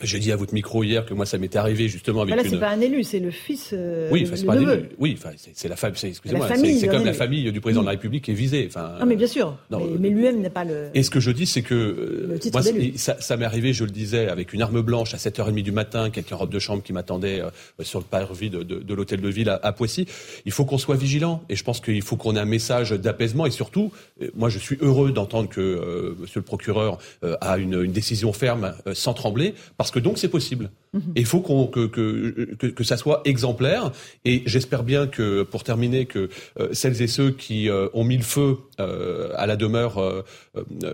J'ai 0.00 0.18
dit 0.18 0.32
à 0.32 0.36
votre 0.36 0.54
micro 0.54 0.82
hier 0.82 1.06
que 1.06 1.14
moi 1.14 1.24
ça 1.26 1.38
m'était 1.38 1.58
arrivé 1.58 1.88
justement 1.88 2.22
avec 2.22 2.34
là, 2.34 2.42
une. 2.42 2.50
c'est 2.50 2.58
pas 2.58 2.70
un 2.70 2.80
élu, 2.80 3.04
c'est 3.04 3.20
le 3.20 3.30
fils. 3.30 3.70
Euh, 3.72 4.08
oui, 4.10 4.24
enfin, 4.26 4.36
c'est 4.36 4.44
pas 4.44 4.54
un 4.54 4.60
neveu. 4.60 4.72
élu. 4.78 4.88
Oui, 4.98 5.16
enfin, 5.16 5.30
c'est 5.54 5.68
la, 5.68 5.76
fa... 5.76 5.88
excusez-moi, 5.88 6.48
c'est 6.56 6.88
comme 6.88 7.04
la 7.04 7.12
famille 7.12 7.50
du 7.52 7.60
président 7.60 7.80
de 7.82 7.86
la 7.86 7.92
République 7.92 8.24
qui 8.24 8.32
est 8.32 8.34
visée. 8.34 8.66
Enfin, 8.68 8.96
Non, 9.00 9.06
mais 9.06 9.16
bien 9.16 9.26
sûr. 9.26 9.56
non, 9.70 9.78
mais 9.78 9.84
euh, 9.84 9.96
mais 10.00 10.08
lui-même 10.10 10.40
n'est 10.40 10.50
pas 10.50 10.64
le. 10.64 10.88
Et 10.94 11.02
ce 11.02 11.10
que 11.10 11.20
je 11.20 11.30
dis, 11.30 11.46
c'est 11.46 11.62
que 11.62 11.74
euh, 11.74 12.26
Le 12.32 12.38
titre 12.38 12.60
moi, 12.60 12.90
ça, 12.96 13.16
ça 13.20 13.36
m'est 13.36 13.44
arrivé, 13.44 13.72
je 13.72 13.84
le 13.84 13.90
disais, 13.90 14.28
avec 14.28 14.52
une 14.52 14.62
arme 14.62 14.80
blanche 14.82 15.14
à 15.14 15.16
7h30 15.16 15.62
du 15.62 15.72
matin, 15.72 16.10
quelqu'un 16.10 16.34
en 16.36 16.38
robe 16.38 16.50
de 16.52 16.58
chambre 16.58 16.82
qui 16.82 16.92
m'attendait 16.92 17.40
euh, 17.40 17.50
sur 17.82 18.00
le 18.00 18.04
parvis 18.04 18.50
de, 18.50 18.62
de, 18.62 18.80
de 18.80 18.94
l'hôtel 18.94 19.20
de 19.20 19.28
ville 19.28 19.48
à, 19.48 19.60
à 19.62 19.72
Poissy. 19.72 20.06
Il 20.44 20.52
faut 20.52 20.64
qu'on 20.64 20.78
soit 20.78 20.96
vigilant 20.96 21.42
et 21.48 21.56
je 21.56 21.62
pense 21.64 21.80
qu'il 21.80 22.02
faut 22.02 22.16
qu'on 22.16 22.36
ait 22.36 22.40
un 22.40 22.44
message 22.44 22.90
d'apaisement 22.90 23.46
et 23.46 23.50
surtout, 23.50 23.92
euh, 24.22 24.30
moi 24.34 24.48
je 24.48 24.58
suis 24.58 24.76
heureux 24.80 25.12
d'entendre 25.12 25.48
que 25.48 25.60
euh, 25.60 26.14
Monsieur 26.18 26.40
le 26.40 26.44
procureur 26.44 26.98
euh, 27.22 27.36
a 27.40 27.58
une, 27.58 27.80
une 27.82 27.92
décision 27.92 28.32
ferme 28.32 28.74
euh, 28.86 28.94
sans 28.94 29.14
trembler 29.14 29.54
parce 29.76 29.83
que 29.90 29.98
donc 29.98 30.18
c'est 30.18 30.28
possible. 30.28 30.70
Et 31.16 31.20
il 31.20 31.26
faut 31.26 31.40
qu'on, 31.40 31.66
que, 31.66 31.86
que, 31.86 32.54
que, 32.58 32.66
que, 32.68 32.84
ça 32.84 32.96
soit 32.96 33.20
exemplaire. 33.24 33.90
Et 34.24 34.42
j'espère 34.46 34.84
bien 34.84 35.08
que, 35.08 35.42
pour 35.42 35.64
terminer, 35.64 36.06
que 36.06 36.28
euh, 36.60 36.68
celles 36.72 37.02
et 37.02 37.08
ceux 37.08 37.32
qui 37.32 37.68
euh, 37.68 37.88
ont 37.94 38.04
mis 38.04 38.16
le 38.16 38.22
feu 38.22 38.58
euh, 38.80 39.32
à 39.36 39.46
la 39.46 39.56
demeure 39.56 39.98
euh, 39.98 40.24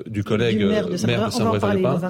du 0.07 0.25
collègue 0.25 0.59
Du 0.59 0.67
maire 0.67 0.89
de 0.89 0.97
Saint-Brévin-les-Pins 0.97 2.01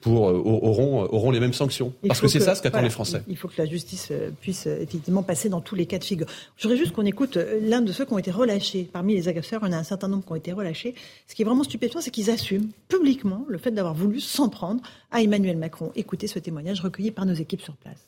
pour 0.00 0.22
auront 0.22 1.02
auront 1.04 1.30
les 1.30 1.40
mêmes 1.40 1.52
sanctions. 1.52 1.92
Il 2.02 2.08
parce 2.08 2.20
que 2.20 2.28
c'est 2.28 2.40
ça 2.40 2.54
ce 2.54 2.62
qu'attendent 2.62 2.80
voilà, 2.80 2.88
les 2.88 2.92
Français. 2.92 3.22
Il 3.28 3.36
faut 3.36 3.48
que 3.48 3.54
la 3.58 3.66
justice 3.66 4.08
euh, 4.10 4.30
puisse 4.40 4.66
euh, 4.66 4.80
effectivement 4.80 5.22
passer 5.22 5.48
dans 5.48 5.60
tous 5.60 5.74
les 5.74 5.86
cas 5.86 5.98
de 5.98 6.04
figure. 6.04 6.26
Je 6.56 6.62
voudrais 6.64 6.78
juste 6.78 6.92
qu'on 6.92 7.06
écoute 7.06 7.36
euh, 7.36 7.58
l'un 7.62 7.80
de 7.80 7.92
ceux 7.92 8.04
qui 8.04 8.12
ont 8.12 8.18
été 8.18 8.30
relâchés. 8.30 8.88
Parmi 8.92 9.14
les 9.14 9.28
agresseurs, 9.28 9.60
il 9.62 9.66
y 9.66 9.70
en 9.70 9.72
a 9.72 9.78
un 9.78 9.84
certain 9.84 10.08
nombre 10.08 10.24
qui 10.24 10.32
ont 10.32 10.36
été 10.36 10.52
relâchés. 10.52 10.94
Ce 11.26 11.34
qui 11.34 11.42
est 11.42 11.44
vraiment 11.44 11.64
stupéfiant, 11.64 12.00
c'est 12.00 12.10
qu'ils 12.10 12.30
assument 12.30 12.68
publiquement 12.88 13.44
le 13.48 13.58
fait 13.58 13.70
d'avoir 13.70 13.94
voulu 13.94 14.20
s'en 14.20 14.48
prendre 14.48 14.82
à 15.10 15.22
Emmanuel 15.22 15.56
Macron. 15.56 15.92
Écoutez 15.94 16.26
ce 16.26 16.38
témoignage 16.38 16.80
recueilli 16.80 17.10
par 17.10 17.26
nos 17.26 17.34
équipes 17.34 17.62
sur 17.62 17.76
place. 17.76 17.98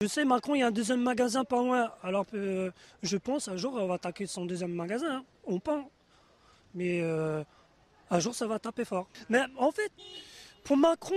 Je 0.00 0.08
sais, 0.08 0.24
Macron, 0.24 0.56
il 0.56 0.58
y 0.58 0.62
a 0.62 0.66
un 0.66 0.72
deuxième 0.72 1.00
magasin 1.00 1.44
pas 1.44 1.62
loin. 1.62 1.90
Alors 2.02 2.26
euh, 2.34 2.72
je 3.04 3.16
pense 3.16 3.46
un 3.46 3.56
jour, 3.56 3.78
on 3.78 3.86
va 3.86 3.94
attaquer 3.94 4.26
son 4.26 4.46
deuxième 4.46 4.72
magasin. 4.72 5.18
hein. 5.18 5.24
On 5.44 5.60
pense. 5.60 5.84
Mais 6.74 7.00
euh, 7.02 7.42
un 8.10 8.20
jour, 8.20 8.34
ça 8.34 8.46
va 8.46 8.58
taper 8.58 8.84
fort. 8.84 9.06
Mais 9.28 9.40
en 9.56 9.70
fait, 9.70 9.92
pour 10.64 10.76
Macron, 10.76 11.14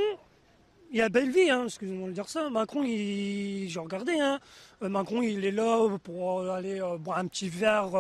il 0.91 1.01
a 1.01 1.09
belle 1.09 1.31
vie, 1.31 1.49
hein, 1.49 1.63
excusez-moi 1.65 2.09
de 2.09 2.13
dire 2.13 2.29
ça. 2.29 2.49
Macron, 2.49 2.83
il, 2.83 3.67
j'ai 3.69 3.79
regardé, 3.79 4.19
hein. 4.19 4.39
Euh, 4.81 4.89
Macron, 4.89 5.21
il 5.21 5.43
est 5.45 5.51
là 5.51 5.87
pour 6.03 6.49
aller 6.49 6.81
euh, 6.81 6.97
boire 6.97 7.17
un 7.17 7.27
petit 7.27 7.49
verre 7.49 7.93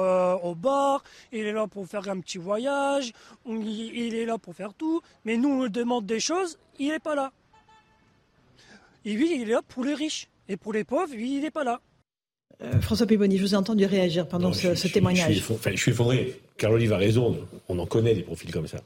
au 0.43 0.55
bar. 0.55 1.03
Il 1.31 1.45
est 1.45 1.53
là 1.53 1.67
pour 1.67 1.87
faire 1.87 2.07
un 2.09 2.19
petit 2.19 2.37
voyage. 2.37 3.13
Il 3.45 4.15
est 4.15 4.25
là 4.25 4.37
pour 4.37 4.55
faire 4.55 4.73
tout. 4.73 5.01
Mais 5.23 5.37
nous, 5.37 5.49
on 5.49 5.63
lui 5.63 5.69
demande 5.69 6.05
des 6.05 6.19
choses, 6.19 6.57
il 6.79 6.89
n'est 6.89 6.99
pas 6.99 7.15
là. 7.15 7.31
Et 9.03 9.13
lui, 9.13 9.35
il 9.35 9.49
est 9.49 9.53
là 9.53 9.61
pour 9.61 9.83
les 9.83 9.93
riches. 9.93 10.29
Et 10.47 10.57
pour 10.57 10.73
les 10.73 10.83
pauvres, 10.83 11.13
lui, 11.13 11.37
il 11.37 11.41
n'est 11.41 11.51
pas 11.51 11.63
là. 11.63 11.79
Euh, 12.61 12.79
François 12.81 13.05
Piboni, 13.05 13.37
je 13.37 13.41
vous 13.43 13.53
ai 13.53 13.57
entendu 13.57 13.85
réagir 13.85 14.27
pendant 14.27 14.53
ce, 14.53 14.61
ce 14.61 14.69
Je 14.69 14.79
suis, 14.79 14.91
témoignage. 14.91 15.37
effo- 15.37 15.53
enfin, 15.55 15.71
je 15.71 15.77
suis 15.77 15.91
effondré. 15.91 16.39
A 16.63 16.97
raison. 16.97 17.37
On 17.67 17.77
en 17.79 17.85
connaît 17.85 18.15
des 18.15 18.21
profils 18.23 18.51
comme 18.51 18.67
ça. 18.67 18.81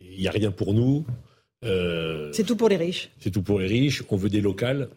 Il 0.00 0.18
n'y 0.18 0.26
a 0.26 0.32
rien 0.32 0.50
pour 0.50 0.74
nous. 0.74 1.04
Euh, 1.64 2.30
C'est 2.32 2.44
tout 2.44 2.56
pour 2.56 2.68
les 2.68 2.76
riches. 2.76 3.10
c'est 3.20 3.30
tout 3.30 3.42
pour 3.42 3.60
les 3.60 3.66
riches. 3.68 4.02
On 4.10 4.16
veut 4.16 4.28
des 4.30 4.40
locales. 4.40 4.88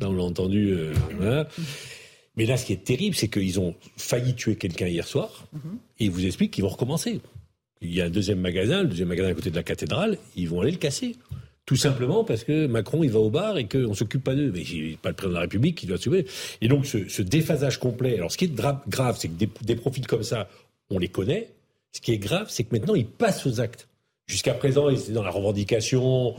Là, 0.00 0.08
on 0.08 0.12
l'a 0.14 0.22
entendu. 0.22 0.70
euh, 0.72 0.94
voilà. 1.16 1.46
Mais 2.36 2.46
là, 2.46 2.56
ce 2.56 2.64
qui 2.64 2.72
est 2.72 2.84
terrible, 2.84 3.14
c'est 3.16 3.28
qu'ils 3.28 3.60
ont 3.60 3.74
failli 3.96 4.34
tuer 4.34 4.56
quelqu'un 4.56 4.86
hier 4.86 5.06
soir. 5.06 5.46
Et 5.98 6.06
ils 6.06 6.10
vous 6.10 6.24
expliquent 6.24 6.52
qu'ils 6.52 6.62
vont 6.64 6.70
recommencer. 6.70 7.20
Il 7.82 7.92
y 7.94 8.00
a 8.00 8.06
un 8.06 8.10
deuxième 8.10 8.40
magasin, 8.40 8.82
le 8.82 8.88
deuxième 8.88 9.08
magasin 9.08 9.28
à 9.28 9.34
côté 9.34 9.50
de 9.50 9.56
la 9.56 9.62
cathédrale. 9.62 10.16
Ils 10.36 10.48
vont 10.48 10.62
aller 10.62 10.70
le 10.72 10.78
casser. 10.78 11.16
Tout 11.68 11.76
simplement 11.76 12.24
parce 12.24 12.44
que 12.44 12.66
Macron, 12.66 13.04
il 13.04 13.10
va 13.10 13.18
au 13.18 13.28
bar 13.28 13.58
et 13.58 13.68
qu'on 13.68 13.90
ne 13.90 13.94
s'occupe 13.94 14.24
pas 14.24 14.34
d'eux. 14.34 14.50
Mais 14.54 14.62
pas 15.02 15.10
le 15.10 15.14
président 15.14 15.28
de 15.28 15.34
la 15.34 15.40
République 15.42 15.76
qui 15.76 15.84
doit 15.84 15.98
s'occuper. 15.98 16.26
Et 16.62 16.68
donc, 16.68 16.86
ce, 16.86 17.06
ce 17.10 17.20
déphasage 17.20 17.78
complet. 17.78 18.14
Alors, 18.16 18.32
ce 18.32 18.38
qui 18.38 18.46
est 18.46 18.54
grave, 18.88 19.16
c'est 19.18 19.28
que 19.28 19.34
des, 19.34 19.50
des 19.60 19.76
profils 19.76 20.06
comme 20.06 20.22
ça, 20.22 20.48
on 20.88 20.98
les 20.98 21.08
connaît. 21.08 21.50
Ce 21.92 22.00
qui 22.00 22.12
est 22.12 22.18
grave, 22.18 22.46
c'est 22.48 22.64
que 22.64 22.74
maintenant, 22.74 22.94
ils 22.94 23.04
passent 23.06 23.44
aux 23.46 23.60
actes. 23.60 23.86
Jusqu'à 24.26 24.54
présent, 24.54 24.88
ils 24.88 24.98
étaient 24.98 25.12
dans 25.12 25.22
la 25.22 25.30
revendication, 25.30 26.34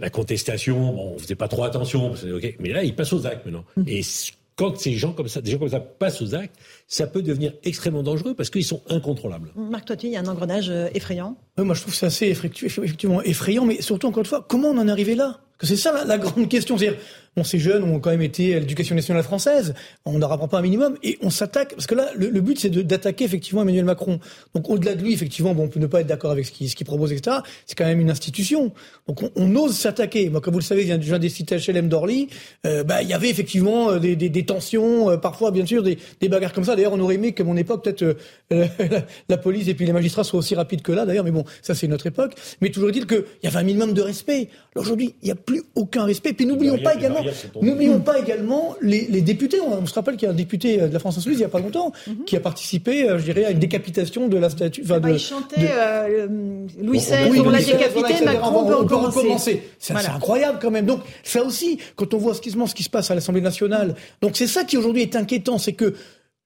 la 0.00 0.10
contestation. 0.10 0.92
Bon, 0.94 1.12
on 1.14 1.18
faisait 1.20 1.36
pas 1.36 1.46
trop 1.46 1.62
attention. 1.62 2.16
c'est 2.16 2.32
ok. 2.32 2.56
Mais 2.58 2.70
là, 2.72 2.82
ils 2.82 2.96
passent 2.96 3.12
aux 3.12 3.24
actes 3.24 3.46
maintenant. 3.46 3.64
Et 3.86 4.00
s- 4.00 4.32
quand 4.70 4.78
ces 4.78 4.92
gens 4.92 5.12
comme 5.12 5.28
ça, 5.28 5.40
des 5.40 5.50
gens 5.50 5.58
comme 5.58 5.68
ça 5.68 5.80
passent 5.80 6.22
aux 6.22 6.34
actes, 6.34 6.54
ça 6.86 7.06
peut 7.06 7.22
devenir 7.22 7.52
extrêmement 7.64 8.02
dangereux 8.02 8.34
parce 8.34 8.50
qu'ils 8.50 8.64
sont 8.64 8.82
incontrôlables. 8.88 9.50
Marc 9.56 9.86
Toiti, 9.86 10.06
il 10.08 10.12
y 10.12 10.16
a 10.16 10.20
un 10.20 10.26
engrenage 10.28 10.70
euh, 10.70 10.88
effrayant. 10.94 11.36
Moi, 11.58 11.74
je 11.74 11.80
trouve 11.82 11.94
ça 11.94 12.06
assez 12.06 12.32
effectu- 12.32 12.66
effectivement 12.66 13.22
effrayant, 13.22 13.64
mais 13.64 13.80
surtout, 13.82 14.06
encore 14.06 14.20
une 14.20 14.26
fois, 14.26 14.44
comment 14.48 14.68
on 14.68 14.78
en 14.78 14.88
est 14.88 14.90
arrivé 14.90 15.14
là? 15.14 15.40
Parce 15.58 15.70
que 15.70 15.76
c'est 15.76 15.82
ça 15.82 15.92
la, 15.92 16.04
la 16.04 16.18
grande 16.18 16.48
question. 16.48 16.76
C'est-à-dire, 16.78 16.98
bon, 17.36 17.44
ces 17.44 17.58
jeunes 17.58 17.84
ont 17.84 18.00
quand 18.00 18.10
même 18.10 18.22
été 18.22 18.54
à 18.54 18.58
l'éducation 18.58 18.94
nationale 18.94 19.22
française, 19.22 19.74
on 20.04 20.18
n'en 20.18 20.30
apprend 20.30 20.48
pas 20.48 20.58
un 20.58 20.62
minimum, 20.62 20.96
et 21.02 21.18
on 21.22 21.30
s'attaque, 21.30 21.74
parce 21.74 21.86
que 21.86 21.94
là, 21.94 22.08
le, 22.14 22.28
le 22.28 22.40
but, 22.40 22.58
c'est 22.58 22.70
d'attaquer 22.70 23.24
effectivement 23.24 23.62
Emmanuel 23.62 23.84
Macron. 23.84 24.20
Donc, 24.54 24.68
au-delà 24.68 24.94
de 24.94 25.02
lui, 25.02 25.12
effectivement, 25.12 25.54
bon, 25.54 25.64
on 25.64 25.68
peut 25.68 25.80
ne 25.80 25.86
pas 25.86 26.00
être 26.00 26.06
d'accord 26.06 26.30
avec 26.30 26.46
ce 26.46 26.52
qu'il 26.52 26.86
propose, 26.86 27.12
etc., 27.12 27.38
c'est 27.66 27.76
quand 27.76 27.84
même 27.84 28.00
une 28.00 28.10
institution. 28.10 28.72
Donc, 29.06 29.22
on, 29.22 29.30
on 29.36 29.56
ose 29.56 29.76
s'attaquer. 29.76 30.30
Moi, 30.30 30.40
comme 30.40 30.54
vous 30.54 30.60
le 30.60 30.64
savez, 30.64 30.82
je 30.82 30.96
viens, 30.98 31.18
des 31.18 31.28
sites 31.28 31.52
HLM 31.52 31.88
d'Orly, 31.88 32.28
euh, 32.66 32.84
bah, 32.84 33.02
il 33.02 33.08
y 33.08 33.14
avait 33.14 33.30
effectivement 33.30 33.90
euh, 33.90 33.98
des, 33.98 34.16
des, 34.16 34.28
des 34.28 34.44
tensions, 34.44 35.10
euh, 35.10 35.16
parfois, 35.16 35.50
bien 35.50 35.66
sûr, 35.66 35.82
des, 35.82 35.98
des 36.20 36.28
bagarres 36.28 36.52
comme 36.52 36.64
ça. 36.64 36.76
D'ailleurs, 36.76 36.92
on 36.92 37.00
aurait 37.00 37.14
aimé 37.16 37.32
qu'à 37.32 37.44
mon 37.44 37.56
époque, 37.56 37.84
peut-être, 37.84 38.02
euh, 38.02 38.14
la, 38.78 39.04
la 39.28 39.36
police 39.36 39.68
et 39.68 39.74
puis 39.74 39.86
les 39.86 39.92
magistrats 39.92 40.24
soient 40.24 40.38
aussi 40.38 40.54
rapides 40.54 40.82
que 40.82 40.92
là, 40.92 41.06
d'ailleurs, 41.06 41.24
mais 41.24 41.30
bon, 41.30 41.44
ça, 41.62 41.74
c'est 41.74 41.88
notre 41.88 42.06
époque. 42.06 42.34
Mais 42.60 42.70
toujours 42.70 42.90
est-il 42.90 43.06
qu'il 43.06 43.24
y 43.42 43.46
avait 43.46 43.58
un 43.58 43.62
minimum 43.62 43.92
de 43.92 44.02
respect. 44.02 44.48
Aujourd'hui, 44.76 45.14
il 45.22 45.26
n'y 45.26 45.32
a 45.32 45.34
plus 45.36 45.62
aucun 45.74 46.04
respect. 46.04 46.32
Puis 46.32 46.46
n'oublions 46.46 46.78
pas 46.78 46.94
également, 46.94 47.21
n'oublions 47.62 48.00
pas 48.00 48.18
également 48.18 48.74
les, 48.80 49.06
les 49.08 49.20
députés. 49.22 49.60
On, 49.60 49.78
on 49.82 49.86
se 49.86 49.94
rappelle 49.94 50.16
qu'il 50.16 50.26
y 50.26 50.30
a 50.30 50.32
un 50.32 50.36
député 50.36 50.80
euh, 50.80 50.88
de 50.88 50.92
la 50.92 50.98
France 50.98 51.18
Insoumise 51.18 51.38
il 51.38 51.42
n'y 51.42 51.46
a 51.46 51.48
pas 51.48 51.60
longtemps 51.60 51.92
qui 52.26 52.36
a 52.36 52.40
participé, 52.40 53.08
euh, 53.08 53.18
je 53.18 53.24
dirais, 53.24 53.44
à 53.44 53.50
une 53.50 53.58
décapitation 53.58 54.28
de 54.28 54.36
la 54.38 54.50
statue. 54.50 54.82
enfin, 54.84 55.00
Bah, 55.00 55.08
de- 55.10 55.14
il 55.14 55.18
chantait 55.20 55.60
de- 55.60 55.66
euh, 55.70 56.26
le- 56.26 56.84
Louis 56.86 56.98
oui, 56.98 56.98
XVI, 56.98 57.14
on 57.40 57.50
l'a 57.50 57.50
Louis 57.50 57.58
XVI, 57.64 57.72
voilà, 57.92 58.08
décapité. 58.08 58.24
Macron 58.24 58.60
on, 58.60 58.84
peut 58.86 58.94
on 58.96 59.00
recommencer. 59.00 59.62
C'est 59.78 59.94
incroyable 59.94 60.58
quand 60.60 60.70
même. 60.70 60.86
Donc 60.86 61.00
ça 61.22 61.42
aussi, 61.42 61.78
quand 61.96 62.14
on 62.14 62.18
voit 62.18 62.34
ce 62.34 62.40
qui 62.40 62.82
se 62.82 62.90
passe 62.90 63.10
à 63.10 63.14
l'Assemblée 63.14 63.40
nationale, 63.40 63.94
donc 64.20 64.36
c'est 64.36 64.46
ça 64.46 64.64
qui 64.64 64.76
aujourd'hui 64.76 65.02
est 65.02 65.16
inquiétant, 65.16 65.58
c'est 65.58 65.72
que 65.72 65.94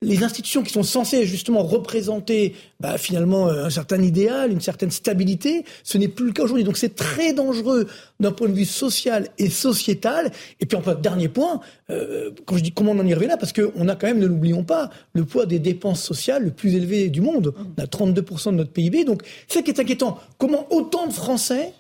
les 0.03 0.23
institutions 0.23 0.63
qui 0.63 0.73
sont 0.73 0.83
censées 0.83 1.25
justement 1.25 1.63
représenter 1.63 2.55
bah, 2.81 2.99
finalement 2.99 3.49
euh, 3.49 3.65
un 3.65 3.71
certain 3.71 4.03
idéal, 4.03 4.53
une 4.53 4.61
certaine 4.61 4.91
stabilité, 4.91 5.65
ce 5.85 5.97
n'est 5.97 6.09
plus 6.09 6.27
le 6.27 6.33
cas 6.33 6.43
aujourd'hui. 6.43 6.65
Donc 6.65 6.77
c'est 6.77 6.95
très 6.95 7.33
dangereux 7.33 7.87
d'un 8.21 8.31
point 8.31 8.49
de 8.49 8.53
vue 8.53 8.67
social 8.67 9.29
et 9.39 9.49
sociétal. 9.49 10.33
Et 10.61 10.67
puis 10.67 10.77
enfin, 10.77 10.95
dernier 10.95 11.29
point, 11.29 11.61
euh, 11.89 12.31
quand 12.45 12.59
je 12.59 12.63
dis 12.63 12.73
comment 12.73 12.93
on 12.93 12.99
en 12.99 13.07
est 13.07 13.13
arrivé 13.13 13.27
là, 13.27 13.39
parce 13.39 13.55
qu'on 13.55 13.89
a 13.89 13.97
quand 13.97 14.07
même, 14.07 14.19
ne 14.19 14.27
l'oublions 14.27 14.65
pas, 14.65 14.91
le 15.15 15.25
poids 15.25 15.47
des 15.47 15.59
dépenses 15.59 16.03
sociales 16.03 16.45
le 16.45 16.51
plus 16.51 16.75
élevé 16.75 17.09
du 17.09 17.23
monde. 17.23 17.55
On 17.79 17.83
a 17.83 17.87
32% 17.87 18.51
de 18.51 18.57
notre 18.57 18.73
PIB. 18.73 19.05
Donc 19.05 19.23
c'est 19.49 19.63
qui 19.63 19.71
est 19.71 19.81
inquiétant. 19.81 20.19
Comment 20.37 20.67
autant 20.71 21.07
de 21.07 21.13
Français 21.13 21.73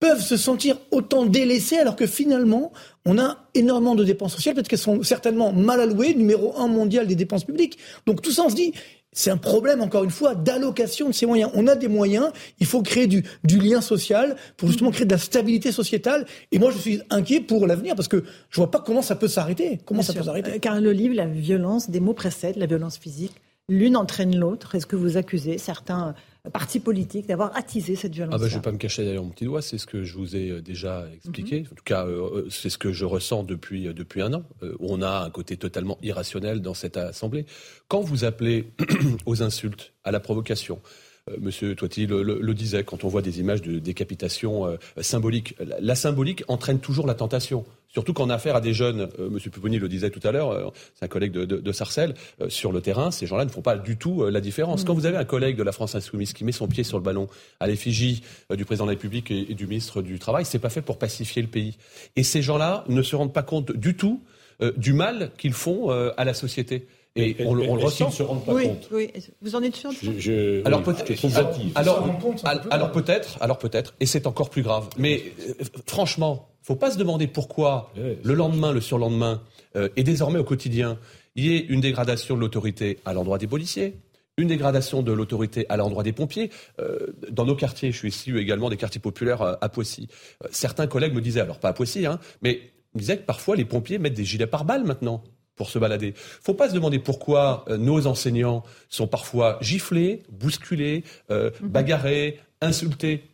peuvent 0.00 0.22
se 0.22 0.36
sentir 0.36 0.78
autant 0.90 1.26
délaissés 1.26 1.78
alors 1.78 1.96
que 1.96 2.06
finalement, 2.06 2.72
on 3.04 3.18
a 3.18 3.48
énormément 3.54 3.94
de 3.94 4.04
dépenses 4.04 4.34
sociales, 4.34 4.54
peut-être 4.54 4.68
qu'elles 4.68 4.78
sont 4.78 5.02
certainement 5.02 5.52
mal 5.52 5.80
allouées, 5.80 6.14
numéro 6.14 6.54
un 6.56 6.68
mondial 6.68 7.06
des 7.06 7.14
dépenses 7.16 7.44
publiques. 7.44 7.78
Donc 8.06 8.22
tout 8.22 8.30
ça, 8.30 8.42
on 8.44 8.50
se 8.50 8.54
dit, 8.54 8.72
c'est 9.10 9.30
un 9.30 9.36
problème, 9.38 9.80
encore 9.80 10.04
une 10.04 10.10
fois, 10.10 10.34
d'allocation 10.34 11.08
de 11.08 11.12
ces 11.12 11.26
moyens. 11.26 11.50
On 11.54 11.66
a 11.66 11.74
des 11.74 11.88
moyens, 11.88 12.30
il 12.60 12.66
faut 12.66 12.82
créer 12.82 13.06
du, 13.06 13.24
du 13.42 13.58
lien 13.58 13.80
social 13.80 14.36
pour 14.56 14.68
justement 14.68 14.90
créer 14.90 15.06
de 15.06 15.10
la 15.10 15.18
stabilité 15.18 15.72
sociétale. 15.72 16.26
Et 16.52 16.58
moi, 16.58 16.70
je 16.70 16.78
suis 16.78 17.00
inquiet 17.10 17.40
pour 17.40 17.66
l'avenir 17.66 17.96
parce 17.96 18.06
que 18.06 18.22
je 18.50 18.56
vois 18.56 18.70
pas 18.70 18.80
comment 18.80 19.02
ça 19.02 19.16
peut 19.16 19.26
s'arrêter. 19.26 19.80
Comment 19.84 20.00
Bien 20.00 20.06
ça 20.06 20.12
sûr. 20.12 20.20
peut 20.20 20.26
s'arrêter 20.26 20.50
Euh, 20.52 20.58
Car 20.60 20.80
le 20.80 20.92
livre, 20.92 21.14
la 21.16 21.26
violence, 21.26 21.90
des 21.90 22.00
mots 22.00 22.12
précèdent 22.12 22.56
la 22.58 22.66
violence 22.66 22.98
physique. 22.98 23.32
L'une 23.68 23.96
entraîne 23.96 24.36
l'autre. 24.36 24.74
Est-ce 24.74 24.86
que 24.86 24.94
vous 24.96 25.16
accusez 25.16 25.58
certains 25.58 26.08
euh, 26.08 26.12
partis 26.52 26.80
politiques 26.80 27.26
d'avoir 27.26 27.56
attisé 27.56 27.96
cette 27.96 28.14
violence 28.14 28.34
Ah 28.34 28.38
bah, 28.38 28.48
je 28.48 28.54
ne 28.54 28.58
vais 28.58 28.62
pas 28.62 28.72
me 28.72 28.78
cacher 28.78 29.02
derrière 29.04 29.22
mon 29.22 29.30
petit 29.30 29.44
doigt, 29.44 29.62
c'est 29.62 29.78
ce 29.78 29.86
que 29.86 30.04
je 30.04 30.16
vous 30.16 30.36
ai 30.36 30.50
euh, 30.50 30.62
déjà 30.62 31.06
expliqué. 31.14 31.66
En 31.70 31.74
tout 31.74 31.84
cas, 31.84 32.06
euh, 32.06 32.44
euh, 32.44 32.48
c'est 32.50 32.70
ce 32.70 32.78
que 32.78 32.92
je 32.92 33.04
ressens 33.04 33.44
depuis, 33.44 33.88
euh, 33.88 33.92
depuis 33.92 34.22
un 34.22 34.32
an. 34.34 34.44
Euh, 34.62 34.76
on 34.80 35.02
a 35.02 35.24
un 35.24 35.30
côté 35.30 35.56
totalement 35.56 35.98
irrationnel 36.02 36.60
dans 36.60 36.74
cette 36.74 36.96
assemblée. 36.96 37.46
Quand 37.88 38.00
vous 38.00 38.24
appelez 38.24 38.72
aux 39.26 39.42
insultes, 39.42 39.92
à 40.04 40.10
la 40.10 40.20
provocation, 40.20 40.80
euh, 40.84 41.07
Monsieur 41.40 41.74
Toiti 41.74 42.06
le, 42.06 42.22
le- 42.22 42.38
le 42.40 42.54
disait, 42.54 42.84
quand 42.84 43.04
on 43.04 43.08
voit 43.08 43.22
des 43.22 43.40
images 43.40 43.62
de 43.62 43.78
décapitation 43.78 44.66
euh, 44.66 44.76
symbolique, 45.00 45.54
la, 45.58 45.76
la 45.80 45.94
symbolique 45.94 46.44
entraîne 46.48 46.78
toujours 46.80 47.06
la 47.06 47.14
tentation. 47.14 47.64
Surtout 47.90 48.12
quand 48.12 48.24
on 48.24 48.30
a 48.30 48.34
affaire 48.34 48.54
à 48.54 48.60
des 48.60 48.74
jeunes, 48.74 49.08
euh, 49.18 49.30
Monsieur 49.30 49.50
Pupponi 49.50 49.78
le 49.78 49.88
disait 49.88 50.10
tout 50.10 50.20
à 50.22 50.30
l'heure, 50.30 50.50
euh, 50.50 50.68
c'est 50.94 51.04
un 51.04 51.08
collègue 51.08 51.32
de, 51.32 51.44
de, 51.44 51.56
de 51.56 51.72
Sarcelles, 51.72 52.14
euh, 52.40 52.48
sur 52.50 52.70
le 52.70 52.80
terrain, 52.82 53.10
ces 53.10 53.26
gens-là 53.26 53.44
ne 53.46 53.50
font 53.50 53.62
pas 53.62 53.76
du 53.76 53.96
tout 53.96 54.22
euh, 54.22 54.30
la 54.30 54.40
différence. 54.40 54.84
Quand 54.84 54.94
vous 54.94 55.06
avez 55.06 55.16
un 55.16 55.24
collègue 55.24 55.56
de 55.56 55.62
la 55.62 55.72
France 55.72 55.94
Insoumise 55.94 56.32
qui 56.34 56.44
met 56.44 56.52
son 56.52 56.68
pied 56.68 56.84
sur 56.84 56.98
le 56.98 57.02
ballon 57.02 57.28
à 57.60 57.66
l'effigie 57.66 58.22
euh, 58.52 58.56
du 58.56 58.64
président 58.64 58.84
de 58.84 58.90
la 58.90 58.96
République 58.96 59.30
et, 59.30 59.50
et 59.50 59.54
du 59.54 59.66
ministre 59.66 60.02
du 60.02 60.18
Travail, 60.18 60.44
c'est 60.44 60.58
pas 60.58 60.68
fait 60.70 60.82
pour 60.82 60.98
pacifier 60.98 61.40
le 61.40 61.48
pays. 61.48 61.76
Et 62.16 62.22
ces 62.22 62.42
gens-là 62.42 62.84
ne 62.88 63.02
se 63.02 63.16
rendent 63.16 63.32
pas 63.32 63.42
compte 63.42 63.72
du 63.72 63.96
tout 63.96 64.20
euh, 64.60 64.72
du 64.76 64.92
mal 64.92 65.30
qu'ils 65.38 65.54
font 65.54 65.90
euh, 65.90 66.10
à 66.18 66.24
la 66.24 66.34
société. 66.34 66.86
Et 67.16 67.36
on, 67.44 67.54
le- 67.54 67.64
on 67.68 67.74
ressent. 67.74 68.06
ne 68.06 68.12
se 68.12 68.22
rendent 68.22 68.44
pas 68.44 68.54
Oui, 68.54 68.64
compte? 68.68 68.88
oui. 68.92 69.10
Vous 69.42 69.54
en 69.56 69.62
êtes 69.62 69.74
sûr 69.74 69.90
de 69.90 69.94
ça 69.96 70.06
Je, 70.18 70.64
Alors 70.64 70.80
oui, 70.80 70.84
peut-être, 70.94 71.12
je 71.12 71.16
trouve 71.18 71.36
alors, 71.36 71.50
hâtive. 71.50 71.72
alors, 71.74 72.04
al- 72.44 72.62
alors 72.70 72.92
peut-être, 72.92 73.38
alors 73.40 73.58
peut-être, 73.58 73.94
et 73.98 74.06
c'est 74.06 74.26
encore 74.26 74.50
plus 74.50 74.62
grave. 74.62 74.88
Mais 74.96 75.22
euh, 75.48 75.54
franchement, 75.86 76.48
faut 76.62 76.76
pas 76.76 76.90
se 76.92 76.98
demander 76.98 77.26
pourquoi 77.26 77.92
le 77.96 78.34
lendemain, 78.34 78.72
le 78.72 78.80
surlendemain, 78.80 79.42
euh, 79.76 79.88
et 79.96 80.04
désormais 80.04 80.38
au 80.38 80.44
quotidien, 80.44 80.98
il 81.34 81.46
y 81.46 81.56
ait 81.56 81.60
une 81.60 81.80
dégradation 81.80 82.36
de 82.36 82.40
l'autorité 82.40 82.98
à 83.04 83.12
l'endroit 83.14 83.38
des 83.38 83.46
policiers, 83.46 83.96
une 84.36 84.48
dégradation 84.48 85.02
de 85.02 85.10
l'autorité 85.10 85.66
à 85.68 85.76
l'endroit 85.76 86.04
des 86.04 86.12
pompiers. 86.12 86.50
Euh, 86.78 86.98
dans 87.30 87.44
nos 87.44 87.56
quartiers, 87.56 87.90
je 87.90 87.96
suis 87.98 88.08
issu 88.10 88.38
également 88.38 88.68
des 88.70 88.76
quartiers 88.76 89.00
populaires 89.00 89.42
euh, 89.42 89.54
à 89.60 89.68
Poissy. 89.68 90.06
Euh, 90.44 90.48
certains 90.52 90.86
collègues 90.86 91.14
me 91.14 91.20
disaient, 91.20 91.40
alors 91.40 91.58
pas 91.58 91.70
à 91.70 91.72
Poissy, 91.72 92.06
hein, 92.06 92.20
mais 92.42 92.60
ils 92.94 93.00
disaient 93.00 93.16
que 93.18 93.24
parfois 93.24 93.56
les 93.56 93.64
pompiers 93.64 93.98
mettent 93.98 94.14
des 94.14 94.24
gilets 94.24 94.46
pare-balles 94.46 94.84
maintenant 94.84 95.24
pour 95.58 95.68
se 95.68 95.78
balader. 95.78 96.14
Faut 96.16 96.54
pas 96.54 96.70
se 96.70 96.74
demander 96.74 96.98
pourquoi 96.98 97.64
euh, 97.68 97.76
nos 97.76 98.06
enseignants 98.06 98.62
sont 98.88 99.06
parfois 99.06 99.58
giflés, 99.60 100.22
bousculés, 100.30 101.04
euh, 101.30 101.50
bagarrés, 101.60 102.40
insultés. 102.62 103.24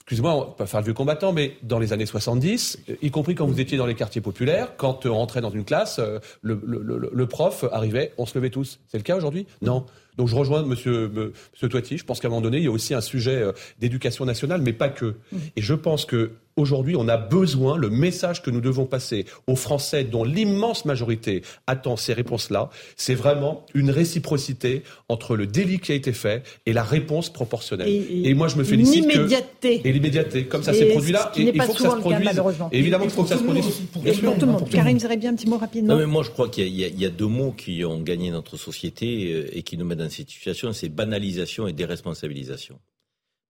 excusez-moi, 0.00 0.56
pas 0.56 0.66
faire 0.66 0.80
le 0.80 0.84
vieux 0.84 0.94
combattant, 0.94 1.32
mais 1.32 1.56
dans 1.62 1.78
les 1.78 1.92
années 1.94 2.06
70, 2.06 2.80
y 3.00 3.10
compris 3.10 3.34
quand 3.34 3.46
vous 3.46 3.60
étiez 3.60 3.78
dans 3.78 3.86
les 3.86 3.94
quartiers 3.94 4.20
populaires, 4.20 4.76
quand 4.76 5.06
on 5.06 5.14
rentrait 5.14 5.40
dans 5.40 5.50
une 5.50 5.64
classe, 5.64 5.98
le, 6.42 6.60
le, 6.64 7.10
le 7.12 7.26
prof 7.26 7.64
arrivait, 7.72 8.12
on 8.18 8.26
se 8.26 8.36
levait 8.36 8.50
tous. 8.50 8.80
C'est 8.88 8.98
le 8.98 9.04
cas 9.04 9.16
aujourd'hui? 9.16 9.46
Non. 9.62 9.86
Donc 10.18 10.28
je 10.28 10.34
rejoins 10.34 10.62
Monsieur, 10.62 11.08
Monsieur 11.08 11.68
Toiti. 11.68 11.96
Je 11.96 12.04
pense 12.04 12.20
qu'à 12.20 12.28
un 12.28 12.30
moment 12.30 12.42
donné, 12.42 12.58
il 12.58 12.64
y 12.64 12.68
a 12.68 12.70
aussi 12.70 12.92
un 12.92 13.00
sujet 13.00 13.42
d'éducation 13.78 14.24
nationale, 14.24 14.60
mais 14.60 14.72
pas 14.72 14.90
que. 14.90 15.14
Mmh. 15.32 15.36
Et 15.56 15.62
je 15.62 15.74
pense 15.74 16.04
que 16.04 16.32
aujourd'hui, 16.58 16.96
on 16.96 17.08
a 17.08 17.16
besoin, 17.16 17.76
le 17.76 17.88
message 17.88 18.42
que 18.42 18.50
nous 18.50 18.60
devons 18.60 18.84
passer 18.84 19.24
aux 19.46 19.56
Français, 19.56 20.04
dont 20.04 20.24
l'immense 20.24 20.84
majorité 20.84 21.42
attend 21.66 21.96
ces 21.96 22.12
réponses-là, 22.12 22.70
c'est 22.96 23.14
vraiment 23.14 23.64
une 23.74 23.90
réciprocité 23.90 24.82
entre 25.08 25.36
le 25.36 25.46
délit 25.46 25.78
qui 25.78 25.92
a 25.92 25.94
été 25.94 26.12
fait 26.12 26.42
et 26.66 26.72
la 26.72 26.82
réponse 26.82 27.30
proportionnelle. 27.30 27.88
Et, 27.88 28.34
moi, 28.34 28.48
je 28.48 28.56
me 28.56 28.64
félicite 28.64 29.06
l'immédiateté. 29.08 29.80
Et 29.84 29.92
l'immédiateté, 29.92 30.44
comme 30.44 30.62
ça 30.62 30.72
s'est 30.72 30.86
produit 30.86 31.12
là, 31.12 31.32
et 31.36 31.42
il 31.42 31.62
faut 31.62 31.72
que 31.72 31.82
ça 31.82 31.90
se 31.90 31.96
produise. 31.96 32.42
Et 32.72 32.78
évidemment, 32.78 33.04
il 33.04 33.10
faut 33.10 33.22
que 33.22 33.28
ça 33.28 33.38
se 33.38 33.42
produise. 33.42 33.64
Pour 33.92 34.02
tout 34.02 34.46
le 34.46 34.52
monde. 34.52 34.68
Karim 34.68 34.98
bien 35.18 35.30
un 35.30 35.34
petit 35.34 35.48
mot 35.48 35.58
rapidement. 35.58 35.94
Non, 35.94 36.00
mais 36.00 36.06
moi, 36.06 36.22
je 36.22 36.30
crois 36.30 36.48
qu'il 36.48 36.68
y, 36.68 36.82
y, 36.82 37.06
a 37.06 37.10
deux 37.10 37.26
mots 37.26 37.52
qui 37.52 37.84
ont 37.84 38.00
gagné 38.00 38.30
notre 38.30 38.56
société 38.56 39.32
euh, 39.32 39.46
et 39.52 39.62
qui 39.62 39.76
nous 39.76 39.84
mettent 39.84 39.98
dans 40.08 40.14
cette 40.14 40.30
situation, 40.30 40.72
c'est 40.72 40.88
banalisation 40.88 41.68
et 41.68 41.74
déresponsabilisation. 41.74 42.80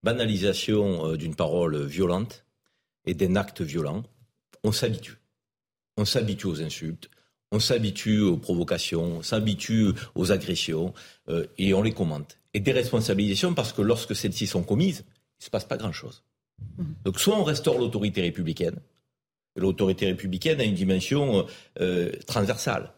Banalisation 0.02 1.06
euh, 1.06 1.16
d'une 1.16 1.36
parole 1.36 1.84
violente 1.84 2.44
et 3.06 3.14
d'un 3.14 3.36
acte 3.36 3.61
violent, 3.61 4.02
on 4.64 4.72
s'habitue. 4.72 5.18
On 5.96 6.04
s'habitue 6.04 6.46
aux 6.46 6.61
insultes, 6.61 7.11
on 7.52 7.61
s'habitue 7.61 8.20
aux 8.20 8.36
provocations, 8.36 9.18
on 9.18 9.22
s'habitue 9.22 9.90
aux 10.16 10.32
agressions 10.32 10.94
euh, 11.28 11.46
et 11.59 11.74
on 11.74 11.82
les 11.82 11.92
commente. 11.92 12.38
Et 12.54 12.61
des 12.61 12.72
responsabilisations 12.72 13.54
parce 13.54 13.72
que 13.72 13.82
lorsque 13.82 14.16
celles-ci 14.16 14.46
sont 14.48 14.64
commises, 14.64 15.04
il 15.06 15.42
ne 15.42 15.44
se 15.44 15.50
passe 15.50 15.64
pas 15.64 15.76
grand-chose. 15.76 16.24
Mmh. 16.76 16.84
Donc 17.04 17.20
soit 17.20 17.38
on 17.38 17.44
restaure 17.44 17.78
l'autorité 17.78 18.20
républicaine, 18.20 18.80
et 19.54 19.61
l'autorité 19.61 20.06
républicaine 20.06 20.61
a 20.61 20.64
une 20.64 20.74
dimension 20.74 21.46
euh, 21.80 22.11
transversale. 22.26 22.92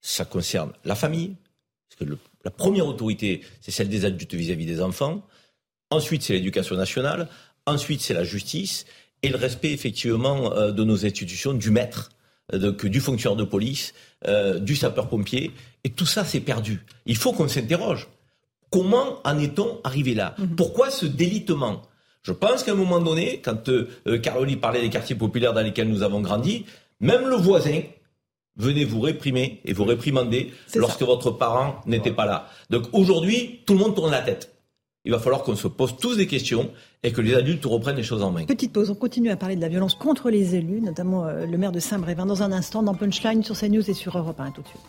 Ça 0.00 0.26
concerne 0.26 0.72
la 0.84 0.94
famille, 0.94 1.36
parce 1.88 2.10
que 2.10 2.16
la 2.44 2.50
première 2.50 2.86
autorité, 2.86 3.42
c'est 3.60 3.70
celle 3.70 3.88
des 3.88 4.04
adultes 4.04 4.34
vis-à-vis 4.34 4.64
-vis 4.64 4.68
des 4.68 4.80
enfants. 4.80 5.22
Ensuite, 5.90 6.22
c'est 6.22 6.34
l'éducation 6.34 6.76
nationale. 6.76 7.28
Ensuite, 7.66 8.00
c'est 8.00 8.14
la 8.14 8.24
justice 8.24 8.86
et 9.22 9.28
le 9.30 9.36
respect 9.36 9.72
effectivement 9.72 10.52
euh, 10.52 10.70
de 10.72 10.84
nos 10.84 11.04
institutions, 11.04 11.54
du 11.54 11.70
maître, 11.70 12.10
euh, 12.52 12.58
donc, 12.58 12.86
du 12.86 13.00
fonctionnaire 13.00 13.36
de 13.36 13.44
police, 13.44 13.94
euh, 14.26 14.58
du 14.58 14.76
sapeur-pompier. 14.76 15.52
Et 15.84 15.90
tout 15.90 16.06
ça, 16.06 16.24
c'est 16.24 16.40
perdu. 16.40 16.84
Il 17.06 17.16
faut 17.16 17.32
qu'on 17.32 17.48
s'interroge. 17.48 18.08
Comment 18.70 19.20
en 19.24 19.38
est-on 19.38 19.80
arrivé 19.84 20.14
là? 20.14 20.34
Mhm. 20.38 20.56
Pourquoi 20.56 20.90
ce 20.90 21.06
délitement? 21.06 21.82
Je 22.22 22.32
pense 22.32 22.62
qu'à 22.62 22.72
un 22.72 22.74
moment 22.74 23.00
donné, 23.00 23.40
quand 23.40 23.68
euh, 23.68 24.18
Caroli 24.22 24.56
parlait 24.56 24.82
des 24.82 24.90
quartiers 24.90 25.16
populaires 25.16 25.54
dans 25.54 25.62
lesquels 25.62 25.88
nous 25.88 26.02
avons 26.02 26.20
grandi, 26.20 26.66
même 27.00 27.26
le 27.26 27.36
voisin 27.36 27.80
venait 28.58 28.84
vous 28.84 29.00
réprimer 29.00 29.60
et 29.64 29.72
vous 29.72 29.84
réprimander 29.84 30.52
lorsque 30.74 31.02
votre 31.02 31.30
parent 31.30 31.80
n'était 31.86 32.12
pas 32.12 32.26
là. 32.26 32.48
Donc 32.70 32.84
aujourd'hui, 32.92 33.60
tout 33.66 33.72
le 33.72 33.80
monde 33.80 33.94
tourne 33.94 34.10
la 34.10 34.20
tête 34.20 34.58
il 35.08 35.12
va 35.12 35.18
falloir 35.18 35.42
qu'on 35.42 35.56
se 35.56 35.68
pose 35.68 35.96
tous 35.96 36.18
des 36.18 36.26
questions 36.26 36.70
et 37.02 37.12
que 37.12 37.22
les 37.22 37.34
adultes 37.34 37.64
reprennent 37.64 37.96
les 37.96 38.02
choses 38.02 38.22
en 38.22 38.30
main. 38.30 38.44
Petite 38.44 38.74
pause, 38.74 38.90
on 38.90 38.94
continue 38.94 39.30
à 39.30 39.36
parler 39.36 39.56
de 39.56 39.60
la 39.62 39.68
violence 39.68 39.94
contre 39.94 40.28
les 40.28 40.54
élus, 40.54 40.82
notamment 40.82 41.24
euh, 41.24 41.46
le 41.46 41.56
maire 41.56 41.72
de 41.72 41.80
Saint-Brévin, 41.80 42.26
dans 42.26 42.42
un 42.42 42.52
instant, 42.52 42.82
dans 42.82 42.94
Punchline, 42.94 43.42
sur 43.42 43.58
CNews 43.58 43.88
et 43.88 43.94
sur 43.94 44.18
Europe 44.18 44.38
1, 44.38 44.50
tout 44.50 44.60
de 44.60 44.68
suite. 44.68 44.82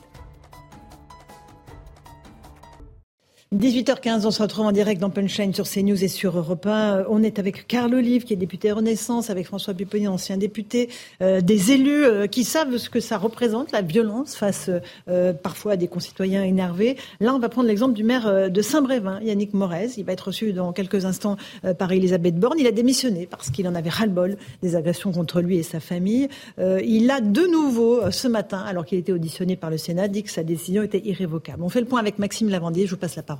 18h15, 3.56 4.28
on 4.28 4.30
se 4.30 4.44
retrouve 4.44 4.68
en 4.68 4.72
direct 4.72 5.02
dans 5.02 5.10
Punchline 5.10 5.56
sur 5.56 5.68
CNews 5.68 6.04
et 6.04 6.08
sur 6.08 6.38
Europe 6.38 6.68
1. 6.68 7.06
On 7.10 7.24
est 7.24 7.40
avec 7.40 7.66
Carl 7.66 7.92
Olive, 7.96 8.24
qui 8.24 8.34
est 8.34 8.36
député 8.36 8.72
Renaissance, 8.72 9.32
avec 9.32 9.48
François 9.48 9.74
Pupponi, 9.74 10.08
ancien 10.08 10.38
député, 10.38 10.90
euh, 11.24 11.42
des 11.42 11.72
élus 11.72 12.06
euh, 12.06 12.28
qui 12.28 12.44
savent 12.44 12.78
ce 12.78 12.92
que 12.92 13.00
ça 13.00 13.18
représente, 13.18 13.72
la 13.72 13.82
violence 13.82 14.36
face 14.36 14.70
euh, 15.08 15.34
parfois 15.34 15.72
à 15.72 15.78
des 15.78 15.88
concitoyens 15.88 16.44
énervés. 16.44 16.96
Là, 17.22 17.34
on 17.34 17.40
va 17.40 17.50
prendre 17.50 17.68
l'exemple 17.68 17.94
du 17.94 18.04
maire 18.04 18.52
de 18.52 18.62
Saint-Brévin, 18.62 19.20
Yannick 19.24 19.56
Morez. 19.56 19.94
Il 19.98 20.06
va 20.06 20.14
être 20.14 20.28
reçu 20.28 20.54
dans 20.54 20.72
quelques 20.72 21.06
instants 21.06 21.36
par 21.80 21.92
Elisabeth 21.92 22.36
Borne. 22.36 22.60
Il 22.60 22.68
a 22.68 22.72
démissionné 22.72 23.26
parce 23.26 23.50
qu'il 23.50 23.68
en 23.68 23.74
avait 23.74 23.90
ras-le-bol 23.90 24.38
des 24.62 24.76
agressions 24.76 25.12
contre 25.12 25.42
lui 25.42 25.58
et 25.58 25.64
sa 25.64 25.80
famille. 25.80 26.30
il 26.60 27.10
a 27.10 27.20
de 27.20 27.48
nouveau, 27.48 28.12
ce 28.12 28.28
matin, 28.28 28.60
alors 28.60 28.86
qu'il 28.86 29.00
était 29.00 29.12
auditionné 29.12 29.56
par 29.56 29.72
le 29.72 29.80
Sénat, 29.80 30.08
dit 30.08 30.22
que 30.22 30.30
sa 30.30 30.44
décision 30.44 30.84
était 30.84 31.02
irrévocable. 31.04 31.64
On 31.64 31.70
fait 31.70 31.82
le 31.82 31.88
point 31.88 32.00
avec 32.00 32.20
Maxime 32.20 32.50
Lavandier. 32.50 32.86
Je 32.86 32.92
vous 32.92 32.98
passe 32.98 33.16
la 33.16 33.24
parole. 33.24 33.39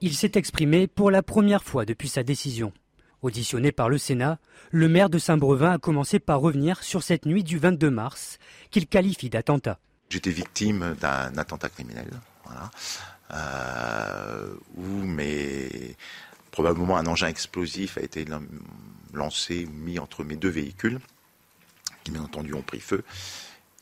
Il 0.00 0.14
s'est 0.14 0.32
exprimé 0.34 0.86
pour 0.86 1.10
la 1.10 1.22
première 1.22 1.62
fois 1.62 1.84
depuis 1.84 2.08
sa 2.08 2.22
décision. 2.22 2.72
Auditionné 3.22 3.70
par 3.70 3.88
le 3.88 3.98
Sénat, 3.98 4.38
le 4.72 4.88
maire 4.88 5.08
de 5.08 5.18
Saint-Brevin 5.18 5.72
a 5.72 5.78
commencé 5.78 6.18
par 6.18 6.40
revenir 6.40 6.82
sur 6.82 7.04
cette 7.04 7.24
nuit 7.24 7.44
du 7.44 7.56
22 7.56 7.88
mars, 7.88 8.38
qu'il 8.72 8.88
qualifie 8.88 9.30
d'attentat. 9.30 9.78
J'étais 10.10 10.30
victime 10.30 10.96
d'un 11.00 11.38
attentat 11.38 11.68
criminel, 11.68 12.10
euh, 13.32 14.54
où 14.76 15.06
probablement 16.50 16.96
un 16.96 17.06
engin 17.06 17.28
explosif 17.28 17.96
a 17.96 18.02
été 18.02 18.26
lancé 19.14 19.66
ou 19.66 19.72
mis 19.72 20.00
entre 20.00 20.24
mes 20.24 20.36
deux 20.36 20.50
véhicules, 20.50 20.98
qui 22.02 22.10
bien 22.10 22.22
entendu 22.22 22.54
ont 22.54 22.62
pris 22.62 22.80
feu 22.80 23.04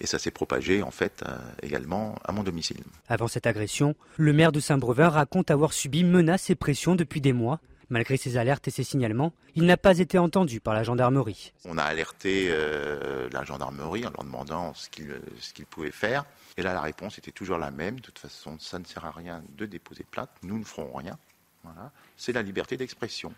et 0.01 0.07
ça 0.07 0.19
s'est 0.19 0.31
propagé 0.31 0.83
en 0.83 0.91
fait 0.91 1.23
euh, 1.27 1.37
également 1.63 2.17
à 2.25 2.33
mon 2.33 2.43
domicile. 2.43 2.83
Avant 3.09 3.29
cette 3.29 3.47
agression, 3.47 3.95
le 4.17 4.33
maire 4.33 4.53
de 4.53 4.61
Saint-Breuvin 4.61 5.09
raconte 5.09 5.51
avoir 5.51 5.73
subi 5.73 6.05
menaces 6.05 6.51
et 6.51 6.55
pressions 6.55 6.95
depuis 6.95 7.21
des 7.21 7.33
mois. 7.33 7.61
Malgré 7.93 8.17
ses 8.17 8.37
alertes 8.37 8.69
et 8.69 8.71
ses 8.71 8.85
signalements, 8.85 9.33
il 9.57 9.67
n'a 9.67 9.77
pas 9.77 9.99
été 9.99 10.17
entendu 10.17 10.61
par 10.61 10.75
la 10.75 10.85
gendarmerie. 10.85 11.53
On 11.65 11.77
a 11.77 11.83
alerté 11.83 12.47
euh, 12.49 13.29
la 13.33 13.43
gendarmerie 13.43 14.07
en 14.07 14.11
leur 14.11 14.23
demandant 14.23 14.73
ce 14.75 14.89
qu'ils 14.89 15.67
pouvaient 15.67 15.91
faire. 15.91 16.25
Et 16.57 16.63
là, 16.63 16.73
la 16.73 16.83
réponse 16.83 17.19
était 17.19 17.33
toujours 17.33 17.59
la 17.59 17.73
même. 17.73 17.97
De 17.97 18.03
toute 18.03 18.21
façon, 18.21 18.57
ça 18.61 18.79
ne 18.79 18.85
sert 18.85 19.05
à 19.05 19.11
rien 19.11 19.43
de 19.57 19.67
déposer 19.67 20.05
plainte. 20.09 20.31
Nous 20.45 20.57
ne 20.57 20.65
ferons 20.65 20.93
rien. 20.95 21.19
Voilà. 21.65 21.91
C'est 22.17 22.33
la 22.33 22.43
liberté 22.43 22.77
d'expression. 22.77 23.35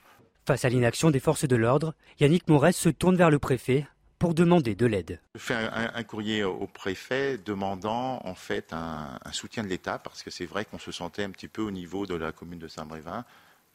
Face 0.46 0.66
à 0.66 0.68
l'inaction 0.68 1.10
des 1.10 1.20
forces 1.20 1.46
de 1.46 1.56
l'ordre, 1.56 1.94
Yannick 2.20 2.48
Morès 2.48 2.76
se 2.76 2.90
tourne 2.90 3.16
vers 3.16 3.30
le 3.30 3.38
préfet 3.38 3.86
pour 4.22 4.34
demander 4.34 4.76
de 4.76 4.86
l'aide. 4.86 5.18
Je 5.34 5.40
fais 5.40 5.56
un, 5.56 6.02
courrier 6.04 6.44
au 6.44 6.68
préfet 6.68 7.38
demandant 7.38 8.20
en 8.24 8.36
fait 8.36 8.72
un, 8.72 9.18
soutien 9.32 9.64
de 9.64 9.68
l'État 9.68 9.98
parce 9.98 10.22
que 10.22 10.30
c'est 10.30 10.46
vrai 10.46 10.64
qu'on 10.64 10.78
se 10.78 10.92
sentait 10.92 11.24
un 11.24 11.30
petit 11.30 11.48
peu 11.48 11.60
au 11.60 11.72
niveau 11.72 12.06
de 12.06 12.14
la 12.14 12.30
commune 12.30 12.60
de 12.60 12.68
Saint-Brévin 12.68 13.24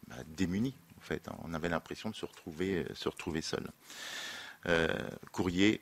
bah, 0.07 0.15
démunis. 0.37 0.73
En 0.97 1.01
fait, 1.01 1.27
on 1.43 1.53
avait 1.53 1.67
l'impression 1.67 2.09
de 2.09 2.15
se 2.15 2.25
retrouver, 2.25 2.85
se 2.93 3.09
retrouver 3.09 3.41
seul. 3.41 3.67
Euh, 4.69 4.87
courrier 5.33 5.81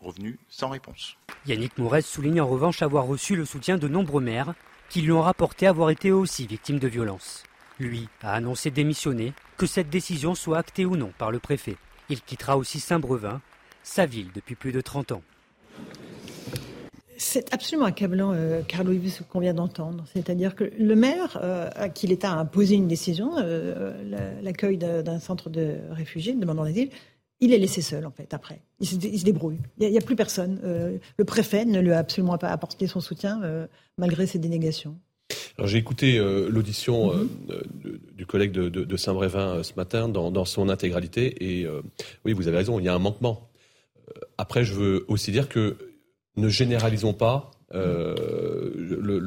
revenu 0.00 0.38
sans 0.48 0.70
réponse. 0.70 1.18
Yannick 1.46 1.76
Mourez 1.76 2.00
souligne 2.00 2.40
en 2.40 2.48
revanche 2.48 2.80
avoir 2.80 3.04
reçu 3.04 3.36
le 3.36 3.44
soutien 3.44 3.76
de 3.76 3.86
nombreux 3.86 4.22
maires 4.22 4.54
qui 4.88 5.02
lui 5.02 5.12
ont 5.12 5.20
rapporté 5.20 5.66
avoir 5.66 5.90
été 5.90 6.10
aussi 6.10 6.46
victimes 6.46 6.78
de 6.78 6.88
violences. 6.88 7.42
Lui 7.78 8.08
a 8.22 8.32
annoncé 8.32 8.70
démissionner, 8.70 9.34
que 9.58 9.66
cette 9.66 9.90
décision 9.90 10.34
soit 10.34 10.56
actée 10.56 10.86
ou 10.86 10.96
non 10.96 11.12
par 11.18 11.30
le 11.30 11.38
préfet. 11.38 11.76
Il 12.08 12.22
quittera 12.22 12.56
aussi 12.56 12.80
Saint-Brevin 12.80 13.42
sa 13.86 14.04
ville 14.04 14.28
depuis 14.34 14.56
plus 14.56 14.72
de 14.72 14.80
30 14.80 15.12
ans. 15.12 15.22
C'est 17.16 17.54
absolument 17.54 17.86
accablant, 17.86 18.32
euh, 18.34 18.60
Carlo 18.60 18.92
ce 19.08 19.22
qu'on 19.22 19.40
vient 19.40 19.54
d'entendre. 19.54 20.04
C'est-à-dire 20.12 20.54
que 20.54 20.70
le 20.78 20.94
maire, 20.96 21.38
euh, 21.42 21.70
à 21.74 21.88
qui 21.88 22.06
l'État 22.06 22.32
a 22.32 22.34
imposé 22.34 22.74
une 22.74 22.88
décision, 22.88 23.38
euh, 23.38 23.94
l'accueil 24.42 24.76
d'un 24.76 25.18
centre 25.18 25.48
de 25.48 25.76
réfugiés, 25.90 26.34
de 26.34 26.40
demandant 26.40 26.64
d'asile, 26.64 26.90
il 27.40 27.54
est 27.54 27.58
laissé 27.58 27.80
seul, 27.80 28.04
en 28.04 28.10
fait, 28.10 28.34
après. 28.34 28.60
Il 28.80 28.86
se, 28.86 28.96
débrouille. 28.96 29.58
Il 29.78 29.90
n'y 29.90 29.96
a, 29.98 30.02
plus 30.02 30.16
personne. 30.16 30.60
Euh, 30.64 30.98
le 31.16 31.24
préfet 31.24 31.64
ne 31.64 31.80
lui 31.80 31.92
a 31.92 31.98
absolument 31.98 32.36
pas 32.38 32.48
apporté 32.48 32.86
son 32.86 33.00
soutien, 33.00 33.40
malgré 33.96 34.26
ses 34.26 34.38
dénégations. 34.38 34.96
j'ai 35.64 35.78
écouté 35.78 36.18
l'audition 36.18 37.14
mm-hmm. 37.14 38.14
du 38.14 38.26
collègue 38.26 38.52
de, 38.52 38.96
Saint-Brévin 38.96 39.62
ce 39.62 39.72
matin 39.76 40.08
dans, 40.08 40.30
dans, 40.30 40.44
son 40.44 40.68
intégralité. 40.68 41.60
Et 41.60 41.66
oui, 42.24 42.32
vous 42.32 42.48
avez 42.48 42.58
raison, 42.58 42.78
il 42.78 42.84
y 42.84 42.88
a 42.88 42.94
un 42.94 42.98
manquement 42.98 43.48
après, 44.38 44.64
je 44.64 44.74
veux 44.74 45.04
aussi 45.08 45.32
dire 45.32 45.48
que 45.48 45.76
ne 46.36 46.48
généralisons 46.48 47.14
pas, 47.14 47.50
euh, 47.74 48.14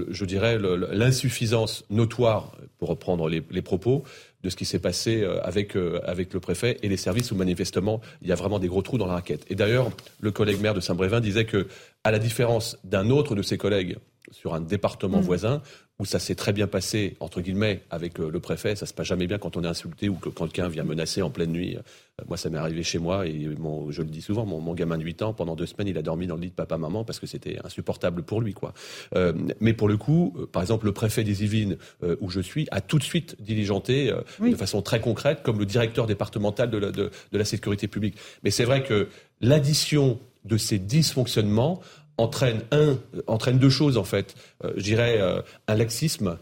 je 0.10 0.26
dirais, 0.26 0.58
l'insuffisance 0.92 1.84
notoire, 1.90 2.56
pour 2.78 2.90
reprendre 2.90 3.28
les, 3.28 3.62
propos, 3.62 4.04
de 4.42 4.50
ce 4.50 4.56
qui 4.56 4.64
s'est 4.64 4.80
passé 4.80 5.22
euh, 5.22 5.42
avec, 5.44 5.76
euh, 5.76 6.00
avec 6.06 6.34
le 6.34 6.40
préfet 6.40 6.78
et 6.82 6.88
les 6.88 6.96
services 6.96 7.32
où 7.32 7.36
manifestement 7.36 8.00
il 8.22 8.30
y 8.30 8.32
a 8.32 8.36
vraiment 8.36 8.58
des 8.58 8.70
gros 8.70 8.82
trous 8.82 8.98
dans 8.98 9.06
la 9.06 9.16
raquette. 9.16 9.46
Et 9.50 9.56
d'ailleurs, 9.56 9.92
le 10.22 10.32
collègue 10.32 10.62
maire 10.62 10.74
de 10.74 10.80
Saint-Brévin 10.80 11.20
disait 11.20 11.44
que, 11.44 11.68
à 12.06 12.12
la 12.12 12.20
différence 12.20 12.78
d'un 12.86 13.10
autre 13.10 13.36
de 13.36 13.42
ses 13.42 13.58
collègues 13.58 13.98
sur 14.32 14.54
un 14.54 14.62
département 14.62 15.20
Mm. 15.20 15.24
voisin 15.24 15.62
où 16.00 16.06
ça 16.06 16.18
s'est 16.20 16.36
très 16.36 16.54
bien 16.54 16.66
passé, 16.68 17.18
entre 17.20 17.42
guillemets, 17.42 17.82
avec 17.90 18.22
euh, 18.22 18.30
le 18.32 18.40
préfet. 18.40 18.74
Ça 18.78 18.86
se 18.86 18.94
passe 18.94 19.08
jamais 19.08 19.28
bien 19.28 19.38
quand 19.38 19.58
on 19.58 19.64
est 19.66 19.68
insulté 19.68 20.08
ou 20.08 20.14
que 20.16 20.30
quelqu'un 20.30 20.70
vient 20.70 20.86
menacer 20.86 21.22
en 21.22 21.30
pleine 21.30 21.52
nuit. 21.52 21.76
Euh, 21.76 22.24
Moi, 22.30 22.38
ça 22.38 22.50
m'est 22.50 22.58
arrivé 22.58 22.84
chez 22.84 23.00
moi 23.00 23.28
et 23.28 23.48
mon, 23.60 23.92
je 23.92 24.02
le 24.02 24.08
dis 24.08 24.22
souvent, 24.22 24.46
mon, 24.46 24.62
mon 24.62 24.74
gamin 24.74 24.98
de 24.98 25.04
8 25.04 25.22
ans, 25.24 25.34
pendant 25.34 25.58
deux 25.58 25.66
semaines, 25.66 25.90
il 25.90 25.98
a 25.98 26.02
dormi 26.02 26.26
dans 26.26 26.36
le 26.36 26.42
lit 26.42 26.50
de 26.52 26.54
papa-maman 26.56 27.04
parce 27.04 27.20
que 27.20 27.28
c'était 27.28 27.60
insupportable 27.66 28.24
pour 28.24 28.40
lui. 28.40 28.54
quoi. 28.54 28.74
Euh, 29.14 29.34
mais 29.60 29.74
pour 29.74 29.90
le 29.90 29.98
coup, 29.98 30.34
euh, 30.40 30.46
par 30.46 30.62
exemple, 30.62 30.86
le 30.86 30.94
préfet 30.94 31.26
des 31.26 31.44
Yvelines, 31.44 31.76
euh, 32.04 32.16
où 32.22 32.30
je 32.30 32.40
suis, 32.40 32.66
a 32.72 32.80
tout 32.80 32.98
de 32.98 33.04
suite 33.04 33.36
diligenté 33.42 34.14
Oui. 34.40 34.52
de 34.52 34.56
façon 34.56 34.82
très 34.82 35.02
concrète, 35.02 35.44
comme 35.44 35.60
le 35.60 35.66
directeur 35.66 36.08
départemental 36.08 36.70
de 36.70 36.78
la, 36.78 36.92
de, 36.92 37.12
de 37.34 37.38
la 37.38 37.46
sécurité 37.46 37.90
publique. 37.90 38.16
Mais 38.44 38.52
c'est 38.52 38.64
vrai 38.66 38.84
que 38.84 39.10
l'addition 39.42 40.18
de 40.46 40.56
ces 40.58 40.80
dysfonctionnements 40.80 41.82
entraîne 42.20 42.62
un, 42.72 42.98
entraîne 43.28 43.58
deux 43.60 43.70
choses 43.70 43.98
en 43.98 44.04
fait. 44.04 44.36
Euh, 44.64 44.72
je 44.78 44.84
dirais 44.84 45.18
euh, 45.20 45.42
un 45.68 45.76
laxisme 45.76 46.38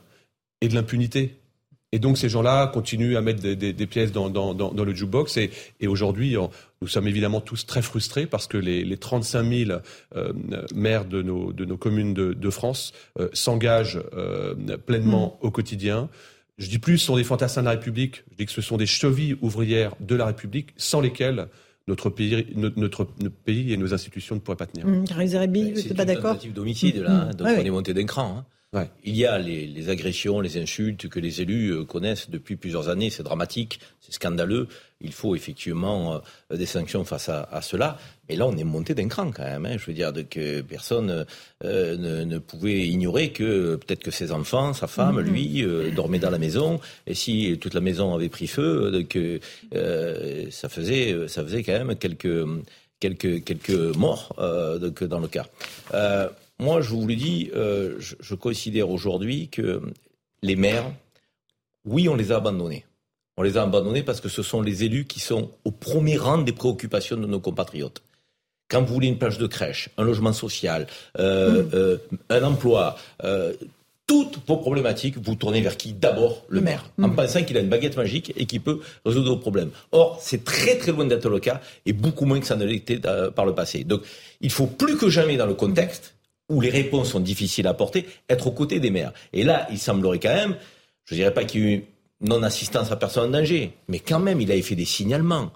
et 0.62 0.68
de 0.68 0.76
l'impunité. 0.76 1.36
Et 1.94 2.00
donc 2.00 2.18
ces 2.18 2.28
gens-là 2.28 2.68
continuent 2.68 3.16
à 3.16 3.22
mettre 3.22 3.42
des, 3.42 3.56
des- 3.56 3.72
des 3.72 3.88
pièces 3.88 4.12
dans, 4.12 4.30
dans, 4.30 4.54
dans, 4.54 4.74
dans 4.74 4.84
le 4.84 4.94
jukebox. 4.94 5.38
Et, 5.38 5.52
et 5.80 5.88
aujourd'hui, 5.88 6.36
nous 6.82 6.88
sommes 6.88 7.08
évidemment 7.08 7.40
tous 7.40 7.66
très 7.66 7.82
frustrés 7.82 8.26
parce 8.28 8.46
que 8.46 8.58
les, 8.58 8.84
les 8.84 8.98
35 8.98 9.44
000 9.68 9.80
euh, 10.18 10.34
maires 10.76 11.06
de 11.06 11.22
nos, 11.22 11.54
de 11.54 11.64
nos 11.64 11.78
communes 11.78 12.14
de, 12.14 12.34
de 12.34 12.50
France 12.50 12.92
euh, 13.20 13.30
s'engagent 13.32 14.02
euh, 14.14 14.54
pleinement 14.86 15.38
au 15.42 15.50
quotidien. 15.50 16.10
Je 16.58 16.68
dis 16.68 16.80
plus, 16.80 16.98
ce 16.98 17.06
sont 17.06 17.16
des 17.16 17.24
fantassins 17.24 17.62
de 17.62 17.66
la 17.68 17.72
République. 17.72 18.24
Je 18.32 18.36
dis 18.36 18.46
que 18.48 18.52
ce 18.52 18.62
sont 18.62 18.76
des 18.78 18.86
chevilles 18.88 19.38
ouvrières 19.42 19.94
de 20.02 20.16
la 20.16 20.26
République 20.26 20.72
sans 20.76 21.00
lesquelles 21.00 21.48
notre 21.88 22.10
pays, 22.10 22.46
notre, 22.56 22.78
notre- 22.80 23.08
notre 23.22 23.36
pays 23.36 23.72
et 23.74 23.78
nos 23.78 23.94
institutions 23.94 24.36
ne 24.36 24.40
pourraient 24.42 24.58
pas 24.58 24.66
tenir. 24.68 24.86
Karim 25.08 25.28
Zeribi, 25.28 25.72
vous 25.72 25.78
C'est 25.80 25.88
n'êtes 25.90 25.98
pas 25.98 26.04
une 26.04 26.08
d'accord 26.08 26.32
tentative 26.34 26.54
d'homicide, 26.54 26.98
là, 26.98 27.12
hein, 27.12 27.28
Hum, 27.30 27.34
donc 27.36 27.48
ouais, 27.48 27.54
on 27.56 27.60
ouais. 27.60 27.66
est 27.68 27.70
monté 27.72 27.94
d'un 27.94 28.06
cran. 28.06 28.38
hein. 28.40 28.46
Il 29.06 29.16
y 29.16 29.26
a 29.26 29.40
les, 29.40 29.66
les 29.66 29.90
agressions, 29.90 30.40
les 30.42 30.58
insultes 30.62 31.08
que 31.08 31.20
les 31.20 31.42
élus 31.42 31.72
euh, 31.72 31.84
connaissent 31.86 32.30
depuis 32.30 32.58
plusieurs 32.58 32.90
années. 32.90 33.10
C'est 33.10 33.24
dramatique, 33.24 33.80
c'est 34.02 34.14
scandaleux. 34.14 34.68
Il 35.02 35.14
faut 35.14 35.36
effectivement 35.36 36.22
euh, 36.52 36.58
des 36.58 36.66
sanctions 36.68 37.04
face 37.06 37.30
à, 37.30 37.44
à 37.44 37.62
cela. 37.62 37.98
Mais 38.30 38.36
là, 38.36 38.46
on 38.48 38.56
est 38.58 38.64
monté 38.64 38.94
d'un 38.94 39.08
cran 39.08 39.32
quand 39.32 39.44
même. 39.44 39.66
hein. 39.66 39.78
Je 39.78 39.86
veux 39.86 39.94
dire 39.94 40.12
de 40.14 40.22
que 40.22 40.62
personne 40.62 41.26
euh, 41.64 41.98
ne, 41.98 42.24
ne 42.26 42.38
pouvait 42.40 42.88
ignorer 42.88 43.32
que 43.32 43.44
euh, 43.44 43.78
peut-être 43.78 44.04
que 44.04 44.12
ses 44.12 44.32
enfants, 44.32 44.74
sa 44.74 44.88
femme, 44.88 45.16
Mhm. 45.22 45.26
lui, 45.30 45.64
euh, 45.64 45.92
dormaient 45.92 46.20
dans 46.20 46.30
la 46.30 46.38
maison. 46.38 46.80
Et 47.06 47.14
si 47.14 47.58
toute 47.62 47.74
la 47.74 47.82
maison 47.82 48.14
avait 48.14 48.30
pris 48.30 48.48
feu, 48.48 49.06
que 49.10 49.40
euh, 49.76 50.46
ça 50.52 50.68
faisait, 50.70 51.28
ça 51.28 51.44
faisait 51.44 51.64
quand 51.64 51.74
même 51.86 51.96
quelques 51.96 52.46
quelques 53.00 53.44
quelques 53.44 53.96
morts 53.96 54.36
donc, 54.82 55.04
dans 55.04 55.20
le 55.20 55.28
cas. 55.28 55.46
Moi, 56.60 56.82
je 56.82 56.90
vous 56.90 57.06
le 57.08 57.16
dis, 57.16 57.52
je, 57.54 58.16
je 58.20 58.36
considère 58.36 58.90
aujourd'hui 58.90 59.48
que 59.50 59.82
les 60.42 60.56
maires, 60.56 60.92
oui, 61.86 62.10
on 62.10 62.16
les 62.16 62.32
a 62.32 62.38
abandonnés. 62.38 62.84
On 63.38 63.44
les 63.44 63.58
a 63.58 63.62
abandonnés 63.62 64.02
parce 64.02 64.20
que 64.20 64.30
ce 64.30 64.42
sont 64.42 64.62
les 64.64 64.84
élus 64.84 65.06
qui 65.06 65.20
sont 65.20 65.52
au 65.64 65.70
premier 65.72 66.18
rang 66.18 66.40
des 66.40 66.52
préoccupations 66.54 67.16
de 67.18 67.28
nos 67.28 67.40
compatriotes. 67.40 68.02
Quand 68.70 68.82
vous 68.84 68.94
voulez 68.94 69.08
une 69.08 69.18
plage 69.18 69.38
de 69.38 69.48
crèche, 69.48 69.90
un 69.98 70.04
logement 70.04 70.34
social, 70.34 70.88
euh, 71.20 71.64
euh, 71.74 71.98
un 72.30 72.44
emploi, 72.44 72.98
euh, 73.24 73.54
toutes 74.06 74.40
vos 74.48 74.58
problématiques, 74.58 75.18
vous 75.18 75.36
tournez 75.36 75.62
vers 75.62 75.78
qui 75.78 75.94
D'abord 75.94 76.46
le 76.50 76.62
maire, 76.62 76.90
en 77.02 77.10
pensant 77.10 77.44
qu'il 77.44 77.58
a 77.58 77.60
une 77.60 77.70
baguette 77.70 77.98
magique 77.98 78.34
et 78.38 78.46
qu'il 78.46 78.62
peut 78.62 78.80
résoudre 79.06 79.30
vos 79.30 79.38
problèmes. 79.38 79.70
Or, 79.92 80.20
c'est 80.22 80.44
très 80.44 80.78
très 80.78 80.92
loin 80.92 81.06
d'être 81.06 81.30
le 81.30 81.40
cas 81.40 81.62
et 81.86 81.94
beaucoup 81.94 82.26
moins 82.26 82.40
que 82.40 82.46
ça 82.46 82.56
ne 82.56 82.66
l'était 82.66 83.00
par 83.36 83.46
le 83.46 83.54
passé. 83.54 83.84
Donc, 83.84 84.02
il 84.40 84.52
faut 84.52 84.68
plus 84.68 84.98
que 84.98 85.10
jamais 85.10 85.36
dans 85.36 85.46
le 85.46 85.56
contexte 85.56 86.16
où 86.50 86.62
les 86.62 86.70
réponses 86.70 87.10
sont 87.10 87.20
difficiles 87.20 87.68
à 87.68 87.72
apporter, 87.72 88.06
être 88.30 88.48
aux 88.48 88.52
côtés 88.52 88.80
des 88.80 88.92
maires. 88.92 89.12
Et 89.34 89.44
là, 89.44 89.68
il 89.70 89.78
semblerait 89.78 90.20
quand 90.20 90.34
même, 90.34 90.56
je 91.04 91.16
dirais 91.16 91.34
pas 91.34 91.44
qu'il 91.44 91.62
y 91.62 91.66
ait 91.66 91.76
eu 91.76 91.86
non-assistance 92.22 92.92
à 92.92 92.96
personne 92.96 93.30
en 93.30 93.32
danger, 93.40 93.74
mais 93.88 94.00
quand 94.00 94.20
même, 94.20 94.42
il 94.42 94.52
avait 94.52 94.62
fait 94.62 94.76
des 94.76 94.86
signalements. 94.86 95.52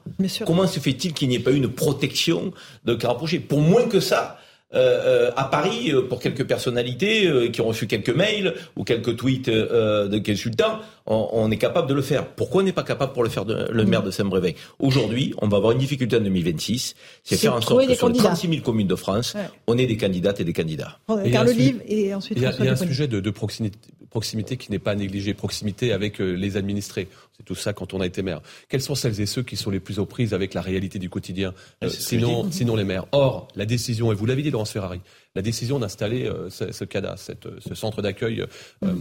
Comment 0.45 0.67
se 0.67 0.79
fait-il 0.79 1.13
qu'il 1.13 1.29
n'y 1.29 1.35
ait 1.35 1.39
pas 1.39 1.51
eu 1.51 1.57
une 1.57 1.69
protection 1.73 2.51
de 2.85 2.93
cas 2.95 3.09
rapprochés 3.09 3.39
Pour 3.39 3.61
moins 3.61 3.87
que 3.87 3.99
ça, 3.99 4.37
euh, 4.73 4.77
euh, 4.77 5.31
à 5.35 5.45
Paris, 5.45 5.91
euh, 5.91 6.03
pour 6.07 6.19
quelques 6.21 6.45
personnalités 6.47 7.27
euh, 7.27 7.49
qui 7.49 7.59
ont 7.59 7.65
reçu 7.67 7.87
quelques 7.87 8.11
mails 8.15 8.53
ou 8.77 8.85
quelques 8.85 9.17
tweets 9.17 9.49
euh, 9.49 10.07
de 10.07 10.17
consultants, 10.19 10.79
on, 11.07 11.27
on 11.33 11.51
est 11.51 11.57
capable 11.57 11.89
de 11.89 11.93
le 11.93 12.01
faire. 12.01 12.25
Pourquoi 12.27 12.61
on 12.61 12.65
n'est 12.65 12.71
pas 12.71 12.83
capable 12.83 13.11
pour 13.11 13.23
le 13.23 13.29
faire 13.29 13.43
de, 13.43 13.67
le 13.69 13.83
maire 13.85 14.01
de 14.03 14.11
Saint-Brévin 14.11 14.51
Aujourd'hui, 14.79 15.33
on 15.41 15.49
va 15.49 15.57
avoir 15.57 15.73
une 15.73 15.79
difficulté 15.79 16.15
en 16.15 16.21
2026, 16.21 16.95
c'est 17.23 17.35
C'est 17.35 17.41
faire 17.41 17.55
en 17.55 17.59
sorte 17.59 17.81
des 17.81 17.87
que 17.87 17.95
sur 17.95 18.07
les 18.07 18.13
candidats. 18.13 18.29
36 18.29 18.47
000 18.49 18.61
communes 18.61 18.87
de 18.87 18.95
France, 18.95 19.33
Ouais. 19.33 19.41
on 19.67 19.77
ait 19.77 19.87
des 19.87 19.97
candidates 19.97 20.39
et 20.39 20.45
des 20.45 20.53
candidats. 20.53 20.99
Un 21.09 21.23
sujet- 21.25 21.37
Olive 21.39 21.81
et 21.87 22.13
ensuite 22.13 22.37
Il 22.37 22.43
y 22.43 22.45
a, 22.45 22.49
François 22.51 22.65
il 22.65 22.67
y 22.67 22.69
a 22.69 22.73
un 22.73 22.87
sujet 22.87 23.07
de, 23.09 23.19
de 23.19 23.29
proximité, 23.31 23.77
proximité 24.11 24.57
qui 24.57 24.69
n'est 24.71 24.77
pas 24.79 24.93
négligé, 24.93 25.33
proximité 25.33 25.91
avec 25.93 26.21
euh, 26.21 26.33
les 26.33 26.55
administrés. 26.57 27.07
C'est 27.37 27.43
tout 27.43 27.55
ça 27.55 27.73
quand 27.73 27.95
on 27.95 28.01
a 28.01 28.05
été 28.05 28.21
maire. 28.21 28.41
Quels 28.69 28.81
sont 28.81 28.93
celles 28.93 29.19
et 29.19 29.25
ceux 29.25 29.41
qui 29.41 29.55
sont 29.55 29.71
les 29.71 29.79
plus 29.79 29.97
aux 29.97 30.05
prises 30.05 30.33
avec 30.35 30.53
la 30.53 30.61
réalité 30.61 30.99
du 30.99 31.09
quotidien 31.09 31.53
euh, 31.83 31.89
sinon, 31.89 32.43
dis. 32.43 32.57
sinon 32.57 32.75
les 32.75 32.83
maires? 32.83 33.05
Or, 33.13 33.47
la 33.55 33.65
décision, 33.65 34.11
et 34.11 34.15
vous 34.15 34.25
l'avez 34.27 34.43
dit 34.43 34.51
Laurence 34.51 34.71
Ferrari, 34.71 34.99
la 35.33 35.41
décision 35.41 35.79
d'installer 35.79 36.27
euh, 36.27 36.49
ce, 36.49 36.71
ce 36.71 36.83
CADA, 36.85 37.15
cette, 37.17 37.47
ce 37.67 37.73
centre 37.73 38.01
d'accueil 38.01 38.45
euh, 38.83 38.93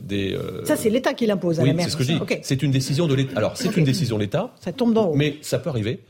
des... 0.00 0.34
euh, 0.34 0.64
Ça, 0.64 0.76
c'est 0.76 0.90
l'État 0.90 1.14
qui 1.14 1.26
l'impose 1.26 1.58
à 1.58 1.62
oui, 1.62 1.70
la 1.70 1.74
maire. 1.74 1.86
c'est 1.86 1.92
ce 1.92 1.96
que 1.96 2.04
je 2.04 2.12
dis. 2.12 2.18
Ok. 2.20 2.38
C'est 2.42 2.62
une 2.62 2.70
décision 2.70 3.06
de 3.08 3.14
l'État. 3.14 3.36
Alors, 3.36 3.56
c'est 3.56 3.74
une 3.76 3.84
décision 3.84 4.16
de 4.16 4.22
l'État. 4.22 4.54
Ça 4.60 4.72
tombe 4.72 4.92
d'en 4.94 5.06
haut. 5.08 5.14
Mais 5.16 5.38
ça 5.40 5.58
peut 5.58 5.70
arriver. 5.70 6.00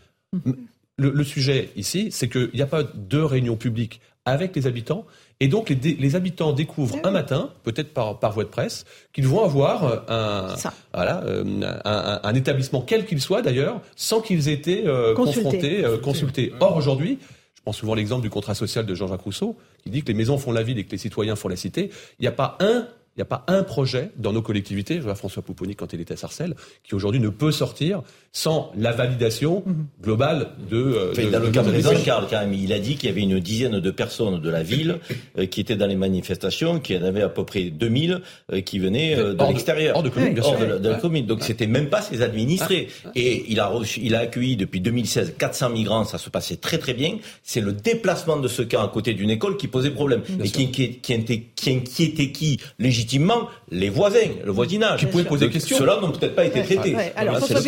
Le, 1.00 1.10
le 1.10 1.24
sujet 1.24 1.70
ici, 1.76 2.08
c'est 2.10 2.28
qu'il 2.28 2.50
n'y 2.54 2.60
a 2.62 2.66
pas 2.66 2.82
de 2.82 3.18
réunion 3.18 3.54
publique 3.56 4.00
avec 4.24 4.54
les 4.56 4.66
habitants. 4.66 5.06
Et 5.40 5.46
donc, 5.46 5.68
les, 5.70 6.16
habitants 6.16 6.52
découvrent 6.52 6.98
un 7.04 7.12
matin, 7.12 7.50
peut-être 7.62 7.94
par, 7.94 8.18
par 8.18 8.32
voie 8.32 8.42
de 8.42 8.48
presse, 8.48 8.84
qu'ils 9.12 9.28
vont 9.28 9.44
avoir 9.44 9.84
un, 10.10 10.56
voilà, 10.92 11.22
euh, 11.24 11.44
un, 11.84 11.90
un- 11.92 12.20
un 12.24 12.34
établissement, 12.34 12.80
quel 12.82 13.06
qu'il 13.06 13.20
soit 13.20 13.40
d'ailleurs, 13.40 13.80
sans 13.94 14.20
qu'ils 14.20 14.48
aient 14.48 14.52
été 14.54 14.84
euh, 14.86 15.14
Consultés. 15.14 15.42
confrontés, 15.44 15.84
euh, 15.84 15.98
consultés. 15.98 16.52
Or, 16.58 16.76
aujourd'hui, 16.76 17.18
je 17.54 17.62
prends 17.62 17.72
souvent 17.72 17.94
l'exemple 17.94 18.22
du 18.22 18.30
contrat 18.30 18.54
social 18.56 18.84
de 18.84 18.94
Jean-Jacques 18.96 19.20
Rousseau, 19.22 19.56
qui 19.84 19.90
dit 19.90 20.02
que 20.02 20.08
les 20.08 20.14
maisons 20.14 20.38
font 20.38 20.50
la 20.50 20.64
ville 20.64 20.78
et 20.78 20.84
que 20.84 20.90
les 20.90 20.98
citoyens 20.98 21.36
font 21.36 21.48
la 21.48 21.56
cité. 21.56 21.90
Il 22.18 22.22
n'y 22.22 22.28
a 22.28 22.32
pas 22.32 22.56
un 22.58 22.88
il 23.18 23.22
n'y 23.22 23.22
a 23.22 23.26
pas 23.26 23.44
un 23.48 23.64
projet 23.64 24.10
dans 24.16 24.32
nos 24.32 24.42
collectivités, 24.42 24.98
je 24.98 25.00
vois 25.00 25.16
François 25.16 25.42
Pouponi 25.42 25.74
quand 25.74 25.92
il 25.92 26.00
était 26.00 26.14
à 26.14 26.16
Sarcelles, 26.16 26.54
qui 26.84 26.94
aujourd'hui 26.94 27.18
ne 27.20 27.30
peut 27.30 27.50
sortir 27.50 28.02
sans 28.30 28.70
la 28.78 28.92
validation 28.92 29.64
globale 30.00 30.50
de. 30.70 30.76
euh, 30.76 31.10
Enfin, 31.10 31.24
de- 31.24 31.30
dans 31.30 31.40
le 31.40 31.46
de 31.48 31.50
cas 31.50 31.62
présent. 31.64 31.90
Karl, 32.04 32.26
quand 32.30 32.38
même, 32.38 32.54
il 32.54 32.72
a 32.72 32.78
dit 32.78 32.94
qu'il 32.94 33.08
y 33.08 33.12
avait 33.12 33.22
une 33.22 33.40
dizaine 33.40 33.80
de 33.80 33.90
personnes 33.90 34.40
de 34.40 34.48
la 34.50 34.62
ville 34.62 34.98
euh, 35.36 35.46
qui 35.46 35.60
étaient 35.60 35.74
dans 35.74 35.88
les 35.88 35.96
manifestations, 35.96 36.78
qu'il 36.78 36.94
y 36.94 36.98
en 37.00 37.04
avait 37.04 37.22
à 37.22 37.28
peu 37.28 37.44
près 37.44 37.64
2000 37.70 38.20
euh, 38.52 38.60
qui 38.60 38.78
venaient 38.78 39.16
euh, 39.18 39.34
de 39.34 39.40
Hors 39.40 39.48
de- 39.48 39.52
l'extérieur. 39.54 39.96
hors 39.96 40.02
de 40.04 40.10
commune, 40.10 40.34
bien 40.34 40.42
sûr. 40.44 40.56
de 40.58 40.64
la, 40.64 40.78
de 40.78 40.88
la 40.88 40.94
Ouais. 40.94 41.00
commune. 41.00 41.26
Donc 41.26 41.42
c'était 41.42 41.66
même 41.66 41.88
pas 41.88 42.02
ses 42.02 42.22
administrés. 42.22 42.86
Et 43.16 43.46
il 43.48 43.58
a 43.58 43.66
reçu, 43.66 43.98
il 44.00 44.14
a 44.14 44.20
accueilli 44.20 44.56
depuis 44.56 44.80
2016 44.80 45.34
400 45.36 45.70
migrants, 45.70 46.04
ça 46.04 46.18
se 46.18 46.30
passait 46.30 46.56
très 46.56 46.78
très 46.78 46.94
bien. 46.94 47.18
C'est 47.42 47.60
le 47.60 47.72
déplacement 47.72 48.36
de 48.36 48.46
ce 48.46 48.62
camp 48.62 48.82
à 48.84 48.88
côté 48.88 49.14
d'une 49.14 49.30
école 49.30 49.56
qui 49.56 49.66
posait 49.66 49.90
problème. 49.90 50.22
Et 50.44 50.48
qui, 50.50 50.70
qui, 50.70 50.84
inquié- 51.14 51.50
qui 51.56 51.70
inquiétait 51.70 52.30
qui 52.30 52.60
Légitimement 53.08 53.48
Les 53.70 53.88
voisins, 53.88 54.28
le 54.44 54.52
voisinage. 54.52 55.00
Qui 55.00 55.06
pouvaient 55.06 55.24
poser 55.24 55.46
des 55.46 55.52
questions. 55.52 55.78
Ceux-là 55.78 55.98
n'ont 56.00 56.12
peut-être 56.12 56.34
pas 56.34 56.44
été 56.44 56.62
traités. 56.62 56.94
Ouais. 56.94 57.12
Alors, 57.16 57.38
François 57.38 57.58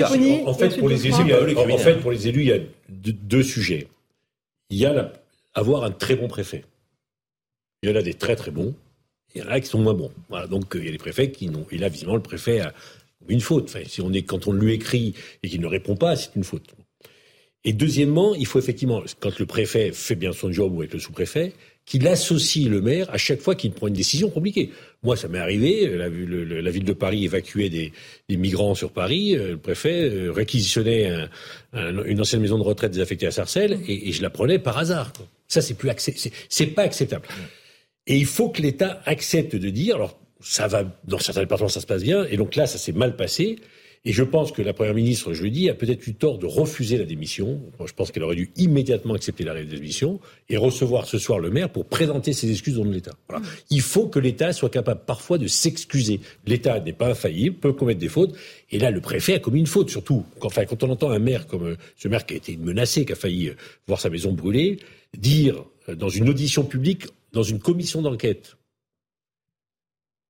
En 0.47 0.55
fait, 0.55 0.79
pour 0.79 0.89
les 0.89 1.07
élus, 1.07 1.15
en- 1.17 1.79
fait, 1.79 1.95
pour 1.97 2.11
les 2.13 2.29
élus, 2.29 2.41
il 2.43 2.49
y 2.49 2.53
a 2.53 2.59
deux, 2.89 3.43
sujets. 3.43 3.89
Il 4.69 4.77
y 4.79 4.85
a 4.87 4.93
la- 4.93 5.13
avoir 5.55 5.85
un 5.85 5.91
très 5.91 6.15
bon 6.15 6.29
préfet. 6.29 6.65
Il 7.83 7.89
y 7.89 7.93
en 7.93 7.97
a 7.97 8.03
des 8.03 8.15
très 8.15 8.37
très 8.37 8.51
bons. 8.51 8.75
Il 9.35 9.41
y 9.41 9.45
en 9.45 9.49
a 9.49 9.61
qui 9.61 9.67
sont 9.67 9.81
moins 9.81 9.95
bons. 9.95 10.13
Voilà. 10.29 10.47
Donc, 10.47 10.77
euh, 10.77 10.81
il 10.81 10.85
y 10.85 10.89
a 10.89 10.93
des 10.93 10.99
préfets 10.99 11.31
qui 11.31 11.49
n'ont. 11.49 11.65
Et 11.71 11.79
là, 11.79 11.89
visiblement, 11.89 12.17
le 12.17 12.23
préfet 12.23 12.61
a 12.61 12.75
une 13.29 13.41
faute. 13.41 13.65
Enfin, 13.71 13.81
si 13.87 14.03
on 14.03 14.13
est, 14.13 14.23
quand 14.23 14.47
on 14.47 14.53
lui 14.53 14.75
écrit 14.75 15.15
et 15.43 15.49
qu'il 15.49 15.61
ne 15.61 15.67
répond 15.67 15.97
pas, 15.97 16.17
c'est 16.17 16.35
une 16.37 16.45
faute. 16.45 16.75
Et 17.65 17.73
deuxièmement, 17.73 18.35
il 18.35 18.47
faut 18.47 18.59
effectivement, 18.59 19.03
quand 19.21 19.39
le 19.39 19.47
préfet 19.47 19.93
fait 19.93 20.15
bien 20.15 20.33
son 20.33 20.51
job 20.53 20.73
ou 20.75 20.81
avec 20.81 20.93
le 20.95 20.99
sous-préfet, 20.99 21.53
qu'il 21.91 22.07
associe 22.07 22.69
le 22.69 22.81
maire 22.81 23.11
à 23.11 23.19
chaque 23.19 23.41
fois 23.41 23.57
qu'il 23.57 23.73
prend 23.73 23.89
une 23.89 23.95
décision 23.95 24.31
compliquée. 24.31 24.71
Moi, 25.03 25.17
ça 25.17 25.27
m'est 25.27 25.41
arrivé, 25.41 25.87
le- 25.87 26.61
la 26.61 26.71
ville 26.71 26.85
de 26.85 26.93
Paris 26.93 27.25
évacuait 27.25 27.69
des, 27.69 27.93
migrants 28.37 28.77
sur 28.77 28.93
Paris, 28.93 29.35
euh, 29.37 29.49
le 29.51 29.57
préfet 29.57 30.09
euh, 30.09 30.31
réquisitionnait 30.31 31.09
un- 31.09 31.29
un- 31.73 32.05
une 32.05 32.21
ancienne 32.21 32.43
maison 32.43 32.59
de 32.59 32.63
retraite 32.63 32.93
désaffectée 32.93 33.27
à 33.27 33.33
Sarcelles, 33.33 33.81
et, 33.89 34.13
je 34.13 34.23
la 34.23 34.31
prenais 34.31 34.61
par 34.61 34.79
hasard. 34.79 35.13
Ça, 35.49 35.61
c'est 35.61 35.75
plus 35.75 35.91
c'est 36.49 36.67
pas 36.69 36.83
acceptable. 36.83 37.27
Et 38.07 38.17
il 38.17 38.27
faut 38.27 38.51
que 38.51 38.63
l'État 38.63 39.03
accepte 39.05 39.57
de 39.57 39.69
dire, 39.71 39.97
alors 39.97 40.17
ça 40.41 40.69
va, 40.69 40.85
dans 41.09 41.19
certains 41.19 41.41
départements 41.41 41.69
ça 41.69 41.81
se 41.81 41.87
passe 41.87 42.05
bien, 42.05 42.25
et 42.31 42.37
donc 42.37 42.55
là 42.55 42.69
ça 42.69 42.79
s'est 42.79 42.93
mal 42.93 43.17
passé, 43.17 43.57
et 44.07 44.13
je 44.13 44.23
pense 44.23 44.51
que 44.51 44.63
la 44.63 44.73
Première 44.73 44.95
ministre, 44.95 45.35
je 45.35 45.43
le 45.43 45.51
dis, 45.51 45.69
a 45.69 45.75
peut-être 45.75 46.07
eu 46.07 46.15
tort 46.15 46.39
de 46.39 46.47
refuser 46.47 46.97
la 46.97 47.05
démission. 47.05 47.61
Je 47.85 47.93
pense 47.93 48.11
qu'elle 48.11 48.23
aurait 48.23 48.35
dû 48.37 48.51
immédiatement 48.57 49.13
accepter 49.13 49.45
la 49.45 49.63
démission 49.63 50.21
et 50.49 50.57
recevoir 50.57 51.07
ce 51.07 51.19
soir 51.19 51.39
le 51.39 51.51
maire 51.51 51.69
pour 51.69 51.85
présenter 51.85 52.33
ses 52.33 52.51
excuses 52.51 52.79
au 52.79 52.85
nom 52.85 52.91
de 52.91 52.95
l'État. 52.95 53.15
Voilà. 53.29 53.45
Il 53.69 53.83
faut 53.83 54.07
que 54.07 54.19
l'État 54.19 54.55
soit 54.55 54.71
capable 54.71 55.03
parfois 55.05 55.37
de 55.37 55.47
s'excuser. 55.47 56.21
L'État 56.47 56.81
n'est 56.81 56.95
pas 56.95 57.11
infaillible, 57.11 57.57
peut 57.57 57.75
commettre 57.75 58.01
des 58.01 58.09
fautes, 58.09 58.35
et 58.71 58.79
là 58.79 58.91
le 58.91 59.03
préfet 59.03 59.35
a 59.35 59.39
commis 59.39 59.61
une 59.61 59.67
faute, 59.67 59.91
surtout. 59.91 60.25
Enfin, 60.41 60.65
quand 60.65 60.83
on 60.83 60.89
entend 60.89 61.11
un 61.11 61.19
maire 61.19 61.47
comme 61.47 61.67
euh, 61.67 61.77
ce 61.97 62.09
maire 62.09 62.25
qui 62.25 62.33
a 62.33 62.37
été 62.39 62.57
menacé, 62.57 63.05
qui 63.05 63.13
a 63.13 63.17
failli 63.17 63.49
euh, 63.49 63.55
voir 63.87 64.01
sa 64.01 64.09
maison 64.09 64.33
brûler, 64.33 64.79
dire 65.15 65.63
euh, 65.91 65.95
dans 65.95 66.09
une 66.09 66.31
audition 66.31 66.65
publique, 66.65 67.05
dans 67.33 67.43
une 67.43 67.59
commission 67.59 68.01
d'enquête, 68.01 68.57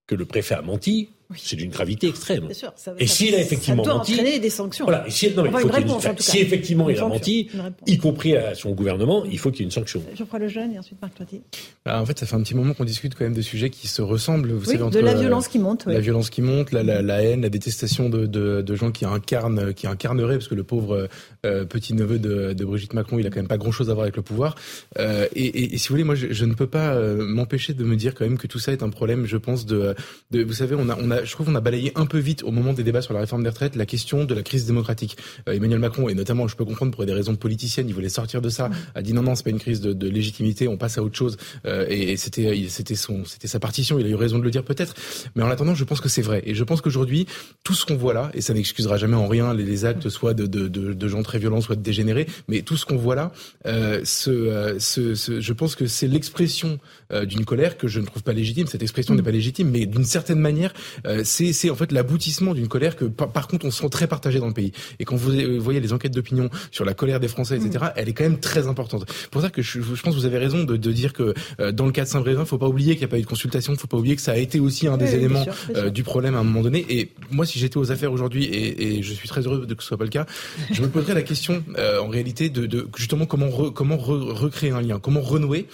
que 0.08 0.16
le 0.16 0.24
préfet 0.24 0.56
a 0.56 0.62
menti, 0.62 1.10
c'est 1.36 1.56
d'une 1.56 1.70
gravité 1.70 2.08
extrême. 2.08 2.44
Bien 2.46 2.54
sûr, 2.54 2.72
ça- 2.76 2.94
et 2.98 3.06
ça- 3.06 3.14
s'il 3.14 3.34
a 3.34 3.38
ça 3.38 3.42
effectivement 3.44 3.82
doit 3.82 3.94
menti, 3.94 4.12
entraîner 4.14 4.38
des 4.38 4.50
sanctions. 4.50 4.84
Voilà. 4.84 5.06
Et 5.06 5.10
si, 5.10 5.30
non, 5.30 5.42
mais 5.42 5.48
il 5.48 5.54
Enfin, 5.54 5.58
faut 5.60 5.66
une 5.68 5.70
qu'il 5.72 5.80
y 5.80 5.82
ait 5.82 5.82
une- 5.82 5.88
réponse, 5.90 6.06
en 6.06 6.14
tout 6.14 6.22
si 6.22 6.32
cas. 6.32 6.38
effectivement 6.42 6.88
Une 6.88 6.96
il 6.96 7.00
a 7.00 7.08
menti, 7.08 7.48
y 7.86 7.98
compris 7.98 8.36
à 8.36 8.54
son 8.54 8.72
gouvernement, 8.72 9.24
il 9.24 9.38
faut 9.38 9.50
qu'il 9.50 9.60
y 9.60 9.62
ait 9.62 9.66
une 9.66 9.70
sanction. 9.70 10.02
Geoffroy 10.16 10.38
Lejeune 10.40 10.72
et 10.74 10.78
ensuite 10.78 11.00
Marc 11.00 11.14
Toiti. 11.14 11.42
Bah, 11.84 12.00
en 12.00 12.06
fait, 12.06 12.18
ça 12.18 12.26
fait 12.26 12.34
un 12.36 12.42
petit 12.42 12.54
moment 12.54 12.74
qu'on 12.74 12.84
discute 12.84 13.14
quand 13.14 13.24
même 13.24 13.34
de 13.34 13.42
sujets 13.42 13.70
qui 13.70 13.88
se 13.88 14.02
ressemblent. 14.02 14.50
Vous 14.52 14.60
Oui, 14.60 14.66
savez, 14.66 14.78
de 14.78 14.82
entre, 14.84 14.98
la 15.00 15.12
euh, 15.12 15.20
violence 15.20 15.48
qui 15.48 15.58
monte, 15.58 15.84
oui. 15.86 15.92
La 15.94 16.00
violence 16.00 16.30
qui 16.30 16.42
monte, 16.42 16.72
la, 16.72 16.82
la, 16.82 17.02
la 17.02 17.22
haine, 17.22 17.42
la 17.42 17.48
détestation 17.48 18.08
de, 18.08 18.26
de, 18.26 18.62
de 18.62 18.74
gens 18.74 18.90
qui 18.90 19.04
incarnent, 19.04 19.72
qui 19.74 19.86
incarneraient, 19.86 20.36
parce 20.36 20.48
que 20.48 20.54
le 20.54 20.64
pauvre 20.64 21.08
euh, 21.46 21.64
petit 21.64 21.94
neveu 21.94 22.18
de, 22.18 22.52
de 22.52 22.64
Brigitte 22.64 22.92
Macron, 22.94 23.18
il 23.18 23.26
a 23.26 23.30
quand 23.30 23.36
même 23.40 23.48
pas 23.48 23.58
grand 23.58 23.72
chose 23.72 23.90
à 23.90 23.94
voir 23.94 24.04
avec 24.04 24.16
le 24.16 24.22
pouvoir. 24.22 24.54
Euh, 24.98 25.26
et, 25.34 25.44
et, 25.46 25.74
et 25.74 25.78
si 25.78 25.88
vous 25.88 25.94
voulez, 25.94 26.04
moi, 26.04 26.14
je, 26.14 26.28
je 26.32 26.44
ne 26.44 26.54
peux 26.54 26.66
pas 26.66 26.94
m'empêcher 26.94 27.72
de 27.74 27.84
me 27.84 27.96
dire 27.96 28.14
quand 28.14 28.24
même 28.24 28.38
que 28.38 28.46
tout 28.46 28.58
ça 28.58 28.72
est 28.72 28.82
un 28.82 28.90
problème, 28.90 29.26
je 29.26 29.36
pense, 29.36 29.66
de, 29.66 29.94
de 30.30 30.42
vous 30.42 30.52
savez, 30.54 30.74
on 30.78 30.88
a, 30.88 30.96
on 31.00 31.10
a, 31.10 31.19
je 31.24 31.32
trouve 31.32 31.46
qu'on 31.46 31.54
a 31.54 31.60
balayé 31.60 31.92
un 31.94 32.06
peu 32.06 32.18
vite 32.18 32.42
au 32.42 32.50
moment 32.50 32.72
des 32.72 32.82
débats 32.84 33.02
sur 33.02 33.14
la 33.14 33.20
réforme 33.20 33.42
des 33.42 33.48
retraites 33.48 33.76
la 33.76 33.86
question 33.86 34.24
de 34.24 34.34
la 34.34 34.42
crise 34.42 34.66
démocratique. 34.66 35.16
Euh, 35.48 35.52
Emmanuel 35.52 35.78
Macron, 35.78 36.08
et 36.08 36.14
notamment, 36.14 36.48
je 36.48 36.56
peux 36.56 36.64
comprendre 36.64 36.92
pour 36.92 37.04
des 37.06 37.12
raisons 37.12 37.36
politiciennes, 37.36 37.88
il 37.88 37.94
voulait 37.94 38.08
sortir 38.08 38.40
de 38.42 38.48
ça, 38.48 38.70
a 38.94 39.02
dit 39.02 39.12
non, 39.12 39.22
non, 39.22 39.34
c'est 39.34 39.44
pas 39.44 39.50
une 39.50 39.58
crise 39.60 39.80
de, 39.80 39.92
de 39.92 40.08
légitimité, 40.08 40.68
on 40.68 40.76
passe 40.76 40.98
à 40.98 41.02
autre 41.02 41.16
chose. 41.16 41.36
Euh, 41.66 41.86
et 41.88 42.10
et 42.12 42.16
c'était, 42.16 42.66
c'était 42.68 42.94
son, 42.96 43.24
c'était 43.24 43.46
sa 43.46 43.60
partition. 43.60 43.98
Il 43.98 44.06
a 44.06 44.08
eu 44.08 44.14
raison 44.14 44.38
de 44.38 44.42
le 44.44 44.50
dire 44.50 44.64
peut-être. 44.64 44.94
Mais 45.36 45.42
en 45.42 45.48
attendant, 45.50 45.74
je 45.74 45.84
pense 45.84 46.00
que 46.00 46.08
c'est 46.08 46.22
vrai. 46.22 46.42
Et 46.44 46.54
je 46.54 46.64
pense 46.64 46.80
qu'aujourd'hui, 46.80 47.26
tout 47.62 47.74
ce 47.74 47.84
qu'on 47.86 47.96
voit 47.96 48.14
là, 48.14 48.30
et 48.34 48.40
ça 48.40 48.52
n'excusera 48.54 48.96
jamais 48.96 49.14
en 49.16 49.28
rien 49.28 49.54
les, 49.54 49.64
les 49.64 49.84
actes 49.84 50.08
soit 50.08 50.34
de, 50.34 50.46
de, 50.46 50.66
de, 50.66 50.92
de 50.92 51.08
gens 51.08 51.22
très 51.22 51.38
violents, 51.38 51.60
soit 51.60 51.76
de 51.76 51.82
dégénérés, 51.82 52.26
mais 52.48 52.62
tout 52.62 52.76
ce 52.76 52.84
qu'on 52.86 52.96
voit 52.96 53.14
là, 53.14 53.32
euh, 53.66 54.00
ce, 54.04 54.30
euh, 54.30 54.78
ce, 54.80 55.14
ce- 55.14 55.40
je 55.40 55.52
pense 55.52 55.76
que 55.76 55.86
c'est 55.86 56.08
l'expression 56.08 56.78
euh, 57.12 57.24
d'une 57.26 57.44
colère 57.44 57.76
que 57.76 57.86
je 57.86 58.00
ne 58.00 58.06
trouve 58.06 58.22
pas 58.22 58.32
légitime. 58.32 58.66
Cette 58.66 58.82
expression 58.82 59.14
n'est 59.14 59.22
pas 59.22 59.30
légitime, 59.30 59.70
mais 59.70 59.86
d'une 59.86 60.04
certaine 60.04 60.40
manière, 60.40 60.72
euh, 61.06 61.09
c'est, 61.24 61.52
c'est 61.52 61.70
en 61.70 61.74
fait 61.74 61.92
l'aboutissement 61.92 62.54
d'une 62.54 62.68
colère 62.68 62.96
que, 62.96 63.04
par, 63.04 63.28
par 63.30 63.48
contre, 63.48 63.66
on 63.66 63.70
sent 63.70 63.88
très 63.90 64.06
partagée 64.06 64.38
dans 64.38 64.46
le 64.48 64.52
pays. 64.52 64.72
Et 64.98 65.04
quand 65.04 65.16
vous 65.16 65.32
euh, 65.32 65.58
voyez 65.58 65.80
les 65.80 65.92
enquêtes 65.92 66.14
d'opinion 66.14 66.50
sur 66.70 66.84
la 66.84 66.94
colère 66.94 67.20
des 67.20 67.28
Français, 67.28 67.56
etc., 67.56 67.86
elle 67.96 68.08
est 68.08 68.12
quand 68.12 68.24
même 68.24 68.38
très 68.40 68.66
importante. 68.66 69.04
C'est 69.08 69.30
pour 69.30 69.42
ça 69.42 69.50
que 69.50 69.62
je, 69.62 69.80
je 69.80 70.02
pense 70.02 70.14
que 70.14 70.20
vous 70.20 70.26
avez 70.26 70.38
raison 70.38 70.64
de, 70.64 70.76
de 70.76 70.92
dire 70.92 71.12
que 71.12 71.34
euh, 71.60 71.72
dans 71.72 71.86
le 71.86 71.92
cas 71.92 72.04
de 72.04 72.08
Saint-Brévin, 72.08 72.40
il 72.42 72.46
faut 72.46 72.58
pas 72.58 72.68
oublier 72.68 72.92
qu'il 72.94 73.00
n'y 73.00 73.04
a 73.04 73.08
pas 73.08 73.18
eu 73.18 73.22
de 73.22 73.26
consultation, 73.26 73.72
il 73.72 73.78
faut 73.78 73.86
pas 73.86 73.96
oublier 73.96 74.16
que 74.16 74.22
ça 74.22 74.32
a 74.32 74.36
été 74.36 74.60
aussi 74.60 74.86
un 74.86 74.96
des 74.96 75.06
Oui, 75.06 75.14
éléments 75.14 75.44
sûr, 75.44 75.54
euh, 75.76 75.90
du 75.90 76.02
problème 76.02 76.34
à 76.34 76.38
un 76.38 76.44
moment 76.44 76.62
donné. 76.62 76.84
Et 76.88 77.10
moi, 77.30 77.46
si 77.46 77.58
j'étais 77.58 77.76
aux 77.78 77.90
affaires 77.92 78.12
aujourd'hui, 78.12 78.44
et, 78.44 78.98
et 78.98 79.02
je 79.02 79.12
suis 79.12 79.28
très 79.28 79.42
heureux 79.42 79.66
de 79.66 79.74
que 79.74 79.82
ce 79.82 79.88
soit 79.88 79.98
pas 79.98 80.04
le 80.04 80.10
cas, 80.10 80.26
je 80.70 80.82
me 80.82 80.88
poserais 80.88 81.14
la 81.14 81.22
question, 81.22 81.62
euh, 81.78 82.00
en 82.00 82.08
réalité, 82.08 82.48
de, 82.50 82.66
de 82.66 82.88
justement 82.96 83.26
comment 83.26 83.48
re- 83.48 83.72
comment 83.72 83.96
re- 83.96 84.32
recréer 84.32 84.70
un 84.70 84.82
lien, 84.82 84.98
comment 84.98 85.20
renouer. 85.20 85.66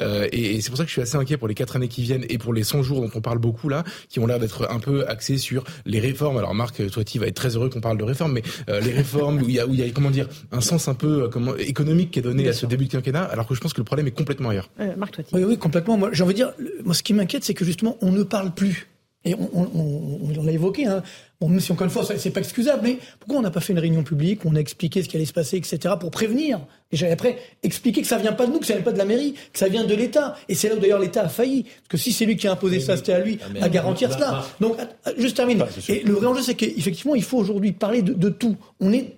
Euh, 0.00 0.28
et 0.32 0.56
et 0.56 0.60
c'est 0.60 0.70
pour 0.70 0.76
ça 0.78 0.84
que 0.84 0.88
je 0.88 0.92
suis 0.94 1.02
assez 1.02 1.16
inquiet 1.16 1.36
pour 1.36 1.48
les 1.48 1.54
quatre 1.54 1.76
années 1.76 1.88
qui 1.88 2.02
viennent 2.02 2.24
et 2.28 2.38
pour 2.38 2.52
les 2.52 2.64
100 2.64 2.82
jours 2.82 3.00
dont 3.00 3.10
on 3.14 3.20
parle 3.20 3.38
beaucoup 3.38 3.68
là, 3.68 3.84
qui 4.08 4.18
ont 4.18 4.26
l'air 4.26 4.38
d'être 4.38 4.68
un 4.70 4.78
peu 4.82 5.06
axés 5.08 5.38
sur 5.38 5.64
les 5.86 6.00
réformes. 6.00 6.36
Alors 6.38 6.54
Marc 6.54 6.74
Toiti 6.90 7.18
va 7.18 7.26
être 7.26 7.34
très 7.42 7.56
heureux 7.56 7.70
qu'on 7.70 7.80
parle 7.80 7.96
de 7.98 8.04
réformes, 8.04 8.32
mais 8.32 8.42
euh, 8.68 8.80
les 8.80 8.92
réformes 8.92 9.40
où 9.42 9.48
il 9.48 9.54
y 9.54 9.60
a 9.60 9.66
où 9.66 9.72
il 9.74 9.80
y 9.80 9.82
a 9.82 9.88
comment 9.90 10.10
dire 10.10 10.28
un 10.50 10.60
sens 10.60 10.88
un 10.88 10.94
peu 10.94 11.24
euh, 11.24 11.28
comment 11.28 11.56
économique 11.56 12.10
qui 12.12 12.18
est 12.18 12.22
donné 12.30 12.48
à 12.48 12.52
ce 12.52 12.66
début 12.66 12.86
de 12.86 12.90
quinquennat, 12.90 13.24
alors 13.34 13.46
que 13.46 13.54
je 13.54 13.60
pense 13.60 13.72
que 13.72 13.80
le 13.80 13.84
problème 13.84 14.06
est 14.08 14.16
complètement 14.22 14.50
ailleurs. 14.50 14.68
Euh, 14.80 14.94
Marc 14.96 15.12
Toiti. 15.14 15.34
Oui, 15.34 15.44
oui, 15.44 15.56
complètement. 15.56 15.96
Moi, 15.96 16.10
j'ai 16.12 16.22
envie 16.24 16.34
de 16.34 16.38
dire, 16.44 16.52
le- 16.58 16.72
moi, 16.84 16.94
ce 16.94 17.02
qui 17.02 17.14
m'inquiète, 17.14 17.44
c'est 17.44 17.54
que 17.54 17.64
justement, 17.64 17.96
on 18.02 18.12
ne 18.12 18.22
parle 18.24 18.52
plus. 18.52 18.88
Et 19.24 19.34
on, 19.36 19.48
on, 19.54 19.70
on, 19.74 20.18
on 20.40 20.42
l'a 20.44 20.50
évoqué, 20.52 20.84
hein. 20.86 21.00
Bon, 21.42 21.48
même 21.48 21.58
si 21.58 21.72
encore 21.72 21.86
une 21.86 21.90
fois, 21.90 22.04
c'est 22.04 22.30
pas 22.30 22.38
excusable, 22.38 22.82
mais 22.84 22.98
pourquoi 23.18 23.38
on 23.38 23.42
n'a 23.42 23.50
pas 23.50 23.58
fait 23.58 23.72
une 23.72 23.80
réunion 23.80 24.04
publique, 24.04 24.44
on 24.44 24.54
a 24.54 24.60
expliqué 24.60 25.02
ce 25.02 25.08
qui 25.08 25.16
allait 25.16 25.26
se 25.26 25.32
passer, 25.32 25.56
etc., 25.56 25.94
pour 25.98 26.12
prévenir 26.12 26.60
Déjà, 26.92 27.08
et 27.08 27.10
après, 27.10 27.36
expliquer 27.64 28.00
que 28.02 28.06
ça 28.06 28.16
vient 28.18 28.32
pas 28.32 28.46
de 28.46 28.52
nous, 28.52 28.60
que 28.60 28.66
ça 28.66 28.74
vient 28.74 28.82
pas 28.82 28.92
de 28.92 28.98
la 28.98 29.04
mairie, 29.04 29.34
que 29.52 29.58
ça 29.58 29.66
vient 29.66 29.82
de 29.84 29.94
l'État? 29.94 30.36
Et 30.48 30.54
c'est 30.54 30.68
là 30.68 30.76
où 30.76 30.78
d'ailleurs 30.78 31.00
l'État 31.00 31.22
a 31.24 31.28
failli. 31.28 31.64
Parce 31.64 31.88
que 31.88 31.96
si 31.96 32.12
c'est 32.12 32.26
lui 32.26 32.36
qui 32.36 32.46
a 32.46 32.52
imposé 32.52 32.78
ça, 32.78 32.96
c'était 32.96 33.14
à 33.14 33.18
lui 33.18 33.40
mais- 33.52 33.60
à 33.60 33.68
garantir 33.68 34.08
bah, 34.10 34.14
cela. 34.16 34.30
bah. 34.30 34.46
Donc, 34.60 34.76
att- 34.78 35.18
juste 35.18 35.36
termine. 35.36 35.64
Et 35.88 36.02
le 36.04 36.12
vrai 36.12 36.26
enjeu, 36.26 36.42
c'est 36.42 36.54
qu'effectivement, 36.54 37.16
il 37.16 37.24
faut 37.24 37.38
aujourd'hui 37.38 37.72
parler 37.72 38.02
de, 38.02 38.12
de 38.12 38.28
tout. 38.28 38.56
On 38.78 38.92
est 38.92 39.16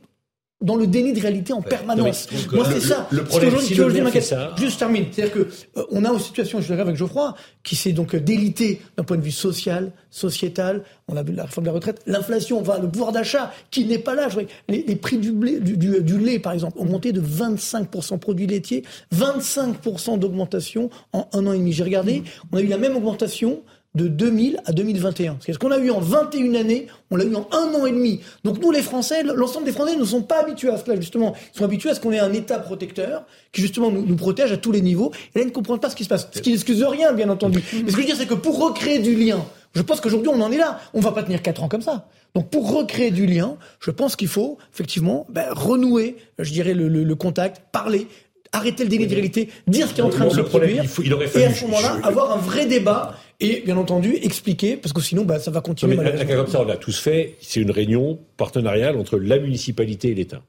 dans 0.65 0.77
le 0.77 0.87
déni 0.87 1.13
de 1.13 1.21
réalité 1.21 1.53
en 1.53 1.63
permanence. 1.63 2.27
Donc, 2.27 2.53
Moi, 2.53 2.67
le- 2.69 2.81
c'est 2.81 2.89
ça. 2.89 3.07
le 3.11 3.23
problème, 3.25 3.53
si 3.61 3.75
ça- 4.21 4.55
Juste 4.57 4.79
termine. 4.79 5.05
C'est-à-dire 5.13 5.33
que 5.35 5.49
euh, 5.79 5.83
on 5.91 6.05
a 6.05 6.11
une 6.13 6.19
situation, 6.19 6.59
je 6.59 6.65
suis 6.65 6.71
d'accord 6.71 6.87
avec 6.87 6.97
Geoffroy, 6.97 7.35
qui 7.63 7.77
s'est 7.77 7.93
donc 7.93 8.15
euh, 8.15 8.21
délité 8.21 8.81
d'un 8.97 9.05
point 9.05 9.17
de 9.17 9.23
vue 9.23 9.31
social, 9.31 9.93
sociétal. 10.11 10.83
On 11.09 11.17
a 11.17 11.23
vu 11.23 11.33
la 11.35 11.45
réforme 11.45 11.65
de 11.67 11.71
la 11.71 11.75
retraite, 11.75 12.01
l'inflation, 12.07 12.61
enfin, 12.61 12.79
le 12.81 12.89
pouvoir 12.89 13.13
d'achat 13.13 13.53
qui 13.71 13.85
n'est 13.85 13.99
pas 13.99 14.15
là. 14.15 14.29
Je 14.29 14.41
les, 14.69 14.83
les 14.87 14.97
prix 14.97 15.19
du, 15.19 15.33
blé, 15.33 15.61
du, 15.61 15.77
du- 15.77 16.03
du 16.03 16.19
lait, 16.19 16.39
par 16.39 16.53
exemple, 16.53 16.79
ont 16.79 16.85
monté 16.87 17.13
de 17.13 17.21
25% 17.21 18.19
produits 18.19 18.47
laitiers, 18.47 18.85
25% 19.15 20.19
d'augmentation 20.19 20.91
en 21.13 21.29
un 21.33 21.47
an 21.47 21.53
et 21.53 21.59
demi. 21.59 21.73
J'ai 21.73 21.85
regardé, 21.85 22.23
on 22.53 22.57
a 22.57 22.61
eu 22.63 22.67
la 22.67 22.79
même 22.79 22.97
augmentation 22.97 23.63
de 23.95 24.09
2000 24.09 24.61
à 24.67 24.73
2021. 24.73 25.37
C'est 25.41 25.53
ce 25.53 25.59
qu'on 25.59 25.71
a 25.71 25.79
eu 25.79 25.91
en 25.91 26.01
21 26.01 26.55
années, 26.55 26.89
on 27.11 27.17
l'a 27.17 27.25
eu 27.25 27.35
en 27.37 27.47
un 27.53 27.75
an 27.75 27.87
et 27.87 27.93
demi. 27.93 28.21
Donc 28.43 28.61
nous, 28.61 28.71
les 28.73 28.83
Français, 28.83 29.23
l'ensemble 29.23 29.67
des 29.67 29.73
Français 29.73 29.95
ne 29.97 30.05
sont 30.05 30.23
pas 30.23 30.41
habitués 30.43 30.71
à 30.71 30.79
cela, 30.79 30.97
justement. 31.01 31.35
Ils 31.55 31.59
sont 31.59 31.65
habitués 31.65 31.91
à 31.91 31.95
ce 31.95 32.01
qu'on 32.01 32.11
ait 32.11 32.19
un 32.19 32.33
État 32.33 32.59
protecteur 32.59 33.25
qui, 33.53 33.61
justement, 33.61 33.91
nous, 33.91 34.05
nous 34.05 34.17
protège 34.17 34.51
à 34.53 34.57
tous 34.57 34.73
les 34.73 34.81
niveaux. 34.81 35.13
Et 35.35 35.39
là, 35.39 35.45
ils 35.45 35.49
ne 35.49 35.53
comprennent 35.53 35.79
pas 35.79 35.91
ce 35.91 35.97
qui 35.97 36.05
se 36.05 36.09
passe. 36.09 36.29
Ce 36.33 36.41
qui 36.41 36.51
n'excuse 36.51 36.83
rien, 36.83 37.13
bien 37.13 37.29
entendu. 37.31 37.61
Mais 37.73 37.79
ce 37.79 37.85
que 37.85 37.91
je 37.93 37.97
veux 37.97 38.05
dire, 38.05 38.17
c'est 38.17 38.27
que 38.27 38.35
pour 38.35 38.59
recréer 38.61 38.99
du 38.99 39.15
lien, 39.15 39.45
je 39.75 39.83
pense 39.83 40.01
qu'aujourd'hui, 40.01 40.29
on 40.35 40.41
en 40.41 40.51
est 40.51 40.59
là. 40.59 40.81
On 40.93 41.01
va 41.01 41.13
pas 41.13 41.23
tenir 41.23 41.41
quatre 41.43 41.63
ans 41.63 41.69
comme 41.69 41.83
ça. 41.83 42.09
Donc, 42.35 42.51
pour 42.51 42.73
recréer 42.75 43.13
du 43.13 43.27
lien, 43.27 43.57
je 43.81 43.93
pense 43.93 44.17
qu'il 44.17 44.27
faut, 44.29 44.59
effectivement, 44.73 45.25
ben, 45.29 45.45
renouer, 45.53 46.17
je 46.41 46.53
dirais, 46.53 46.75
le, 46.75 46.89
le- 46.89 47.05
le 47.05 47.15
contact, 47.15 47.63
parler, 47.71 48.09
arrêter 48.51 48.83
le 48.85 48.89
déni 48.91 49.07
de 49.07 49.13
réalité, 49.13 49.51
dire 49.69 49.89
ce 49.89 49.95
qui 49.95 50.01
est 50.01 50.05
en 50.05 50.11
train 50.11 50.25
Le- 50.25 50.31
de 50.31 50.35
se 50.37 50.41
produire. 50.41 50.83
il 50.83 50.89
faut- 50.89 51.03
il 51.03 51.13
aurait 51.15 51.29
et 51.35 51.45
à 51.45 51.53
ce 51.55 51.65
moment-là, 51.65 51.99
avoir 52.03 52.33
un 52.33 52.37
vrai 52.37 52.67
débat 52.67 53.15
et, 53.41 53.63
bien 53.65 53.77
entendu, 53.77 54.15
expliquer, 54.23 54.77
parce 54.77 54.93
que 54.93 55.01
sinon, 55.01 55.25
ben, 55.25 55.39
ça 55.39 55.51
va 55.51 55.59
Non, 55.59 55.63
continuer 55.63 55.97
mais 55.97 56.01
un 56.03 56.05
malheureusement. 56.05 56.29
cas 56.31 56.37
comme 56.37 56.47
ça, 56.53 56.63
on 56.63 56.65
l'a 56.65 56.77
tous 56.77 56.99
fait. 56.99 57.37
C'est 57.41 57.61
une 57.61 57.71
réunion 57.71 58.19
partenariale 58.37 58.97
entre 58.97 59.19
la 59.19 59.39
municipalité 59.39 60.11
et 60.11 60.15
l'État. 60.15 60.43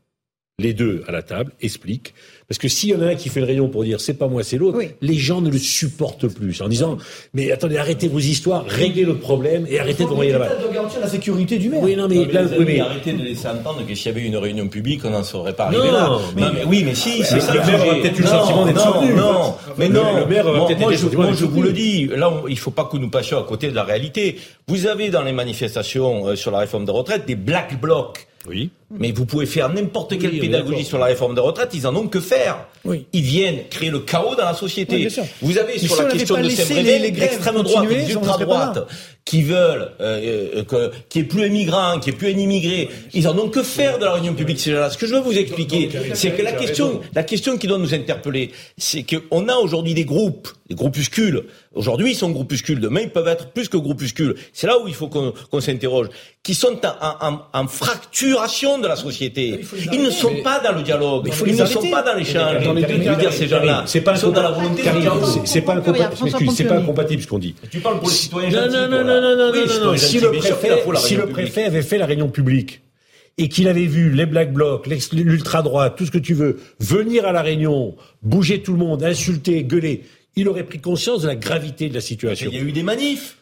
Les 0.57 0.73
deux 0.73 1.03
à 1.05 1.11
la 1.11 1.21
table 1.21 1.51
expliquent. 1.61 2.13
Parce 2.47 2.59
que 2.59 2.69
s'il 2.69 2.91
y 2.91 2.95
en 2.95 3.01
a 3.01 3.07
un 3.07 3.15
qui 3.15 3.27
fait 3.27 3.41
une 3.41 3.45
réunion 3.45 3.67
pour 3.67 3.83
dire 3.83 3.99
c'est 3.99 4.13
pas 4.13 4.29
moi, 4.29 4.41
c'est 4.41 4.55
l'autre, 4.57 4.79
les 5.01 5.15
gens 5.15 5.41
ne 5.41 5.49
le 5.49 5.57
supportent 5.57 6.29
plus. 6.29 6.61
En 6.61 6.69
disant 6.69 6.97
mais 7.33 7.51
attendez, 7.51 7.75
arrêtez 7.75 8.07
vos 8.07 8.19
histoires, 8.19 8.63
réglez 8.65 9.03
le 9.03 9.15
problème 9.17 9.65
et 9.69 9.79
arrêtez 9.81 10.05
de 10.05 10.09
envoyer 10.09 10.31
la 10.31 10.39
balle. 10.39 10.57
Doit 10.61 10.71
garantir 10.71 11.01
la 11.01 11.09
sécurité 11.09 11.57
du 11.57 11.67
maire. 11.67 11.81
Oui, 11.83 11.97
non, 11.97 12.07
mais, 12.07 12.15
Non, 12.15 12.25
mais 12.27 12.31
là, 12.33 12.41
les 12.43 12.49
oui, 12.51 12.55
amis, 12.55 12.65
mais- 12.67 12.79
arrêtez 12.79 13.11
de 13.11 13.21
laisser 13.23 13.47
entendre 13.49 13.85
que 13.85 13.93
s'il 13.95 14.05
y 14.05 14.09
avait 14.15 14.25
une 14.25 14.37
réunion 14.37 14.69
publique, 14.69 15.01
on 15.03 15.09
n'en 15.09 15.23
serait 15.23 15.51
pas 15.53 15.65
arrivé 15.65 15.81
Non, 15.87 15.91
là. 15.91 16.19
mais- 16.37 16.41
Non, 16.43 16.51
mais 16.53 16.63
oui, 16.65 16.83
mais 16.85 16.95
si, 16.95 17.21
c'est 17.23 17.35
Mais 17.35 17.41
ça. 17.41 17.53
le 17.53 17.59
maire 17.59 17.85
aura 17.85 17.95
peut-être 17.95 18.17
eu 18.19 18.21
le 18.21 18.27
sentiment 18.29 18.65
d'être 18.65 18.75
non, 18.85 18.93
soutenu. 18.93 19.13
Non, 19.13 19.55
mais 19.77 19.87
Le- 19.89 19.93
non. 19.93 20.19
le 20.19 20.25
maire 20.25 20.45
Moi, 20.45 20.93
je, 20.93 21.05
le 21.09 21.17
moi, 21.17 21.33
je 21.37 21.43
vous 21.45 21.61
le 21.63 21.73
dis. 21.73 22.05
Là, 22.05 22.29
on- 22.31 22.47
il 22.47 22.57
faut 22.57 22.71
pas 22.71 22.85
que 22.89 22.95
nous 22.95 23.09
passions 23.09 23.37
à 23.39 23.43
côté 23.43 23.69
de 23.71 23.75
la 23.75 23.83
réalité. 23.83 24.37
Vous 24.69 24.87
avez 24.87 25.09
dans 25.09 25.23
les 25.23 25.33
manifestations 25.33 26.27
euh, 26.29 26.35
sur 26.37 26.51
la 26.51 26.59
réforme 26.59 26.85
des 26.85 26.93
retraites 26.93 27.25
des 27.27 27.35
black 27.35 27.81
blocs. 27.81 28.25
Oui. 28.47 28.69
Mais 28.91 29.11
vous 29.11 29.25
pouvez 29.25 29.45
faire 29.45 29.69
n'importe 29.69 30.17
quelle 30.17 30.31
Oui, 30.31 30.39
pédagogie 30.39 30.85
sur 30.85 30.97
la 30.97 31.05
réforme 31.05 31.35
des 31.35 31.41
retraites, 31.41 31.71
ils 31.73 31.87
en 31.87 31.95
ont 31.95 32.07
que 32.07 32.19
faire. 32.19 32.67
Ils 32.85 33.21
viennent 33.21 33.67
créer 33.69 33.89
le 33.89 33.99
chaos 33.99 34.35
dans 34.35 34.45
la 34.45 34.53
société. 34.53 34.95
Oui, 34.95 35.01
bien 35.01 35.09
sûr. 35.09 35.23
vous 35.41 35.57
avez 35.57 35.73
Mais 35.73 35.79
sur 35.79 35.95
si 35.95 36.01
la 36.03 36.09
question 36.09 36.35
de 36.35 36.41
grèves 36.41 37.17
l'extrême 37.17 37.61
droite 37.63 37.85
et 37.91 38.13
continuer, 38.13 38.85
n'en 39.25 39.31
qui 39.31 39.41
veulent 39.41 39.91
euh, 40.01 40.51
euh, 40.57 40.63
que, 40.63 40.91
qu'il 41.09 41.21
n'y 41.23 41.25
ait 41.25 41.29
plus 41.29 41.43
un 41.45 41.49
migrant, 41.49 41.99
qu'il 41.99 42.13
n'y 42.13 42.15
ait 42.15 42.19
plus 42.19 42.27
un 42.27 42.37
immigré, 42.37 42.89
ils 43.13 43.27
en 43.27 43.37
ont 43.39 43.49
que 43.49 43.63
faire 43.63 43.97
de 43.97 44.05
la 44.05 44.13
réunion 44.13 44.35
publique. 44.35 44.59
C'est 44.59 44.71
là. 44.71 44.89
Ce 44.89 44.97
que 44.97 45.07
je 45.07 45.15
veux 45.15 45.21
vous 45.21 45.37
expliquer, 45.37 45.89
c'est 46.13 46.31
que 46.31 46.43
la 46.43 46.51
question, 46.51 47.01
la 47.13 47.23
question 47.23 47.57
qui 47.57 47.65
doit 47.67 47.79
nous 47.79 47.93
interpeller, 47.93 48.51
c'est 48.77 49.03
qu'on 49.03 49.47
a 49.49 49.55
aujourd'hui 49.55 49.95
des 49.95 50.05
groupes, 50.05 50.49
des 50.69 50.75
groupuscules. 50.75 51.43
Aujourd'hui, 51.73 52.11
ils 52.11 52.15
sont 52.15 52.29
groupuscules. 52.29 52.79
Demain, 52.79 53.01
ils 53.01 53.09
peuvent 53.09 53.27
être 53.27 53.49
plus 53.51 53.67
que 53.67 53.77
groupuscules. 53.77 54.35
C'est 54.53 54.67
là 54.67 54.79
où 54.79 54.87
il 54.87 54.93
faut 54.93 55.07
qu'on, 55.07 55.33
s'interroge. 55.59 56.07
Qui 56.43 56.53
sont 56.53 56.79
en, 56.85 57.27
en- 57.27 57.39
en 57.53 57.67
fracturation 57.67 58.77
de 58.77 58.87
la 58.87 58.95
société. 58.95 59.59
Ils 59.91 60.03
ne 60.03 60.11
sont 60.11 60.35
pas 60.43 60.59
dans 60.59 60.73
le 60.73 60.83
dialogue. 60.83 61.31
Ils 61.47 61.55
ne 61.55 61.65
sont 61.65 61.81
pas 61.89 62.03
dans 62.03 62.13
l'échange. 62.13 62.57
Ces 63.31 63.47
gens-là, 63.47 63.83
c'est 63.87 64.01
pas 64.01 64.13
pas 64.13 65.73
incompatible. 65.73 66.51
C'est 66.55 66.63
pas 66.65 66.75
incompatible 66.77 67.21
ce 67.23 67.27
qu'on 67.27 67.39
dit. 67.39 67.55
Tu 67.71 67.79
parles 67.79 67.99
pour 67.99 68.07
les 68.09 68.13
citoyens 68.13 68.49
Non, 68.67 68.87
non, 68.87 69.03
non, 69.03 69.14
non, 69.21 69.35
non, 69.35 69.47
non, 69.47 69.51
Oui, 69.51 69.59
non, 69.67 69.85
non. 69.85 69.97
Si 69.97 70.19
le 70.19 70.31
préfet, 70.39 70.83
si 70.99 71.15
le 71.15 71.25
préfet 71.27 71.63
avait 71.65 71.81
fait 71.81 71.97
la 71.97 72.05
réunion 72.05 72.29
publique 72.29 72.81
et 73.37 73.49
qu'il 73.49 73.67
avait 73.67 73.85
vu 73.85 74.11
les 74.11 74.25
black 74.25 74.53
blocs, 74.53 74.87
l'ex- 74.87 75.11
l'ultra 75.13 75.61
droite, 75.61 75.95
tout 75.97 76.05
ce 76.05 76.11
que 76.11 76.17
tu 76.17 76.33
veux, 76.33 76.59
venir 76.79 77.25
à 77.25 77.31
la 77.33 77.41
réunion, 77.41 77.95
bouger 78.23 78.61
tout 78.61 78.71
le 78.71 78.77
monde, 78.79 79.03
insulter, 79.03 79.63
gueuler, 79.63 80.03
il 80.37 80.47
aurait 80.49 80.63
pris 80.63 80.79
conscience 80.79 81.21
de 81.23 81.27
la 81.27 81.35
gravité 81.35 81.89
de 81.89 81.93
la 81.93 82.01
situation. 82.01 82.49
Il 82.51 82.57
y 82.57 82.61
a 82.61 82.63
eu 82.63 82.71
des 82.71 82.83
manifs. 82.83 83.37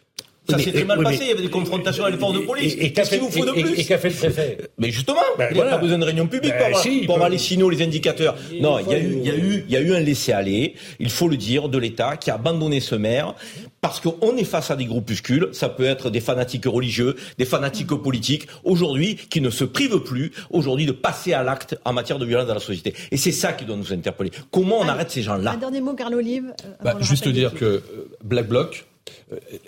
Ça 0.49 0.57
s'est 0.60 0.72
très 0.74 0.84
mal 0.84 0.98
mais- 0.98 1.03
passé, 1.06 1.20
il 1.22 1.28
y 1.28 1.32
avait 1.32 1.41
des 1.41 1.49
confrontations 1.49 2.03
à 2.03 2.10
l'effort 2.10 2.34
de 2.34 2.40
police. 2.40 2.74
et- 2.74 2.86
et 2.86 2.91
qu'a 2.94 3.02
Qu'est-ce 3.03 3.10
qu'il 3.11 3.20
fait- 3.20 3.24
vous 3.26 3.32
faut 3.32 3.45
de 3.45 3.52
plus 3.61 3.80
et 3.80 3.86
qu'a 3.86 3.98
fait 3.98 4.10
le 4.10 4.15
préfet 4.15 4.57
Mais 4.78 4.91
justement, 4.91 5.22
Ben 5.38 5.48
il 5.49 5.53
n'y 5.53 5.60
a 5.60 5.64
voilà. 5.64 5.78
pas 5.78 5.82
besoin 5.82 5.98
de 5.99 6.03
réunion 6.03 6.28
publique 6.28 6.52
Ben 6.52 6.57
pour 6.57 6.65
avoir, 6.68 6.82
si, 6.82 7.02
pour 7.06 7.15
avoir 7.15 7.30
les 7.30 7.38
signaux, 7.38 7.70
les 7.70 7.82
indicateurs. 7.82 8.36
Non, 8.60 8.78
il 8.80 8.91
y 8.91 8.94
a 8.94 8.99
eu, 8.99 9.14
il 9.14 9.26
y 9.26 9.30
a 9.32 9.36
eu, 9.36 9.64
il 9.68 9.74
y 9.74 9.78
a 9.78 9.80
eu 9.80 9.94
un 9.94 9.99
laisser-aller, 10.02 10.76
il 10.99 11.10
faut 11.10 11.30
le 11.30 11.38
dire, 11.38 11.70
de 11.70 11.78
l'État 11.78 12.18
qui 12.18 12.30
a 12.30 12.36
abandonné 12.36 12.82
ce 12.82 12.95
maire 12.95 13.36
parce 13.80 13.99
qu'on 14.02 14.36
est 14.38 14.44
face 14.44 14.70
à 14.72 14.76
des 14.76 14.86
groupuscules, 14.86 15.49
ça 15.53 15.70
peut 15.70 15.86
être 15.86 16.10
des 16.10 16.22
fanatiques 16.22 16.65
religieux, 16.65 17.15
des 17.38 17.45
fanatiques 17.45 17.88
politiques, 17.94 18.48
aujourd'hui, 18.65 19.15
qui 19.30 19.40
ne 19.41 19.49
se 19.49 19.64
privent 19.64 19.99
plus, 19.99 20.32
aujourd'hui, 20.49 20.86
de 20.86 20.91
passer 20.91 21.34
à 21.34 21.44
l'acte 21.44 21.78
en 21.86 21.94
matière 21.94 22.20
de 22.20 22.26
violence 22.26 22.48
dans 22.48 22.53
la 22.53 22.60
société. 22.60 22.94
Et 23.11 23.18
c'est 23.18 23.32
ça 23.32 23.53
qui 23.53 23.64
doit 23.65 23.76
nous 23.78 23.91
interpeller. 23.94 24.32
Comment 24.52 24.80
on 24.80 24.88
arrête 24.88 25.11
ces 25.11 25.22
gens-là 25.22 25.52
Un 25.52 25.57
dernier 25.57 25.82
mot, 25.82 25.94
Carl 25.94 26.14
Olive. 26.15 26.53
euh, 26.65 26.70
Bah, 26.84 26.95
juste 27.02 27.28
dire 27.30 27.53
que 27.53 27.65
euh, 27.65 27.80
Black 28.24 28.48
Bloc, 28.48 28.86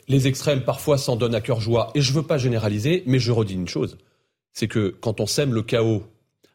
les 0.07 0.28
extrêmes 0.28 0.64
parfois 0.64 0.98
s'en 0.98 1.16
donnent 1.16 1.36
à 1.36 1.41
cœur 1.41 1.60
joie. 1.60 1.91
Et 1.95 2.02
je 2.02 2.12
ne 2.12 2.18
veux 2.18 2.24
pas 2.24 2.38
généraliser, 2.38 3.03
mais 3.06 3.20
je 3.20 3.32
redis 3.32 3.53
une 3.53 3.68
chose. 3.68 3.98
C'est 4.53 4.68
que 4.68 4.95
quand 5.02 5.20
on 5.20 5.26
sème 5.26 5.53
le 5.53 5.64
chaos 5.64 6.03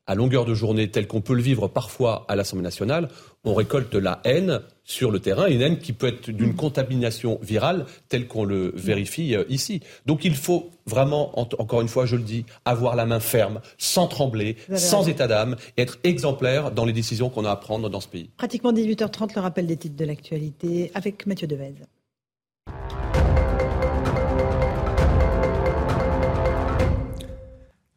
à 0.06 0.16
longueur 0.16 0.44
de 0.44 0.54
journée 0.54 0.90
tel 0.90 1.06
qu'on 1.06 1.20
peut 1.20 1.34
le 1.34 1.42
vivre 1.42 1.68
parfois 1.68 2.24
à 2.26 2.34
l'Assemblée 2.34 2.64
nationale, 2.64 3.08
on 3.44 3.54
récolte 3.54 3.94
la 3.94 4.20
haine 4.24 4.60
sur 4.82 5.12
le 5.12 5.20
terrain, 5.20 5.46
une 5.46 5.62
haine 5.62 5.78
qui 5.78 5.92
peut 5.92 6.08
être 6.08 6.30
d'une 6.30 6.56
contamination 6.56 7.38
virale 7.42 7.86
telle 8.08 8.26
qu'on 8.26 8.44
le 8.44 8.72
vérifie 8.74 9.36
euh, 9.36 9.44
ici. 9.48 9.80
Donc 10.06 10.24
il 10.24 10.34
faut 10.34 10.70
vraiment, 10.84 11.38
encore 11.38 11.80
une 11.80 11.88
fois, 11.88 12.06
je 12.06 12.16
le 12.16 12.22
dis, 12.22 12.44
avoir 12.64 12.96
la 12.96 13.06
main 13.06 13.20
ferme, 13.20 13.60
sans 13.78 14.08
trembler, 14.08 14.56
sans 14.74 15.08
état 15.08 15.28
d'âme, 15.28 15.54
et 15.76 15.82
être 15.82 15.98
exemplaire 16.02 16.72
dans 16.72 16.84
les 16.84 16.92
décisions 16.92 17.30
qu'on 17.30 17.44
a 17.44 17.50
à 17.52 17.56
prendre 17.56 17.88
dans 17.88 18.00
ce 18.00 18.08
pays. 18.08 18.30
Pratiquement 18.36 18.72
18h30, 18.72 19.36
le 19.36 19.40
rappel 19.40 19.66
des 19.68 19.76
titres 19.76 19.96
de 19.96 20.04
l'actualité 20.04 20.90
avec 20.94 21.24
Mathieu 21.24 21.46
Devez. 21.46 21.74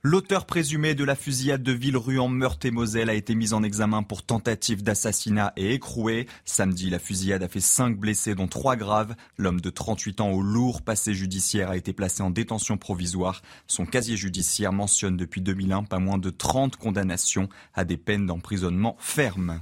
L'auteur 0.06 0.46
présumé 0.46 0.96
de 0.96 1.06
la 1.06 1.16
fusillade 1.16 1.64
de 1.64 1.72
Villerue 1.72 2.20
en 2.20 2.28
Meurthe-et-Moselle 2.28 3.10
a 3.10 3.14
été 3.14 3.36
mis 3.36 3.54
en 3.54 3.64
examen 3.64 4.04
pour 4.04 4.22
tentative 4.22 4.84
d'assassinat 4.84 5.54
et 5.56 5.74
écroué. 5.74 6.28
Samedi, 6.44 6.90
la 6.90 7.00
fusillade 7.00 7.42
a 7.42 7.48
fait 7.48 7.62
cinq 7.62 7.98
blessés, 7.98 8.36
dont 8.36 8.50
trois 8.50 8.76
graves. 8.76 9.16
L'homme 9.38 9.62
de 9.62 9.70
38 9.70 10.20
ans 10.20 10.32
au 10.32 10.42
lourd 10.42 10.82
passé 10.82 11.14
judiciaire 11.14 11.70
a 11.70 11.78
été 11.78 11.94
placé 11.94 12.22
en 12.22 12.32
détention 12.32 12.76
provisoire. 12.76 13.42
Son 13.66 13.86
casier 13.86 14.18
judiciaire 14.18 14.74
mentionne 14.74 15.16
depuis 15.16 15.40
2001 15.40 15.86
pas 15.86 16.00
moins 16.00 16.18
de 16.18 16.30
30 16.30 16.76
condamnations 16.76 17.48
à 17.74 17.86
des 17.86 17.96
peines 17.96 18.26
d'emprisonnement 18.26 18.98
fermes. 19.00 19.62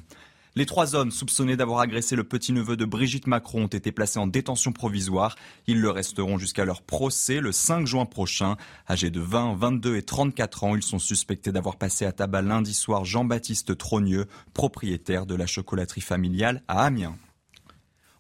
Les 0.54 0.66
trois 0.66 0.96
hommes 0.96 1.12
soupçonnés 1.12 1.56
d'avoir 1.56 1.80
agressé 1.80 2.18
le 2.18 2.26
petit-neveu 2.26 2.76
de 2.76 2.84
Brigitte 2.84 3.26
Macron 3.26 3.64
ont 3.64 3.68
été 3.68 3.94
placés 3.94 4.20
en 4.20 4.28
détention 4.28 4.74
provisoire. 4.74 5.38
Ils 5.66 5.80
le 5.80 5.90
resteront 5.90 6.38
jusqu'à 6.38 6.66
leur 6.66 6.82
procès 6.82 7.40
le 7.40 7.54
5 7.54 7.88
juin 7.88 8.06
prochain. 8.06 8.58
Âgés 8.90 9.12
de 9.12 9.22
20, 9.22 9.56
22 9.56 9.96
et 9.96 10.02
34 10.02 10.66
ans, 10.66 10.76
ils 10.76 10.84
sont 10.84 11.00
suspectés 11.00 11.54
d'avoir 11.54 11.78
passé 11.78 12.06
à 12.06 12.12
tabac 12.12 12.42
lundi 12.42 12.74
soir 12.74 13.06
Jean-Baptiste 13.06 13.78
Trogneux, 13.78 14.26
propriétaire 14.54 15.26
de 15.26 15.36
la 15.36 15.46
chocolaterie 15.46 16.02
familiale 16.02 16.64
à 16.68 16.84
Amiens. 16.84 17.16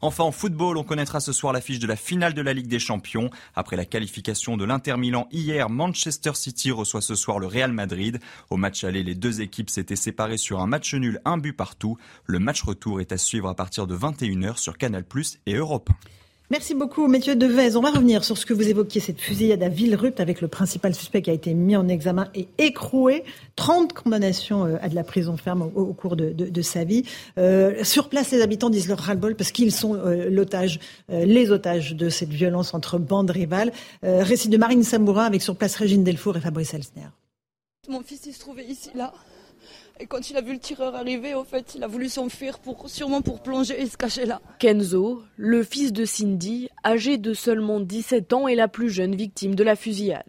Enfin, 0.04 0.24
en 0.24 0.32
football, 0.32 0.78
on 0.78 0.84
connaîtra 0.84 1.20
ce 1.20 1.32
soir 1.32 1.54
l'affiche 1.54 1.78
de 1.78 1.86
la 1.86 1.96
finale 1.96 2.34
de 2.34 2.42
la 2.42 2.54
Ligue 2.54 2.68
des 2.68 2.80
Champions. 2.80 3.30
Après 3.56 3.76
la 3.76 3.86
qualification 3.86 4.58
de 4.58 4.66
l'Inter 4.66 4.98
Milan 4.98 5.28
hier, 5.32 5.70
Manchester 5.70 6.32
City 6.34 6.72
reçoit 6.72 7.02
ce 7.02 7.14
soir 7.14 7.38
le 7.38 7.46
Real 7.46 7.72
Madrid. 7.72 8.20
Au 8.50 8.58
match 8.58 8.84
aller, 8.84 9.04
les 9.04 9.14
deux 9.14 9.42
équipes 9.42 9.70
s'étaient 9.70 9.96
séparées 9.96 10.38
sur 10.38 10.60
un 10.60 10.66
match 10.68 10.96
nul, 10.96 11.22
un 11.24 11.38
but 11.38 11.54
partout. 11.54 11.98
Le 12.26 12.40
match 12.40 12.64
retour 12.64 13.00
est 13.00 13.12
à 13.12 13.18
suivre 13.18 13.48
à 13.48 13.56
partir 13.56 13.86
de 13.86 13.96
21h 13.96 14.58
sur 14.58 14.80
Canal+ 14.80 15.06
et 15.46 15.54
Europe. 15.54 15.92
Merci 16.52 16.74
beaucoup, 16.74 17.08
Mathieu 17.08 17.38
Devez. 17.38 17.78
On 17.78 17.82
va 17.82 17.92
revenir 17.92 18.26
sur 18.26 18.38
ce 18.38 18.46
que 18.46 18.54
vous 18.54 18.68
évoquiez, 18.68 19.00
cette 19.00 19.22
fusillade 19.22 19.64
à 19.64 19.70
Villerupt 19.70 20.20
avec 20.20 20.42
le 20.42 20.50
principal 20.50 20.94
suspect 20.94 21.22
qui 21.22 21.30
a 21.30 21.34
été 21.34 21.54
mis 21.54 21.78
en 21.78 21.88
examen 21.88 22.28
et 22.36 22.50
écroué. 22.58 23.24
30 23.56 23.94
condamnations 23.94 24.66
euh, 24.66 24.76
à 24.82 24.90
de 24.90 24.96
la 24.96 25.06
prison 25.06 25.38
ferme 25.38 25.72
au, 25.74 25.94
cours 25.94 26.18
de, 26.18 26.62
sa 26.62 26.84
vie. 26.84 27.04
Euh, 27.38 27.86
sur 27.86 28.10
place, 28.10 28.32
les 28.32 28.42
habitants 28.42 28.70
disent 28.70 28.90
leur 28.90 29.00
ras-le-bol 29.00 29.38
parce 29.38 29.54
qu'ils 29.54 29.72
sont 29.72 29.96
euh, 29.96 30.30
l'otage, 30.30 30.82
les 31.08 31.52
otages 31.52 31.96
de 31.96 32.10
cette 32.10 32.32
violence 32.34 32.74
entre 32.74 33.00
bandes 33.00 33.32
rivales. 33.32 33.72
récit 34.04 34.50
de 34.50 34.58
Marine 34.58 34.84
Samourin 34.84 35.24
avec 35.24 35.42
sur 35.42 35.56
place 35.56 35.78
Régine 35.78 36.04
Delfour 36.04 36.36
et 36.36 36.42
Fabrice 36.42 36.74
Elsner. 36.74 37.08
Mon 37.88 38.02
fils, 38.02 38.26
il 38.26 38.34
se 38.34 38.40
trouvait 38.42 38.66
ici, 38.66 38.90
là. 38.94 39.14
Et 40.02 40.08
quand 40.08 40.32
il 40.32 40.38
a 40.38 40.42
vu 40.42 40.54
le 40.54 40.60
tireur 40.60 40.96
arriver, 40.96 41.36
au 41.36 41.44
fait, 41.44 41.76
il 41.76 41.84
a 41.84 41.88
voulu 41.88 42.10
s'enfuir 42.10 42.58
pour, 42.58 42.90
sûrement 42.90 43.22
pour 43.22 43.40
plonger 43.40 43.80
et 43.80 43.86
se 43.86 43.98
cacher 43.98 44.26
là. 44.26 44.42
Kenzo, 44.58 45.22
le 45.38 45.62
fils 45.62 45.94
de 45.94 46.06
Cindy, 46.06 46.70
âgé 46.84 47.20
de 47.20 47.36
seulement 47.36 47.80
17 47.80 48.34
ans, 48.34 48.48
est 48.48 48.56
la 48.56 48.68
plus 48.68 48.90
jeune 48.90 49.14
victime 49.14 49.54
de 49.54 49.64
la 49.64 49.76
fusillade. 49.76 50.24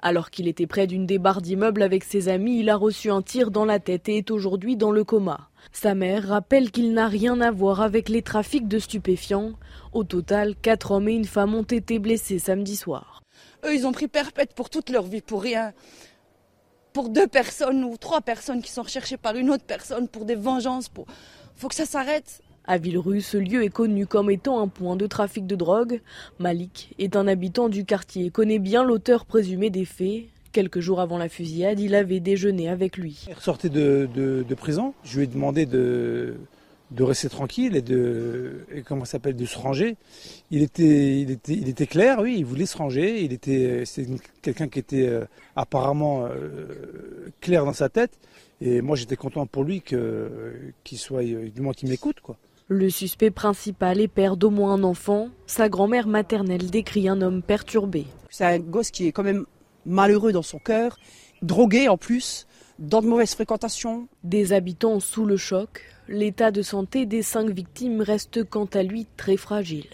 Alors 0.00 0.30
qu'il 0.30 0.48
était 0.48 0.66
près 0.66 0.86
d'une 0.86 1.06
des 1.06 1.18
barres 1.18 1.40
d'immeuble 1.40 1.82
avec 1.82 2.04
ses 2.04 2.28
amis, 2.28 2.60
il 2.60 2.68
a 2.68 2.76
reçu 2.76 3.10
un 3.10 3.22
tir 3.22 3.50
dans 3.50 3.64
la 3.64 3.78
tête 3.78 4.10
et 4.10 4.18
est 4.18 4.30
aujourd'hui 4.30 4.76
dans 4.76 4.90
le 4.90 5.02
coma. 5.02 5.48
Sa 5.72 5.94
mère 5.94 6.28
rappelle 6.28 6.70
qu'il 6.70 6.92
n'a 6.92 7.08
rien 7.08 7.40
à 7.40 7.50
voir 7.50 7.80
avec 7.80 8.10
les 8.10 8.20
trafics 8.20 8.68
de 8.68 8.78
stupéfiants. 8.78 9.52
Au 9.94 10.04
total, 10.04 10.54
quatre 10.56 10.90
hommes 10.90 11.08
et 11.08 11.14
une 11.14 11.24
femme 11.24 11.54
ont 11.54 11.62
été 11.62 11.98
blessés 11.98 12.38
samedi 12.38 12.76
soir. 12.76 13.22
Eux, 13.64 13.74
ils 13.74 13.86
ont 13.86 13.92
pris 13.92 14.08
perpète 14.08 14.52
pour 14.52 14.68
toute 14.68 14.90
leur 14.90 15.04
vie, 15.04 15.22
pour 15.22 15.42
rien 15.42 15.72
pour 16.96 17.10
deux 17.10 17.26
personnes 17.26 17.84
ou 17.84 17.98
trois 17.98 18.22
personnes 18.22 18.62
qui 18.62 18.72
sont 18.72 18.80
recherchées 18.80 19.18
par 19.18 19.36
une 19.36 19.50
autre 19.50 19.64
personne 19.66 20.08
pour 20.08 20.24
des 20.24 20.34
vengeances. 20.34 20.88
Pour... 20.88 21.04
faut 21.54 21.68
que 21.68 21.74
ça 21.74 21.84
s'arrête. 21.84 22.40
À 22.66 22.78
Villerue, 22.78 23.20
ce 23.20 23.36
lieu 23.36 23.64
est 23.64 23.68
connu 23.68 24.06
comme 24.06 24.30
étant 24.30 24.62
un 24.62 24.68
point 24.68 24.96
de 24.96 25.06
trafic 25.06 25.46
de 25.46 25.56
drogue. 25.56 26.00
Malik 26.38 26.94
est 26.98 27.14
un 27.14 27.28
habitant 27.28 27.68
du 27.68 27.84
quartier 27.84 28.24
et 28.24 28.30
connaît 28.30 28.58
bien 28.58 28.82
l'auteur 28.82 29.26
présumé 29.26 29.68
des 29.68 29.84
faits. 29.84 30.24
Quelques 30.52 30.80
jours 30.80 31.02
avant 31.02 31.18
la 31.18 31.28
fusillade, 31.28 31.80
il 31.80 31.94
avait 31.94 32.20
déjeuné 32.20 32.70
avec 32.70 32.96
lui. 32.96 33.26
Il 33.28 33.34
ressortait 33.34 33.68
de, 33.68 34.08
de 34.14 34.54
prison. 34.54 34.94
Je 35.04 35.18
lui 35.18 35.24
ai 35.24 35.26
demandé 35.26 35.66
de, 35.66 36.36
de 36.90 37.02
rester 37.02 37.28
tranquille 37.28 37.76
et 37.76 37.82
de 37.82 38.64
et 38.72 38.82
comment 38.82 39.04
s'appelle 39.04 39.36
de 39.36 39.44
se 39.44 39.58
ranger. 39.58 39.96
Il 40.50 40.62
était 40.62 41.20
il 41.20 41.30
était 41.30 41.54
il 41.54 41.68
était 41.68 41.86
clair, 41.86 42.18
oui, 42.20 42.36
il 42.38 42.44
voulait 42.44 42.66
se 42.66 42.76
ranger. 42.76 43.22
Il 43.22 43.32
était 43.32 43.84
c'est 43.84 44.06
quelqu'un 44.42 44.68
qui 44.68 44.78
était 44.78 45.08
euh, 45.08 45.24
apparemment 45.56 46.26
euh, 46.26 47.30
clair 47.40 47.64
dans 47.64 47.72
sa 47.72 47.88
tête. 47.88 48.18
Et 48.60 48.80
moi 48.80 48.96
j'étais 48.96 49.16
content 49.16 49.46
pour 49.46 49.64
lui 49.64 49.82
que 49.82 50.52
qu'il 50.84 50.98
soit 50.98 51.24
du 51.24 51.60
moins 51.60 51.72
qu'il 51.72 51.88
m'écoute 51.88 52.20
quoi. 52.20 52.36
Le 52.68 52.90
suspect 52.90 53.30
principal 53.30 54.00
est 54.00 54.08
père 54.08 54.36
d'au 54.36 54.50
moins 54.50 54.74
un 54.74 54.82
enfant. 54.82 55.28
Sa 55.46 55.68
grand-mère 55.68 56.08
maternelle 56.08 56.68
décrit 56.68 57.08
un 57.08 57.20
homme 57.22 57.42
perturbé. 57.42 58.06
C'est 58.28 58.44
un 58.44 58.58
gosse 58.58 58.90
qui 58.90 59.06
est 59.06 59.12
quand 59.12 59.22
même 59.22 59.46
malheureux 59.84 60.32
dans 60.32 60.42
son 60.42 60.58
cœur, 60.58 60.98
drogué 61.42 61.88
en 61.88 61.96
plus, 61.96 62.48
dans 62.80 63.02
de 63.02 63.06
mauvaises 63.06 63.34
fréquentations. 63.34 64.08
Des 64.24 64.52
habitants 64.52 64.98
sous 64.98 65.26
le 65.26 65.36
choc, 65.36 65.84
L'état 66.08 66.50
de 66.50 66.62
santé 66.62 67.04
des 67.04 67.22
cinq 67.22 67.50
victimes 67.50 68.00
reste 68.00 68.44
quant 68.44 68.68
à 68.72 68.82
lui 68.82 69.06
très 69.16 69.36
fragile. 69.36 69.86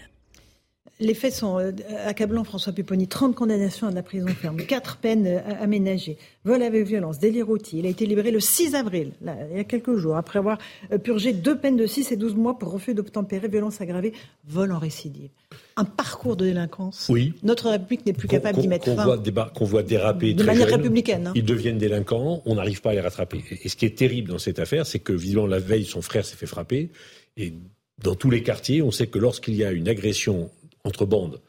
Les 0.99 1.15
faits 1.15 1.33
sont 1.33 1.57
euh, 1.57 1.71
accablants, 2.05 2.43
François 2.43 2.71
Pupponi. 2.71 3.07
30 3.07 3.33
condamnations 3.33 3.87
à 3.87 3.91
la 3.91 4.03
prison 4.03 4.27
ferme, 4.27 4.57
4 4.57 4.97
peines 4.97 5.25
euh, 5.25 5.39
aménagées, 5.59 6.17
vol 6.45 6.61
avec 6.61 6.85
violence, 6.85 7.17
délit 7.17 7.41
routier. 7.41 7.79
Il 7.79 7.87
a 7.87 7.89
été 7.89 8.05
libéré 8.05 8.29
le 8.29 8.39
6 8.39 8.75
avril, 8.75 9.11
il 9.21 9.57
y 9.57 9.59
a 9.59 9.63
quelques 9.63 9.95
jours, 9.95 10.15
après 10.15 10.37
avoir 10.37 10.59
euh, 10.91 10.99
purgé 10.99 11.33
deux 11.33 11.57
peines 11.57 11.77
de 11.77 11.87
6 11.87 12.11
et 12.11 12.15
12 12.15 12.35
mois 12.35 12.59
pour 12.59 12.71
refus 12.71 12.93
d'obtempérer, 12.93 13.47
violence 13.47 13.81
aggravée, 13.81 14.13
vol 14.47 14.71
en 14.71 14.77
récidive. 14.77 15.29
Un 15.75 15.85
parcours 15.85 16.35
de 16.35 16.45
délinquance. 16.45 17.07
Oui. 17.09 17.33
Notre 17.43 17.69
République 17.69 18.05
n'est 18.05 18.13
plus 18.13 18.27
capable 18.27 18.59
d'y 18.59 18.67
mettre 18.67 18.93
fin. 18.93 19.17
Qu'on 19.53 19.65
voit 19.65 19.83
déraper 19.83 20.33
de 20.33 20.43
manière 20.43 20.67
républicaine. 20.67 21.27
Hein. 21.27 21.33
Ils 21.35 21.45
deviennent 21.45 21.77
délinquants, 21.77 22.41
on 22.45 22.55
n'arrive 22.55 22.81
pas 22.81 22.91
à 22.91 22.93
les 22.93 23.01
rattraper. 23.01 23.43
Et 23.63 23.69
ce 23.69 23.75
qui 23.75 23.85
est 23.85 23.97
terrible 23.97 24.29
dans 24.29 24.39
cette 24.39 24.59
affaire, 24.59 24.85
c'est 24.85 24.99
que 24.99 25.13
visiblement 25.13 25.47
la 25.47 25.59
veille, 25.59 25.85
son 25.85 26.01
frère 26.01 26.25
s'est 26.25 26.35
fait 26.35 26.45
frapper. 26.45 26.91
Et 27.37 27.53
dans 28.01 28.15
tous 28.15 28.29
les 28.29 28.43
quartiers, 28.43 28.81
on 28.81 28.91
sait 28.91 29.07
que 29.07 29.17
lorsqu'il 29.17 29.55
y 29.55 29.63
a 29.63 29.71
une 29.71 29.87
agression 29.87 30.51
entre 30.83 31.05
bandes. 31.05 31.39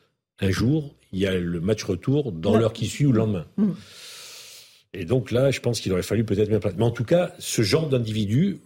Un 0.40 0.50
jour, 0.50 0.94
il 1.12 1.20
y 1.20 1.26
a 1.26 1.34
le 1.34 1.60
match 1.60 1.82
retour 1.84 2.32
dans 2.32 2.56
l'heure 2.56 2.72
qui 2.72 2.86
suit 2.86 3.06
ou 3.06 3.12
le 3.12 3.18
lendemain. 3.18 3.46
Mm. 3.56 3.72
Et 4.94 5.04
donc 5.04 5.30
là, 5.30 5.50
je 5.50 5.60
pense 5.60 5.80
qu'il 5.80 5.92
aurait 5.92 6.02
fallu 6.02 6.24
peut-être 6.24 6.48
mettre 6.48 6.68
Mais 6.76 6.84
en 6.84 6.90
tout 6.90 7.04
cas, 7.04 7.34
ce 7.38 7.62
genre 7.62 7.88
d'individus, 7.88 8.58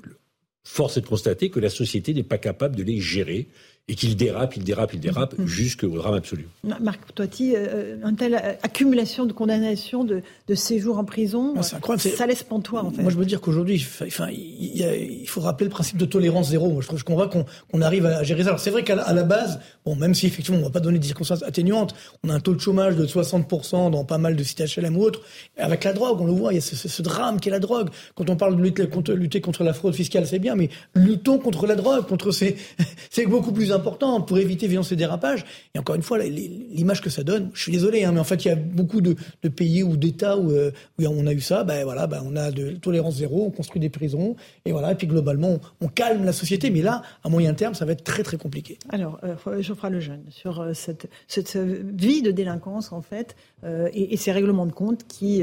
force 0.65 0.99
est 0.99 1.01
de 1.01 1.07
constater 1.07 1.49
que 1.49 1.61
la 1.61 1.71
société 1.71 2.13
n'est 2.13 2.23
pas 2.23 2.39
capable 2.39 2.77
de 2.77 2.83
les 2.83 3.01
gérer 3.01 3.49
et 3.89 3.95
qu'il 3.95 4.17
dérape, 4.17 4.55
il 4.57 4.65
dérape, 4.65 4.93
il 4.93 5.01
dérape, 5.01 5.35
mm-hmm. 5.35 5.47
jusqu'au 5.47 5.89
drame 5.89 6.15
absolu. 6.15 6.47
Marc 6.63 7.15
Toiti, 7.15 7.57
euh, 7.57 7.67
euh, 7.69 8.09
une 8.09 8.17
telle 8.17 8.35
euh, 8.35 8.53
accumulation 8.63 9.25
de 9.25 9.33
condamnations, 9.33 10.05
de, 10.05 10.21
de 10.47 10.55
séjours 10.55 10.99
en 10.99 11.05
prison, 11.05 11.55
ah, 11.57 11.63
ça 11.63 12.27
laisse 12.27 12.43
pantois 12.43 12.85
en 12.85 12.91
fait. 12.91 13.01
Moi 13.01 13.11
je 13.11 13.17
veux 13.17 13.25
dire 13.25 13.41
qu'aujourd'hui, 13.41 13.85
enfin, 14.03 14.29
il, 14.31 15.27
faut 15.27 15.41
rappeler 15.41 15.65
le 15.65 15.71
principe 15.71 15.97
de 15.97 16.05
tolérance 16.05 16.51
zéro. 16.51 16.71
Moi 16.71 16.83
je 16.83 16.87
trouve 16.87 17.03
qu'on 17.03 17.15
voit 17.15 17.29
qu'on 17.29 17.81
arrive 17.81 18.05
à 18.05 18.23
gérer 18.25 18.43
ça. 18.43 18.51
Alors 18.51 18.61
c'est 18.61 18.71
vrai 18.71 18.85
qu'à 18.85 18.95
la, 18.95 19.23
base, 19.23 19.59
bon, 19.87 19.97
même 19.97 20.15
si 20.15 20.27
effectivement 20.27 20.59
on 20.59 20.61
ne 20.61 20.67
va 20.67 20.71
pas 20.73 20.81
donner 20.81 20.99
des 20.99 21.07
circonstances 21.07 21.43
atténuantes, 21.43 21.95
on 22.25 22.29
a 22.29 22.35
un 22.35 22.41
taux 22.41 22.55
de 22.55 22.61
chômage 22.61 22.95
de 22.95 23.07
60% 23.07 23.91
dans 23.91 24.05
pas 24.05 24.19
mal 24.19 24.37
de 24.37 24.43
sites 24.43 24.63
HLM 24.77 24.99
ou 24.99 25.03
autres. 25.03 25.23
avec 25.57 25.85
la 25.85 25.95
drogue, 25.95 26.21
on 26.21 26.27
le 26.27 26.33
voit, 26.33 26.53
il 26.53 26.57
y 26.57 26.59
a 26.59 26.61
ce, 26.61 27.03
drame 27.03 27.41
qui 27.41 27.49
est 27.49 27.53
la 27.53 27.61
drogue. 27.61 27.89
Quand 28.15 28.29
on 28.29 28.37
parle 28.37 28.57
de 28.57 28.63
lutter 28.63 28.87
contre, 28.87 29.13
lutter 29.13 29.41
contre 29.41 29.65
la 29.65 29.73
fraude 29.73 29.95
fiscale, 29.95 30.27
c'est 30.27 30.39
bien, 30.39 30.57
mais 30.57 30.69
luttons 30.95 31.39
contre 31.39 31.67
la 31.67 31.75
drogue, 31.75 32.07
contre 32.07 32.33
ces, 32.33 32.57
c'est 33.11 33.25
beaucoup 33.25 33.53
plus 33.53 33.73
important 33.73 33.78
pour 33.79 34.39
éviter 34.39 34.67
violence 34.67 34.93
et 34.93 34.97
dérapage. 34.97 35.45
Et 35.75 35.79
encore 35.79 35.95
une 35.95 36.03
fois, 36.03 36.19
l'image 36.19 37.01
que 37.01 37.11
ça 37.11 37.23
donne, 37.23 37.51
je 37.55 37.63
suis 37.63 37.73
désolé, 37.73 38.05
hein, 38.05 38.13
mais 38.13 38.21
en 38.21 38.25
fait, 38.25 38.45
il 38.45 38.49
y 38.49 38.51
a 38.51 38.57
beaucoup 38.57 39.01
de, 39.01 39.17
pays 39.49 39.83
ou 39.83 39.97
d'États 39.97 40.37
où, 40.37 40.51
euh, 40.51 40.71
où, 40.99 41.05
on 41.07 41.27
a 41.27 41.33
eu 41.33 41.41
ça. 41.41 41.65
Ben 41.65 41.85
voilà, 41.85 42.07
ben 42.07 42.23
on 42.25 42.37
a 42.37 42.51
de 42.51 42.73
tolérance 42.73 43.17
zéro, 43.17 43.47
on 43.47 43.51
construit 43.51 43.81
des 43.81 43.89
prisons, 43.89 44.37
et 44.65 44.73
voilà. 44.73 44.93
Et 44.93 44.95
puis 44.95 45.07
globalement, 45.07 45.59
on, 45.81 45.89
calme 45.89 46.25
la 46.25 46.33
société. 46.33 46.71
Mais 46.71 46.83
là, 46.83 47.03
à 47.25 47.29
moyen 47.29 47.55
terme, 47.55 47.75
ça 47.75 47.85
va 47.85 47.93
être 47.93 48.05
très 48.05 48.23
très 48.23 48.37
compliqué. 48.37 48.79
Alors, 48.91 49.19
euh, 49.25 49.63
Geoffroy 49.63 49.91
Lejeune, 49.91 50.25
sur 50.31 50.61
euh, 50.61 50.73
cette, 50.75 51.09
cette, 51.27 51.57
vie 51.57 52.23
de 52.23 52.31
délinquance 52.31 52.93
en 52.93 53.03
fait, 53.03 53.37
euh, 53.65 53.89
et, 53.93 54.15
et, 54.15 54.17
ces 54.17 54.33
règlements 54.33 54.67
de 54.67 54.73
compte 54.73 55.07
qui 55.07 55.43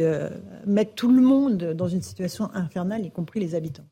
mettent 0.65 0.95
tout 0.95 1.11
le 1.11 1.21
monde 1.21 1.73
dans 1.75 1.87
une 1.87 2.01
situation 2.01 2.49
infernale, 2.53 3.05
y 3.05 3.11
compris 3.11 3.39
les 3.39 3.55
habitants. 3.55 3.85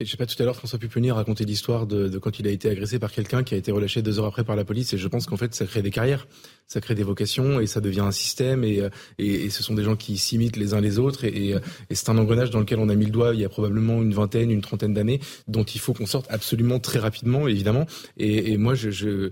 Et 0.00 0.06
je 0.06 0.10
sais 0.10 0.16
pas, 0.16 0.24
tout 0.24 0.40
à 0.42 0.46
l'heure, 0.46 0.56
François 0.56 0.78
Pupponi 0.78 1.10
racontait 1.10 1.44
l'histoire 1.44 1.86
de, 1.86 2.08
de, 2.08 2.18
quand 2.18 2.38
il 2.38 2.46
a 2.48 2.50
été 2.50 2.70
agressé 2.70 2.98
par 2.98 3.12
quelqu'un 3.12 3.42
qui 3.42 3.52
a 3.52 3.58
été 3.58 3.70
relâché 3.70 4.00
deux 4.00 4.18
heures 4.18 4.24
après 4.24 4.44
par 4.44 4.56
la 4.56 4.64
police. 4.64 4.94
Et 4.94 4.98
je 4.98 5.08
pense 5.08 5.26
qu'en 5.26 5.36
fait, 5.36 5.54
ça 5.54 5.66
crée 5.66 5.82
des 5.82 5.90
carrières, 5.90 6.26
ça 6.66 6.80
crée 6.80 6.94
des 6.94 7.02
vocations 7.02 7.60
et 7.60 7.66
ça 7.66 7.82
devient 7.82 8.00
un 8.00 8.10
système. 8.10 8.64
Et, 8.64 8.80
et, 9.18 9.44
et 9.44 9.50
ce 9.50 9.62
sont 9.62 9.74
des 9.74 9.84
gens 9.84 9.96
qui 9.96 10.16
s'imitent 10.16 10.56
les 10.56 10.72
uns 10.72 10.80
les 10.80 10.98
autres. 10.98 11.24
Et, 11.24 11.50
et 11.50 11.94
c'est 11.94 12.08
un 12.08 12.16
engrenage 12.16 12.48
dans 12.48 12.60
lequel 12.60 12.78
on 12.78 12.88
a 12.88 12.94
mis 12.94 13.04
le 13.04 13.10
doigt 13.10 13.34
il 13.34 13.40
y 13.40 13.44
a 13.44 13.50
probablement 13.50 14.00
une 14.00 14.14
vingtaine, 14.14 14.50
une 14.50 14.62
trentaine 14.62 14.94
d'années, 14.94 15.20
dont 15.48 15.64
il 15.64 15.80
faut 15.80 15.92
qu'on 15.92 16.06
sorte 16.06 16.26
absolument 16.30 16.80
très 16.80 16.98
rapidement, 16.98 17.46
évidemment. 17.46 17.84
Et, 18.16 18.52
et 18.52 18.56
moi, 18.56 18.74
je, 18.74 18.90
je 18.90 19.30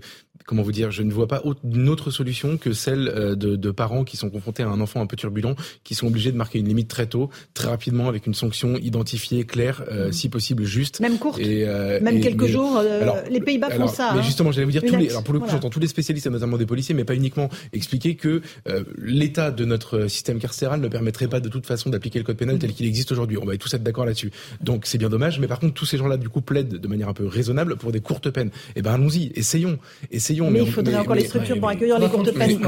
comment 0.49 0.63
vous 0.63 0.71
dire, 0.71 0.89
je 0.89 1.03
ne 1.03 1.13
vois 1.13 1.27
pas 1.27 1.43
une 1.63 1.89
autre 1.89 2.09
solution 2.09 2.57
que 2.57 2.73
celle 2.73 3.07
euh, 3.07 3.35
de, 3.35 3.55
de, 3.55 3.69
parents 3.69 4.03
qui 4.03 4.17
sont 4.17 4.31
confrontés 4.31 4.63
à 4.63 4.67
un 4.67 4.81
enfant 4.81 4.99
un 4.99 5.05
peu 5.05 5.15
turbulent, 5.15 5.55
qui 5.83 5.93
sont 5.93 6.07
obligés 6.07 6.31
de 6.31 6.37
marquer 6.37 6.57
une 6.57 6.67
limite 6.67 6.87
très 6.87 7.05
tôt, 7.05 7.29
très 7.53 7.67
rapidement, 7.67 8.07
avec 8.07 8.25
une 8.25 8.33
sanction 8.33 8.75
identifiée, 8.77 9.45
claire, 9.45 9.83
euh, 9.91 10.09
mmh. 10.09 10.13
si 10.13 10.27
possible 10.29 10.63
juste. 10.63 11.01
Même 11.01 11.19
courte. 11.19 11.39
Et, 11.39 11.67
euh, 11.67 11.99
Même 12.01 12.17
et, 12.17 12.19
quelques 12.19 12.41
mais, 12.41 12.47
jours. 12.47 12.79
Euh, 12.79 13.03
alors, 13.03 13.17
les 13.29 13.39
Pays-Bas 13.39 13.69
font 13.69 13.87
ça. 13.87 14.13
Mais 14.13 14.21
hein. 14.21 14.23
justement, 14.23 14.51
j'allais 14.51 14.65
vous 14.65 14.71
dire 14.71 14.81
tous 14.81 14.95
les. 14.95 15.11
Alors 15.11 15.23
pour 15.23 15.35
le 15.35 15.39
coup, 15.39 15.45
voilà. 15.45 15.59
j'entends 15.59 15.69
tous 15.69 15.79
les 15.79 15.87
spécialistes, 15.87 16.25
notamment 16.25 16.57
des 16.57 16.65
policiers, 16.65 16.95
mais 16.95 17.03
pas 17.03 17.13
uniquement, 17.13 17.47
expliquer 17.71 18.15
que 18.15 18.41
euh, 18.67 18.83
l'état 18.97 19.51
de 19.51 19.65
notre 19.65 20.07
système 20.07 20.39
carcéral 20.39 20.81
ne 20.81 20.87
permettrait 20.87 21.27
pas 21.27 21.41
de 21.41 21.49
toute 21.49 21.67
façon 21.67 21.91
d'appliquer 21.91 22.17
le 22.17 22.25
code 22.25 22.37
pénal 22.37 22.55
mmh. 22.55 22.59
tel 22.59 22.73
qu'il 22.73 22.87
existe 22.87 23.11
aujourd'hui. 23.11 23.37
On 23.37 23.45
va 23.45 23.55
tous 23.57 23.71
être 23.75 23.83
d'accord 23.83 24.05
là-dessus. 24.05 24.31
Donc 24.61 24.87
c'est 24.87 24.97
bien 24.97 25.09
dommage. 25.09 25.39
Mais 25.39 25.47
par 25.47 25.59
contre, 25.59 25.75
tous 25.75 25.85
ces 25.85 25.97
gens-là, 25.97 26.17
du 26.17 26.27
coup, 26.27 26.41
plaident 26.41 26.79
de 26.79 26.87
manière 26.87 27.07
un 27.07 27.13
peu 27.13 27.27
raisonnable 27.27 27.75
pour 27.75 27.91
des 27.91 27.99
courtes 27.99 28.31
peines. 28.31 28.49
Eh 28.75 28.81
ben 28.81 28.93
allons-y, 28.93 29.31
essayons, 29.35 29.77
essayons. 30.09 30.38
Mais, 30.45 30.59
mais 30.59 30.65
il 30.65 30.71
faudrait 30.71 30.93
mais, 30.93 30.99
encore 30.99 31.15
les 31.15 31.25
structures 31.25 31.59
pour 31.59 31.69
accueillir 31.69 31.99
les 31.99 32.07
courtes 32.07 32.31
peines. 32.33 32.59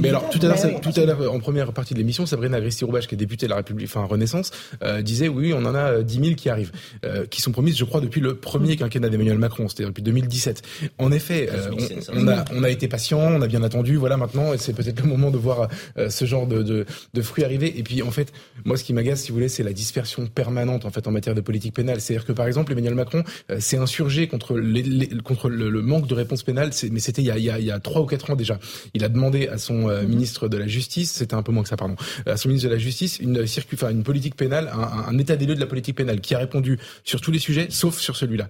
Mais 0.00 0.08
alors, 0.08 0.28
tout 0.30 0.38
à 0.42 0.48
l'heure, 0.48 0.80
tout 0.80 0.92
à 0.96 1.04
l'heure, 1.04 1.32
en 1.32 1.40
première 1.40 1.72
partie 1.72 1.94
de 1.94 1.98
l'émission, 1.98 2.26
Sabrina 2.26 2.56
Agresti-Roubache, 2.58 3.06
qui 3.06 3.14
est 3.14 3.18
députée 3.18 3.46
de 3.46 3.50
la 3.50 3.56
République, 3.56 3.88
enfin 3.88 4.04
Renaissance, 4.04 4.50
euh, 4.82 5.02
disait 5.02 5.28
oui, 5.28 5.52
on 5.54 5.64
en 5.64 5.74
a 5.74 6.02
10 6.02 6.14
000 6.14 6.34
qui 6.34 6.48
arrivent, 6.48 6.72
euh, 7.04 7.26
qui 7.26 7.40
sont 7.40 7.52
promises, 7.52 7.76
je 7.76 7.84
crois, 7.84 8.00
depuis 8.00 8.20
le 8.20 8.34
premier 8.34 8.76
quinquennat 8.76 9.08
d'Emmanuel 9.08 9.38
Macron, 9.38 9.68
c'est-à-dire 9.68 9.88
depuis 9.88 10.02
2017. 10.02 10.62
En 10.98 11.12
effet, 11.12 11.48
euh, 11.52 11.70
on, 12.12 12.22
on, 12.22 12.28
a, 12.28 12.44
on 12.54 12.62
a 12.62 12.70
été 12.70 12.88
patient, 12.88 13.20
on 13.20 13.42
a 13.42 13.46
bien 13.46 13.62
attendu, 13.62 13.96
voilà 13.96 14.16
maintenant, 14.16 14.52
et 14.52 14.58
c'est 14.58 14.72
peut-être 14.72 15.00
le 15.00 15.08
moment 15.08 15.30
de 15.30 15.38
voir 15.38 15.68
euh, 15.96 16.10
ce 16.10 16.24
genre 16.24 16.46
de, 16.46 16.62
de, 16.62 16.86
de, 17.14 17.22
fruits 17.22 17.44
arriver. 17.44 17.78
Et 17.78 17.82
puis, 17.82 18.02
en 18.02 18.10
fait, 18.10 18.32
moi, 18.64 18.76
ce 18.76 18.84
qui 18.84 18.92
m'agace, 18.92 19.22
si 19.22 19.28
vous 19.28 19.34
voulez, 19.34 19.48
c'est 19.48 19.62
la 19.62 19.72
dispersion 19.72 20.26
permanente 20.26 20.84
en 20.84 20.90
fait 20.90 21.06
en 21.06 21.10
matière 21.10 21.34
de 21.34 21.40
politique 21.40 21.74
pénale. 21.74 22.00
C'est-à-dire 22.00 22.26
que, 22.26 22.32
par 22.32 22.46
exemple, 22.46 22.72
Emmanuel 22.72 22.94
Macron 22.94 23.22
s'est 23.58 23.76
insurgé 23.78 24.28
contre, 24.28 24.56
les, 24.58 24.82
les, 24.82 25.08
contre 25.18 25.48
le, 25.48 25.70
le, 25.70 25.82
manque 25.82 26.06
de 26.06 26.14
réponse 26.14 26.42
pénale, 26.42 26.72
mais 26.98 27.02
c'était 27.02 27.22
il 27.22 27.26
y 27.26 27.30
a, 27.30 27.38
il 27.38 27.44
y 27.44 27.50
a, 27.50 27.60
il 27.60 27.64
y 27.64 27.70
a 27.70 27.78
3 27.78 28.02
ou 28.02 28.06
4 28.06 28.30
ans 28.30 28.34
déjà. 28.34 28.58
Il 28.92 29.04
a 29.04 29.08
demandé 29.08 29.46
à 29.46 29.56
son 29.56 29.88
euh, 29.88 30.02
ministre 30.02 30.48
de 30.48 30.56
la 30.56 30.66
Justice, 30.66 31.12
c'était 31.12 31.34
un 31.34 31.44
peu 31.44 31.52
moins 31.52 31.62
que 31.62 31.68
ça, 31.68 31.76
pardon, 31.76 31.94
à 32.26 32.36
son 32.36 32.48
ministre 32.48 32.68
de 32.68 32.74
la 32.74 32.80
Justice, 32.80 33.20
une, 33.20 33.44
enfin, 33.74 33.90
une 33.90 34.02
politique 34.02 34.34
pénale, 34.34 34.68
un, 34.74 35.14
un, 35.14 35.18
état 35.18 35.36
des 35.36 35.46
lieux 35.46 35.54
de 35.54 35.60
la 35.60 35.68
politique 35.68 35.94
pénale, 35.94 36.20
qui 36.20 36.34
a 36.34 36.38
répondu 36.38 36.76
sur 37.04 37.20
tous 37.20 37.30
les 37.30 37.38
sujets, 37.38 37.68
sauf 37.70 38.00
sur 38.00 38.16
celui-là. 38.16 38.48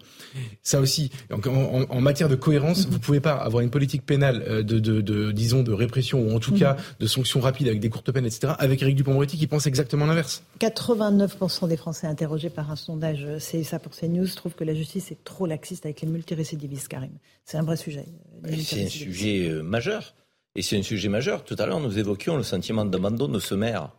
Ça 0.63 0.81
aussi, 0.81 1.11
en, 1.31 1.47
en, 1.47 1.83
en 1.91 2.01
matière 2.01 2.31
de 2.31 2.37
cohérence, 2.37 2.79
mm 2.79 2.89
-hmm. 2.89 2.93
vous 2.93 3.01
pouvez 3.01 3.21
pas 3.21 3.35
avoir 3.49 3.61
une 3.63 3.71
politique 3.77 4.05
pénale 4.07 4.39
euh, 4.49 4.63
de, 4.63 4.79
de, 4.79 5.03
de, 5.03 5.31
disons, 5.43 5.63
de 5.63 5.75
répression, 5.85 6.19
ou 6.27 6.31
en 6.35 6.41
tout 6.41 6.53
mm 6.53 6.57
-hmm. 6.57 6.75
cas 6.75 6.77
de 7.03 7.07
sanctions 7.07 7.41
rapides 7.49 7.69
avec 7.73 7.81
des 7.85 7.91
courtes 7.95 8.11
peines, 8.15 8.29
etc., 8.31 8.55
avec 8.67 8.77
Éric 8.83 8.97
Dupond-Moretti 9.01 9.37
qui 9.41 9.49
pense 9.55 9.65
exactement 9.73 10.07
l'inverse. 10.11 10.35
89% 10.61 11.69
des 11.73 11.77
Français 11.85 12.07
interrogés 12.15 12.53
par 12.59 12.67
un 12.75 12.79
sondage 12.87 13.23
CSA 13.47 13.77
pour 13.85 13.93
CNews 13.99 14.31
trouvent 14.39 14.57
que 14.61 14.67
la 14.71 14.75
justice 14.81 15.07
est 15.15 15.23
trop 15.33 15.47
laxiste 15.55 15.85
avec 15.89 15.97
les 16.03 16.09
multirécidivistes, 16.17 16.89
Karim. 16.95 17.15
C'est 17.49 17.59
un 17.63 17.67
vrai 17.71 17.79
sujet. 17.87 18.07
C'est 18.63 18.85
un 18.85 18.89
sujet 18.89 19.49
euh, 19.49 19.63
majeur. 19.63 20.15
Et 20.55 20.63
c'est 20.63 20.79
un 20.79 20.83
sujet 20.83 21.09
majeur. 21.09 21.45
Tout 21.45 21.57
à 21.59 21.67
l'heure, 21.67 21.81
nous 21.81 21.99
évoquions 21.99 22.37
le 22.37 22.43
sentiment 22.43 22.85
d'abandon 22.85 23.29
de 23.29 23.39
ce 23.39 23.55
maire. 23.55 23.91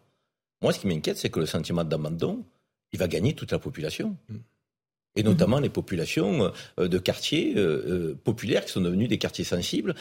Moi, 0.61 0.73
ce 0.73 0.79
qui 0.79 0.87
m'inquiète, 0.87 1.17
c'est 1.17 1.29
que 1.29 1.39
le 1.39 1.45
sentiment 1.45 1.83
d'abandon, 1.83 2.43
il 2.91 2.99
va 2.99 3.07
gagner 3.07 3.33
toute 3.33 3.51
la 3.51 3.59
population. 3.59 4.17
Et 5.15 5.23
notamment 5.23 5.59
les 5.59 5.69
populations 5.69 6.51
euh, 6.79 6.87
de 6.87 6.97
quartiers 6.97 7.53
euh, 7.55 8.15
populaires 8.23 8.65
qui 8.65 8.71
sont 8.71 8.81
devenus 8.81 9.09
des 9.09 9.17
quartiers 9.17 9.45
sensibles, 9.45 9.95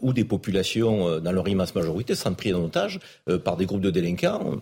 ou 0.00 0.12
des 0.12 0.24
populations, 0.24 1.20
dans 1.20 1.32
leur 1.32 1.48
immense 1.48 1.74
majorité, 1.74 2.14
sont 2.14 2.34
prises 2.34 2.54
en 2.54 2.64
otage 2.64 3.00
par 3.44 3.56
des 3.56 3.66
groupes 3.66 3.80
de 3.80 3.90
délinquants 3.90 4.60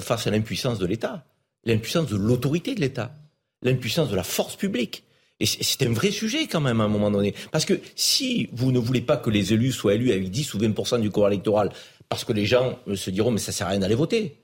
face 0.00 0.26
à 0.26 0.30
l'impuissance 0.30 0.78
de 0.78 0.86
l'État, 0.86 1.24
l'impuissance 1.64 2.08
de 2.08 2.16
l'autorité 2.16 2.74
de 2.74 2.80
l'État, 2.80 3.14
l'impuissance 3.62 4.10
de 4.10 4.16
la 4.16 4.22
force 4.22 4.56
publique. 4.56 5.04
Et 5.40 5.46
c'est 5.46 5.82
un 5.84 5.92
vrai 5.92 6.10
sujet 6.10 6.46
quand 6.46 6.60
même 6.60 6.80
à 6.80 6.84
un 6.84 6.88
moment 6.88 7.10
donné. 7.10 7.34
Parce 7.50 7.64
que 7.64 7.74
si 7.96 8.48
vous 8.52 8.70
ne 8.70 8.78
voulez 8.78 9.00
pas 9.00 9.16
que 9.16 9.30
les 9.30 9.52
élus 9.52 9.72
soient 9.72 9.94
élus 9.94 10.12
avec 10.12 10.30
10 10.30 10.54
ou 10.54 10.58
20% 10.58 11.00
du 11.00 11.10
corps 11.10 11.28
électoral, 11.28 11.70
parce 12.08 12.24
que 12.24 12.32
les 12.32 12.46
gens 12.46 12.78
se 12.94 13.10
diront 13.10 13.30
mais 13.30 13.38
ça 13.38 13.50
sert 13.52 13.66
à 13.66 13.70
rien 13.70 13.80
d'aller 13.80 13.96
voter. 13.96 14.36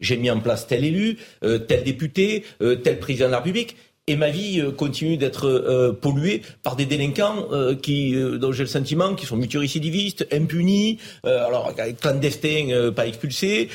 J'ai 0.00 0.16
mis 0.16 0.30
en 0.30 0.40
place 0.40 0.66
tel 0.66 0.84
élu, 0.84 1.18
euh, 1.42 1.58
tel 1.58 1.82
député, 1.82 2.44
euh, 2.62 2.76
tel 2.76 3.00
président 3.00 3.26
de 3.26 3.32
la 3.32 3.38
République, 3.38 3.76
et 4.08 4.16
ma 4.16 4.30
vie 4.30 4.60
euh, 4.60 4.72
continue 4.72 5.16
d'être 5.16 5.96
polluée 6.00 6.42
par 6.62 6.74
des 6.76 6.86
délinquants 6.86 7.48
qui, 7.82 8.14
dont 8.14 8.52
j'ai 8.52 8.64
le 8.64 8.68
sentiment, 8.68 9.14
qui 9.14 9.26
sont 9.26 9.36
multirécidivistes, 9.36 10.26
impunis, 10.32 10.98
alors 11.24 11.72
clandestins, 12.00 12.92
pas 12.94 13.06
expulsés. 13.06 13.68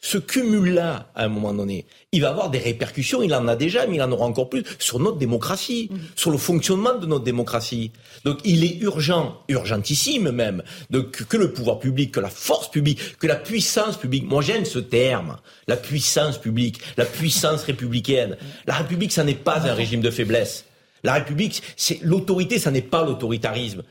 Ce 0.00 0.16
cumul-là, 0.16 1.10
à 1.16 1.24
un 1.24 1.28
moment 1.28 1.52
donné, 1.52 1.84
il 2.12 2.20
va 2.20 2.30
avoir 2.30 2.50
des 2.50 2.58
répercussions, 2.58 3.20
il 3.20 3.34
en 3.34 3.48
a 3.48 3.56
déjà, 3.56 3.84
mais 3.88 3.96
il 3.96 4.02
en 4.02 4.12
aura 4.12 4.26
encore 4.26 4.48
plus 4.48 4.62
sur 4.78 5.00
notre 5.00 5.18
démocratie, 5.18 5.88
mmh. 5.90 5.96
sur 6.14 6.30
le 6.30 6.38
fonctionnement 6.38 6.94
de 6.94 7.04
notre 7.04 7.24
démocratie. 7.24 7.90
Donc 8.24 8.38
il 8.44 8.62
est 8.62 8.76
urgent, 8.78 9.42
urgentissime 9.48 10.30
même, 10.30 10.62
de, 10.90 11.00
que, 11.00 11.36
le 11.36 11.52
pouvoir 11.52 11.80
public, 11.80 12.12
que 12.12 12.20
la 12.20 12.30
force 12.30 12.70
publique, 12.70 13.18
que 13.18 13.26
la 13.26 13.34
puissance 13.34 13.96
publique, 13.96 14.28
moi 14.28 14.40
j'aime 14.40 14.64
ce 14.64 14.78
terme, 14.78 15.36
la 15.66 15.76
puissance 15.76 16.38
publique, 16.38 16.80
la 16.96 17.04
puissance 17.04 17.64
républicaine. 17.64 18.36
La 18.66 18.74
République, 18.74 19.12
ça 19.12 19.24
n'est 19.24 19.34
pas 19.34 19.57
un 19.66 19.74
régime 19.74 20.00
de 20.00 20.10
faiblesse. 20.10 20.64
La 21.04 21.14
République, 21.14 21.62
c'est 21.76 22.00
l'autorité, 22.02 22.58
ça 22.58 22.70
n'est 22.70 22.82
pas 22.82 23.04
l'autoritarisme. 23.04 23.82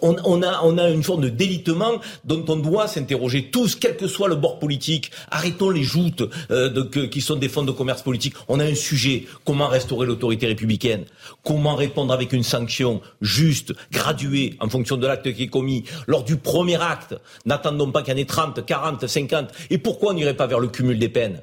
On, 0.00 0.42
a, 0.42 0.88
une 0.88 1.02
forme 1.02 1.20
de 1.20 1.28
délitement 1.28 2.00
dont 2.24 2.42
on 2.48 2.56
doit 2.56 2.88
s'interroger 2.88 3.50
tous, 3.50 3.74
quel 3.74 3.98
que 3.98 4.06
soit 4.06 4.28
le 4.28 4.34
bord 4.34 4.58
politique. 4.58 5.10
Arrêtons 5.30 5.68
les 5.68 5.82
joutes 5.82 6.22
euh, 6.50 6.88
qui 7.08 7.20
sont 7.20 7.36
des 7.36 7.50
fonds 7.50 7.64
de 7.64 7.70
commerce 7.70 8.00
politique. 8.00 8.34
On 8.48 8.60
a 8.60 8.64
un 8.64 8.74
sujet. 8.74 9.26
Comment 9.44 9.68
restaurer 9.68 10.06
l'autorité 10.06 10.46
républicaine? 10.46 11.04
Comment 11.44 11.74
répondre 11.74 12.14
avec 12.14 12.32
une 12.32 12.44
sanction 12.44 13.02
juste, 13.20 13.74
graduée, 13.92 14.54
en 14.60 14.70
fonction 14.70 14.96
de 14.96 15.06
l'acte 15.06 15.34
qui 15.34 15.42
est 15.42 15.48
commis? 15.48 15.84
Lors 16.06 16.24
du 16.24 16.36
premier 16.36 16.80
acte, 16.80 17.14
n'attendons 17.44 17.92
pas 17.92 18.02
qu'il 18.02 18.14
y 18.14 18.16
en 18.16 18.20
ait 18.20 18.24
30, 18.24 18.64
40, 18.64 19.06
50. 19.06 19.50
Et 19.68 19.76
pourquoi 19.76 20.12
on 20.12 20.14
n'irait 20.14 20.36
pas 20.36 20.46
vers 20.46 20.60
le 20.60 20.68
cumul 20.68 20.98
des 20.98 21.10
peines? 21.10 21.42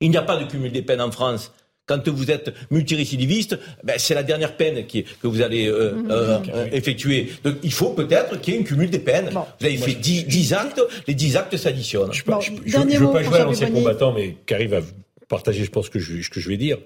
Il 0.00 0.10
n'y 0.10 0.18
a 0.18 0.22
pas 0.22 0.36
de 0.36 0.44
cumul 0.44 0.70
des 0.70 0.82
peines 0.82 1.00
en 1.00 1.10
France 1.10 1.50
quand 1.86 2.08
vous 2.08 2.30
êtes 2.30 2.52
multirécidiviste, 2.70 3.58
ben, 3.82 3.96
c'est 3.98 4.14
la 4.14 4.22
dernière 4.22 4.56
peine 4.56 4.86
qui, 4.86 5.04
que 5.04 5.26
vous 5.26 5.42
allez 5.42 5.66
euh, 5.66 5.92
mmh, 5.92 6.10
euh, 6.10 6.38
euh, 6.54 6.66
effectuer. 6.72 7.30
Donc 7.42 7.56
il 7.62 7.72
faut 7.72 7.90
peut-être 7.90 8.40
qu'il 8.40 8.54
y 8.54 8.56
ait 8.56 8.60
une 8.60 8.66
cumul 8.66 8.90
des 8.90 8.98
peines. 8.98 9.30
Bon. 9.32 9.44
Vous 9.60 9.66
avez 9.66 9.76
Moi, 9.76 9.88
fait 9.88 9.94
10, 9.94 10.26
10, 10.26 10.52
actes, 10.54 10.80
les 11.06 11.14
10 11.14 11.36
actes 11.36 11.56
s'additionnent. 11.56 12.12
Je 12.12 12.22
ne 12.22 12.98
veux 12.98 13.12
pas 13.12 13.22
jouer 13.22 13.38
à 13.38 13.44
l'ancien 13.44 13.70
combattant, 13.70 14.12
mais 14.12 14.36
qui 14.46 14.54
arrive 14.54 14.74
à 14.74 14.80
partager, 15.28 15.64
je 15.64 15.70
pense, 15.70 15.88
que 15.88 15.98
je, 15.98 16.28
que 16.28 16.40
je 16.40 16.48
vais 16.48 16.56
dire. 16.56 16.78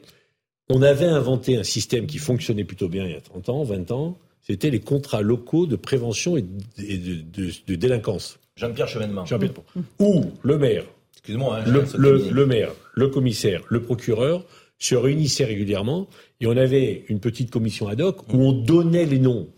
On 0.69 0.83
avait 0.83 1.07
inventé 1.07 1.57
un 1.57 1.63
système 1.63 2.07
qui 2.07 2.19
fonctionnait 2.19 2.65
plutôt 2.65 2.89
bien 2.89 3.05
il 3.07 3.13
y 3.13 3.17
a 3.17 3.21
30 3.21 3.49
ans, 3.49 3.63
20 3.63 3.91
ans. 3.93 4.19
C'était 4.41 4.71
les 4.71 4.81
contrats 4.81 5.23
locaux 5.23 5.67
de 5.67 5.77
prévention 5.77 6.37
et 6.37 6.43
de, 6.43 6.49
de, 6.79 7.23
de, 7.23 7.51
de 7.67 7.75
délinquance. 7.75 8.39
Jean-Pierre 8.57 8.89
Chevènement. 8.89 9.25
Jean-Pierre. 9.25 9.53
Mmh. 9.77 9.81
Où 10.01 10.25
le 10.43 10.59
maire, 10.59 10.85
Excuse-moi, 11.29 11.59
hein, 11.59 11.65
le, 11.67 11.85
le, 11.97 12.31
le 12.31 12.47
maire, 12.47 12.73
le 12.95 13.09
commissaire, 13.09 13.63
le 13.69 13.83
procureur 13.83 14.45
se 14.79 14.95
réunissaient 14.95 15.45
régulièrement 15.45 16.09
et 16.41 16.47
on 16.47 16.57
avait 16.57 17.05
une 17.09 17.21
petite 17.21 17.51
commission 17.51 17.89
ad 17.89 18.01
hoc 18.01 18.33
où 18.33 18.41
on 18.43 18.53
donnait 18.53 19.07
les 19.07 19.19
noms 19.19 19.49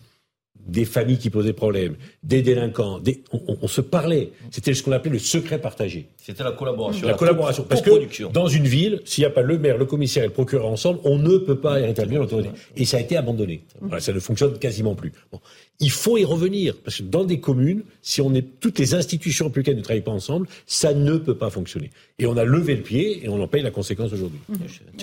des 0.67 0.85
familles 0.85 1.19
qui 1.19 1.31
posaient 1.31 1.53
problème, 1.53 1.97
des 2.23 2.43
délinquants, 2.43 2.99
des... 3.01 3.23
On, 3.33 3.57
on, 3.63 3.69
se 3.69 3.81
parlait. 3.81 4.31
C'était 4.51 4.75
ce 4.75 4.83
qu'on 4.83 4.93
appelait 4.93 5.11
le 5.11 5.19
secret 5.19 5.61
partagé. 5.61 6.09
C'était 6.17 6.45
la 6.45 6.53
collaboration. 6.53 7.07
La, 7.07 7.13
la 7.13 7.19
collaboration. 7.19 7.65
Parce 7.69 7.83
que 7.83 8.31
dans 8.31 8.47
une 8.47 8.67
ville, 8.67 9.01
s'il 9.05 9.23
n'y 9.23 9.27
a 9.27 9.31
pas 9.31 9.43
le 9.43 9.59
maire, 9.59 9.79
le 9.79 9.87
commissaire 9.87 10.23
et 10.23 10.27
le 10.27 10.33
procureur 10.33 10.67
ensemble, 10.67 11.01
on 11.05 11.19
ne 11.19 11.39
peut 11.39 11.59
pas 11.59 11.73
rétablir 11.73 12.21
l'autorité. 12.21 12.51
Et 12.77 12.85
ça 12.85 12.99
a 12.99 13.01
été 13.01 13.17
abandonné. 13.17 13.65
Voilà, 13.81 14.01
ça 14.01 14.13
ne 14.13 14.21
fonctionne 14.21 14.59
quasiment 14.59 14.95
plus. 14.95 15.13
Bon. 15.33 15.41
Il 15.81 15.91
faut 15.91 16.19
y 16.19 16.25
revenir. 16.25 16.77
Parce 16.85 16.99
que 16.99 17.03
dans 17.03 17.25
des 17.25 17.41
communes, 17.41 17.83
si 18.03 18.21
on 18.21 18.35
est, 18.35 18.45
toutes 18.61 18.79
les 18.79 18.95
institutions 18.95 19.47
républicaines 19.47 19.79
ne 19.79 19.83
travaillent 19.83 20.03
pas 20.03 20.11
ensemble, 20.11 20.47
ça 20.67 20.93
ne 20.93 21.17
peut 21.17 21.37
pas 21.37 21.51
fonctionner. 21.51 21.91
Et 22.19 22.27
on 22.27 22.37
a 22.37 22.45
levé 22.45 22.77
le 22.77 22.83
pied 22.83 23.25
et 23.25 23.29
on 23.29 23.43
en 23.43 23.49
paye 23.49 23.63
la 23.63 23.71
conséquence 23.71 24.13
aujourd'hui. 24.13 24.39
Mmh. 24.49 24.55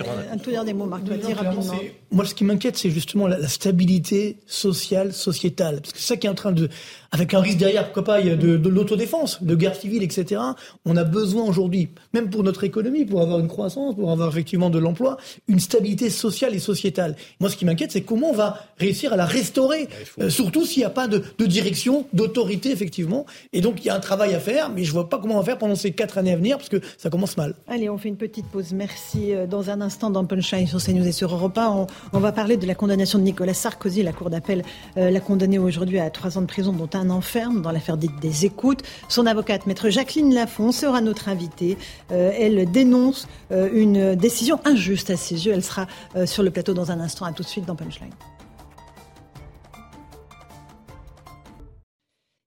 Euh, 0.02 0.34
un 0.34 0.38
tout 0.38 0.52
dernier 0.52 0.74
mot, 0.74 0.86
Marc, 0.86 1.04
tu 1.04 1.34
rapidement. 1.34 1.80
Moi, 2.12 2.26
ce 2.26 2.36
qui 2.36 2.44
m'inquiète, 2.44 2.78
c'est 2.78 2.92
justement 2.92 3.28
la, 3.28 3.38
la, 3.40 3.48
stabilité 3.48 4.38
sociale, 4.46 5.14
sociétale. 5.14 5.82
Parce 5.82 5.94
que 5.94 6.00
c'est 6.00 6.08
ça 6.08 6.18
qui 6.18 6.28
est 6.28 6.30
en 6.30 6.36
train 6.36 6.52
de, 6.52 6.70
avec 7.12 7.34
un 7.34 7.40
risque 7.40 7.58
derrière, 7.58 7.86
pourquoi 7.86 8.04
pas, 8.04 8.22
de, 8.22 8.36
de 8.36 8.70
l'autodéfense, 8.70 9.44
de 9.44 9.56
guerre 9.56 9.76
civile, 9.76 10.04
etc. 10.04 10.42
On 10.86 10.98
a 10.98 11.04
besoin 11.04 11.44
aujourd'hui, 11.44 11.90
même 12.14 12.30
pour 12.30 12.44
notre 12.44 12.64
économie, 12.64 13.06
pour 13.06 13.22
avoir 13.22 13.40
une 13.40 13.48
croissance, 13.48 13.96
pour 13.96 14.12
avoir 14.12 14.30
effectivement 14.30 14.70
de 14.70 14.80
l'emploi, 14.80 15.18
une 15.48 15.60
stabilité 15.60 16.10
sociale 16.10 16.54
et 16.56 16.60
sociétale. 16.60 17.16
Moi, 17.40 17.50
ce 17.50 17.58
qui 17.58 17.66
m'inquiète, 17.66 17.92
c'est 17.92 18.02
comment 18.02 18.30
on 18.30 18.34
va 18.34 18.62
réussir 18.78 19.14
à 19.14 19.16
la 19.16 19.26
restaurer, 19.26 19.88
euh, 20.20 20.30
surtout 20.30 20.66
s'il 20.66 20.80
n'y 20.80 20.86
a 20.86 20.90
pas 20.90 21.08
de, 21.08 21.24
de 21.38 21.46
direction, 21.46 22.06
d'autorité, 22.14 22.72
effectivement. 22.72 23.26
Et 23.54 23.62
donc, 23.62 23.84
il 23.84 23.88
y 23.88 23.90
a 23.90 23.96
un 23.96 24.00
travail 24.00 24.34
à 24.34 24.40
faire, 24.40 24.70
mais 24.70 24.84
je 24.84 24.92
vois 24.92 25.10
pas 25.10 25.20
comment 25.20 25.36
on 25.36 25.40
va 25.40 25.46
faire 25.46 25.58
pendant 25.58 25.76
ces 25.76 25.92
quatre 25.92 26.18
années 26.18 26.34
à 26.34 26.36
venir, 26.36 26.58
parce 26.58 26.70
que 26.70 26.82
ça 26.98 27.10
commence 27.10 27.38
mal. 27.38 27.56
Allez, 27.68 27.90
on 27.90 27.98
fait 27.98 28.10
une 28.10 28.18
petite 28.18 28.46
pause. 28.46 28.74
Merci. 28.74 29.34
Euh, 29.34 29.48
dans 29.48 29.70
un 29.70 29.82
instant, 29.82 30.10
dans 30.10 30.26
Punchline 30.26 30.68
sur 30.68 30.82
CNews 30.84 31.08
et 31.08 31.12
sur 31.12 31.34
Europe 31.34 31.58
1, 31.58 31.68
on, 31.70 31.88
on 32.14 32.20
va 32.20 32.32
parler 32.32 32.58
de 32.58 32.66
la 32.66 32.76
condamnation 32.76 33.20
de 33.20 33.24
Nicolas 33.24 33.54
Sarkozy. 33.54 34.04
La 34.04 34.14
Cour 34.14 34.30
d'appel 34.30 34.64
euh, 34.98 35.10
l'a 35.10 35.20
condamné 35.20 35.58
aujourd'hui 35.58 36.00
à 36.00 36.10
trois 36.10 36.38
ans 36.38 36.42
de 36.42 36.48
prison, 36.48 36.74
dont 36.74 36.90
un 36.98 37.10
enferme 37.10 37.62
dans 37.62 37.72
l'affaire 37.72 37.98
dite 37.98 38.20
des 38.20 38.46
écoutes. 38.46 38.84
Son 39.10 39.26
avocate, 39.26 39.66
maître 39.66 39.90
Jacqueline 39.90 40.34
Lafont, 40.34 40.72
sera 40.72 41.02
notre 41.02 41.30
invitée. 41.30 41.78
Euh, 42.12 42.32
elle 42.38 42.70
dénonce 42.72 43.28
euh, 43.52 43.70
une 43.74 44.16
décision 44.16 44.60
injuste 44.66 45.10
à 45.10 45.18
ses 45.18 45.46
yeux. 45.46 45.54
Elle 45.54 45.64
sera 45.64 45.88
euh, 46.16 46.26
sur 46.26 46.44
le 46.44 46.52
plateau 46.52 46.74
dans 46.74 46.92
un 46.92 47.00
instant. 47.00 47.26
À 47.26 47.32
tout 47.32 47.44
de 47.44 47.48
suite 47.48 47.66
dans 47.66 47.76
Punchline. 47.76 48.12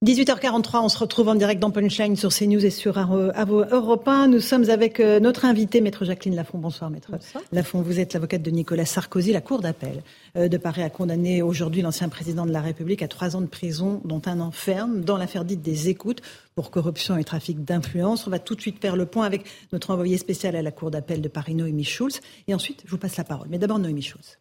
18h43, 0.03 0.81
on 0.83 0.89
se 0.89 0.97
retrouve 0.97 1.29
en 1.29 1.35
direct 1.35 1.61
dans 1.61 1.71
Punchline 1.71 2.17
sur 2.17 2.31
CNews 2.31 2.65
et 2.65 2.71
sur 2.71 2.97
Europe 2.99 4.09
1. 4.09 4.29
Nous 4.29 4.41
sommes 4.41 4.71
avec 4.71 4.99
euh, 4.99 5.21
notre 5.21 5.45
invitée, 5.45 5.83
maître 5.83 6.07
Jacqueline 6.07 6.37
Lafont. 6.37 6.57
Bonsoir, 6.57 6.89
maître 6.89 7.11
Bonsoir. 7.13 7.45
Lafont. 7.53 7.83
Vous 7.83 8.01
êtes 8.01 8.15
l'avocate 8.15 8.41
de 8.41 8.51
Nicolas 8.51 8.87
Sarkozy. 8.87 9.31
La 9.31 9.43
Cour 9.43 9.61
d'appel 9.61 10.03
euh, 10.39 10.49
de 10.49 10.57
Paris 10.57 10.83
a 10.83 10.89
condamné 10.89 11.43
aujourd'hui 11.43 11.83
l'ancien 11.83 12.09
président 12.09 12.47
de 12.47 12.51
la 12.51 12.63
République 12.63 13.03
à 13.03 13.09
trois 13.09 13.37
ans 13.37 13.43
de 13.43 13.47
prison, 13.47 14.01
dont 14.07 14.23
un 14.25 14.41
an 14.41 14.53
ferme, 14.53 15.03
dans 15.03 15.19
l'affaire 15.19 15.45
dite 15.45 15.61
des 15.61 15.91
écoutes 15.91 16.23
pour 16.55 16.71
corruption 16.71 17.19
et 17.19 17.25
trafic 17.25 17.63
d'influence. 17.63 18.27
On 18.27 18.31
va 18.31 18.39
tout 18.39 18.55
de 18.55 18.63
suite 18.63 18.81
faire 18.81 18.97
le 18.97 19.05
point 19.05 19.27
avec 19.27 19.45
notre 19.71 19.91
envoyé 19.91 20.17
spécial 20.17 20.57
à 20.57 20.63
la 20.63 20.71
Cour 20.71 20.91
d'appel 20.91 21.21
de 21.21 21.29
Paris, 21.29 21.55
Noémie 21.55 21.85
Schulz. 21.85 22.23
Et 22.49 22.55
ensuite, 22.55 22.85
je 22.87 22.91
vous 22.91 22.97
passe 22.97 23.19
la 23.19 23.25
parole. 23.25 23.49
Mais 23.51 23.59
d'abord, 23.59 23.79
Noémie 23.79 24.01
Schulz. 24.01 24.39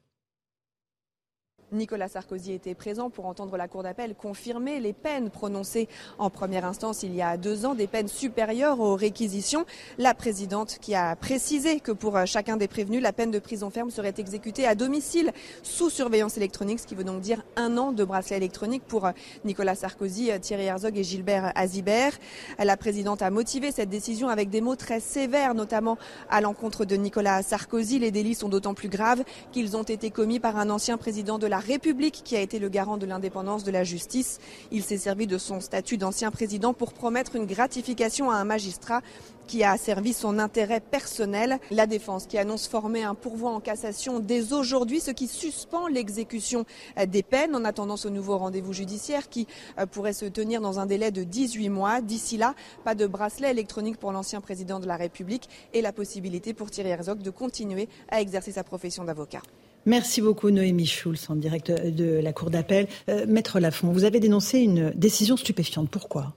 Nicolas 1.71 2.07
Sarkozy 2.07 2.53
était 2.53 2.73
présent 2.73 3.09
pour 3.09 3.25
entendre 3.25 3.55
la 3.55 3.67
Cour 3.67 3.83
d'appel 3.83 4.15
confirmer 4.15 4.79
les 4.79 4.93
peines 4.93 5.29
prononcées 5.29 5.87
en 6.17 6.29
première 6.29 6.65
instance 6.65 7.03
il 7.03 7.13
y 7.13 7.21
a 7.21 7.37
deux 7.37 7.65
ans, 7.65 7.75
des 7.75 7.87
peines 7.87 8.07
supérieures 8.07 8.79
aux 8.79 8.95
réquisitions. 8.95 9.65
La 9.97 10.13
présidente 10.13 10.77
qui 10.81 10.95
a 10.95 11.15
précisé 11.15 11.79
que 11.79 11.91
pour 11.91 12.25
chacun 12.25 12.57
des 12.57 12.67
prévenus, 12.67 13.01
la 13.01 13.13
peine 13.13 13.31
de 13.31 13.39
prison 13.39 13.69
ferme 13.69 13.91
serait 13.91 14.13
exécutée 14.17 14.65
à 14.65 14.73
domicile 14.73 15.31
sous 15.61 15.89
surveillance 15.89 16.37
électronique, 16.37 16.79
ce 16.79 16.87
qui 16.87 16.95
veut 16.95 17.03
donc 17.03 17.21
dire 17.21 17.43
un 17.55 17.77
an 17.77 17.91
de 17.91 18.03
bracelet 18.03 18.37
électronique 18.37 18.83
pour 18.87 19.09
Nicolas 19.45 19.75
Sarkozy, 19.75 20.31
Thierry 20.41 20.65
Herzog 20.65 20.97
et 20.97 21.03
Gilbert 21.03 21.51
Azibert. 21.55 22.17
La 22.57 22.77
présidente 22.77 23.21
a 23.21 23.29
motivé 23.29 23.71
cette 23.71 23.89
décision 23.89 24.29
avec 24.29 24.49
des 24.49 24.61
mots 24.61 24.75
très 24.75 24.99
sévères, 24.99 25.53
notamment 25.53 25.97
à 26.29 26.41
l'encontre 26.41 26.85
de 26.85 26.95
Nicolas 26.95 27.43
Sarkozy. 27.43 27.99
Les 27.99 28.11
délits 28.11 28.35
sont 28.35 28.49
d'autant 28.49 28.73
plus 28.73 28.89
graves 28.89 29.23
qu'ils 29.51 29.77
ont 29.77 29.83
été 29.83 30.09
commis 30.09 30.39
par 30.39 30.57
un 30.57 30.69
ancien 30.69 30.97
président 30.97 31.37
de 31.37 31.47
la 31.47 31.58
République 31.59 32.21
qui 32.23 32.35
a 32.35 32.41
été 32.41 32.59
le 32.59 32.69
garant 32.69 32.97
de 32.97 33.05
l'indépendance 33.05 33.63
de 33.63 33.71
la 33.71 33.83
justice. 33.83 34.39
Il 34.71 34.83
s'est 34.83 34.97
servi 34.97 35.27
de 35.27 35.37
son 35.37 35.59
statut 35.59 35.97
d'ancien 35.97 36.31
président 36.31 36.73
pour 36.73 36.93
promettre 36.93 37.35
une 37.35 37.45
gratification 37.45 38.31
à 38.31 38.35
un 38.35 38.45
magistrat 38.45 39.01
qui 39.47 39.63
a 39.63 39.77
servi 39.77 40.13
son 40.13 40.37
intérêt 40.37 40.79
personnel. 40.79 41.59
La 41.71 41.87
défense 41.87 42.27
qui 42.27 42.37
annonce 42.37 42.67
former 42.67 43.03
un 43.03 43.15
pourvoi 43.15 43.49
en 43.49 43.59
cassation 43.59 44.19
dès 44.19 44.53
aujourd'hui, 44.53 44.99
ce 44.99 45.09
qui 45.09 45.27
suspend 45.27 45.87
l'exécution 45.87 46.65
des 47.07 47.23
peines 47.23 47.55
en 47.55 47.65
attendant 47.65 47.97
ce 47.97 48.07
nouveau 48.07 48.37
rendez-vous 48.37 48.73
judiciaire 48.73 49.27
qui 49.27 49.47
pourrait 49.91 50.13
se 50.13 50.25
tenir 50.25 50.61
dans 50.61 50.79
un 50.79 50.85
délai 50.85 51.09
de 51.09 51.23
18 51.23 51.69
mois. 51.69 52.01
D'ici 52.01 52.37
là, 52.37 52.53
pas 52.83 52.93
de 52.93 53.07
bracelet 53.07 53.49
électronique 53.49 53.97
pour 53.97 54.11
l'ancien 54.11 54.39
président 54.39 54.79
de 54.79 54.85
la 54.85 54.97
République 54.97 55.49
et 55.73 55.81
la 55.81 55.93
possibilité 55.93 56.53
pour 56.53 56.69
Thierry 56.69 56.89
Herzog 56.89 57.23
de 57.23 57.31
continuer 57.31 57.89
à 58.09 58.21
exercer 58.21 58.51
sa 58.51 58.63
profession 58.63 59.03
d'avocat. 59.03 59.41
Merci 59.85 60.21
beaucoup 60.21 60.51
Noémie 60.51 60.85
Schulz 60.85 61.29
en 61.29 61.35
direct 61.35 61.71
de 61.71 62.19
la 62.19 62.33
Cour 62.33 62.49
d'appel. 62.49 62.87
Euh, 63.09 63.25
Maître 63.27 63.59
Lafont, 63.59 63.91
vous 63.91 64.03
avez 64.03 64.19
dénoncé 64.19 64.59
une 64.59 64.91
décision 64.91 65.37
stupéfiante. 65.37 65.89
Pourquoi? 65.89 66.35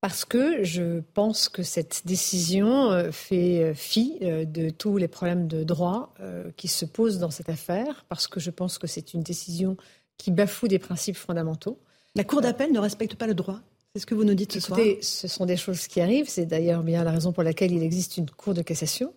Parce 0.00 0.24
que 0.24 0.62
je 0.62 1.00
pense 1.14 1.48
que 1.48 1.62
cette 1.62 2.02
décision 2.06 2.90
euh, 2.90 3.10
fait 3.10 3.72
fi 3.74 4.18
euh, 4.22 4.44
de 4.44 4.70
tous 4.70 4.96
les 4.96 5.08
problèmes 5.08 5.48
de 5.48 5.64
droit 5.64 6.14
qui 6.56 6.68
se 6.68 6.84
posent 6.84 7.18
dans 7.18 7.30
cette 7.30 7.48
affaire, 7.48 8.04
parce 8.08 8.26
que 8.26 8.40
je 8.40 8.50
pense 8.50 8.78
que 8.78 8.86
c'est 8.86 9.14
une 9.14 9.22
décision 9.22 9.76
qui 10.16 10.30
bafoue 10.30 10.68
des 10.68 10.78
principes 10.78 11.16
fondamentaux. 11.16 11.78
La 12.14 12.24
Cour 12.24 12.40
d'appel 12.40 12.72
ne 12.72 12.78
respecte 12.78 13.14
pas 13.14 13.26
le 13.26 13.34
droit 13.34 13.60
c'est 13.94 14.02
ce 14.02 14.06
que 14.06 14.14
vous 14.14 14.24
nous 14.24 14.34
dites 14.34 14.52
ce 14.52 14.58
Écoutez, 14.58 15.00
soir? 15.00 15.04
Ce 15.04 15.28
sont 15.28 15.46
des 15.46 15.56
choses 15.56 15.86
qui 15.86 16.00
arrivent. 16.00 16.28
C'est 16.28 16.44
d'ailleurs 16.44 16.82
bien 16.82 17.02
la 17.04 17.10
raison 17.10 17.32
pour 17.32 17.42
laquelle 17.42 17.72
il 17.72 17.82
existe 17.82 18.18
une 18.18 18.28
Cour 18.28 18.54
de 18.54 18.62
cassation 18.62 19.14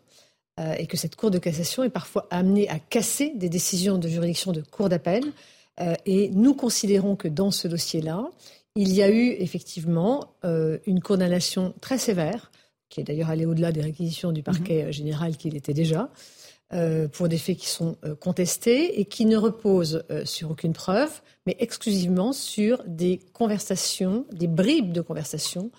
euh, 0.60 0.73
et 0.78 0.86
que 0.86 0.98
cette 0.98 1.15
Cour 1.15 1.32
de 1.32 1.40
cassation 1.40 1.84
est 1.84 1.90
parfois 1.90 2.28
amenée 2.30 2.68
à 2.68 2.78
casser 2.78 3.32
des 3.36 3.48
décisions 3.48 3.98
de 3.98 4.07
juridiction 4.10 4.52
de 4.52 4.61
Cour 4.61 4.90
d'appel. 4.90 5.23
Euh, 5.80 5.94
et 6.06 6.30
nous 6.30 6.53
considérons 6.53 7.15
que 7.15 7.30
dans 7.30 7.52
ce 7.52 7.69
dossier-là, 7.69 8.30
il 8.76 8.94
y 8.94 9.02
a 9.02 9.10
eu 9.10 9.30
effectivement 9.40 10.34
euh, 10.44 10.78
une 10.86 10.99
condamnation 10.99 11.73
très 11.80 11.98
sévère, 11.98 12.52
qui 12.90 12.99
est 12.99 13.03
d'ailleurs 13.06 13.30
allée 13.30 13.45
au-delà 13.45 13.72
des 13.72 13.82
réquisitions 13.82 14.34
du 14.34 14.44
parquet 14.44 14.86
mmh. 14.86 14.91
général 14.91 15.38
qu'il 15.38 15.56
était 15.56 15.73
déjà, 15.73 16.10
pour 17.11 17.28
des 17.28 17.38
faits 17.38 17.57
qui 17.57 17.68
sont 17.68 17.98
contestés 18.22 19.02
et 19.02 19.03
qui 19.03 19.26
ne 19.26 19.36
reposent 19.36 20.06
sur 20.23 20.52
aucune 20.52 20.72
preuve, 20.72 21.11
mais 21.45 21.57
exclusivement 21.60 22.32
sur 22.32 22.82
des 22.88 23.19
conversations, 23.34 24.26
des 24.32 24.48
bribes 24.48 24.94
de 24.94 25.02
conversations 25.02 25.69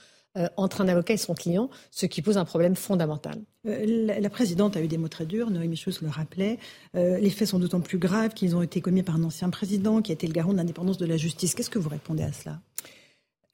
entre 0.57 0.81
un 0.81 0.89
avocat 0.89 1.15
et 1.15 1.19
son 1.19 1.35
client, 1.35 1.69
ce 1.91 2.07
qui 2.07 2.23
pose 2.23 2.39
un 2.39 2.45
problème 2.45 2.75
fondamental. 2.75 3.39
La, 3.65 4.19
la, 4.19 4.31
présidente 4.31 4.77
a 4.77 4.81
eu 4.81 4.89
des 4.89 4.99
mots 4.99 5.09
très 5.09 5.27
durs, 5.27 5.51
Noémie 5.51 5.77
Schulz 5.77 6.01
le 6.03 6.09
rappelait. 6.09 6.59
Euh, 6.97 7.19
les 7.19 7.31
faits 7.31 7.49
sont 7.49 7.61
d'autant 7.61 7.81
plus 7.81 7.99
graves 7.99 8.35
qu'ils 8.35 8.57
ont 8.57 8.63
été 8.63 8.81
commis 8.81 9.05
par 9.05 9.15
un 9.15 9.23
ancien 9.23 9.51
président 9.51 10.03
qui 10.03 10.11
a 10.11 10.15
été 10.15 10.27
le 10.27 10.33
garant 10.33 10.53
de 10.53 10.57
l'indépendance 10.57 10.99
de 10.99 11.07
la 11.07 11.17
justice. 11.17 11.55
Qu'est-ce 11.55 11.71
que 11.71 11.79
vous 11.79 11.89
répondez 11.89 12.25
à 12.25 12.33
cela? 12.33 12.59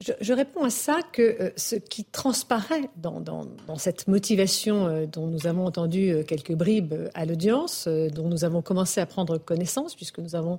Je, 0.00 0.12
je, 0.20 0.32
réponds 0.32 0.64
à 0.64 0.70
ça 0.70 1.00
que 1.12 1.22
euh, 1.22 1.50
ce 1.56 1.74
qui 1.74 2.04
transparaît 2.04 2.88
dans, 2.96 3.20
dans, 3.20 3.46
dans 3.66 3.76
cette 3.76 4.06
motivation 4.06 4.86
euh, 4.86 5.06
dont 5.06 5.26
nous 5.26 5.46
avons 5.46 5.66
entendu 5.66 6.10
euh, 6.10 6.22
quelques 6.22 6.54
bribes 6.54 6.94
à 7.14 7.26
l'audience, 7.26 7.86
dont 7.86 8.28
nous 8.28 8.44
avons 8.44 8.62
commencé 8.62 9.00
à 9.00 9.06
prendre 9.06 9.36
connaissance, 9.38 9.94
puisque 9.94 10.18
nous 10.18 10.34
avons 10.34 10.58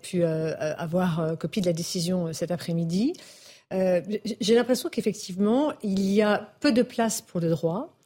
pu 0.00 0.22
avoir 0.22 1.36
copie 1.38 1.60
de 1.60 1.66
la 1.66 1.72
décision 1.72 2.32
cet 2.32 2.52
après-midi, 2.52 3.14
j'ai 3.72 4.54
l'impression 4.54 4.88
qu'effectivement, 4.88 5.72
il 5.82 6.10
y 6.12 6.22
a 6.22 6.54
peu 6.60 6.72
de 6.72 6.82
place 6.82 7.20
pour 7.20 7.40
le 7.40 7.50
droit, 7.50 7.96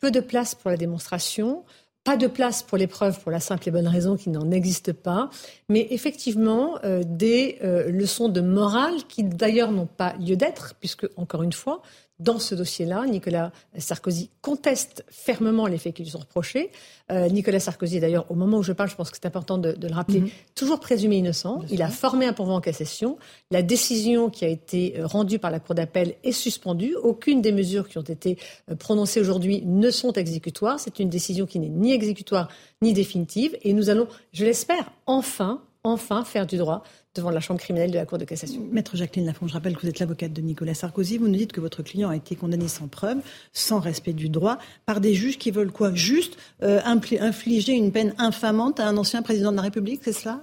peu 0.00 0.10
de 0.10 0.20
place 0.20 0.54
pour 0.54 0.70
la 0.70 0.76
démonstration, 0.76 1.64
pas 2.04 2.16
de 2.16 2.26
place 2.26 2.62
pour 2.62 2.78
l'épreuve 2.78 3.20
pour 3.20 3.30
la 3.30 3.40
simple 3.40 3.68
et 3.68 3.70
bonne 3.70 3.86
raison 3.86 4.16
qu'il 4.16 4.32
n'en 4.32 4.50
existe 4.50 4.92
pas, 4.92 5.28
mais 5.68 5.86
effectivement 5.90 6.78
euh, 6.84 7.02
des 7.04 7.58
euh, 7.62 7.90
leçons 7.90 8.30
de 8.30 8.40
morale 8.40 8.94
qui 9.08 9.24
d'ailleurs 9.24 9.72
n'ont 9.72 9.84
pas 9.86 10.14
lieu 10.14 10.36
d'être, 10.36 10.74
puisque, 10.80 11.06
encore 11.16 11.42
une 11.42 11.52
fois, 11.52 11.82
dans 12.20 12.38
ce 12.38 12.54
dossier-là, 12.54 13.06
Nicolas 13.06 13.52
Sarkozy 13.76 14.30
conteste 14.42 15.04
fermement 15.08 15.66
les 15.66 15.78
faits 15.78 15.94
qui 15.94 16.02
lui 16.02 16.10
sont 16.10 16.18
reprochés. 16.18 16.70
Euh, 17.12 17.28
Nicolas 17.28 17.60
Sarkozy, 17.60 18.00
d'ailleurs, 18.00 18.30
au 18.30 18.34
moment 18.34 18.58
où 18.58 18.62
je 18.62 18.72
parle, 18.72 18.90
je 18.90 18.96
pense 18.96 19.10
que 19.10 19.16
c'est 19.20 19.26
important 19.26 19.58
de, 19.58 19.72
de, 19.72 19.88
le 19.88 19.94
rappeler, 19.94 20.20
mm-hmm. 20.20 20.32
toujours 20.54 20.80
présumé 20.80 21.16
innocent. 21.16 21.62
Il 21.70 21.82
a 21.82 21.88
formé 21.88 22.26
un 22.26 22.32
pourvoi 22.32 22.54
en 22.54 22.60
cassation. 22.60 23.18
La 23.50 23.62
décision 23.62 24.30
qui 24.30 24.44
a 24.44 24.48
été 24.48 24.94
rendue 25.02 25.38
par 25.38 25.50
la 25.50 25.60
Cour 25.60 25.74
d'appel 25.74 26.14
est 26.24 26.32
suspendue. 26.32 26.94
Aucune 26.96 27.40
des 27.40 27.52
mesures 27.52 27.88
qui 27.88 27.98
ont 27.98 28.02
été 28.02 28.38
prononcées 28.78 29.20
aujourd'hui 29.20 29.62
ne 29.64 29.90
sont 29.90 30.12
exécutoires. 30.12 30.80
C'est 30.80 30.98
une 30.98 31.08
décision 31.08 31.46
qui 31.46 31.58
n'est 31.58 31.68
ni 31.68 31.92
exécutoire 31.92 32.48
ni 32.82 32.92
définitive. 32.92 33.56
Et 33.62 33.72
nous 33.72 33.90
allons, 33.90 34.08
je 34.32 34.44
l'espère, 34.44 34.90
enfin, 35.06 35.62
enfin 35.84 36.24
faire 36.24 36.46
du 36.46 36.56
droit 36.56 36.82
devant 37.14 37.30
la 37.30 37.40
chambre 37.40 37.60
criminelle 37.60 37.90
de 37.90 37.96
la 37.96 38.06
Cour 38.06 38.18
de 38.18 38.24
cassation. 38.24 38.66
Maître 38.70 38.96
Jacqueline 38.96 39.26
Lafont, 39.26 39.48
je 39.48 39.52
rappelle 39.52 39.76
que 39.76 39.82
vous 39.82 39.88
êtes 39.88 39.98
l'avocate 39.98 40.32
de 40.32 40.40
Nicolas 40.40 40.74
Sarkozy. 40.74 41.18
Vous 41.18 41.28
nous 41.28 41.36
dites 41.36 41.52
que 41.52 41.60
votre 41.60 41.82
client 41.82 42.10
a 42.10 42.16
été 42.16 42.36
condamné 42.36 42.68
sans 42.68 42.88
preuve, 42.88 43.18
sans 43.52 43.80
respect 43.80 44.12
du 44.12 44.28
droit, 44.28 44.58
par 44.86 45.00
des 45.00 45.14
juges 45.14 45.38
qui 45.38 45.50
veulent 45.50 45.72
quoi? 45.72 45.94
Juste 45.94 46.36
euh, 46.62 46.80
infliger 46.84 47.72
une 47.72 47.92
peine 47.92 48.14
infamante 48.18 48.80
à 48.80 48.86
un 48.86 48.96
ancien 48.96 49.22
président 49.22 49.50
de 49.50 49.56
la 49.56 49.62
République, 49.62 50.00
c'est 50.04 50.12
cela? 50.12 50.42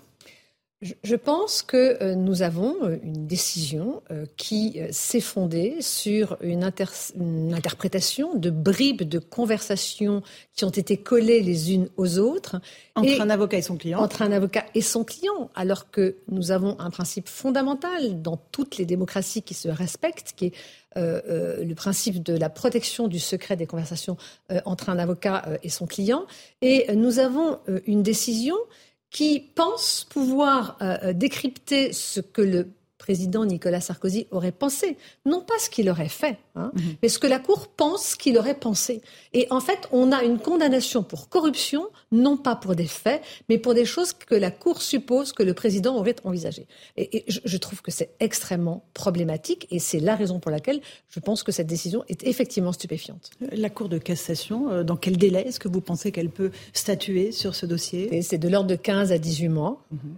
Je 1.04 1.16
pense 1.16 1.62
que 1.62 2.02
euh, 2.02 2.16
nous 2.16 2.42
avons 2.42 2.76
euh, 2.84 2.98
une 3.04 3.28
décision 3.28 4.02
qui 4.38 4.80
s'est 4.92 5.22
fondée 5.22 5.78
sur 5.82 6.38
une, 6.42 6.64
inter 6.64 6.86
une, 7.16 7.54
interprétation 7.54 8.36
de 8.36 8.50
bribes 8.50 9.04
de 9.04 9.20
conversations 9.20 10.22
qui 10.56 10.66
ont 10.66 10.70
été 10.70 10.98
collées 10.98 11.42
les 11.42 11.74
unes 11.74 11.90
aux 11.98 12.20
autres. 12.20 12.60
Entre 12.96 13.10
et 13.10 13.20
un 13.20 13.30
avocat 13.30 13.58
et 13.58 13.62
son 13.62 13.78
client. 13.78 14.00
Entre 14.00 14.22
un 14.22 14.32
avocat 14.32 14.66
et 14.74 14.82
son 14.82 15.04
client, 15.04 15.50
alors 15.56 15.90
que 15.92 16.18
nous 16.30 16.52
avons 16.52 16.80
un 16.80 16.90
principe 16.90 17.28
fondamental 17.28 18.22
dans 18.22 18.38
toutes 18.52 18.78
les 18.78 18.86
démocraties 18.86 19.42
qui 19.42 19.54
se 19.54 19.70
respectent, 19.70 20.34
qui 20.36 20.48
est 20.48 20.54
euh, 20.98 21.22
euh, 21.28 21.66
le 21.66 21.76
principe 21.76 22.24
de 22.24 22.38
la 22.38 22.50
protection 22.50 23.10
du 23.10 23.20
secret 23.20 23.58
des 23.58 23.66
conversations 23.66 24.16
euh, 24.50 24.62
entre 24.64 24.88
un 24.88 24.98
avocat 24.98 25.44
et 25.62 25.68
son 25.68 25.88
client. 25.88 26.26
Et 26.62 26.86
nous 26.96 27.20
avons 27.20 27.60
une 27.86 28.02
décision 28.02 28.56
qui 29.10 29.40
pense 29.40 30.06
pouvoir 30.10 30.78
euh, 30.82 31.14
décrypter 31.14 31.94
ce 31.94 32.20
que 32.20 32.42
le 32.42 32.68
président 33.06 33.46
Nicolas 33.46 33.82
Sarkozy 33.82 34.26
aurait 34.32 34.52
pensé, 34.52 34.98
non 35.28 35.42
pas 35.42 35.60
ce 35.60 35.70
qu'il 35.70 35.92
aurait 35.92 36.10
fait, 36.10 36.40
hein, 36.56 36.72
mhm. 36.74 36.96
mais 37.04 37.10
ce 37.10 37.20
que 37.20 37.28
la 37.28 37.38
Cour 37.38 37.68
pense 37.68 38.16
qu'il 38.16 38.36
aurait 38.40 38.58
pensé. 38.58 39.04
Et 39.32 39.46
en 39.52 39.60
fait, 39.60 39.88
on 39.92 40.12
a 40.12 40.24
une 40.24 40.40
condamnation 40.40 41.04
pour 41.04 41.30
corruption, 41.30 41.86
non 42.12 42.36
pas 42.36 42.56
pour 42.56 42.74
des 42.76 42.88
faits, 42.88 43.22
mais 43.48 43.60
pour 43.60 43.76
des 43.76 43.86
choses 43.86 44.12
que 44.12 44.34
la 44.34 44.50
Cour 44.50 44.82
suppose 44.82 45.34
que 45.34 45.44
le 45.44 45.54
président 45.54 45.96
aurait 45.98 46.16
envisagées. 46.24 46.66
Et, 46.98 47.26
je, 47.28 47.42
je, 47.46 47.58
trouve 47.58 47.84
que 47.84 47.92
c'est 47.92 48.10
extrêmement 48.20 48.86
problématique, 48.96 49.68
et 49.70 49.78
c'est 49.78 50.00
la 50.00 50.16
raison 50.16 50.40
pour 50.40 50.50
laquelle 50.50 50.82
je 51.10 51.20
pense 51.20 51.44
que 51.44 51.52
cette 51.52 51.68
décision 51.68 52.04
est 52.08 52.24
effectivement 52.24 52.72
stupéfiante. 52.72 53.30
La 53.52 53.70
Cour 53.70 53.88
de 53.88 54.00
cassation, 54.00 54.72
euh, 54.72 54.84
dans 54.84 54.98
quel 54.98 55.18
délai 55.18 55.42
est-ce 55.48 55.60
que 55.60 55.68
vous 55.68 55.82
pensez 55.82 56.12
qu'elle 56.12 56.32
peut 56.32 56.50
statuer 56.74 57.32
sur 57.32 57.54
ce 57.54 57.68
dossier? 57.68 58.24
C'est 58.24 58.40
de 58.40 58.50
l'ordre 58.50 58.70
de 58.70 58.76
15 58.76 59.12
à 59.12 59.20
18 59.20 59.50
mois. 59.50 59.86
Mhm. 59.92 60.18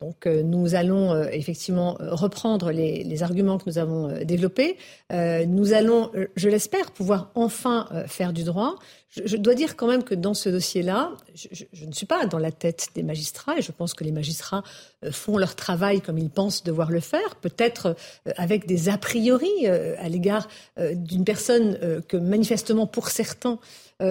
Donc 0.00 0.26
euh, 0.26 0.42
nous 0.42 0.74
allons 0.74 1.12
euh, 1.12 1.28
effectivement 1.32 1.96
euh, 2.00 2.14
reprendre 2.14 2.70
les, 2.70 3.22
arguments 3.22 3.56
que 3.56 3.64
nous 3.66 3.78
avons 3.78 4.12
développés. 4.24 4.76
nous 5.10 5.72
allons, 5.72 6.10
je 6.36 6.50
l'espère, 6.50 6.90
pouvoir 6.90 7.30
enfin 7.34 7.88
faire 8.06 8.34
du 8.34 8.44
droit. 8.44 8.76
Je, 9.08 9.38
dois 9.38 9.54
dire 9.54 9.74
quand 9.74 9.86
même 9.86 10.02
que 10.02 10.14
dans 10.14 10.34
ce 10.34 10.50
dossier-là, 10.50 11.12
je, 11.34 11.86
ne 11.86 11.92
suis 11.92 12.04
pas 12.04 12.26
dans 12.26 12.38
la 12.38 12.52
tête 12.52 12.88
des 12.94 13.02
magistrats 13.02 13.56
et 13.56 13.62
je 13.62 13.72
pense 13.72 13.94
que 13.94 14.04
les 14.04 14.12
magistrats 14.12 14.62
font 15.10 15.38
leur 15.38 15.54
travail 15.54 16.02
comme 16.02 16.18
ils 16.18 16.28
pensent 16.28 16.62
devoir 16.62 16.90
le 16.90 17.00
faire, 17.00 17.36
peut-être 17.36 17.96
avec 18.36 18.66
des 18.66 18.90
a 18.90 18.98
priori 18.98 19.66
à 19.66 20.08
l'égard 20.10 20.46
d'une 20.76 21.24
personne 21.24 22.02
que 22.06 22.18
manifestement 22.18 22.86
pour 22.86 23.08
certains 23.08 23.58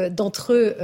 d'entre 0.10 0.54
eux 0.54 0.76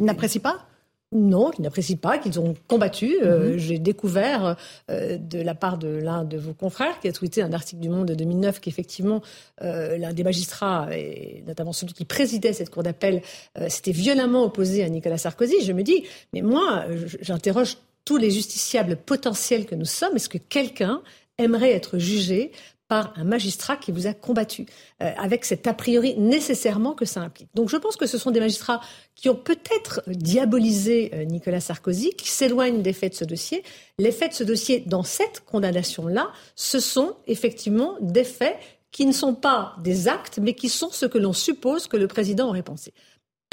n'apprécient 0.00 0.42
pas 0.42 0.66
non, 1.14 1.50
qu'ils 1.50 1.62
n'apprécient 1.62 1.96
pas, 1.96 2.18
qu'ils 2.18 2.40
ont 2.40 2.54
combattu. 2.66 3.16
Euh, 3.22 3.52
mhm. 3.52 3.58
J'ai 3.58 3.78
découvert 3.78 4.56
euh, 4.90 5.16
de 5.16 5.40
la 5.40 5.54
part 5.54 5.78
de 5.78 5.88
l'un 5.88 6.24
de 6.24 6.36
vos 6.36 6.52
confrères 6.52 6.98
qui 7.00 7.08
a 7.08 7.12
tweeté 7.12 7.40
un 7.40 7.52
article 7.52 7.80
du 7.80 7.88
Monde 7.88 8.08
de 8.08 8.14
2009 8.14 8.60
qu'effectivement 8.60 9.22
euh, 9.62 9.96
l'un 9.96 10.12
des 10.12 10.24
magistrats, 10.24 10.88
et 10.92 11.44
notamment 11.46 11.72
celui 11.72 11.94
qui 11.94 12.04
présidait 12.04 12.52
cette 12.52 12.70
cour 12.70 12.82
d'appel, 12.82 13.22
s'était 13.68 13.92
violemment 13.92 14.42
opposé 14.44 14.82
à 14.82 14.88
Nicolas 14.88 15.18
Sarkozy. 15.18 15.64
Je 15.64 15.72
me 15.72 15.82
dis, 15.82 16.04
mais 16.32 16.42
moi, 16.42 16.84
j'interroge 17.20 17.76
tous 18.04 18.16
les 18.16 18.30
justiciables 18.30 18.96
potentiels 18.96 19.66
que 19.66 19.74
nous 19.74 19.84
sommes. 19.84 20.16
Est-ce 20.16 20.28
que 20.28 20.38
quelqu'un 20.38 21.00
aimerait 21.38 21.72
être 21.72 21.98
jugé 21.98 22.52
par 22.88 23.14
un 23.16 23.24
magistrat 23.24 23.76
qui 23.76 23.92
vous 23.92 24.06
a 24.06 24.12
combattu, 24.12 24.66
euh, 25.02 25.10
avec 25.16 25.44
cet 25.44 25.66
a 25.66 25.74
priori 25.74 26.16
nécessairement 26.18 26.92
que 26.92 27.04
ça 27.04 27.20
implique. 27.20 27.48
Donc 27.54 27.68
je 27.68 27.76
pense 27.76 27.96
que 27.96 28.06
ce 28.06 28.18
sont 28.18 28.30
des 28.30 28.40
magistrats 28.40 28.80
qui 29.14 29.28
ont 29.28 29.34
peut-être 29.34 30.02
diabolisé 30.06 31.10
euh, 31.14 31.24
Nicolas 31.24 31.60
Sarkozy, 31.60 32.10
qui 32.10 32.28
s'éloignent 32.28 32.82
des 32.82 32.92
faits 32.92 33.12
de 33.12 33.16
ce 33.16 33.24
dossier. 33.24 33.62
Les 33.98 34.12
faits 34.12 34.32
de 34.32 34.36
ce 34.36 34.44
dossier, 34.44 34.80
dans 34.80 35.02
cette 35.02 35.40
condamnation-là, 35.46 36.30
ce 36.56 36.78
sont 36.78 37.16
effectivement 37.26 37.96
des 38.00 38.24
faits 38.24 38.56
qui 38.90 39.06
ne 39.06 39.12
sont 39.12 39.34
pas 39.34 39.74
des 39.82 40.06
actes, 40.06 40.38
mais 40.40 40.54
qui 40.54 40.68
sont 40.68 40.90
ce 40.90 41.06
que 41.06 41.18
l'on 41.18 41.32
suppose 41.32 41.88
que 41.88 41.96
le 41.96 42.06
président 42.06 42.48
aurait 42.48 42.62
pensé. 42.62 42.92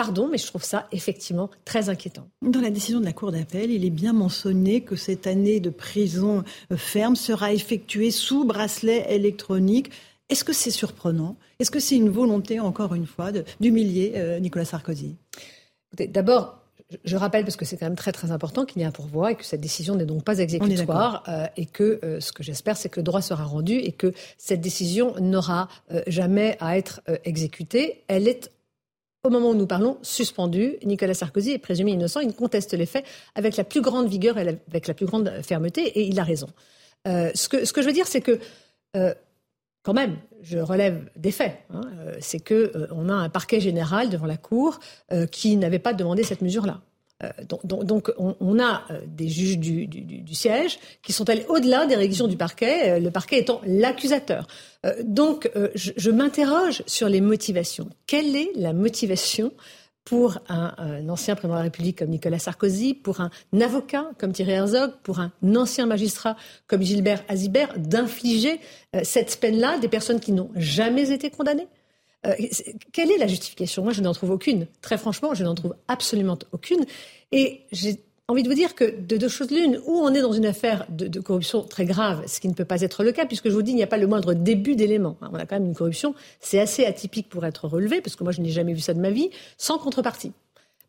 Pardon, 0.01 0.27
mais 0.27 0.39
je 0.39 0.47
trouve 0.47 0.63
ça 0.63 0.87
effectivement 0.91 1.51
très 1.63 1.89
inquiétant. 1.89 2.27
Dans 2.41 2.59
la 2.59 2.71
décision 2.71 2.99
de 2.99 3.05
la 3.05 3.13
Cour 3.13 3.31
d'appel, 3.31 3.69
il 3.69 3.85
est 3.85 3.91
bien 3.91 4.13
mentionné 4.13 4.81
que 4.81 4.95
cette 4.95 5.27
année 5.27 5.59
de 5.59 5.69
prison 5.69 6.43
euh, 6.71 6.75
ferme 6.75 7.15
sera 7.15 7.53
effectuée 7.53 8.09
sous 8.09 8.43
bracelet 8.43 9.05
électronique. 9.13 9.91
Est-ce 10.29 10.43
que 10.43 10.53
c'est 10.53 10.71
surprenant? 10.71 11.35
Est-ce 11.59 11.69
que 11.69 11.79
c'est 11.79 11.97
une 11.97 12.09
volonté, 12.09 12.59
encore 12.59 12.95
une 12.95 13.05
fois, 13.05 13.31
d'humilier 13.59 14.13
euh, 14.15 14.39
Nicolas 14.39 14.65
Sarkozy? 14.65 15.17
D'abord, 15.95 16.57
je 17.05 17.15
rappelle, 17.15 17.43
parce 17.43 17.55
que 17.55 17.65
c'est 17.65 17.77
quand 17.77 17.85
même 17.85 17.95
très 17.95 18.11
très 18.11 18.31
important, 18.31 18.65
qu'il 18.65 18.81
y 18.81 18.83
a 18.83 18.87
un 18.87 18.91
pourvoi 18.91 19.33
et 19.33 19.35
que 19.35 19.45
cette 19.45 19.61
décision 19.61 19.93
n'est 19.93 20.05
donc 20.05 20.23
pas 20.23 20.39
exécutoire 20.39 21.21
euh, 21.27 21.45
et 21.57 21.67
que 21.67 22.17
ce 22.19 22.31
que 22.31 22.41
j'espère, 22.41 22.75
c'est 22.75 22.89
que 22.89 23.01
le 23.01 23.03
droit 23.03 23.21
sera 23.21 23.43
rendu 23.43 23.75
et 23.75 23.91
que 23.91 24.13
cette 24.39 24.61
décision 24.61 25.13
n'aura 25.19 25.67
jamais 26.07 26.57
à 26.59 26.75
être 26.75 27.01
exécutée. 27.23 28.01
Elle 28.07 28.27
est 28.27 28.49
au 29.23 29.29
moment 29.29 29.51
où 29.51 29.55
nous 29.55 29.67
parlons, 29.67 29.97
suspendu. 30.01 30.77
Nicolas 30.83 31.13
Sarkozy 31.13 31.51
est 31.51 31.59
présumé 31.59 31.91
innocent. 31.91 32.21
Il 32.21 32.33
conteste 32.33 32.73
les 32.73 32.85
faits 32.85 33.05
avec 33.35 33.55
la 33.57 33.63
plus 33.63 33.81
grande 33.81 34.07
vigueur 34.07 34.37
et 34.37 34.59
avec 34.69 34.87
la 34.87 34.93
plus 34.93 35.05
grande 35.05 35.31
fermeté, 35.43 35.81
et 35.81 36.03
il 36.03 36.19
a 36.19 36.23
raison. 36.23 36.47
Euh, 37.07 37.31
ce, 37.33 37.47
que, 37.47 37.81
je 37.81 37.85
veux 37.85 37.93
dire, 37.93 38.07
c'est 38.07 38.21
que, 38.21 38.39
euh, 38.95 39.13
quand 39.83 39.93
même, 39.93 40.17
je 40.41 40.57
relève 40.57 41.09
des 41.15 41.31
faits. 41.31 41.59
Hein, 41.71 41.81
euh, 41.99 42.15
c'est 42.19 42.39
qu'on 42.39 43.09
a 43.09 43.13
un 43.13 43.29
parquet 43.29 43.59
général 43.59 44.09
devant 44.09 44.27
la 44.27 44.37
Cour 44.37 44.79
qui 45.31 45.55
n'avait 45.55 45.79
pas 45.79 45.93
demandé 45.93 46.23
cette 46.23 46.41
mesure-là. 46.41 46.81
Euh, 47.23 47.29
donc, 47.63 48.11
on, 48.17 48.59
a 48.59 48.83
euh, 48.89 49.01
des 49.05 49.27
juges 49.27 49.57
du, 49.57 50.33
siège 50.33 50.79
qui 51.03 51.13
sont 51.13 51.29
allés 51.29 51.45
au-delà 51.49 51.85
des 51.85 51.95
réquisitions 51.95 52.27
du 52.27 52.37
parquet, 52.37 52.91
euh, 52.91 52.99
le 52.99 53.11
parquet 53.11 53.39
étant 53.39 53.61
l'accusateur. 53.65 54.47
donc 55.03 55.51
je, 55.75 56.11
m'interroge 56.11 56.83
sur 56.87 57.09
les 57.09 57.21
motivations. 57.21 57.89
Quelle 58.07 58.35
est 58.35 58.51
la 58.55 58.73
motivation 58.73 59.51
pour 60.03 60.39
un, 60.49 61.07
ancien 61.09 61.35
président 61.35 61.53
de 61.53 61.59
la 61.59 61.63
République 61.63 61.99
comme 61.99 62.09
Nicolas 62.09 62.39
Sarkozy, 62.39 62.95
pour 62.95 63.21
un 63.21 63.29
avocat 63.61 64.09
comme 64.17 64.31
Thierry 64.31 64.53
Herzog, 64.53 64.93
pour 65.03 65.19
un 65.19 65.31
ancien 65.55 65.85
magistrat 65.85 66.35
comme 66.65 66.81
Gilbert 66.81 67.23
Azibert, 67.27 67.77
d'infliger 67.77 68.59
cette 69.03 69.39
peine-là 69.39 69.77
des 69.77 69.87
personnes 69.87 70.19
qui 70.19 70.31
n'ont 70.31 70.49
jamais 70.55 71.11
été 71.11 71.29
condamnées? 71.29 71.67
Euh, 72.25 72.33
quelle 72.91 73.11
est 73.11 73.17
la 73.17 73.27
justification? 73.27 73.83
Moi, 73.83 73.93
je 73.93 74.01
n'en 74.01 74.13
trouve 74.13 74.31
aucune. 74.31 74.67
Très 74.81 74.97
franchement, 74.97 75.33
je 75.33 75.43
n'en 75.43 75.55
trouve 75.55 75.75
absolument 75.87 76.37
aucune. 76.51 76.85
Et 77.31 77.61
j'ai 77.71 77.99
envie 78.27 78.43
de 78.43 78.47
vous 78.47 78.55
dire 78.55 78.75
que 78.75 78.99
de 78.99 79.17
deux 79.17 79.27
choses 79.27 79.51
l'une, 79.51 79.79
ou 79.85 79.99
on 79.99 80.13
est 80.13 80.21
dans 80.21 80.31
une 80.31 80.45
affaire 80.45 80.85
de, 80.89 81.19
corruption 81.19 81.63
très 81.63 81.85
grave, 81.85 82.23
ce 82.27 82.39
qui 82.39 82.47
ne 82.47 82.53
peut 82.53 82.65
pas 82.65 82.81
être 82.81 83.03
le 83.03 83.11
cas, 83.11 83.25
puisque 83.25 83.49
je 83.49 83.53
vous 83.53 83.61
dis, 83.61 83.71
il 83.71 83.75
n'y 83.75 83.83
a 83.83 83.87
pas 83.87 83.97
le 83.97 84.07
moindre 84.07 84.33
début 84.33 84.75
d'élément. 84.75 85.17
On 85.21 85.35
a 85.35 85.45
quand 85.45 85.55
même 85.55 85.65
une 85.65 85.75
corruption, 85.75 86.15
c'est 86.39 86.59
assez 86.59 86.85
atypique 86.85 87.29
pour 87.29 87.45
être 87.45 87.67
relevé, 87.67 88.01
parce 88.01 88.15
que 88.15 88.23
moi, 88.23 88.31
je 88.31 88.41
n'ai 88.41 88.49
jamais 88.49 88.73
vu 88.73 88.79
ça 88.79 88.93
de 88.93 88.99
ma 88.99 89.09
vie, 89.09 89.29
sans 89.57 89.77
contrepartie. 89.77 90.31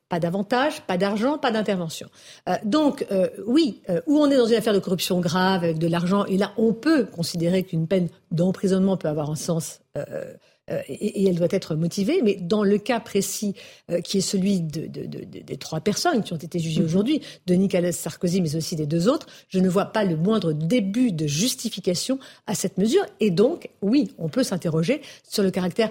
Pas 0.09 0.20
d'avantage, 0.20 0.82
pas 0.82 0.98
d'argent, 0.98 1.38
pas 1.38 1.50
d'intervention. 1.50 2.09
Euh, 2.48 2.56
donc, 2.64 3.06
euh, 3.10 3.28
oui, 3.46 3.80
ou 4.06 4.18
on 4.18 4.30
est 4.30 4.36
dans 4.36 4.46
une 4.46 4.56
affaire 4.56 4.74
de 4.74 4.78
corruption 4.78 5.20
grave 5.20 5.64
avec 5.64 5.78
de 5.78 5.86
l'argent, 5.86 6.26
et 6.26 6.36
là, 6.36 6.52
on 6.59 6.74
peut 6.74 7.06
considérer 7.06 7.62
qu'une 7.62 7.88
peine 7.88 8.09
d'emprisonnement 8.30 8.98
peut 8.98 9.09
avoir 9.09 9.30
un 9.30 9.36
sens 9.36 9.80
euh, 9.96 10.34
et, 10.68 11.26
elle 11.26 11.34
doit 11.34 11.48
être 11.51 11.74
motivée. 11.74 12.20
Mais 12.22 12.36
dans 12.36 12.64
le 12.64 12.78
cas 12.78 13.01
précis 13.01 13.55
euh, 13.90 14.01
qui 14.01 14.18
est 14.18 14.22
celui 14.22 14.60
des 14.60 15.56
trois 15.59 15.80
personnes 15.80 16.22
qui 16.22 16.32
ont 16.32 16.36
été 16.39 16.59
jugées 16.59 16.80
mhm. 16.80 16.86
aujourd'hui, 16.86 17.20
de 17.47 17.55
Nicolas 17.55 17.93
Sarkozy, 17.93 18.40
mais 18.40 18.56
aussi 18.56 18.76
des 18.76 18.86
deux 18.86 19.09
autres, 19.09 19.26
je 19.48 19.59
ne 19.59 19.68
vois 19.68 19.86
pas 19.86 20.05
le 20.05 20.16
moindre 20.16 20.52
début 20.52 21.12
de 21.12 21.26
justification 21.26 22.18
à 22.47 22.55
cette 22.55 22.78
mesure. 22.78 23.05
Et 23.20 23.30
donc, 23.30 23.70
oui, 23.80 24.12
on 24.18 24.28
peut 24.28 24.43
s'interroger 24.43 25.02
sur 25.28 25.43
le 25.43 25.51
caractère 25.51 25.90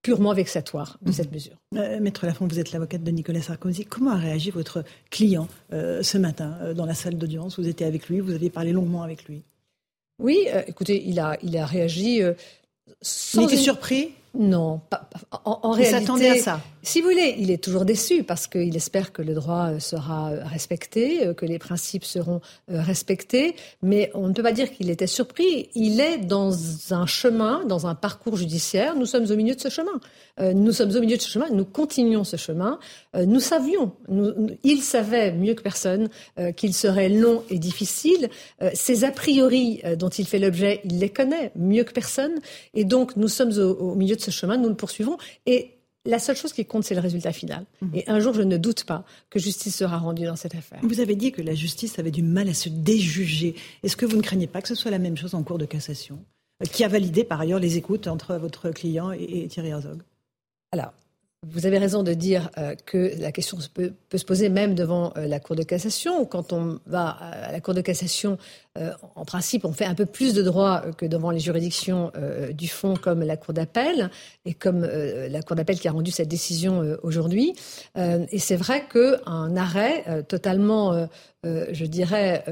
purement 0.00 0.32
vexatoire 0.32 0.96
de 1.02 1.12
cette 1.12 1.32
mesure. 1.32 1.54
Euh, 1.76 2.00
Maître 2.00 2.24
Lafont, 2.24 2.46
vous 2.46 2.60
êtes 2.60 2.72
l'avocate 2.72 3.02
de 3.02 3.10
Nicolas 3.10 3.42
Sarkozy. 3.42 3.84
Comment 3.84 4.12
a 4.12 4.16
réagi 4.16 4.50
votre 4.50 4.84
client 5.10 5.48
ce 5.70 6.18
matin 6.18 6.72
dans 6.74 6.86
la 6.86 6.94
salle 6.94 7.18
d'audience? 7.18 7.58
Vous 7.58 7.68
étiez 7.68 7.84
avec 7.84 8.08
lui, 8.08 8.20
vous 8.20 8.32
avez 8.32 8.48
parlé 8.48 8.72
longuement 8.72 9.02
avec 9.02 9.24
lui. 9.24 9.42
Oui, 10.20 10.46
écoutez, 10.66 11.04
il 11.06 11.20
a, 11.20 11.36
il 11.42 11.56
a 11.56 11.66
réagi 11.66 12.22
il 13.34 13.42
était 13.42 13.56
surpris? 13.56 14.14
Non, 14.34 14.80
pas, 14.90 15.08
en, 15.44 15.70
réalité. 15.70 16.30
à 16.30 16.36
ça. 16.36 16.60
Si 16.88 17.00
vous 17.00 17.08
voulez, 17.08 17.34
il 17.38 17.50
est 17.50 17.62
toujours 17.62 17.84
déçu 17.84 18.22
parce 18.22 18.46
qu'il 18.46 18.74
espère 18.76 19.12
que 19.12 19.20
le 19.20 19.34
droit 19.34 19.70
euh, 19.70 19.78
sera 19.78 20.30
euh, 20.30 20.44
respecté, 20.44 21.26
euh, 21.26 21.34
que 21.34 21.44
les 21.44 21.58
principes 21.58 22.04
seront 22.04 22.40
respectés, 22.68 23.56
mais 23.82 24.10
on 24.14 24.28
ne 24.28 24.32
peut 24.32 24.42
pas 24.42 24.52
dire 24.52 24.70
qu'il 24.70 24.88
était 24.88 25.06
surpris. 25.06 25.68
Il 25.74 26.00
est 26.00 26.18
dans 26.18 26.54
un 26.90 27.06
chemin, 27.06 27.64
dans 27.64 27.86
un 27.86 27.94
parcours 27.94 28.36
judiciaire. 28.36 28.96
Nous 28.96 29.06
sommes 29.06 29.30
au 29.30 29.36
milieu 29.36 29.54
de 29.54 29.60
ce 29.60 29.68
chemin. 29.68 30.00
Nous 30.40 30.72
sommes 30.72 30.94
au 30.94 31.00
milieu 31.00 31.16
de 31.16 31.22
ce 31.22 31.28
chemin. 31.28 31.48
Nous 31.50 31.64
continuons 31.64 32.22
ce 32.22 32.36
chemin. 32.36 32.78
Nous 33.16 33.40
savions, 33.40 33.92
il 34.62 34.82
savait 34.82 35.32
mieux 35.32 35.54
que 35.54 35.62
personne 35.62 36.08
qu'il 36.56 36.74
serait 36.74 37.08
long 37.08 37.42
et 37.50 37.58
difficile. 37.58 38.28
Ces 38.72 39.02
a 39.02 39.10
priori 39.10 39.82
dont 39.98 40.10
il 40.10 40.26
fait 40.26 40.38
l'objet, 40.38 40.80
il 40.84 41.00
les 41.00 41.10
connaît 41.10 41.50
mieux 41.56 41.82
que 41.82 41.92
personne. 41.92 42.38
Et 42.74 42.84
donc, 42.84 43.16
nous 43.16 43.28
sommes 43.28 43.52
au, 43.58 43.72
au 43.72 43.94
milieu 43.96 44.14
de 44.14 44.17
ce 44.20 44.30
chemin. 44.30 44.56
Nous 44.56 44.68
le 44.68 44.74
poursuivons. 44.74 45.18
Et 45.46 45.78
la 46.04 46.18
seule 46.18 46.36
chose 46.36 46.52
qui 46.52 46.64
compte, 46.64 46.84
c'est 46.84 46.94
le 46.94 47.00
résultat 47.00 47.32
final. 47.32 47.66
Mhm. 47.82 47.90
Et 47.94 48.08
un 48.08 48.20
jour, 48.20 48.32
je 48.32 48.42
ne 48.42 48.56
doute 48.56 48.84
pas 48.84 49.04
que 49.30 49.38
justice 49.38 49.76
sera 49.76 49.98
rendue 49.98 50.24
dans 50.24 50.36
cette 50.36 50.54
affaire. 50.54 50.80
Vous 50.82 51.00
avez 51.00 51.16
dit 51.16 51.32
que 51.32 51.42
la 51.42 51.54
justice 51.54 51.98
avait 51.98 52.10
du 52.10 52.22
mal 52.22 52.48
à 52.48 52.54
se 52.54 52.68
déjuger. 52.68 53.54
Est-ce 53.82 53.96
que 53.96 54.06
vous 54.06 54.16
ne 54.16 54.22
craignez 54.22 54.46
pas 54.46 54.62
que 54.62 54.68
ce 54.68 54.74
soit 54.74 54.90
la 54.90 54.98
même 54.98 55.16
chose 55.16 55.34
en 55.34 55.42
cours 55.42 55.58
de 55.58 55.66
cassation, 55.66 56.24
euh, 56.62 56.66
qui 56.66 56.82
a 56.84 56.88
validé 56.88 57.24
par 57.24 57.40
ailleurs 57.40 57.58
les 57.58 57.76
écoutes 57.76 58.06
entre 58.06 58.36
votre 58.36 58.70
client 58.70 59.12
et, 59.12 59.46
Thierry 59.48 59.68
Herzog? 59.68 60.00
Alors, 60.72 60.92
vous 61.46 61.66
avez 61.66 61.78
raison 61.78 62.02
de 62.02 62.14
dire 62.14 62.50
euh, 62.58 62.74
que 62.84 63.12
la 63.20 63.30
question 63.30 63.58
peut, 63.72 63.92
se 64.12 64.24
poser 64.24 64.48
même 64.48 64.74
devant 64.74 65.12
euh, 65.16 65.28
la 65.28 65.38
Cour 65.38 65.54
de 65.54 65.62
cassation. 65.62 66.24
Quand 66.24 66.52
on 66.52 66.80
va 66.86 67.10
à 67.10 67.52
la 67.52 67.60
Cour 67.60 67.74
de 67.74 67.80
cassation, 67.80 68.38
euh, 68.76 68.90
en 69.14 69.24
principe, 69.24 69.64
on 69.64 69.72
fait 69.72 69.84
un 69.84 69.94
peu 69.94 70.04
plus 70.04 70.34
de 70.34 70.42
droits 70.42 70.82
que 70.96 71.06
devant 71.06 71.30
les 71.30 71.38
juridictions 71.38 72.10
du 72.52 72.66
fond, 72.68 72.94
comme 72.96 73.22
la 73.22 73.36
Cour 73.36 73.54
d'appel, 73.54 74.10
et 74.44 74.54
comme 74.54 74.84
la 74.84 75.42
Cour 75.42 75.56
d'appel 75.56 75.78
qui 75.78 75.86
a 75.88 75.92
rendu 75.92 76.10
cette 76.10 76.28
décision 76.28 76.96
aujourd'hui. 77.02 77.54
et 77.96 78.38
c'est 78.38 78.56
vrai 78.56 78.86
qu'un 78.92 79.56
arrêt 79.56 80.24
totalement 80.28 81.08
je 81.44 81.84
dirais, 81.86 82.44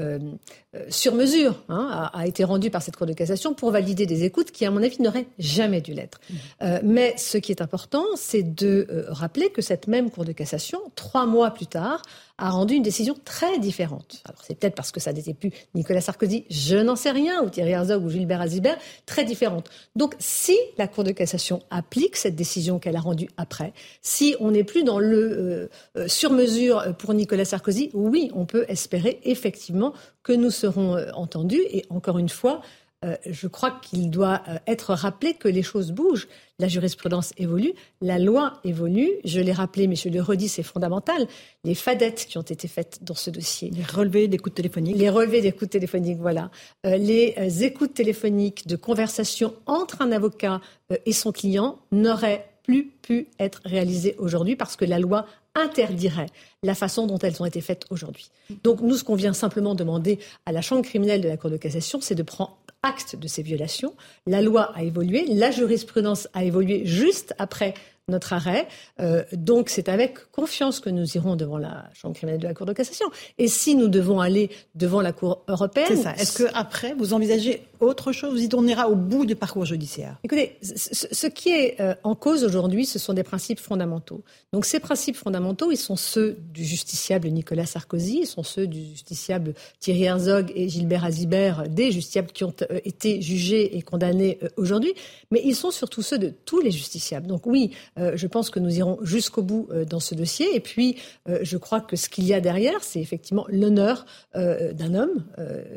sur 0.89 1.13
mesure, 1.13 1.61
hein, 1.69 2.09
a, 2.13 2.25
été 2.25 2.43
rendu 2.43 2.69
par 2.69 2.81
cette 2.81 2.95
Cour 2.95 3.07
de 3.07 3.13
cassation 3.13 3.53
pour 3.53 3.71
valider 3.71 4.05
des 4.05 4.23
écoutes 4.23 4.51
qui, 4.51 4.65
à 4.65 4.71
mon 4.71 4.81
avis, 4.81 5.01
n'auraient 5.01 5.27
jamais 5.39 5.81
dû 5.81 5.93
l'être. 5.93 6.19
Mmh. 6.29 6.65
mais 6.83 7.13
ce 7.17 7.37
qui 7.37 7.51
est 7.51 7.61
important, 7.61 8.05
c'est 8.15 8.43
de 8.43 9.05
rappeler 9.09 9.49
que 9.49 9.61
cette 9.61 9.87
même 9.87 10.09
Cour 10.09 10.25
de 10.25 10.31
cassation, 10.31 10.79
trois 10.95 11.25
mois 11.25 11.51
plus 11.51 11.67
tard, 11.67 12.01
a 12.37 12.49
rendu 12.51 12.75
une 12.75 12.83
décision 12.83 13.15
très 13.25 13.57
différente. 13.59 14.21
Alors 14.25 14.41
c'est 14.43 14.59
peut-être 14.59 14.75
parce 14.75 14.91
que 14.91 14.99
ça 14.99 15.11
n'était 15.11 15.33
plus 15.33 15.51
Nicolas 15.73 16.01
Sarkozy, 16.01 16.45
je 16.49 16.77
n'en 16.77 16.95
sais 16.95 17.11
rien, 17.11 17.43
ou 17.43 17.49
Thierry 17.49 17.71
Herzog 17.71 18.03
ou 18.03 18.09
Gilbert 18.09 18.41
Azibert, 18.41 18.77
très 19.05 19.25
différente. 19.25 19.69
Donc 19.95 20.15
si 20.19 20.57
la 20.77 20.87
Cour 20.87 21.03
de 21.03 21.11
cassation 21.11 21.63
applique 21.71 22.15
cette 22.15 22.35
décision 22.35 22.77
qu'elle 22.79 22.95
a 22.95 23.01
rendue 23.01 23.29
après, 23.37 23.73
si 24.01 24.35
on 24.39 24.51
n'est 24.51 24.63
plus 24.63 24.83
dans 24.83 24.99
le 24.99 25.17
euh, 25.17 25.69
euh, 25.97 26.07
sur-mesure 26.07 26.95
pour 26.97 27.13
Nicolas 27.13 27.45
Sarkozy, 27.45 27.89
oui, 27.93 28.29
on 28.33 28.45
peut 28.45 28.65
espérer 28.67 29.19
effectivement 29.23 29.93
que 30.23 30.33
nous 30.33 30.51
serons 30.51 30.95
euh, 30.95 31.09
entendus. 31.13 31.63
Et 31.71 31.85
encore 31.89 32.19
une 32.19 32.29
fois, 32.29 32.61
euh, 33.05 33.15
je 33.27 33.47
crois 33.47 33.79
qu'il 33.81 34.09
doit 34.09 34.41
euh, 34.47 34.57
être 34.65 34.93
rappelé 34.93 35.35
que 35.35 35.47
les 35.47 35.61
choses 35.61 35.91
bougent. 35.91 36.27
La 36.57 36.67
jurisprudence 36.67 37.31
évolue, 37.37 37.73
la 38.01 38.17
loi 38.17 38.59
évolue. 38.63 39.11
Je 39.23 39.39
l'ai 39.39 39.51
rappelé, 39.51 39.87
mais 39.87 39.95
je 39.95 40.09
le 40.09 40.19
redis, 40.19 40.49
c'est 40.49 40.63
fondamental. 40.63 41.27
Les 41.63 41.75
fadettes 41.75 42.25
qui 42.27 42.39
ont 42.39 42.41
été 42.43 42.67
faites 42.67 43.03
dans 43.03 43.13
ce 43.13 43.29
dossier. 43.29 43.69
Les 43.69 43.83
relevés 43.83 44.27
d'écoute 44.27 44.55
téléphonique. 44.55 44.97
Les 44.97 45.11
relevés 45.11 45.41
d'écoute 45.41 45.69
téléphonique, 45.69 46.17
voilà. 46.17 46.49
Euh, 46.87 46.97
les 46.97 47.63
écoutes 47.63 47.93
téléphoniques 47.93 48.67
de 48.67 48.75
conversation 48.75 49.53
entre 49.67 50.01
un 50.01 50.11
avocat 50.11 50.59
et 51.05 51.13
son 51.13 51.31
client 51.31 51.77
n'auraient 51.91 52.49
plus 52.63 52.87
pu 52.87 53.27
être 53.39 53.61
réalisées 53.63 54.15
aujourd'hui 54.17 54.55
parce 54.55 54.75
que 54.75 54.85
la 54.85 54.99
loi 54.99 55.25
interdirait 55.57 56.27
la 56.63 56.75
façon 56.75 57.07
dont 57.07 57.17
elles 57.19 57.41
ont 57.41 57.45
été 57.45 57.59
faites 57.59 57.85
aujourd'hui. 57.89 58.29
Donc 58.63 58.81
nous, 58.81 58.95
ce 58.95 59.03
qu'on 59.03 59.15
vient 59.15 59.33
simplement 59.33 59.75
demander 59.75 60.19
à 60.45 60.51
la 60.51 60.61
Chambre 60.61 60.83
criminelle 60.83 61.21
de 61.21 61.27
la 61.27 61.35
Cour 61.35 61.49
de 61.49 61.57
cassation, 61.57 61.99
c'est 62.01 62.15
de 62.15 62.23
prendre 62.23 62.57
acte 62.83 63.15
de 63.15 63.27
ces 63.27 63.41
violations. 63.41 63.93
La 64.25 64.41
loi 64.41 64.71
a 64.75 64.83
évolué, 64.83 65.25
la 65.27 65.51
jurisprudence 65.51 66.27
a 66.33 66.43
évolué 66.43 66.85
juste 66.85 67.33
après 67.39 67.73
notre 68.09 68.31
arrêt. 68.31 68.67
Euh, 69.01 69.23
donc 69.33 69.67
c'est 69.69 69.89
avec 69.89 70.31
confiance 70.31 70.79
que 70.79 70.89
nous 70.89 71.17
irons 71.17 71.35
devant 71.35 71.57
la 71.57 71.89
Chambre 71.93 72.15
criminelle 72.15 72.39
de 72.39 72.47
la 72.47 72.53
Cour 72.53 72.65
de 72.65 72.71
cassation. 72.71 73.07
Et 73.37 73.49
si 73.49 73.75
nous 73.75 73.89
devons 73.89 74.21
aller 74.21 74.49
devant 74.75 75.01
la 75.01 75.11
Cour 75.11 75.43
européenne... 75.49 75.87
C'est 75.89 76.03
ça. 76.03 76.13
Est-ce 76.13 76.43
qu'après, 76.43 76.93
vous 76.93 77.13
envisagez 77.13 77.63
autre 77.79 78.11
chose 78.11 78.33
Vous 78.33 78.43
y 78.43 78.49
tournera 78.49 78.89
au 78.89 78.95
bout 78.95 79.25
du 79.25 79.35
parcours 79.35 79.65
judiciaire 79.65 80.17
Écoutez, 80.23 80.57
ce 80.61 81.27
qui 81.27 81.49
est 81.49 81.79
euh, 81.79 81.95
en 82.03 82.15
cause 82.15 82.43
aujourd'hui, 82.43 82.85
ce 82.85 82.99
sont 82.99 83.13
des 83.13 83.23
principes 83.23 83.59
fondamentaux. 83.59 84.23
Donc 84.53 84.65
ces 84.65 84.79
principes 84.79 85.15
fondamentaux, 85.15 85.71
ils 85.71 85.77
sont 85.77 85.95
ceux 85.95 86.37
du 86.53 86.63
justiciable 86.63 87.27
Nicolas 87.29 87.65
Sarkozy, 87.65 88.19
ils 88.21 88.27
sont 88.27 88.43
ceux 88.43 88.67
du 88.67 88.79
justiciable 88.79 89.53
Thierry 89.79 90.03
Herzog 90.03 90.51
et 90.55 90.69
Gilbert 90.69 91.05
Azibert, 91.05 91.67
des 91.67 91.91
justiciables 91.91 92.31
qui 92.31 92.43
ont 92.43 92.53
euh, 92.71 92.79
été 92.85 93.21
jugés 93.21 93.77
et 93.77 93.81
condamnés 93.81 94.39
aujourd'hui, 94.57 94.93
mais 95.31 95.41
ils 95.43 95.55
sont 95.55 95.71
surtout 95.71 96.01
ceux 96.01 96.17
de 96.17 96.29
tous 96.29 96.59
les 96.59 96.71
justiciables. 96.71 97.27
Donc 97.27 97.45
oui, 97.45 97.71
euh, 97.99 98.13
je 98.15 98.27
pense 98.27 98.49
que 98.49 98.59
nous 98.59 98.77
irons 98.77 98.99
jusqu'au 99.01 99.41
bout 99.41 99.67
euh, 99.71 99.85
dans 99.85 99.99
ce 99.99 100.15
dossier. 100.15 100.55
Et 100.55 100.59
puis, 100.59 100.97
euh, 101.27 101.39
je 101.41 101.57
crois 101.57 101.81
que 101.81 101.95
ce 101.95 102.09
qu'il 102.09 102.25
y 102.25 102.33
a 102.33 102.41
derrière, 102.41 102.83
c'est 102.83 102.99
effectivement 102.99 103.45
l'honneur 103.49 104.05
d'un 104.35 104.93
homme, 104.93 105.25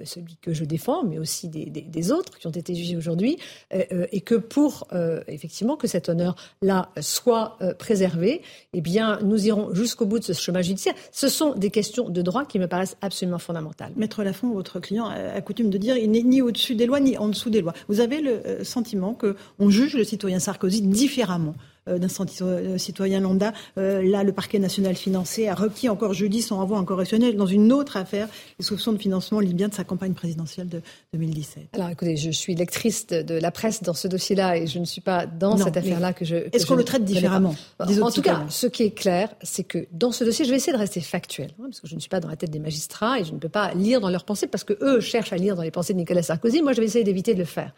celui 0.04 0.36
que 0.36 0.52
je 0.52 0.64
défends, 0.64 1.02
mais 1.04 1.18
aussi 1.18 1.48
des, 1.48 1.64
autres 2.12 2.38
qui 2.38 2.46
ont 2.46 2.50
été 2.50 2.74
jugés 2.74 2.96
aujourd'hui, 2.96 3.38
et 3.70 4.20
que 4.20 4.34
pour 4.34 4.88
effectivement 5.28 5.76
que 5.76 5.86
cet 5.86 6.08
honneur-là 6.08 6.90
soit 7.00 7.58
préservé, 7.78 8.42
eh 8.72 8.80
bien, 8.80 9.18
nous 9.22 9.46
irons 9.46 9.74
jusqu'au 9.74 10.06
bout 10.06 10.18
de 10.18 10.24
ce 10.24 10.32
chemin 10.32 10.62
judiciaire. 10.62 10.94
Ce 11.12 11.28
sont 11.28 11.54
des 11.54 11.70
questions 11.70 12.08
de 12.08 12.22
droit 12.22 12.44
qui 12.44 12.58
me 12.58 12.66
paraissent 12.66 12.96
absolument 13.00 13.38
fondamentales. 13.38 13.92
Maître 13.96 14.22
Lafont, 14.22 14.50
votre 14.52 14.80
client 14.80 15.06
a 15.06 15.40
coutume 15.40 15.70
de 15.70 15.78
dire 15.78 15.96
il 15.96 16.10
n'est 16.10 16.22
ni 16.22 16.42
au-dessus 16.42 16.74
des 16.74 16.86
lois 16.86 17.00
ni 17.00 17.16
en 17.18 17.28
dessous 17.28 17.50
des 17.50 17.60
lois. 17.60 17.74
Vous 17.88 18.00
avez 18.00 18.20
le 18.20 18.64
sentiment 18.64 19.14
qu'on 19.14 19.70
juge 19.70 19.94
le 19.94 20.04
citoyen 20.04 20.38
Sarkozy 20.38 20.82
différemment 20.82 21.54
euh, 21.54 21.79
d'un 21.98 22.08
euh, 22.42 22.78
citoyen 22.78 23.20
lambda. 23.20 23.52
Euh, 23.78 24.02
là, 24.02 24.24
le 24.24 24.32
parquet 24.32 24.58
national 24.58 24.94
financier 24.94 25.48
a 25.48 25.54
requis 25.54 25.88
encore 25.88 26.12
jeudi 26.12 26.42
son 26.42 26.56
renvoi 26.56 26.78
en 26.78 26.84
correctionnel 26.84 27.36
dans 27.36 27.46
une 27.46 27.72
autre 27.72 27.96
affaire, 27.96 28.28
les 28.58 28.64
soupçons 28.64 28.92
de 28.92 28.98
financement 28.98 29.40
libyen 29.40 29.68
de 29.68 29.74
sa 29.74 29.84
campagne 29.84 30.12
présidentielle 30.12 30.68
de 30.68 30.82
2017. 31.12 31.68
Alors 31.72 31.88
écoutez, 31.90 32.16
je 32.16 32.30
suis 32.30 32.54
lectrice 32.54 33.06
de, 33.06 33.34
la 33.34 33.50
presse 33.50 33.82
dans 33.82 33.94
ce 33.94 34.08
dossier-là 34.08 34.56
et 34.56 34.66
je 34.66 34.78
ne 34.78 34.84
suis 34.84 35.00
pas 35.00 35.26
dans 35.26 35.56
cette 35.56 35.76
affaire-là 35.76 36.12
que 36.12 36.24
je. 36.24 36.36
Est-ce 36.52 36.66
qu'on 36.66 36.74
le 36.74 36.84
traite 36.84 37.04
différemment 37.04 37.54
En 37.78 38.10
tout 38.10 38.22
cas, 38.22 38.44
ce 38.48 38.66
qui 38.66 38.84
est 38.84 38.90
clair, 38.90 39.30
c'est 39.42 39.64
que 39.64 39.86
dans 39.92 40.12
ce 40.12 40.24
dossier, 40.24 40.44
je 40.44 40.50
vais 40.50 40.56
essayer 40.56 40.72
de 40.72 40.78
rester 40.78 41.00
factuel, 41.00 41.50
hein, 41.58 41.64
parce 41.64 41.80
que 41.80 41.88
je 41.88 41.94
ne 41.94 42.00
suis 42.00 42.08
pas 42.08 42.20
dans 42.20 42.28
la 42.28 42.36
tête 42.36 42.50
des 42.50 42.58
magistrats 42.58 43.20
et 43.20 43.24
je 43.24 43.32
ne 43.32 43.38
peux 43.38 43.48
pas 43.48 43.72
lire 43.74 44.00
dans 44.00 44.10
leurs 44.10 44.24
pensées, 44.24 44.46
parce 44.46 44.64
que 44.64 44.74
eux 44.82 45.00
cherchent 45.00 45.32
à 45.32 45.36
lire 45.36 45.56
dans 45.56 45.62
les 45.62 45.70
pensées 45.70 45.92
de 45.92 45.98
Nicolas 45.98 46.22
Sarkozy. 46.22 46.62
Moi, 46.62 46.72
je 46.72 46.80
vais 46.80 46.86
essayer 46.86 47.04
d'éviter 47.04 47.34
de 47.34 47.38
le 47.38 47.44
faire. 47.44 47.72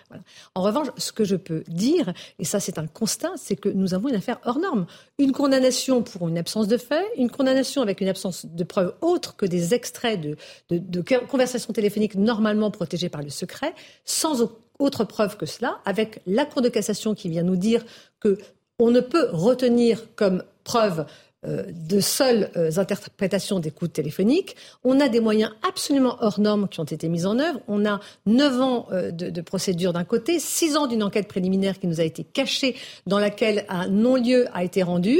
En 0.55 0.63
revanche, 0.63 0.89
ce 0.97 1.13
que 1.13 1.25
je 1.25 1.37
peux 1.37 1.63
dire, 1.69 2.13
et 2.39 2.45
ça 2.45 2.61
c'est 2.61 2.79
un 2.79 2.87
constat, 2.87 3.33
c'est 3.37 3.57
que 3.57 3.69
nous 3.69 3.95
avons 3.95 4.02
une 4.09 4.17
affaire 4.17 4.41
hors 4.45 4.59
norme. 4.59 4.87
Une 5.19 5.33
condamnation 5.33 6.03
pour 6.03 6.29
une 6.29 6.39
absence 6.39 6.69
de 6.69 6.77
fait, 6.77 7.05
une 7.17 7.31
condamnation 7.31 7.83
avec 7.83 8.01
une 8.01 8.09
absence 8.09 8.47
de 8.47 8.65
preuves 8.65 8.95
autres 9.01 9.37
que 9.37 9.47
des 9.47 9.75
extraits 9.75 10.21
de, 10.21 10.37
de, 10.71 11.03
conversations 11.29 11.73
téléphoniques 11.73 12.15
normalement 12.15 12.71
protégées 12.71 13.09
par 13.09 13.23
le 13.23 13.31
secret, 13.31 13.75
sans 14.05 14.43
autre 14.79 15.05
preuve 15.05 15.37
que 15.37 15.47
cela, 15.47 15.79
avec 15.85 16.21
la 16.27 16.45
Cour 16.45 16.63
de 16.63 16.69
cassation 16.69 17.15
qui 17.15 17.29
vient 17.29 17.43
nous 17.43 17.57
dire 17.57 17.85
que 18.21 18.39
on 18.79 18.91
ne 18.91 19.01
peut 19.01 19.29
retenir 19.33 20.15
comme 20.17 20.43
preuve 20.65 21.07
de 21.45 21.99
seules 21.99 22.51
euh, 22.57 22.71
interprétations 22.77 23.59
d'écoute 23.59 23.93
téléphonique. 23.93 24.55
On 24.85 25.01
a 25.01 25.09
des 25.09 25.19
moyens 25.19 25.51
absolument 25.69 26.17
hors 26.21 26.39
normes 26.39 26.69
qui 26.69 26.79
ont 26.79 26.85
été 26.85 27.09
mis 27.09 27.27
en 27.27 27.39
œuvre. 27.39 27.61
On 27.67 27.85
a 27.85 27.99
neuf 28.27 28.61
ans 28.61 28.87
euh, 28.93 29.11
de, 29.11 29.41
procédure 29.41 29.93
d'un 29.93 30.05
côté, 30.05 30.39
six 30.39 30.77
ans 30.77 30.87
d'une 30.87 31.03
enquête 31.03 31.27
préliminaire 31.27 31.81
qui 31.81 31.89
nous 31.89 32.01
a 32.01 32.05
été 32.05 32.23
cachée, 32.23 32.77
dans 33.07 33.19
laquelle 33.19 33.65
un 33.69 33.89
non-lieu 33.89 34.47
a 34.53 34.63
été 34.63 34.83
rendu. 34.83 35.19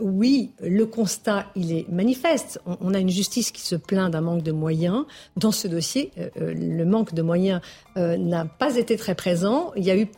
oui, 0.00 0.50
le 0.60 0.84
constat, 0.84 1.46
il 1.56 1.72
est 1.72 1.88
manifeste. 1.88 2.60
On, 2.66 2.92
a 2.92 2.98
une 2.98 3.08
justice 3.08 3.50
qui 3.50 3.62
se 3.62 3.76
plaint 3.76 4.10
d'un 4.10 4.20
manque 4.20 4.42
de 4.42 4.52
moyens. 4.52 5.04
Dans 5.36 5.52
ce 5.52 5.68
dossier, 5.68 6.12
le 6.36 6.84
manque 6.84 7.14
de 7.14 7.22
moyens 7.22 7.60
n'a 7.96 8.44
pas 8.44 8.76
été 8.76 8.96
très 8.96 9.14
présent. 9.14 9.72
Il 9.76 9.84
y 9.84 9.90
a 9.90 9.96
eu 9.96 10.08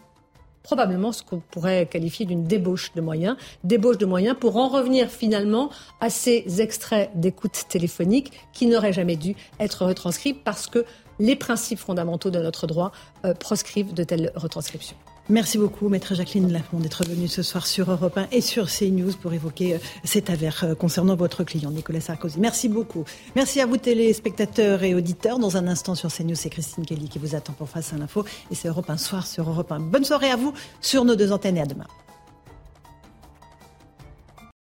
probablement 0.69 1.13
ce 1.13 1.23
qu'on 1.23 1.41
pourrait 1.41 1.87
qualifier 1.87 2.27
d'une 2.27 2.45
débauche 2.45 2.93
de 2.95 3.01
moyens, 3.01 3.39
débauche 3.65 3.97
de 3.97 4.05
moyens 4.05 4.37
pour 4.39 4.59
en 4.59 4.69
revenir 4.69 5.09
finalement 5.09 5.71
à 6.03 6.11
ces 6.11 6.61
extraits 6.61 7.11
d'écoute 7.15 7.65
téléphonique 7.71 8.33
qui 8.53 8.67
n'auraient 8.67 8.93
jamais 8.93 9.17
dû 9.17 9.35
être 9.61 9.87
retranscrits 9.87 10.35
parce 10.35 10.67
que 10.67 10.85
les 11.19 11.37
principes 11.37 11.79
fondamentaux 11.79 12.31
de 12.31 12.39
notre 12.39 12.67
droit 12.67 12.93
euh, 13.25 13.33
proscrivent 13.33 13.95
de 13.95 14.05
telles 14.05 14.31
retranscriptions. 14.35 14.97
Merci 15.31 15.59
beaucoup, 15.59 15.91
maître 15.91 16.15
Jacqueline 16.15 16.51
Lafond, 16.51 16.79
d'être 16.79 17.05
venue 17.05 17.29
ce 17.29 17.43
soir 17.43 17.67
sur 17.67 17.91
Europe 17.91 18.17
1 18.17 18.29
et 18.33 18.41
sur 18.41 18.67
CNews 18.67 19.13
pour 19.21 19.35
évoquer 19.35 19.75
euh, 19.75 19.79
cette 20.03 20.31
affaire 20.31 20.65
euh, 20.65 20.75
concernant 20.75 21.17
votre 21.17 21.45
client, 21.45 21.71
Nicolas 21.71 22.01
Sarkozy. 22.01 22.41
Merci 22.41 22.71
beaucoup. 22.71 23.05
Merci 23.37 23.61
à 23.61 23.67
vous, 23.67 23.77
téléspectateurs 23.77 24.83
et 24.85 24.95
auditeurs. 24.95 25.39
Dans 25.39 25.59
un 25.59 25.67
instant 25.67 25.95
sur 25.95 26.11
CNews, 26.11 26.35
c'est 26.35 26.49
Christine 26.49 26.87
Kelly 26.87 27.11
qui 27.11 27.19
vous 27.19 27.35
attend 27.35 27.53
pour 27.53 27.69
Face 27.69 27.93
à 27.93 27.99
l'info. 27.99 28.25
Et 28.51 28.55
c'est 28.55 28.69
Europe 28.69 28.89
1 28.89 28.97
soir 28.97 29.27
sur 29.27 29.47
Europe 29.51 29.71
1. 29.71 29.81
Bonne 29.81 30.05
soirée 30.05 30.31
à 30.31 30.37
vous 30.37 30.55
sur 30.81 31.05
nos 31.05 31.15
deux 31.15 31.31
antennes 31.31 31.59
et 31.59 31.63
à 31.63 31.67
demain. 31.67 31.87